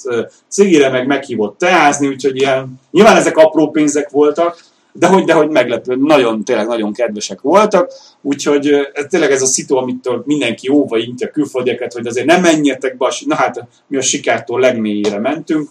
cigire, 0.47 0.89
meg 0.89 1.07
meghívott 1.07 1.57
teázni, 1.57 2.07
úgyhogy 2.07 2.35
ilyen, 2.35 2.79
nyilván 2.91 3.15
ezek 3.15 3.37
apró 3.37 3.71
pénzek 3.71 4.09
voltak, 4.09 4.63
de 4.91 5.07
hogy, 5.07 5.23
de 5.23 5.33
hogy 5.33 5.49
meglepő, 5.49 5.95
nagyon, 5.95 6.43
tényleg 6.43 6.67
nagyon 6.67 6.93
kedvesek 6.93 7.41
voltak, 7.41 7.91
úgyhogy 8.21 8.67
ez 8.93 9.05
tényleg 9.09 9.31
ez 9.31 9.41
a 9.41 9.45
szitu, 9.45 9.75
amitől 9.75 10.23
mindenki 10.25 10.69
óva 10.69 10.97
intja 10.97 11.29
külföldieket, 11.29 11.93
hogy 11.93 12.07
azért 12.07 12.25
nem 12.25 12.41
menjetek 12.41 12.97
be, 12.97 13.13
na 13.25 13.35
hát 13.35 13.67
mi 13.87 13.97
a 13.97 14.01
sikertól 14.01 14.59
legmélyére 14.59 15.19
mentünk, 15.19 15.69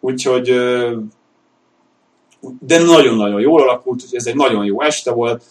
úgyhogy 0.00 0.54
de 2.66 2.78
nagyon-nagyon 2.78 3.40
jól 3.40 3.62
alakult, 3.62 4.02
úgyhogy 4.02 4.18
ez 4.18 4.26
egy 4.26 4.36
nagyon 4.36 4.64
jó 4.64 4.82
este 4.82 5.10
volt, 5.10 5.42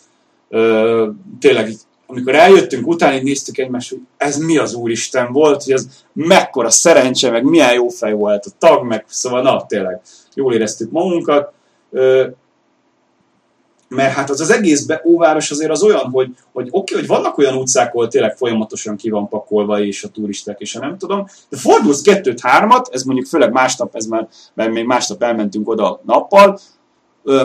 tényleg 1.40 1.74
amikor 2.12 2.36
eljöttünk 2.36 2.88
utána, 2.88 3.16
így 3.16 3.24
néztük 3.24 3.58
egymást, 3.58 3.90
hogy 3.90 4.00
ez 4.18 4.38
mi 4.38 4.58
az 4.58 4.74
Úristen 4.74 5.32
volt, 5.32 5.64
hogy 5.64 5.74
ez 5.74 5.88
mekkora 6.14 6.70
szerencse, 6.70 7.30
meg 7.30 7.44
milyen 7.44 7.74
jó 7.74 7.88
fej 7.88 8.14
volt 8.14 8.46
a 8.46 8.52
tag, 8.58 8.86
meg 8.86 9.06
szóval 9.08 9.42
na, 9.42 9.66
tényleg 9.66 10.02
jól 10.34 10.54
éreztük 10.54 10.92
magunkat. 10.92 11.54
Mert 13.88 14.14
hát 14.14 14.30
az 14.30 14.42
az 14.42 14.50
egész 14.50 14.86
be, 14.86 15.02
óváros 15.06 15.52
azért 15.52 15.72
az 15.72 15.84
olyan, 15.84 16.10
hogy, 16.10 16.30
hogy 16.54 16.68
oké, 16.72 16.94
okay, 16.94 17.00
hogy 17.00 17.08
vannak 17.18 17.38
olyan 17.38 17.56
utcák, 17.56 17.94
ahol 17.94 18.08
tényleg 18.08 18.38
folyamatosan 18.38 18.96
ki 18.96 19.10
van 19.10 19.28
pakolva, 19.28 19.80
és 19.84 20.04
a 20.04 20.08
turisták, 20.08 20.60
és 20.60 20.76
a 20.76 20.80
nem 20.80 20.98
tudom, 20.98 21.26
de 21.50 21.58
fordulsz 21.58 22.02
kettőt, 22.02 22.40
hármat, 22.40 22.90
ez 22.92 23.04
mondjuk 23.04 23.28
főleg 23.28 23.52
másnap, 23.52 23.96
ez 23.96 24.06
már, 24.06 24.28
mert 24.54 24.72
még 24.72 24.86
másnap 24.86 25.24
elmentünk 25.24 25.70
oda 25.70 26.02
nappal, 26.06 26.60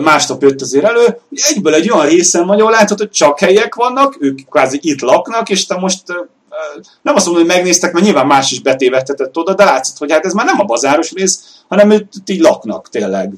másnap 0.03 0.43
jött 0.43 0.61
azért 0.61 0.85
elő, 0.85 1.05
hogy 1.29 1.39
egyből 1.55 1.75
egy 1.75 1.91
olyan 1.91 2.07
részen 2.07 2.47
vagy, 2.47 2.61
ahol 2.61 2.73
látod, 2.73 2.99
hogy 2.99 3.11
csak 3.11 3.39
helyek 3.39 3.75
vannak, 3.75 4.17
ők 4.21 4.39
kvázi 4.51 4.79
itt 4.83 5.01
laknak, 5.01 5.49
és 5.49 5.67
te 5.67 5.77
most 5.77 6.03
nem 7.03 7.15
azt 7.15 7.27
mondom, 7.27 7.45
hogy 7.45 7.55
megnéztek, 7.55 7.93
mert 7.93 8.05
nyilván 8.05 8.27
más 8.27 8.53
is 8.53 8.61
betévettetett 8.61 9.37
oda, 9.37 9.55
de 9.55 9.65
látszott, 9.65 9.99
hogy 9.99 10.13
hát 10.13 10.25
ez 10.25 10.33
már 10.33 10.47
nem 10.47 10.61
a 10.61 10.65
bazáros 10.65 11.13
rész, 11.13 11.63
hanem 11.69 11.91
ők 11.91 12.05
így 12.27 12.41
laknak 12.41 12.89
tényleg 12.89 13.33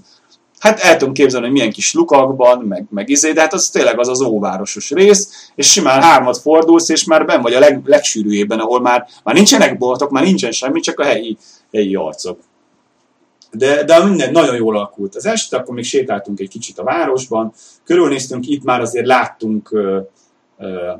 hát 0.58 0.80
el 0.80 0.96
tudom 0.96 1.14
képzelni, 1.14 1.46
hogy 1.46 1.54
milyen 1.54 1.72
kis 1.72 1.94
lukakban, 1.94 2.58
meg, 2.58 2.86
meg 2.90 3.08
izé, 3.08 3.32
de 3.32 3.40
hát 3.40 3.52
az 3.52 3.68
tényleg 3.68 3.98
az 3.98 4.08
az 4.08 4.20
óvárosos 4.20 4.90
rész, 4.90 5.50
és 5.54 5.70
simán 5.70 6.02
hármat 6.02 6.38
fordulsz, 6.38 6.88
és 6.88 7.04
már 7.04 7.24
ben 7.26 7.42
vagy 7.42 7.54
a 7.54 7.58
leg, 7.58 7.80
legsűrűjében, 7.84 8.58
ahol 8.58 8.80
már, 8.80 9.06
már 9.24 9.34
nincsenek 9.34 9.78
boltok, 9.78 10.10
már 10.10 10.24
nincsen 10.24 10.50
semmi, 10.50 10.80
csak 10.80 11.00
a 11.00 11.04
helyi, 11.04 11.38
helyi 11.72 11.94
arcok. 11.94 12.38
De, 13.50 13.84
de 13.84 14.04
minden 14.04 14.32
nagyon 14.32 14.56
jól 14.56 14.76
alakult. 14.76 15.14
Az 15.14 15.26
este, 15.26 15.56
akkor 15.56 15.74
még 15.74 15.84
sétáltunk 15.84 16.40
egy 16.40 16.48
kicsit 16.48 16.78
a 16.78 16.84
városban, 16.84 17.52
körülnéztünk, 17.84 18.48
itt 18.48 18.64
már 18.64 18.80
azért 18.80 19.06
láttunk 19.06 19.72
ö, 19.72 20.00
ö, 20.58 20.92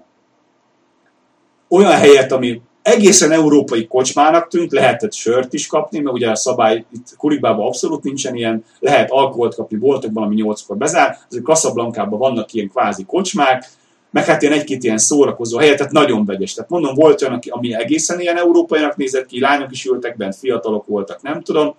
olyan 1.68 1.92
helyet, 1.92 2.32
ami 2.32 2.62
egészen 2.82 3.32
európai 3.32 3.86
kocsmának 3.86 4.48
tűnt, 4.48 4.72
lehetett 4.72 5.12
sört 5.12 5.52
is 5.52 5.66
kapni, 5.66 5.98
mert 5.98 6.16
ugye 6.16 6.30
a 6.30 6.36
szabály 6.36 6.84
itt 6.92 7.16
Kuribában 7.16 7.66
abszolút 7.66 8.02
nincsen 8.02 8.34
ilyen, 8.34 8.64
lehet 8.78 9.10
alkoholt 9.10 9.54
kapni 9.54 9.76
boltokban, 9.76 10.24
ami 10.24 10.34
nyolckor 10.34 10.76
bezár, 10.76 11.18
azért 11.30 11.44
Casablancában 11.44 12.18
vannak 12.18 12.52
ilyen 12.52 12.68
kvázi 12.68 13.04
kocsmák, 13.04 13.68
meg 14.10 14.24
hát 14.24 14.42
ilyen 14.42 14.54
egy-két 14.54 14.84
ilyen 14.84 14.98
szórakozó 14.98 15.58
helyet, 15.58 15.76
tehát 15.76 15.92
nagyon 15.92 16.24
vegyes. 16.24 16.54
Tehát 16.54 16.70
mondom, 16.70 16.94
volt 16.94 17.22
olyan, 17.22 17.40
ami 17.48 17.74
egészen 17.74 18.20
ilyen 18.20 18.36
európainak 18.36 18.96
nézett 18.96 19.26
ki, 19.26 19.40
lányok 19.40 19.70
is 19.70 19.84
ültek 19.84 20.16
bent, 20.16 20.36
fiatalok 20.36 20.86
voltak, 20.86 21.22
nem 21.22 21.42
tudom, 21.42 21.74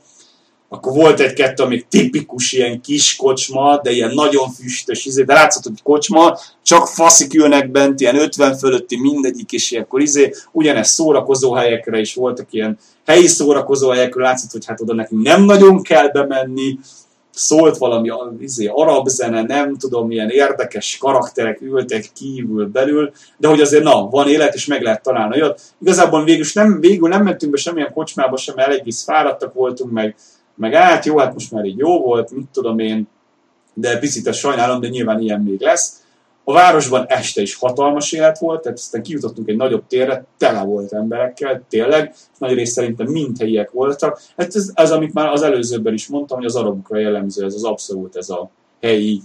akkor 0.69 0.93
volt 0.93 1.19
egy-kettő, 1.19 1.63
amik 1.63 1.87
tipikus 1.87 2.51
ilyen 2.51 2.81
kis 2.81 3.15
kocsma, 3.15 3.79
de 3.81 3.91
ilyen 3.91 4.11
nagyon 4.13 4.49
füstös, 4.49 5.05
izé, 5.05 5.23
de 5.23 5.33
látszott, 5.33 5.63
hogy 5.63 5.81
kocsma, 5.83 6.37
csak 6.63 6.87
faszik 6.87 7.33
ülnek 7.33 7.71
bent, 7.71 7.99
ilyen 7.99 8.15
50 8.15 8.57
fölötti 8.57 8.99
mindegyik, 8.99 9.51
és 9.51 9.71
ilyenkor 9.71 10.01
izé, 10.01 10.33
ugyanez 10.51 10.89
szórakozó 10.89 11.53
helyekre 11.53 11.99
is 11.99 12.13
voltak 12.13 12.47
ilyen 12.53 12.77
helyi 13.05 13.27
szórakozó 13.27 13.89
helyekről, 13.89 14.23
látszott, 14.23 14.51
hogy 14.51 14.65
hát 14.65 14.81
oda 14.81 14.93
nekünk 14.93 15.21
nem 15.21 15.43
nagyon 15.43 15.81
kell 15.81 16.07
bemenni, 16.07 16.79
szólt 17.31 17.77
valami 17.77 18.11
izé, 18.39 18.65
arab 18.73 19.07
zene, 19.07 19.41
nem 19.41 19.77
tudom, 19.77 20.07
milyen 20.07 20.29
érdekes 20.29 20.97
karakterek 20.97 21.61
ültek 21.61 22.09
kívül, 22.15 22.67
belül, 22.67 23.11
de 23.37 23.47
hogy 23.47 23.61
azért 23.61 23.83
na, 23.83 24.07
van 24.09 24.29
élet, 24.29 24.53
és 24.53 24.65
meg 24.65 24.81
lehet 24.81 25.03
találni 25.03 25.41
olyat. 25.41 25.61
Igazából 25.81 26.23
végül 26.23 26.45
nem, 26.53 26.79
végül 26.79 27.09
nem 27.09 27.23
mentünk 27.23 27.51
be 27.51 27.57
semmilyen 27.57 27.93
kocsmába 27.93 28.37
sem, 28.37 28.57
elég 28.57 28.93
fáradtak 28.93 29.53
voltunk, 29.53 29.91
meg 29.91 30.15
meg 30.59 30.73
át, 30.73 31.05
jó, 31.05 31.17
hát 31.17 31.33
most 31.33 31.51
már 31.51 31.65
így 31.65 31.77
jó 31.77 32.01
volt, 32.01 32.31
mit 32.31 32.47
tudom 32.51 32.79
én, 32.79 33.07
de 33.73 33.97
picit 33.99 34.27
ezt 34.27 34.39
sajnálom, 34.39 34.79
de 34.79 34.87
nyilván 34.87 35.21
ilyen 35.21 35.41
még 35.41 35.61
lesz. 35.61 36.03
A 36.43 36.53
városban 36.53 37.05
este 37.07 37.41
is 37.41 37.55
hatalmas 37.55 38.11
élet 38.11 38.39
volt, 38.39 38.61
tehát 38.61 38.77
aztán 38.77 39.03
kijutottunk 39.03 39.47
egy 39.47 39.55
nagyobb 39.55 39.87
térre, 39.87 40.25
tele 40.37 40.63
volt 40.63 40.93
emberekkel, 40.93 41.63
tényleg, 41.69 42.15
nagy 42.37 42.53
rész 42.53 42.71
szerintem 42.71 43.07
mind 43.07 43.39
helyiek 43.39 43.71
voltak. 43.71 44.21
Hát 44.37 44.55
ez, 44.55 44.71
ez, 44.73 44.91
amit 44.91 45.13
már 45.13 45.27
az 45.27 45.41
előzőben 45.41 45.93
is 45.93 46.07
mondtam, 46.07 46.37
hogy 46.37 46.47
az 46.47 46.55
arabokra 46.55 46.99
jellemző, 46.99 47.45
ez 47.45 47.53
az 47.53 47.63
abszolút, 47.63 48.15
ez 48.15 48.29
a 48.29 48.49
helyi 48.81 49.21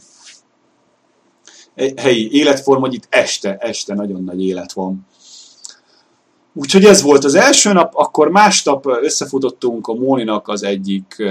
helyi 1.96 2.28
életform, 2.32 2.80
hogy 2.80 2.94
itt 2.94 3.06
este, 3.08 3.56
este 3.56 3.94
nagyon 3.94 4.24
nagy 4.24 4.46
élet 4.46 4.72
van. 4.72 5.06
Úgyhogy 6.54 6.84
ez 6.84 7.02
volt 7.02 7.24
az 7.24 7.34
első 7.34 7.72
nap, 7.72 7.92
akkor 7.94 8.28
másnap 8.28 8.86
összefutottunk 9.02 9.86
a 9.86 9.94
Móninak 9.94 10.48
az 10.48 10.62
egyik 10.62 11.22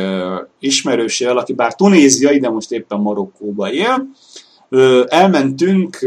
ismerősével, 0.60 1.38
aki 1.38 1.54
bár 1.54 1.76
tunéziai, 1.76 2.40
de 2.40 2.50
most 2.50 2.72
éppen 2.72 3.00
Marokkóba 3.00 3.72
él. 3.72 4.08
Uh, 4.70 5.04
elmentünk, 5.08 5.98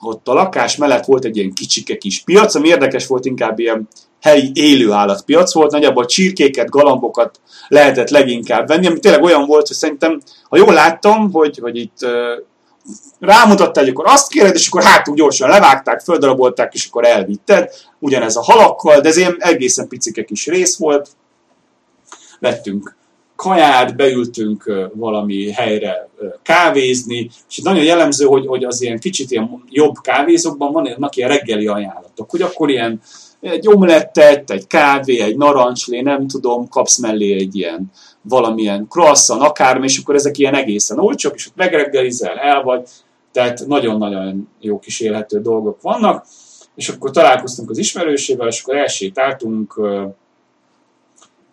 ott 0.00 0.28
a 0.28 0.32
lakás 0.32 0.76
mellett 0.76 1.04
volt 1.04 1.24
egy 1.24 1.36
ilyen 1.36 1.52
kicsike 1.52 1.96
kis 1.96 2.22
piac, 2.22 2.54
ami 2.54 2.68
érdekes 2.68 3.06
volt, 3.06 3.24
inkább 3.24 3.58
ilyen 3.58 3.88
helyi 4.20 4.50
élőállatpiac 4.54 5.54
volt, 5.54 5.70
nagyjából 5.70 6.04
csirkéket, 6.04 6.68
galambokat 6.68 7.40
lehetett 7.68 8.10
leginkább 8.10 8.68
venni, 8.68 8.86
ami 8.86 8.98
tényleg 8.98 9.22
olyan 9.22 9.46
volt, 9.46 9.66
hogy 9.66 9.76
szerintem, 9.76 10.20
ha 10.48 10.56
jól 10.56 10.72
láttam, 10.72 11.32
hogy, 11.32 11.58
hogy 11.58 11.76
itt 11.76 11.98
rámutatta, 13.18 13.80
hogy 13.80 13.88
akkor 13.88 14.06
azt 14.06 14.28
kéred, 14.28 14.54
és 14.54 14.68
akkor 14.68 14.82
hátul 14.82 15.14
gyorsan 15.14 15.48
levágták, 15.48 16.00
földarabolták, 16.00 16.74
és 16.74 16.86
akkor 16.86 17.04
elvitted. 17.04 17.70
Ugyanez 17.98 18.36
a 18.36 18.42
halakkal, 18.42 19.00
de 19.00 19.08
ez 19.08 19.16
ilyen 19.16 19.36
egészen 19.38 19.88
picike 19.88 20.24
kis 20.24 20.46
rész 20.46 20.76
volt. 20.76 21.08
Vettünk 22.40 22.96
kaját, 23.36 23.96
beültünk 23.96 24.72
valami 24.94 25.52
helyre 25.52 26.08
kávézni, 26.42 27.30
és 27.48 27.58
nagyon 27.58 27.84
jellemző, 27.84 28.24
hogy, 28.24 28.46
hogy 28.46 28.64
az 28.64 28.82
ilyen 28.82 28.98
kicsit 28.98 29.30
ilyen 29.30 29.64
jobb 29.68 29.94
kávézókban 30.00 30.72
vannak 30.72 31.16
ilyen 31.16 31.28
reggeli 31.28 31.66
ajánlatok, 31.66 32.30
hogy 32.30 32.42
akkor 32.42 32.70
ilyen 32.70 33.00
egy 33.46 33.68
omlettet, 33.68 34.50
egy 34.50 34.66
kávé, 34.66 35.20
egy 35.20 35.36
narancslé, 35.36 36.00
nem 36.00 36.26
tudom, 36.26 36.68
kapsz 36.68 36.98
mellé 36.98 37.32
egy 37.32 37.56
ilyen 37.56 37.90
valamilyen 38.22 38.86
croissant, 38.88 39.42
akármi, 39.42 39.84
és 39.84 39.98
akkor 39.98 40.14
ezek 40.14 40.38
ilyen 40.38 40.54
egészen 40.54 40.98
olcsók, 40.98 41.34
és 41.34 41.46
ott 41.46 41.56
megreggelizel, 41.56 42.38
el 42.38 42.62
vagy, 42.62 42.88
tehát 43.32 43.66
nagyon-nagyon 43.66 44.48
jó 44.60 44.78
kis 44.78 45.00
élhető 45.00 45.40
dolgok 45.40 45.82
vannak, 45.82 46.26
és 46.74 46.88
akkor 46.88 47.10
találkoztunk 47.10 47.70
az 47.70 47.78
ismerősével, 47.78 48.46
és 48.46 48.62
akkor 48.62 48.76
elsétáltunk 48.76 49.80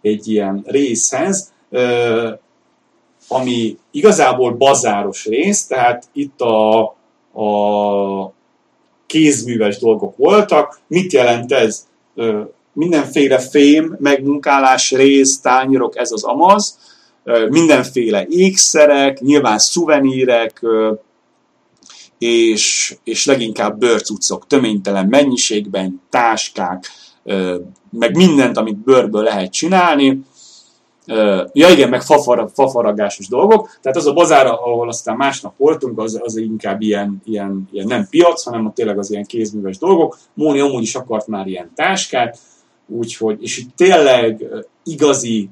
egy 0.02 0.28
ilyen 0.28 0.64
részhez, 0.66 1.54
ami 3.28 3.78
igazából 3.92 4.52
bazáros 4.52 5.26
rész, 5.26 5.68
tehát 5.68 6.08
itt 6.14 6.42
a, 6.42 6.82
a 7.42 8.33
kézműves 9.14 9.78
dolgok 9.78 10.18
voltak. 10.18 10.80
Mit 10.88 11.14
jelent 11.14 11.52
ez? 11.52 11.86
mindenféle 12.74 13.40
fém, 13.40 13.96
megmunkálás, 14.00 14.92
rész, 14.92 15.40
tányérok, 15.40 15.98
ez 15.98 16.12
az 16.12 16.24
amaz, 16.24 16.78
mindenféle 17.50 18.26
ékszerek, 18.30 19.20
nyilván 19.20 19.58
szuvenírek, 19.58 20.62
és, 22.18 22.96
és 23.04 23.26
leginkább 23.26 23.80
bőrcuccok 23.80 24.48
töménytelen 24.48 25.08
mennyiségben, 25.08 26.02
táskák, 26.10 26.90
meg 27.90 28.16
mindent, 28.16 28.58
amit 28.58 28.78
bőrből 28.78 29.24
lehet 29.24 29.52
csinálni. 29.52 30.20
Ja 31.52 31.70
igen, 31.70 31.90
meg 31.90 32.02
fafar, 32.02 32.50
fafaragásos 32.54 33.28
dolgok. 33.28 33.78
Tehát 33.82 33.98
az 33.98 34.08
a 34.08 34.14
bazár, 34.14 34.46
ahol 34.46 34.88
aztán 34.88 35.16
másnap 35.16 35.54
voltunk, 35.58 36.00
az, 36.00 36.20
az 36.24 36.36
inkább 36.36 36.82
ilyen, 36.82 37.22
ilyen, 37.26 37.70
ilyen 37.72 37.88
nem 37.88 38.08
piac, 38.10 38.44
hanem 38.44 38.72
tényleg 38.76 38.98
az 38.98 39.12
ilyen 39.12 39.26
kézműves 39.26 39.78
dolgok. 39.78 40.18
Móni 40.34 40.60
amúgy 40.60 40.82
is 40.82 40.96
akart 40.96 41.28
már 41.28 41.48
ilyen 41.48 41.72
táskát, 41.76 42.38
úgyhogy, 42.88 43.38
és 43.42 43.58
itt 43.58 43.76
tényleg 43.76 44.46
igazi 44.84 45.50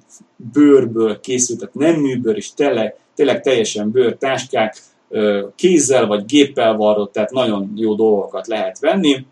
bőrből 0.54 1.20
készültek, 1.20 1.74
nem 1.74 1.96
műbőr, 1.96 2.36
és 2.36 2.54
tényleg, 2.54 2.96
tényleg 3.16 3.42
teljesen 3.42 3.92
bőr 3.92 4.18
táskák, 4.18 4.82
kézzel 5.56 6.08
vagy 6.08 6.26
géppel 6.26 6.76
varrott, 6.76 7.12
tehát 7.12 7.32
nagyon 7.32 7.74
jó 7.76 7.96
dolgokat 7.96 8.48
lehet 8.48 8.80
venni. 8.80 9.26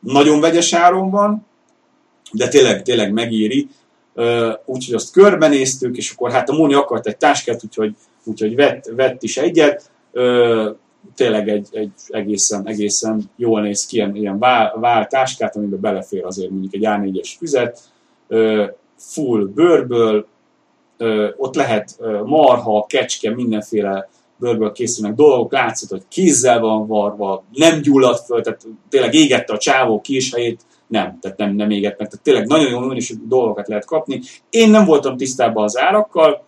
Nagyon 0.00 0.40
vegyes 0.40 0.72
áron 0.72 1.10
van, 1.10 1.46
de 2.32 2.48
tényleg, 2.48 2.82
tényleg 2.82 3.12
megéri. 3.12 3.68
Úgyhogy 4.64 4.94
azt 4.94 5.12
körbenéztük, 5.12 5.96
és 5.96 6.10
akkor 6.10 6.30
hát 6.30 6.48
a 6.48 6.52
Móni 6.52 6.74
akart 6.74 7.06
egy 7.06 7.16
táskát, 7.16 7.64
úgyhogy, 7.64 7.94
úgyhogy 8.24 8.54
vett, 8.54 8.90
vett 8.96 9.22
is 9.22 9.36
egyet. 9.36 9.90
Tényleg 11.14 11.48
egy, 11.48 11.68
egy 11.70 11.92
egészen, 12.08 12.66
egészen 12.68 13.30
jól 13.36 13.60
néz 13.60 13.86
ki, 13.86 13.96
ilyen, 13.96 14.16
ilyen 14.16 14.38
vál, 14.38 15.06
táskát, 15.06 15.56
amiben 15.56 15.80
belefér 15.80 16.24
azért 16.24 16.50
mondjuk 16.50 16.74
egy 16.74 16.82
A4-es 16.84 17.30
füzet, 17.38 17.80
full 18.96 19.44
bőrből, 19.54 20.26
ott 21.36 21.54
lehet 21.54 21.98
marha, 22.24 22.86
kecske, 22.86 23.34
mindenféle 23.34 24.08
bőrből 24.36 24.72
készülnek 24.72 25.14
dolgok, 25.16 25.52
látszott, 25.52 25.90
hogy 25.90 26.02
kézzel 26.08 26.60
van 26.60 26.86
varva, 26.86 27.44
nem 27.52 27.80
gyulladt 27.80 28.24
föl, 28.24 28.42
tehát 28.42 28.66
tényleg 28.88 29.14
égette 29.14 29.52
a 29.52 29.58
csávó 29.58 30.02
helyét, 30.32 30.60
nem, 30.92 31.18
tehát 31.20 31.38
nem, 31.38 31.54
nem 31.54 31.70
égett 31.70 31.98
meg, 31.98 32.08
tehát 32.08 32.24
tényleg 32.24 32.46
nagyon 32.46 32.70
jó 32.70 32.78
minőségű 32.78 33.26
dolgokat 33.26 33.68
lehet 33.68 33.84
kapni. 33.84 34.20
Én 34.50 34.70
nem 34.70 34.84
voltam 34.84 35.16
tisztában 35.16 35.64
az 35.64 35.78
árakkal, 35.78 36.44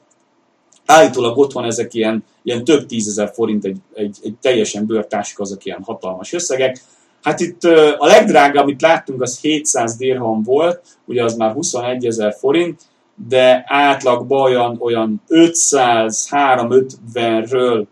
állítólag 0.86 1.38
ott 1.38 1.56
ezek 1.56 1.94
ilyen, 1.94 2.24
ilyen 2.42 2.64
több 2.64 2.86
tízezer 2.86 3.30
forint 3.34 3.64
egy, 3.64 3.78
egy, 3.94 4.18
egy 4.22 4.34
teljesen 4.40 4.86
bőrtáska, 4.86 5.42
azok 5.42 5.64
ilyen 5.64 5.82
hatalmas 5.82 6.32
összegek. 6.32 6.82
Hát 7.22 7.40
itt 7.40 7.64
a 7.98 8.06
legdrágább, 8.06 8.62
amit 8.62 8.82
láttunk, 8.82 9.22
az 9.22 9.40
700 9.40 9.96
dirham 9.96 10.42
volt, 10.42 10.80
ugye 11.04 11.24
az 11.24 11.34
már 11.34 11.52
21 11.52 12.06
ezer 12.06 12.36
forint, 12.38 12.82
de 13.28 13.64
átlagban 13.66 14.40
olyan, 14.40 14.76
olyan 14.80 15.22
500-350-ről 15.28 17.86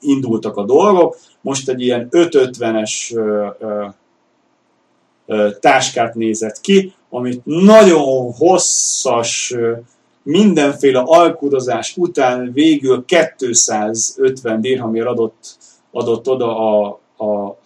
indultak 0.00 0.56
a 0.56 0.64
dolgok. 0.64 1.16
Most 1.40 1.68
egy 1.68 1.80
ilyen 1.80 2.08
550-es 2.10 3.14
táskát 5.60 6.14
nézett 6.14 6.60
ki, 6.60 6.92
amit 7.10 7.40
nagyon 7.44 8.32
hosszas, 8.32 9.54
mindenféle 10.22 11.02
alkudozás 11.04 11.96
után 11.96 12.52
végül 12.52 13.04
250 13.04 14.60
dirhamért 14.60 15.06
adott, 15.06 15.56
adott 15.90 16.28
oda 16.28 16.78
a, 16.78 17.00
a 17.24 17.56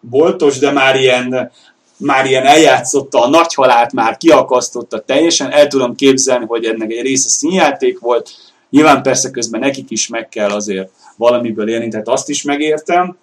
boltos, 0.00 0.58
de 0.58 0.70
már 0.70 0.96
ilyen, 0.96 1.50
már 1.96 2.26
ilyen 2.26 2.46
eljátszotta 2.46 3.22
a 3.22 3.28
nagy 3.28 3.54
halált, 3.54 3.92
már 3.92 4.16
kiakasztotta 4.16 5.00
teljesen. 5.00 5.50
El 5.50 5.66
tudom 5.66 5.94
képzelni, 5.94 6.44
hogy 6.44 6.64
ennek 6.64 6.90
egy 6.90 7.02
része 7.02 7.28
színjáték 7.28 7.98
volt. 7.98 8.30
Nyilván 8.70 9.02
persze 9.02 9.30
közben 9.30 9.60
nekik 9.60 9.90
is 9.90 10.08
meg 10.08 10.28
kell 10.28 10.50
azért 10.50 10.90
valamiből 11.16 11.68
élni, 11.68 11.88
tehát 11.88 12.08
azt 12.08 12.28
is 12.28 12.42
megértem. 12.42 13.16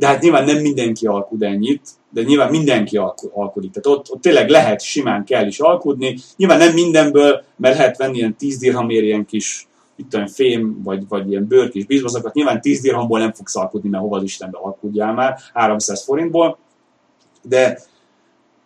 De 0.00 0.06
hát 0.06 0.20
nyilván 0.20 0.44
nem 0.44 0.58
mindenki 0.58 1.06
alkud 1.06 1.42
ennyit, 1.42 1.88
de 2.10 2.22
nyilván 2.22 2.50
mindenki 2.50 2.96
alkodik. 3.32 3.70
Tehát 3.70 3.98
ott, 3.98 4.12
ott 4.12 4.20
tényleg 4.20 4.48
lehet, 4.48 4.80
simán 4.80 5.24
kell 5.24 5.46
is 5.46 5.58
alkudni. 5.58 6.16
Nyilván 6.36 6.58
nem 6.58 6.72
mindenből, 6.72 7.44
mert 7.56 7.76
lehet 7.76 7.96
venni 7.96 8.16
ilyen 8.16 8.36
10 8.36 8.58
dirhamért 8.58 9.02
ilyen 9.02 9.26
kis 9.26 9.68
itt 9.96 10.14
olyan 10.14 10.28
fém, 10.28 10.82
vagy, 10.82 11.08
vagy 11.08 11.30
ilyen 11.30 11.46
bőrkis 11.46 11.84
bizbazokat. 11.84 12.34
Nyilván 12.34 12.60
10 12.60 12.80
dirhamból 12.80 13.18
nem 13.18 13.32
fogsz 13.32 13.56
alkudni, 13.56 13.88
mert 13.88 14.02
hova 14.02 14.16
az 14.16 14.22
Istenbe 14.22 14.58
alkudjál 14.58 15.12
már, 15.12 15.38
300 15.52 16.04
forintból. 16.04 16.58
De, 17.42 17.80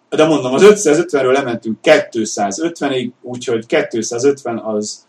de 0.08 0.26
mondom, 0.26 0.52
az 0.54 0.62
550-ről 0.64 1.32
lementünk 1.32 1.78
250-ig, 1.82 3.10
úgyhogy 3.22 3.66
250 3.66 4.58
az, 4.58 5.06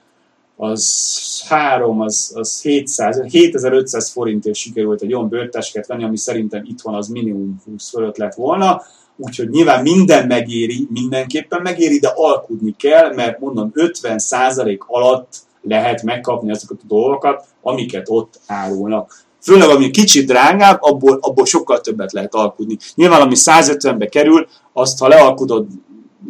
az 0.57 1.43
3, 1.47 2.01
az, 2.01 2.31
az 2.35 2.61
700, 2.61 3.21
7500 3.29 4.09
forintért 4.09 4.55
sikerült 4.55 5.01
egy 5.01 5.13
olyan 5.13 5.29
bőrtáskát 5.29 5.87
venni, 5.87 6.03
ami 6.03 6.17
szerintem 6.17 6.63
itthon 6.65 6.93
az 6.93 7.07
minimum 7.07 7.61
20 7.65 7.89
fölött 7.89 8.17
lett 8.17 8.33
volna, 8.33 8.81
úgyhogy 9.17 9.49
nyilván 9.49 9.81
minden 9.81 10.27
megéri, 10.27 10.87
mindenképpen 10.89 11.61
megéri, 11.61 11.99
de 11.99 12.11
alkudni 12.15 12.75
kell, 12.77 13.13
mert 13.13 13.39
mondom 13.39 13.71
50% 13.75 14.77
alatt 14.87 15.37
lehet 15.61 16.03
megkapni 16.03 16.51
azokat 16.51 16.79
a 16.83 16.87
dolgokat, 16.87 17.45
amiket 17.61 18.05
ott 18.09 18.39
árulnak. 18.47 19.23
Főleg, 19.41 19.69
ami 19.69 19.89
kicsit 19.89 20.27
drágább, 20.27 20.77
abból, 20.81 21.17
abból 21.21 21.45
sokkal 21.45 21.81
többet 21.81 22.11
lehet 22.11 22.33
alkudni. 22.33 22.77
Nyilván, 22.95 23.21
ami 23.21 23.33
150-be 23.37 24.07
kerül, 24.07 24.47
azt 24.73 24.99
ha 24.99 25.07
lealkudod 25.07 25.67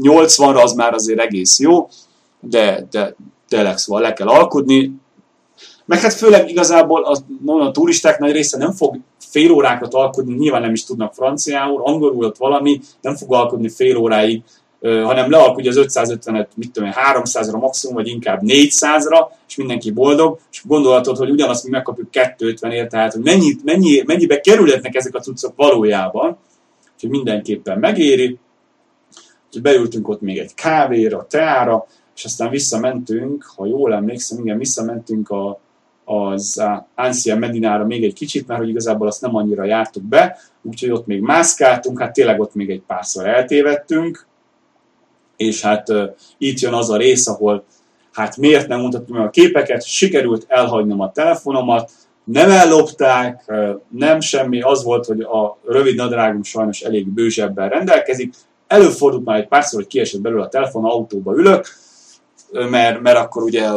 80-ra, 0.03 0.63
az 0.63 0.73
már 0.73 0.93
azért 0.93 1.19
egész 1.19 1.59
jó, 1.59 1.87
de, 2.39 2.87
de 2.91 3.15
tényleg 3.47 3.77
szóval 3.77 4.01
le 4.01 4.13
kell 4.13 4.27
alkudni. 4.27 4.91
Meg 5.85 5.99
hát 5.99 6.13
főleg 6.13 6.49
igazából 6.49 7.03
a, 7.03 7.17
a 7.45 7.71
turisták 7.71 8.19
nagy 8.19 8.31
része 8.31 8.57
nem 8.57 8.71
fog 8.71 8.99
fél 9.19 9.51
órákat 9.51 9.93
alkudni, 9.93 10.35
nyilván 10.35 10.61
nem 10.61 10.71
is 10.71 10.83
tudnak 10.83 11.13
franciául, 11.13 11.81
angolul 11.83 12.25
ott 12.25 12.37
valami, 12.37 12.81
nem 13.01 13.15
fog 13.15 13.33
alkudni 13.33 13.69
fél 13.69 13.97
óráig, 13.97 14.41
hanem 14.81 15.29
lealkudja 15.29 15.71
az 15.71 15.79
550-et, 15.81 16.47
mit 16.55 16.71
tudom 16.71 16.89
300-ra 17.13 17.59
maximum, 17.59 17.95
vagy 17.95 18.07
inkább 18.07 18.41
400-ra, 18.43 19.27
és 19.47 19.55
mindenki 19.55 19.91
boldog, 19.91 20.39
és 20.51 20.61
gondolhatod, 20.65 21.17
hogy 21.17 21.29
ugyanazt 21.29 21.63
mi 21.63 21.69
megkapjuk 21.69 22.07
250-ért, 22.11 22.89
tehát 22.89 23.13
hogy 23.13 23.23
mennyi, 23.23 23.55
mennyi, 23.63 24.03
mennyibe 24.05 24.39
kerülhetnek 24.39 24.95
ezek 24.95 25.15
a 25.15 25.19
cuccok 25.19 25.53
valójában, 25.55 26.37
úgyhogy 26.93 27.09
mindenképpen 27.09 27.79
megéri. 27.79 28.37
Úgyhogy 29.45 29.61
beültünk 29.61 30.07
ott 30.07 30.21
még 30.21 30.37
egy 30.37 30.53
kávéra, 30.53 31.25
teára, 31.29 31.87
és 32.15 32.25
aztán 32.25 32.49
visszamentünk, 32.49 33.43
ha 33.55 33.65
jól 33.65 33.93
emlékszem, 33.93 34.39
igen, 34.39 34.57
visszamentünk 34.57 35.29
a, 35.29 35.59
az 36.03 36.63
Ancia 36.95 37.35
Medinára 37.35 37.85
még 37.85 38.03
egy 38.03 38.13
kicsit, 38.13 38.47
mert 38.47 38.59
hogy 38.59 38.69
igazából 38.69 39.07
azt 39.07 39.21
nem 39.21 39.35
annyira 39.35 39.63
jártuk 39.63 40.03
be, 40.03 40.37
úgyhogy 40.61 40.91
ott 40.91 41.05
még 41.05 41.21
mászkáltunk, 41.21 41.99
hát 41.99 42.13
tényleg 42.13 42.39
ott 42.39 42.55
még 42.55 42.69
egy 42.69 42.81
párszor 42.87 43.27
eltévedtünk, 43.27 44.25
és 45.37 45.61
hát 45.61 45.89
uh, 45.89 46.03
itt 46.37 46.59
jön 46.59 46.73
az 46.73 46.89
a 46.89 46.97
rész, 46.97 47.27
ahol 47.27 47.63
hát 48.11 48.37
miért 48.37 48.67
nem 48.67 48.79
mutattam 48.79 49.17
meg 49.17 49.25
a 49.25 49.29
képeket, 49.29 49.85
sikerült 49.85 50.45
elhagynom 50.47 50.99
a 50.99 51.11
telefonomat, 51.11 51.91
nem 52.23 52.49
ellopták, 52.49 53.51
nem 53.89 54.19
semmi, 54.19 54.61
az 54.61 54.83
volt, 54.83 55.05
hogy 55.05 55.21
a 55.21 55.57
rövid 55.65 55.95
nadrágom 55.95 56.43
sajnos 56.43 56.81
elég 56.81 57.07
bősebben 57.07 57.69
rendelkezik, 57.69 58.33
előfordult 58.67 59.25
már 59.25 59.39
egy 59.39 59.47
párszor, 59.47 59.79
hogy 59.79 59.89
kiesett 59.89 60.21
belőle 60.21 60.43
a 60.43 60.47
telefon, 60.47 60.85
autóba 60.85 61.35
ülök, 61.35 61.67
mert, 62.69 63.01
mert 63.01 63.17
akkor 63.17 63.43
ugye 63.43 63.69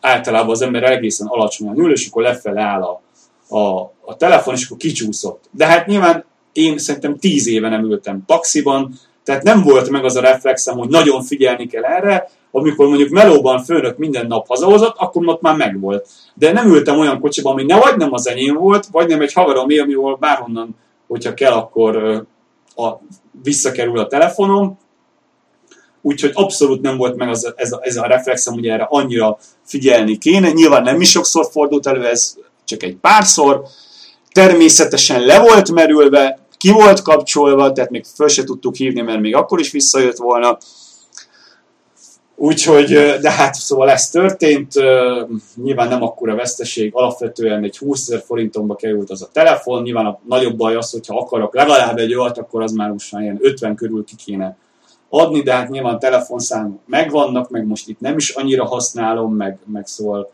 általában 0.00 0.50
az 0.50 0.62
ember 0.62 0.82
egészen 0.82 1.26
alacsonyan 1.26 1.78
ül, 1.78 1.92
és 1.92 2.08
akkor 2.08 2.22
lefele 2.22 2.62
áll 2.62 2.82
a, 2.82 3.00
a, 3.56 3.80
a 4.04 4.16
telefon, 4.16 4.54
és 4.54 4.66
akkor 4.66 4.76
kicsúszott. 4.76 5.44
De 5.50 5.66
hát 5.66 5.86
nyilván 5.86 6.24
én 6.52 6.78
szerintem 6.78 7.18
tíz 7.18 7.48
éve 7.48 7.68
nem 7.68 7.84
ültem 7.84 8.22
taxiban, 8.26 8.92
tehát 9.24 9.42
nem 9.42 9.62
volt 9.62 9.88
meg 9.88 10.04
az 10.04 10.16
a 10.16 10.20
reflexem, 10.20 10.78
hogy 10.78 10.88
nagyon 10.88 11.22
figyelni 11.22 11.66
kell 11.66 11.84
erre, 11.84 12.30
amikor 12.50 12.86
mondjuk 12.86 13.08
melóban 13.08 13.64
főnök 13.64 13.98
minden 13.98 14.26
nap 14.26 14.46
hazahozott, 14.46 14.94
akkor 14.98 15.28
ott 15.28 15.40
már 15.40 15.56
megvolt. 15.56 16.08
De 16.34 16.52
nem 16.52 16.66
ültem 16.66 16.98
olyan 16.98 17.20
kocsiban, 17.20 17.52
ami 17.52 17.64
ne 17.64 17.78
vagy 17.78 17.96
nem 17.96 18.12
az 18.12 18.28
enyém 18.28 18.54
volt, 18.54 18.86
vagy 18.86 19.08
nem 19.08 19.20
egy 19.20 19.32
haveromé, 19.32 19.78
amivel 19.78 20.16
bárhonnan, 20.20 20.76
hogyha 21.06 21.34
kell, 21.34 21.52
akkor 21.52 21.96
a, 22.76 22.88
visszakerül 23.42 23.98
a 23.98 24.06
telefonom, 24.06 24.78
úgyhogy 26.02 26.30
abszolút 26.34 26.80
nem 26.80 26.96
volt 26.96 27.16
meg 27.16 27.28
az, 27.28 27.52
ez, 27.56 27.72
a, 27.72 27.80
ez 27.82 27.96
a 27.96 28.06
reflexem, 28.06 28.54
hogy 28.54 28.66
erre 28.66 28.86
annyira 28.90 29.38
figyelni 29.64 30.18
kéne. 30.18 30.50
Nyilván 30.50 30.82
nem 30.82 31.00
is 31.00 31.10
sokszor 31.10 31.48
fordult 31.50 31.86
elő, 31.86 32.06
ez 32.06 32.34
csak 32.64 32.82
egy 32.82 32.96
párszor. 32.96 33.62
Természetesen 34.32 35.20
le 35.20 35.40
volt 35.40 35.70
merülve, 35.70 36.38
ki 36.56 36.70
volt 36.70 37.02
kapcsolva, 37.02 37.72
tehát 37.72 37.90
még 37.90 38.04
föl 38.14 38.28
se 38.28 38.44
tudtuk 38.44 38.74
hívni, 38.74 39.00
mert 39.00 39.20
még 39.20 39.34
akkor 39.34 39.60
is 39.60 39.70
visszajött 39.70 40.16
volna. 40.16 40.58
Úgyhogy, 42.36 42.86
de 43.20 43.30
hát 43.30 43.54
szóval 43.54 43.90
ez 43.90 44.10
történt, 44.10 44.72
nyilván 45.62 45.88
nem 45.88 46.02
akkora 46.02 46.34
veszteség, 46.34 46.90
alapvetően 46.94 47.64
egy 47.64 47.78
20 47.78 48.08
ezer 48.08 48.22
forintomba 48.26 48.74
került 48.74 49.10
az 49.10 49.22
a 49.22 49.28
telefon, 49.32 49.82
nyilván 49.82 50.06
a 50.06 50.20
nagyobb 50.28 50.56
baj 50.56 50.76
az, 50.76 50.90
hogyha 50.90 51.18
akarok 51.18 51.54
legalább 51.54 51.98
egy 51.98 52.14
olyat, 52.14 52.38
akkor 52.38 52.62
az 52.62 52.72
már 52.72 52.90
most 52.90 53.12
már 53.12 53.22
ilyen 53.22 53.38
50 53.40 53.74
körül 53.74 54.04
ki 54.04 54.14
kéne 54.16 54.56
adni, 55.10 55.42
de 55.42 55.52
hát 55.52 55.68
nyilván 55.68 55.98
telefonszámok 55.98 56.80
megvannak, 56.86 57.50
meg 57.50 57.66
most 57.66 57.88
itt 57.88 58.00
nem 58.00 58.16
is 58.16 58.30
annyira 58.30 58.64
használom, 58.64 59.34
meg, 59.34 59.58
meg 59.66 59.86
szóval 59.86 60.30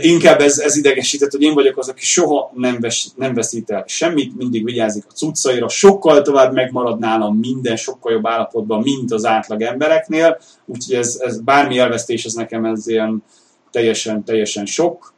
inkább 0.00 0.40
ez, 0.40 0.58
ez 0.58 0.76
idegesített, 0.76 1.30
hogy 1.30 1.42
én 1.42 1.54
vagyok 1.54 1.78
az, 1.78 1.88
aki 1.88 2.04
soha 2.04 2.52
nem, 2.54 2.80
ves, 2.80 3.08
nem 3.16 3.34
veszít 3.34 3.70
el 3.70 3.84
semmit, 3.86 4.36
mindig 4.36 4.64
vigyázik 4.64 5.04
a 5.08 5.12
cuccaira, 5.12 5.68
sokkal 5.68 6.22
tovább 6.22 6.52
megmarad 6.52 6.98
nálam 6.98 7.36
minden 7.36 7.76
sokkal 7.76 8.12
jobb 8.12 8.26
állapotban, 8.26 8.82
mint 8.82 9.12
az 9.12 9.24
átlag 9.24 9.62
embereknél, 9.62 10.38
úgyhogy 10.64 10.94
ez, 10.94 11.18
ez 11.20 11.40
bármi 11.40 11.78
elvesztés, 11.78 12.24
ez 12.24 12.32
nekem 12.32 12.64
ez 12.64 12.88
ilyen 12.88 13.22
teljesen, 13.70 14.24
teljesen 14.24 14.66
sok, 14.66 15.12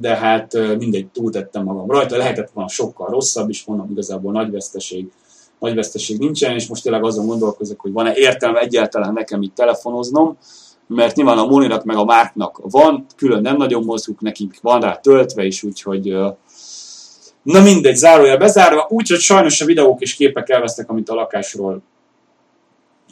de 0.00 0.16
hát 0.16 0.52
mindegy, 0.78 1.06
túltettem 1.06 1.64
magam 1.64 1.90
rajta, 1.90 2.16
lehetett 2.16 2.50
volna 2.52 2.68
sokkal 2.68 3.08
rosszabb 3.08 3.48
is, 3.48 3.64
mondom, 3.64 3.90
igazából 3.90 4.32
nagy 4.32 4.50
veszteség, 4.50 5.12
nagy 5.64 5.74
veszteség 5.74 6.18
nincsen, 6.18 6.54
és 6.54 6.66
most 6.66 6.82
tényleg 6.82 7.04
azon 7.04 7.26
gondolkozok, 7.26 7.80
hogy 7.80 7.92
van-e 7.92 8.14
értelme 8.14 8.60
egyáltalán 8.60 9.12
nekem 9.12 9.42
itt 9.42 9.54
telefonoznom, 9.54 10.38
mert 10.86 11.16
nyilván 11.16 11.38
a 11.38 11.46
Moninak 11.46 11.84
meg 11.84 11.96
a 11.96 12.04
Márknak 12.04 12.60
van, 12.62 13.06
külön 13.16 13.42
nem 13.42 13.56
nagyon 13.56 13.84
mozgunk, 13.84 14.20
nekünk 14.20 14.54
van 14.62 14.80
rá 14.80 14.96
töltve 14.96 15.44
is, 15.44 15.62
úgyhogy 15.62 16.16
na 17.42 17.60
mindegy, 17.62 17.96
zárója 17.96 18.36
bezárva, 18.36 18.86
úgyhogy 18.90 19.18
sajnos 19.18 19.60
a 19.60 19.64
videók 19.64 20.00
és 20.00 20.14
képek 20.14 20.48
elvesztek, 20.48 20.90
amit 20.90 21.08
a 21.08 21.14
lakásról 21.14 21.82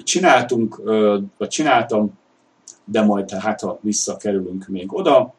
csináltunk, 0.05 0.81
vagy 1.39 1.49
csináltam, 1.49 2.19
de 2.85 3.03
majd 3.03 3.31
hát 3.31 3.61
ha 3.61 3.79
visszakerülünk 3.81 4.67
még 4.69 4.95
oda. 4.95 5.35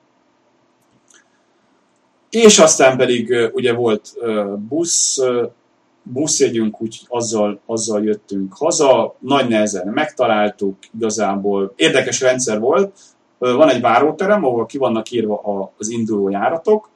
És 2.30 2.60
aztán 2.60 2.98
pedig 2.98 3.52
ugye 3.54 3.74
volt 3.74 4.14
busz, 4.70 5.22
buszjegyünk, 6.04 6.82
úgy 6.82 7.02
azzal, 7.08 7.60
azzal 7.66 8.04
jöttünk 8.04 8.54
haza, 8.54 9.16
nagy 9.20 9.48
nehezen 9.48 9.88
megtaláltuk, 9.88 10.78
igazából 10.96 11.74
érdekes 11.76 12.22
rendszer 12.22 12.60
volt, 12.60 12.98
van 13.38 13.70
egy 13.70 13.82
váróterem, 13.82 14.46
ahol 14.46 14.66
ki 14.66 14.78
vannak 14.78 15.12
írva 15.12 15.72
az 15.78 15.90
induló 15.90 16.30
járatok, 16.30 16.90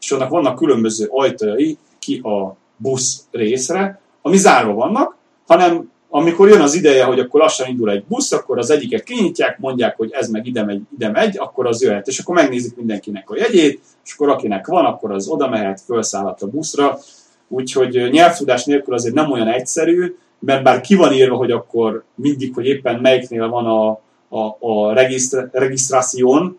és 0.00 0.12
annak 0.12 0.28
vannak 0.28 0.56
különböző 0.56 1.08
ajtajai 1.10 1.78
ki 1.98 2.18
a 2.18 2.56
busz 2.76 3.24
részre, 3.30 4.00
ami 4.22 4.36
zárva 4.36 4.74
vannak, 4.74 5.16
hanem 5.46 5.92
amikor 6.16 6.48
jön 6.48 6.60
az 6.60 6.74
ideje, 6.74 7.04
hogy 7.04 7.18
akkor 7.18 7.40
lassan 7.40 7.68
indul 7.68 7.90
egy 7.90 8.04
busz, 8.04 8.32
akkor 8.32 8.58
az 8.58 8.70
egyiket 8.70 9.02
kinyitják, 9.02 9.58
mondják, 9.58 9.96
hogy 9.96 10.10
ez 10.12 10.28
meg 10.28 10.46
ide 10.46 10.64
megy, 10.64 10.80
ide 10.94 11.10
megy, 11.10 11.38
akkor 11.38 11.66
az 11.66 11.82
jöhet. 11.82 12.06
És 12.06 12.18
akkor 12.18 12.34
megnézik 12.34 12.76
mindenkinek 12.76 13.30
a 13.30 13.36
jegyét, 13.36 13.80
és 14.04 14.14
akkor 14.14 14.28
akinek 14.28 14.66
van, 14.66 14.84
akkor 14.84 15.12
az 15.12 15.28
oda 15.28 15.48
mehet, 15.48 15.80
felszállhat 15.80 16.42
a 16.42 16.46
buszra. 16.46 16.98
Úgyhogy 17.48 18.08
nyelvtudás 18.10 18.64
nélkül 18.64 18.94
azért 18.94 19.14
nem 19.14 19.30
olyan 19.30 19.48
egyszerű, 19.48 20.16
mert 20.38 20.62
bár 20.62 20.80
ki 20.80 20.94
van 20.94 21.12
írva, 21.12 21.36
hogy 21.36 21.50
akkor 21.50 22.04
mindig, 22.14 22.54
hogy 22.54 22.66
éppen 22.66 23.00
melyiknél 23.00 23.48
van 23.48 23.66
a, 23.66 23.88
a, 24.38 24.56
a 24.60 24.92
regisztr- 24.92 25.48
regisztráción, 25.52 26.58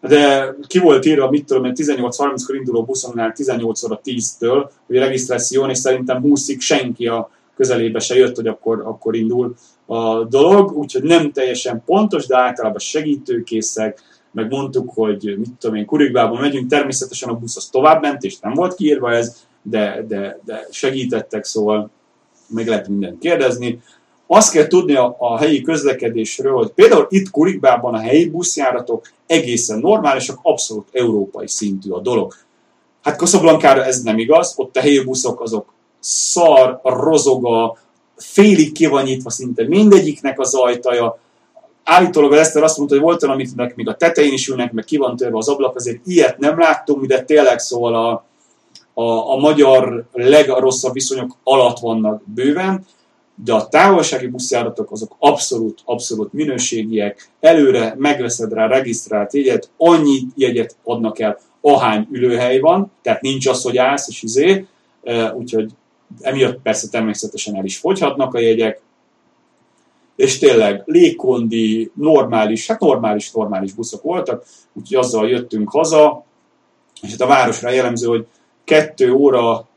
de 0.00 0.54
ki 0.66 0.78
volt 0.78 1.04
írva, 1.04 1.30
mit 1.30 1.46
tudom 1.46 1.64
én, 1.64 1.72
18.30-kor 1.76 2.56
induló 2.56 2.82
buszonnál 2.82 3.32
18 3.32 3.82
óra 3.82 4.00
10-től, 4.04 4.70
hogy 4.86 4.96
regisztráción, 4.96 5.70
és 5.70 5.78
szerintem 5.78 6.22
20-ig 6.24 6.60
senki 6.60 7.06
a 7.06 7.30
közelébe 7.56 7.98
se 7.98 8.14
jött, 8.16 8.36
hogy 8.36 8.46
akkor, 8.46 8.82
akkor 8.84 9.14
indul 9.16 9.54
a 9.86 10.24
dolog, 10.24 10.72
úgyhogy 10.72 11.02
nem 11.02 11.32
teljesen 11.32 11.82
pontos, 11.86 12.26
de 12.26 12.36
általában 12.38 12.78
segítőkészek, 12.78 14.02
meg 14.32 14.50
mondtuk, 14.50 14.90
hogy 14.94 15.34
mit 15.38 15.50
tudom 15.58 15.76
én, 15.76 15.86
Kurikbában 15.86 16.40
megyünk, 16.40 16.70
természetesen 16.70 17.28
a 17.28 17.34
busz 17.34 17.56
az 17.56 17.66
tovább 17.66 18.16
és 18.20 18.38
nem 18.38 18.54
volt 18.54 18.74
kiírva 18.74 19.12
ez, 19.12 19.36
de, 19.62 20.04
de, 20.08 20.38
de 20.44 20.66
segítettek, 20.70 21.44
szóval 21.44 21.90
meg 22.46 22.66
lehet 22.66 22.88
mindent 22.88 23.18
kérdezni. 23.18 23.82
Azt 24.26 24.52
kell 24.52 24.66
tudni 24.66 24.94
a, 24.94 25.16
a 25.18 25.38
helyi 25.38 25.62
közlekedésről, 25.62 26.52
hogy 26.52 26.68
például 26.68 27.06
itt 27.08 27.30
Kurikbában 27.30 27.94
a 27.94 27.98
helyi 27.98 28.28
buszjáratok 28.28 29.10
egészen 29.26 29.78
normálisak, 29.78 30.38
abszolút 30.42 30.88
európai 30.92 31.48
szintű 31.48 31.90
a 31.90 32.00
dolog. 32.00 32.34
Hát 33.02 33.16
Koszoblankára 33.16 33.84
ez 33.84 34.02
nem 34.02 34.18
igaz, 34.18 34.54
ott 34.56 34.76
a 34.76 34.80
helyi 34.80 35.04
buszok 35.04 35.40
azok 35.40 35.72
szar, 36.00 36.80
rozoga, 36.82 37.78
félig 38.16 38.72
ki 38.72 38.86
van 38.86 39.02
nyitva 39.02 39.30
szinte 39.30 39.66
mindegyiknek 39.66 40.40
az 40.40 40.54
ajtaja. 40.54 41.18
Állítólag 41.84 42.32
az 42.32 42.38
Eszter 42.38 42.62
azt 42.62 42.76
mondta, 42.76 42.94
hogy 42.94 43.04
volt 43.04 43.22
olyan, 43.22 43.34
amit 43.34 43.76
még 43.76 43.88
a 43.88 43.96
tetején 43.96 44.32
is 44.32 44.48
ülnek, 44.48 44.72
meg 44.72 44.84
ki 44.84 44.96
van 44.96 45.16
törve 45.16 45.36
az 45.36 45.48
ablak, 45.48 45.76
azért 45.76 46.06
ilyet 46.06 46.38
nem 46.38 46.58
láttunk, 46.58 47.04
de 47.04 47.22
tényleg 47.22 47.58
szóval 47.58 47.94
a, 47.94 48.24
a, 49.00 49.32
a 49.32 49.36
magyar 49.36 50.04
legrosszabb 50.12 50.92
viszonyok 50.92 51.36
alatt 51.42 51.78
vannak 51.78 52.22
bőven, 52.34 52.86
de 53.44 53.54
a 53.54 53.68
távolsági 53.68 54.26
buszjáratok 54.26 54.90
azok 54.90 55.16
abszolút, 55.18 55.80
abszolút 55.84 56.32
minőségiek, 56.32 57.30
előre 57.40 57.94
megveszed 57.98 58.52
rá 58.52 58.66
regisztrált 58.66 59.34
jegyet, 59.34 59.70
annyi 59.76 60.20
jegyet 60.34 60.76
adnak 60.84 61.18
el, 61.18 61.38
ahány 61.60 62.06
ülőhely 62.10 62.58
van, 62.58 62.90
tehát 63.02 63.20
nincs 63.20 63.46
az, 63.46 63.62
hogy 63.62 63.76
állsz 63.76 64.08
és 64.08 64.22
izé, 64.22 64.66
úgyhogy 65.34 65.70
emiatt 66.20 66.60
persze 66.62 66.88
természetesen 66.88 67.56
el 67.56 67.64
is 67.64 67.78
fogyhatnak 67.78 68.34
a 68.34 68.40
jegyek, 68.40 68.80
és 70.16 70.38
tényleg 70.38 70.82
légkondi, 70.84 71.90
normális, 71.94 72.66
hát 72.66 72.80
normális, 72.80 73.30
normális 73.32 73.72
buszok 73.72 74.02
voltak, 74.02 74.44
úgyhogy 74.72 74.98
azzal 74.98 75.28
jöttünk 75.28 75.70
haza, 75.70 76.24
és 77.02 77.10
hát 77.10 77.20
a 77.20 77.26
városra 77.26 77.70
jellemző, 77.70 78.06
hogy 78.06 78.26
2 78.70 79.12
óra 79.12 79.68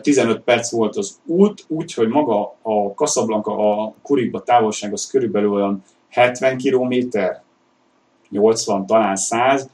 15 0.00 0.40
perc 0.40 0.70
volt 0.70 0.96
az 0.96 1.20
út, 1.26 1.64
úgyhogy 1.68 2.08
maga 2.08 2.56
a 2.62 2.92
Casablanca, 2.94 3.82
a 3.82 3.94
Kurikba 4.02 4.42
távolság 4.42 4.92
az 4.92 5.06
körülbelül 5.06 5.52
olyan 5.52 5.84
70 6.10 6.58
km, 6.58 7.18
80, 8.28 8.86
talán 8.86 9.16
100, 9.16 9.68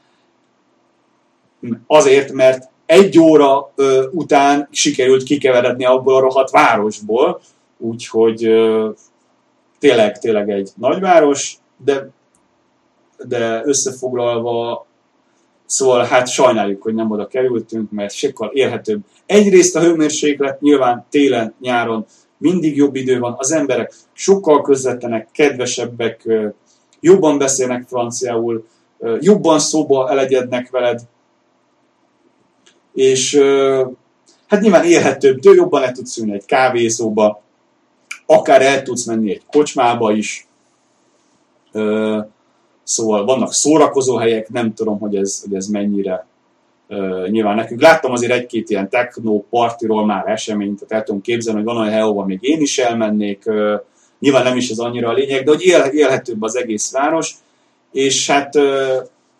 azért, 1.86 2.32
mert 2.32 2.68
egy 2.86 3.18
óra 3.18 3.72
ö, 3.74 4.06
után 4.12 4.68
sikerült 4.70 5.22
kikeveredni 5.22 5.85
abból 5.85 6.14
a 6.14 6.20
rohadt 6.20 6.51
városból, 6.51 7.40
úgyhogy 7.78 8.44
ö, 8.44 8.90
tényleg, 9.78 10.18
tényleg 10.18 10.51
egy 10.51 10.70
nagyváros, 10.77 11.56
de, 11.77 12.09
de 13.27 13.60
összefoglalva 13.64 14.86
Szóval 15.71 16.05
hát 16.05 16.29
sajnáljuk, 16.29 16.83
hogy 16.83 16.95
nem 16.95 17.11
oda 17.11 17.27
kerültünk, 17.27 17.91
mert 17.91 18.15
sokkal 18.15 18.51
érhetőbb. 18.53 19.01
Egyrészt 19.27 19.77
a 19.77 19.81
hőmérséklet 19.81 20.61
nyilván 20.61 21.07
télen, 21.11 21.55
nyáron 21.61 22.07
mindig 22.39 22.77
jobb 22.77 22.95
idő 22.95 23.19
van, 23.19 23.35
az 23.39 23.53
emberek 23.53 23.93
sokkal 24.13 24.63
közvetlenek, 24.63 25.29
kedvesebbek, 25.33 26.29
jobban 27.01 27.39
beszélnek 27.39 27.89
franciául, 27.89 28.67
jobban 29.21 29.59
szóba 29.59 30.11
elegyednek 30.11 30.71
veled, 30.71 31.01
és 32.95 33.41
hát 34.47 34.61
nyilván 34.61 34.85
élhetőbb, 34.85 35.39
de 35.39 35.51
jobban 35.51 35.81
le 35.81 35.93
tudsz 35.93 36.17
ülni 36.17 36.33
egy 36.33 36.45
kávézóba, 36.45 37.43
akár 38.27 38.63
el 38.63 38.83
tudsz 38.83 39.05
menni 39.05 39.31
egy 39.31 39.43
kocsmába 39.51 40.13
is, 40.13 40.47
szóval 42.91 43.25
vannak 43.25 43.53
szórakozó 43.53 44.17
helyek, 44.17 44.49
nem 44.49 44.75
tudom, 44.75 44.99
hogy 44.99 45.17
ez, 45.17 45.43
hogy 45.43 45.55
ez 45.55 45.67
mennyire 45.67 46.27
nyilván 47.29 47.55
nekünk. 47.55 47.81
Láttam 47.81 48.12
azért 48.12 48.33
egy-két 48.33 48.71
ilyen 48.71 48.89
techno 48.89 49.43
partiról 49.51 50.07
már 50.07 50.29
eseményt, 50.29 50.79
tehát 50.79 50.93
el 50.93 51.03
tudom 51.03 51.21
képzelni, 51.21 51.59
hogy 51.59 51.69
van 51.69 51.77
olyan 51.77 51.93
hely, 51.93 52.01
ahol 52.01 52.27
még 52.27 52.39
én 52.43 52.61
is 52.61 52.79
elmennék, 52.79 53.45
nyilván 54.19 54.43
nem 54.43 54.57
is 54.57 54.71
ez 54.71 54.79
annyira 54.79 55.09
a 55.09 55.12
lényeg, 55.12 55.45
de 55.45 55.51
hogy 55.51 55.62
él, 55.62 55.81
élhetőbb 55.81 56.43
az 56.43 56.57
egész 56.57 56.93
város, 56.93 57.35
és 57.93 58.31
hát 58.31 58.55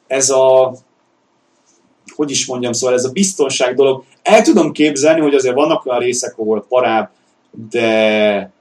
ez 0.07 0.31
a 0.31 0.75
hogy 2.17 2.31
is 2.31 2.47
mondjam, 2.47 2.73
szóval 2.73 2.97
ez 2.97 3.05
a 3.05 3.13
biztonság 3.13 3.75
dolog. 3.75 4.05
El 4.23 4.43
tudom 4.43 4.73
képzelni, 4.73 5.21
hogy 5.21 5.35
azért 5.35 5.55
vannak 5.55 5.87
olyan 5.87 5.99
részek, 5.99 6.39
ahol 6.39 6.65
parább, 6.69 7.11
de, 7.71 8.53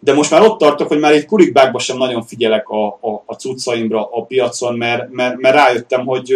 de 0.00 0.14
most 0.14 0.30
már 0.30 0.42
ott 0.42 0.58
tartok, 0.58 0.88
hogy 0.88 0.98
már 0.98 1.12
egy 1.12 1.26
kurikbákba 1.26 1.78
sem 1.78 1.96
nagyon 1.96 2.22
figyelek 2.22 2.68
a, 2.68 2.86
a, 2.86 3.22
a 3.26 3.34
cuccaimra 3.34 4.08
a 4.12 4.22
piacon, 4.22 4.76
mert, 4.76 5.10
mert, 5.10 5.36
mert 5.36 5.54
rájöttem, 5.54 6.06
hogy, 6.06 6.34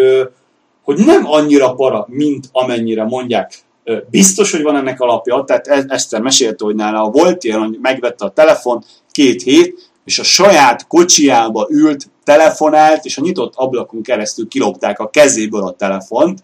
hogy 0.83 0.99
nem 0.99 1.27
annyira 1.27 1.75
para, 1.75 2.07
mint 2.09 2.49
amennyire 2.53 3.05
mondják. 3.05 3.63
Biztos, 4.11 4.53
hogy 4.53 4.63
van 4.63 4.77
ennek 4.77 5.01
alapja, 5.01 5.45
tehát 5.47 5.67
Eszter 5.67 6.21
mesélte, 6.21 6.65
hogy 6.65 6.75
nála 6.75 7.11
volt 7.11 7.45
ilyen, 7.45 7.59
hogy 7.59 7.79
megvette 7.81 8.25
a 8.25 8.31
telefon 8.31 8.85
két 9.11 9.43
hét, 9.43 9.93
és 10.05 10.19
a 10.19 10.23
saját 10.23 10.87
kocsiába 10.87 11.67
ült, 11.71 12.07
telefonált, 12.25 13.05
és 13.05 13.19
a 13.19 13.23
nyitott 13.23 13.53
ablakon 13.57 14.03
keresztül 14.03 14.49
kilopták 14.49 14.99
a 14.99 15.09
kezéből 15.09 15.63
a 15.63 15.73
telefont, 15.73 16.41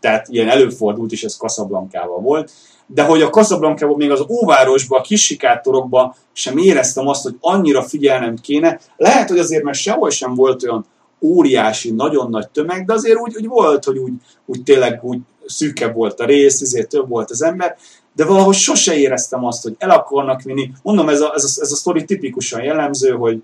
tehát 0.00 0.28
ilyen 0.28 0.48
előfordult, 0.48 1.12
és 1.12 1.24
ez 1.24 1.36
Kaszablankával 1.36 2.20
volt, 2.20 2.50
de 2.90 3.02
hogy 3.02 3.22
a 3.22 3.30
Kaszablankában 3.30 3.96
még 3.96 4.10
az 4.10 4.24
óvárosban, 4.28 4.98
a 4.98 5.02
kis 5.02 5.24
sikátorokban 5.24 6.14
sem 6.32 6.56
éreztem 6.56 7.08
azt, 7.08 7.22
hogy 7.22 7.36
annyira 7.40 7.82
figyelnem 7.82 8.36
kéne. 8.36 8.80
Lehet, 8.96 9.28
hogy 9.28 9.38
azért, 9.38 9.62
mert 9.62 9.78
sehol 9.78 10.10
sem 10.10 10.34
volt 10.34 10.62
olyan 10.62 10.86
óriási, 11.20 11.90
nagyon 11.90 12.30
nagy 12.30 12.48
tömeg, 12.48 12.84
de 12.86 12.92
azért 12.92 13.18
úgy, 13.18 13.36
úgy 13.36 13.46
volt, 13.46 13.84
hogy 13.84 13.98
úgy, 13.98 14.12
úgy 14.46 14.62
tényleg 14.62 15.00
úgy 15.02 15.18
szűkebb 15.46 15.94
volt 15.94 16.20
a 16.20 16.24
rész, 16.24 16.60
ezért 16.60 16.88
több 16.88 17.08
volt 17.08 17.30
az 17.30 17.42
ember, 17.42 17.76
de 18.14 18.24
valahogy 18.24 18.54
sose 18.54 18.96
éreztem 18.96 19.44
azt, 19.44 19.62
hogy 19.62 19.74
el 19.78 19.90
akarnak 19.90 20.42
vinni. 20.42 20.70
Mondom, 20.82 21.08
ez 21.08 21.20
a, 21.20 21.32
ez 21.34 21.44
a, 21.44 21.62
ez 21.62 21.72
a 21.72 21.76
sztori 21.76 22.04
tipikusan 22.04 22.62
jellemző, 22.62 23.10
hogy 23.10 23.42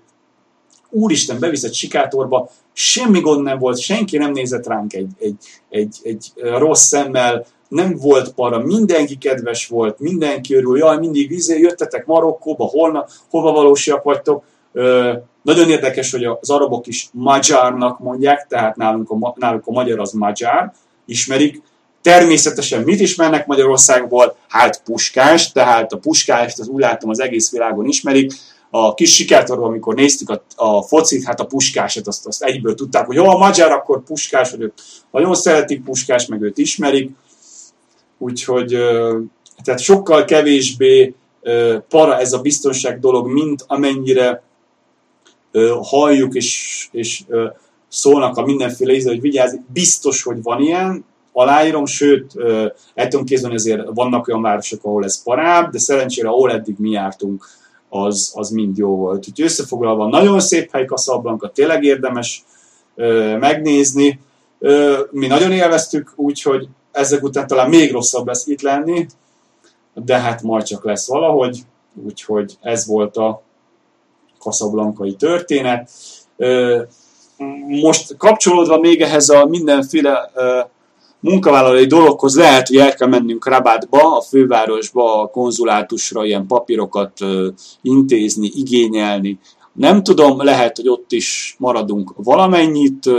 úristen, 0.89 1.39
beviszett 1.39 1.73
sikátorba, 1.73 2.49
semmi 2.73 3.19
gond 3.19 3.43
nem 3.43 3.57
volt, 3.57 3.79
senki 3.79 4.17
nem 4.17 4.31
nézett 4.31 4.67
ránk 4.67 4.93
egy, 4.93 5.11
egy, 5.19 5.35
egy, 5.69 5.97
egy 6.03 6.31
rossz 6.35 6.87
szemmel, 6.87 7.45
nem 7.67 7.97
volt 7.97 8.33
para, 8.33 8.59
mindenki 8.59 9.17
kedves 9.17 9.67
volt, 9.67 9.99
mindenki 9.99 10.55
örül, 10.55 10.77
jaj, 10.77 10.97
mindig 10.97 11.27
vizé, 11.27 11.59
jöttetek 11.59 12.05
Marokkóba, 12.05 12.65
holna, 12.65 13.05
hova 13.29 13.51
valósiak 13.51 14.03
vagytok. 14.03 14.43
Ö, 14.73 15.13
nagyon 15.41 15.69
érdekes, 15.69 16.11
hogy 16.11 16.23
az 16.23 16.49
arabok 16.49 16.87
is 16.87 17.09
magyarnak 17.11 17.99
mondják, 17.99 18.47
tehát 18.47 18.75
nálunk 18.75 19.09
a, 19.09 19.33
nálunk 19.37 19.67
a 19.67 19.71
magyar 19.71 19.99
az 19.99 20.11
magyar, 20.11 20.71
ismerik, 21.05 21.61
Természetesen 22.05 22.83
mit 22.83 22.99
ismernek 22.99 23.45
Magyarországból? 23.45 24.35
Hát 24.47 24.81
puskás, 24.83 25.51
tehát 25.51 25.91
a 25.91 25.97
puskást 25.97 26.59
az 26.59 26.67
úgy 26.67 26.81
látom 26.81 27.09
az 27.09 27.19
egész 27.19 27.51
világon 27.51 27.85
ismerik. 27.85 28.33
a 28.69 28.93
kis 28.93 29.15
sikertorban, 29.15 29.67
amikor 29.67 29.95
néztük 29.95 30.29
a, 30.29 30.43
a 30.55 30.81
focit, 30.81 31.23
hát 31.23 31.39
a 31.39 31.45
puskásat, 31.45 32.07
azt, 32.07 32.27
azt 32.27 32.43
egyből 32.43 32.75
tudták, 32.75 33.05
hogy 33.05 33.15
jó, 33.15 33.25
a 33.29 33.37
magyar, 33.37 33.71
akkor 33.71 34.03
puskás, 34.03 34.51
hogy 34.51 34.61
ők 34.61 34.73
nagyon 35.11 35.35
szeretik 35.35 35.83
puskás, 35.83 36.25
meg 36.25 36.41
őt 36.41 36.57
ismerik. 36.57 37.11
Úgyhogy 38.17 38.77
tehát 39.63 39.79
sokkal 39.79 40.25
kevésbé 40.25 41.13
para 41.89 42.19
ez 42.19 42.33
a 42.33 42.41
biztonság 42.41 42.99
dolog, 42.99 43.27
mint 43.27 43.63
amennyire 43.67 44.43
halljuk 45.81 46.33
és, 46.33 46.87
és 46.91 47.23
szólnak 47.87 48.37
a 48.37 48.45
mindenféle 48.45 48.93
íze, 48.93 49.09
hogy 49.09 49.21
vigyázz, 49.21 49.55
biztos, 49.73 50.23
hogy 50.23 50.43
van 50.43 50.61
ilyen, 50.61 51.05
aláírom, 51.31 51.85
sőt, 51.85 52.33
ettől 52.93 53.23
kézben 53.23 53.51
ezért 53.51 53.87
vannak 53.93 54.27
olyan 54.27 54.41
városok, 54.41 54.83
ahol 54.83 55.03
ez 55.03 55.23
parább, 55.23 55.71
de 55.71 55.79
szerencsére 55.79 56.27
ahol 56.27 56.51
eddig 56.51 56.75
mi 56.77 56.89
jártunk, 56.89 57.45
az, 57.89 58.31
az 58.35 58.49
mind 58.49 58.77
jó 58.77 58.95
volt. 58.95 59.17
Úgyhogy 59.17 59.45
összefoglalva, 59.45 60.07
nagyon 60.07 60.39
szép 60.39 60.71
hely 60.71 60.85
Casablanca, 60.85 61.49
tényleg 61.49 61.83
érdemes 61.83 62.43
megnézni. 63.39 64.19
Mi 65.11 65.27
nagyon 65.27 65.51
élveztük, 65.51 66.13
úgyhogy 66.15 66.67
ezek 66.95 67.23
után 67.23 67.47
talán 67.47 67.69
még 67.69 67.91
rosszabb 67.91 68.27
lesz 68.27 68.47
itt 68.47 68.61
lenni, 68.61 69.07
de 69.93 70.19
hát 70.19 70.41
majd 70.41 70.63
csak 70.63 70.85
lesz 70.85 71.07
valahogy, 71.07 71.59
úgyhogy 72.05 72.57
ez 72.61 72.87
volt 72.87 73.17
a 73.17 73.41
kaszablankai 74.39 75.15
történet. 75.15 75.89
Most 77.67 78.17
kapcsolódva 78.17 78.77
még 78.79 79.01
ehhez 79.01 79.29
a 79.29 79.45
mindenféle 79.45 80.31
munkavállalói 81.19 81.85
dologhoz 81.85 82.37
lehet, 82.37 82.67
hogy 82.67 82.77
el 82.77 82.93
kell 82.93 83.07
mennünk 83.07 83.47
Rabátba, 83.47 84.17
a 84.17 84.21
fővárosba, 84.21 85.21
a 85.21 85.27
konzulátusra 85.27 86.25
ilyen 86.25 86.47
papírokat 86.47 87.19
intézni, 87.81 88.51
igényelni. 88.53 89.39
Nem 89.73 90.03
tudom, 90.03 90.43
lehet, 90.43 90.75
hogy 90.75 90.89
ott 90.89 91.11
is 91.11 91.55
maradunk 91.59 92.13
valamennyit, 92.15 93.09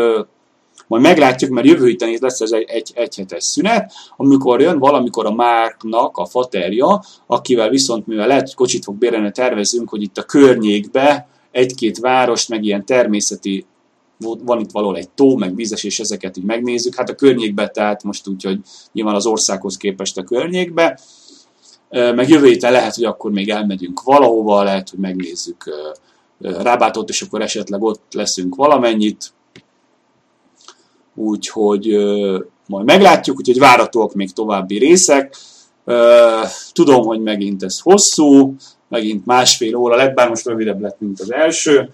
majd 0.86 1.02
meglátjuk, 1.02 1.50
mert 1.50 1.66
jövő 1.66 1.86
héten 1.86 2.16
lesz 2.20 2.40
ez 2.40 2.50
egy, 2.50 2.64
egy, 2.68 2.92
egy 2.94 3.16
hetes 3.16 3.44
szünet, 3.44 3.92
amikor 4.16 4.60
jön 4.60 4.78
valamikor 4.78 5.26
a 5.26 5.34
Márknak 5.34 6.16
a 6.16 6.26
faterja, 6.26 7.02
akivel 7.26 7.68
viszont, 7.68 8.06
mivel 8.06 8.26
lehet, 8.26 8.42
hogy 8.42 8.54
kocsit 8.54 8.84
fog 8.84 8.96
bérelni, 8.96 9.30
tervezünk, 9.30 9.88
hogy 9.88 10.02
itt 10.02 10.18
a 10.18 10.22
környékbe 10.22 11.28
egy-két 11.50 11.98
várost, 11.98 12.48
meg 12.48 12.64
ilyen 12.64 12.84
természeti 12.84 13.66
van 14.18 14.60
itt 14.60 14.70
valahol 14.70 14.96
egy 14.96 15.10
tó, 15.10 15.36
meg 15.36 15.54
vízes, 15.54 15.84
és 15.84 16.00
ezeket 16.00 16.36
így 16.36 16.44
megnézzük. 16.44 16.94
Hát 16.94 17.08
a 17.08 17.14
környékbe, 17.14 17.68
tehát 17.68 18.02
most 18.02 18.28
úgy, 18.28 18.42
hogy 18.42 18.60
nyilván 18.92 19.14
az 19.14 19.26
országhoz 19.26 19.76
képest 19.76 20.18
a 20.18 20.22
környékbe, 20.22 20.98
meg 21.90 22.28
jövő 22.28 22.46
héten 22.46 22.72
lehet, 22.72 22.94
hogy 22.94 23.04
akkor 23.04 23.30
még 23.30 23.48
elmegyünk 23.48 24.02
valahova, 24.02 24.62
lehet, 24.62 24.90
hogy 24.90 24.98
megnézzük 24.98 25.64
Rábátot, 26.38 27.08
és 27.08 27.22
akkor 27.22 27.42
esetleg 27.42 27.82
ott 27.82 28.14
leszünk 28.14 28.54
valamennyit. 28.54 29.32
Úgyhogy 31.18 31.86
majd 32.66 32.86
meglátjuk, 32.86 33.38
úgyhogy 33.38 33.58
váratóak 33.58 34.14
még 34.14 34.32
további 34.32 34.78
részek. 34.78 35.36
Tudom, 36.72 37.04
hogy 37.04 37.20
megint 37.20 37.62
ez 37.62 37.80
hosszú, 37.80 38.54
megint 38.88 39.26
másfél 39.26 39.76
óra 39.76 39.96
lett, 39.96 40.14
bár 40.14 40.28
most 40.28 40.46
rövidebb 40.46 40.80
lett, 40.80 41.00
mint 41.00 41.20
az 41.20 41.32
első 41.32 41.92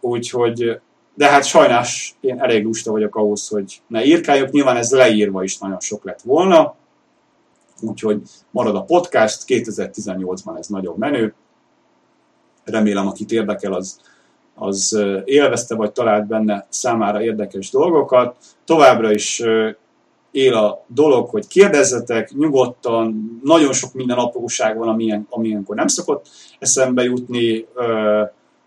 úgyhogy, 0.00 0.80
de 1.14 1.28
hát 1.28 1.44
sajnás, 1.44 2.16
én 2.20 2.40
elég 2.40 2.64
lusta 2.64 2.90
vagyok 2.90 3.16
ahhoz, 3.16 3.48
hogy 3.48 3.82
ne 3.86 4.04
írkáljak. 4.04 4.50
Nyilván 4.50 4.76
ez 4.76 4.90
leírva 4.90 5.42
is 5.42 5.58
nagyon 5.58 5.80
sok 5.80 6.04
lett 6.04 6.20
volna, 6.22 6.74
úgyhogy 7.80 8.22
marad 8.50 8.76
a 8.76 8.82
podcast, 8.82 9.44
2018-ban 9.46 10.58
ez 10.58 10.66
nagyon 10.66 10.94
menő. 10.98 11.34
Remélem, 12.64 13.06
akit 13.06 13.32
érdekel, 13.32 13.72
az, 13.72 14.00
az 14.54 14.98
élvezte, 15.24 15.74
vagy 15.74 15.92
talált 15.92 16.26
benne 16.26 16.66
számára 16.68 17.22
érdekes 17.22 17.70
dolgokat. 17.70 18.36
Továbbra 18.64 19.12
is 19.12 19.42
él 20.30 20.54
a 20.54 20.84
dolog, 20.86 21.28
hogy 21.28 21.46
kérdezzetek 21.46 22.30
nyugodtan, 22.30 23.40
nagyon 23.42 23.72
sok 23.72 23.92
minden 23.92 24.18
apróság 24.18 24.76
van, 24.76 24.88
amilyen, 24.88 25.26
amilyenkor 25.30 25.76
nem 25.76 25.86
szokott 25.86 26.28
eszembe 26.58 27.02
jutni, 27.02 27.66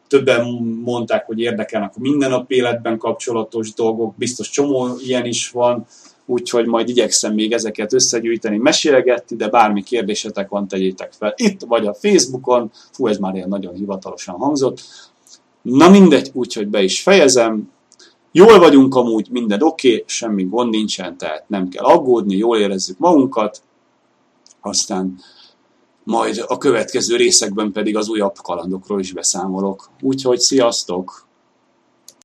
többen 0.08 0.46
mondták, 0.84 1.26
hogy 1.26 1.40
érdekelnek 1.40 1.92
a 1.96 2.00
mindennap 2.00 2.52
életben 2.52 2.98
kapcsolatos 2.98 3.74
dolgok, 3.74 4.16
biztos 4.16 4.50
csomó 4.50 4.88
ilyen 4.98 5.26
is 5.26 5.50
van, 5.50 5.86
úgyhogy 6.26 6.66
majd 6.66 6.90
igyekszem 6.90 7.34
még 7.34 7.52
ezeket 7.52 7.94
összegyűjteni, 7.94 8.58
mesélgetni, 8.58 9.36
de 9.36 9.48
bármi 9.48 9.84
kérdésetek 9.84 10.50
van, 10.50 10.68
tegyétek 10.68 11.12
fel 11.12 11.34
itt, 11.38 11.62
vagy 11.62 11.86
a 11.86 11.94
Facebookon, 11.94 12.72
fú, 12.92 13.08
ez 13.08 13.18
már 13.18 13.36
ilyen 13.36 13.48
nagyon 13.48 13.74
hivatalosan 13.74 14.36
hangzott. 14.36 14.82
Na 15.66 15.90
mindegy, 15.90 16.30
úgyhogy 16.34 16.68
be 16.68 16.84
is 16.84 17.02
fejezem, 17.02 17.74
Jól 18.38 18.60
vagyunk 18.60 18.96
amúgy, 18.96 19.28
minden 19.30 19.62
oké, 19.62 19.88
okay, 19.88 20.04
semmi 20.08 20.44
gond 20.44 20.70
nincsen, 20.70 21.18
tehát 21.18 21.50
nem 21.50 21.70
kell 21.70 21.84
aggódni, 21.84 22.36
jól 22.36 22.58
érezzük 22.58 22.98
magunkat, 22.98 23.62
aztán 24.62 25.20
majd 26.04 26.44
a 26.48 26.58
következő 26.58 27.16
részekben 27.16 27.72
pedig 27.72 27.98
az 27.98 28.10
újabb 28.10 28.36
kalandokról 28.44 29.00
is 29.00 29.14
beszámolok. 29.14 29.90
Úgyhogy 30.02 30.40
sziasztok! 30.40 31.25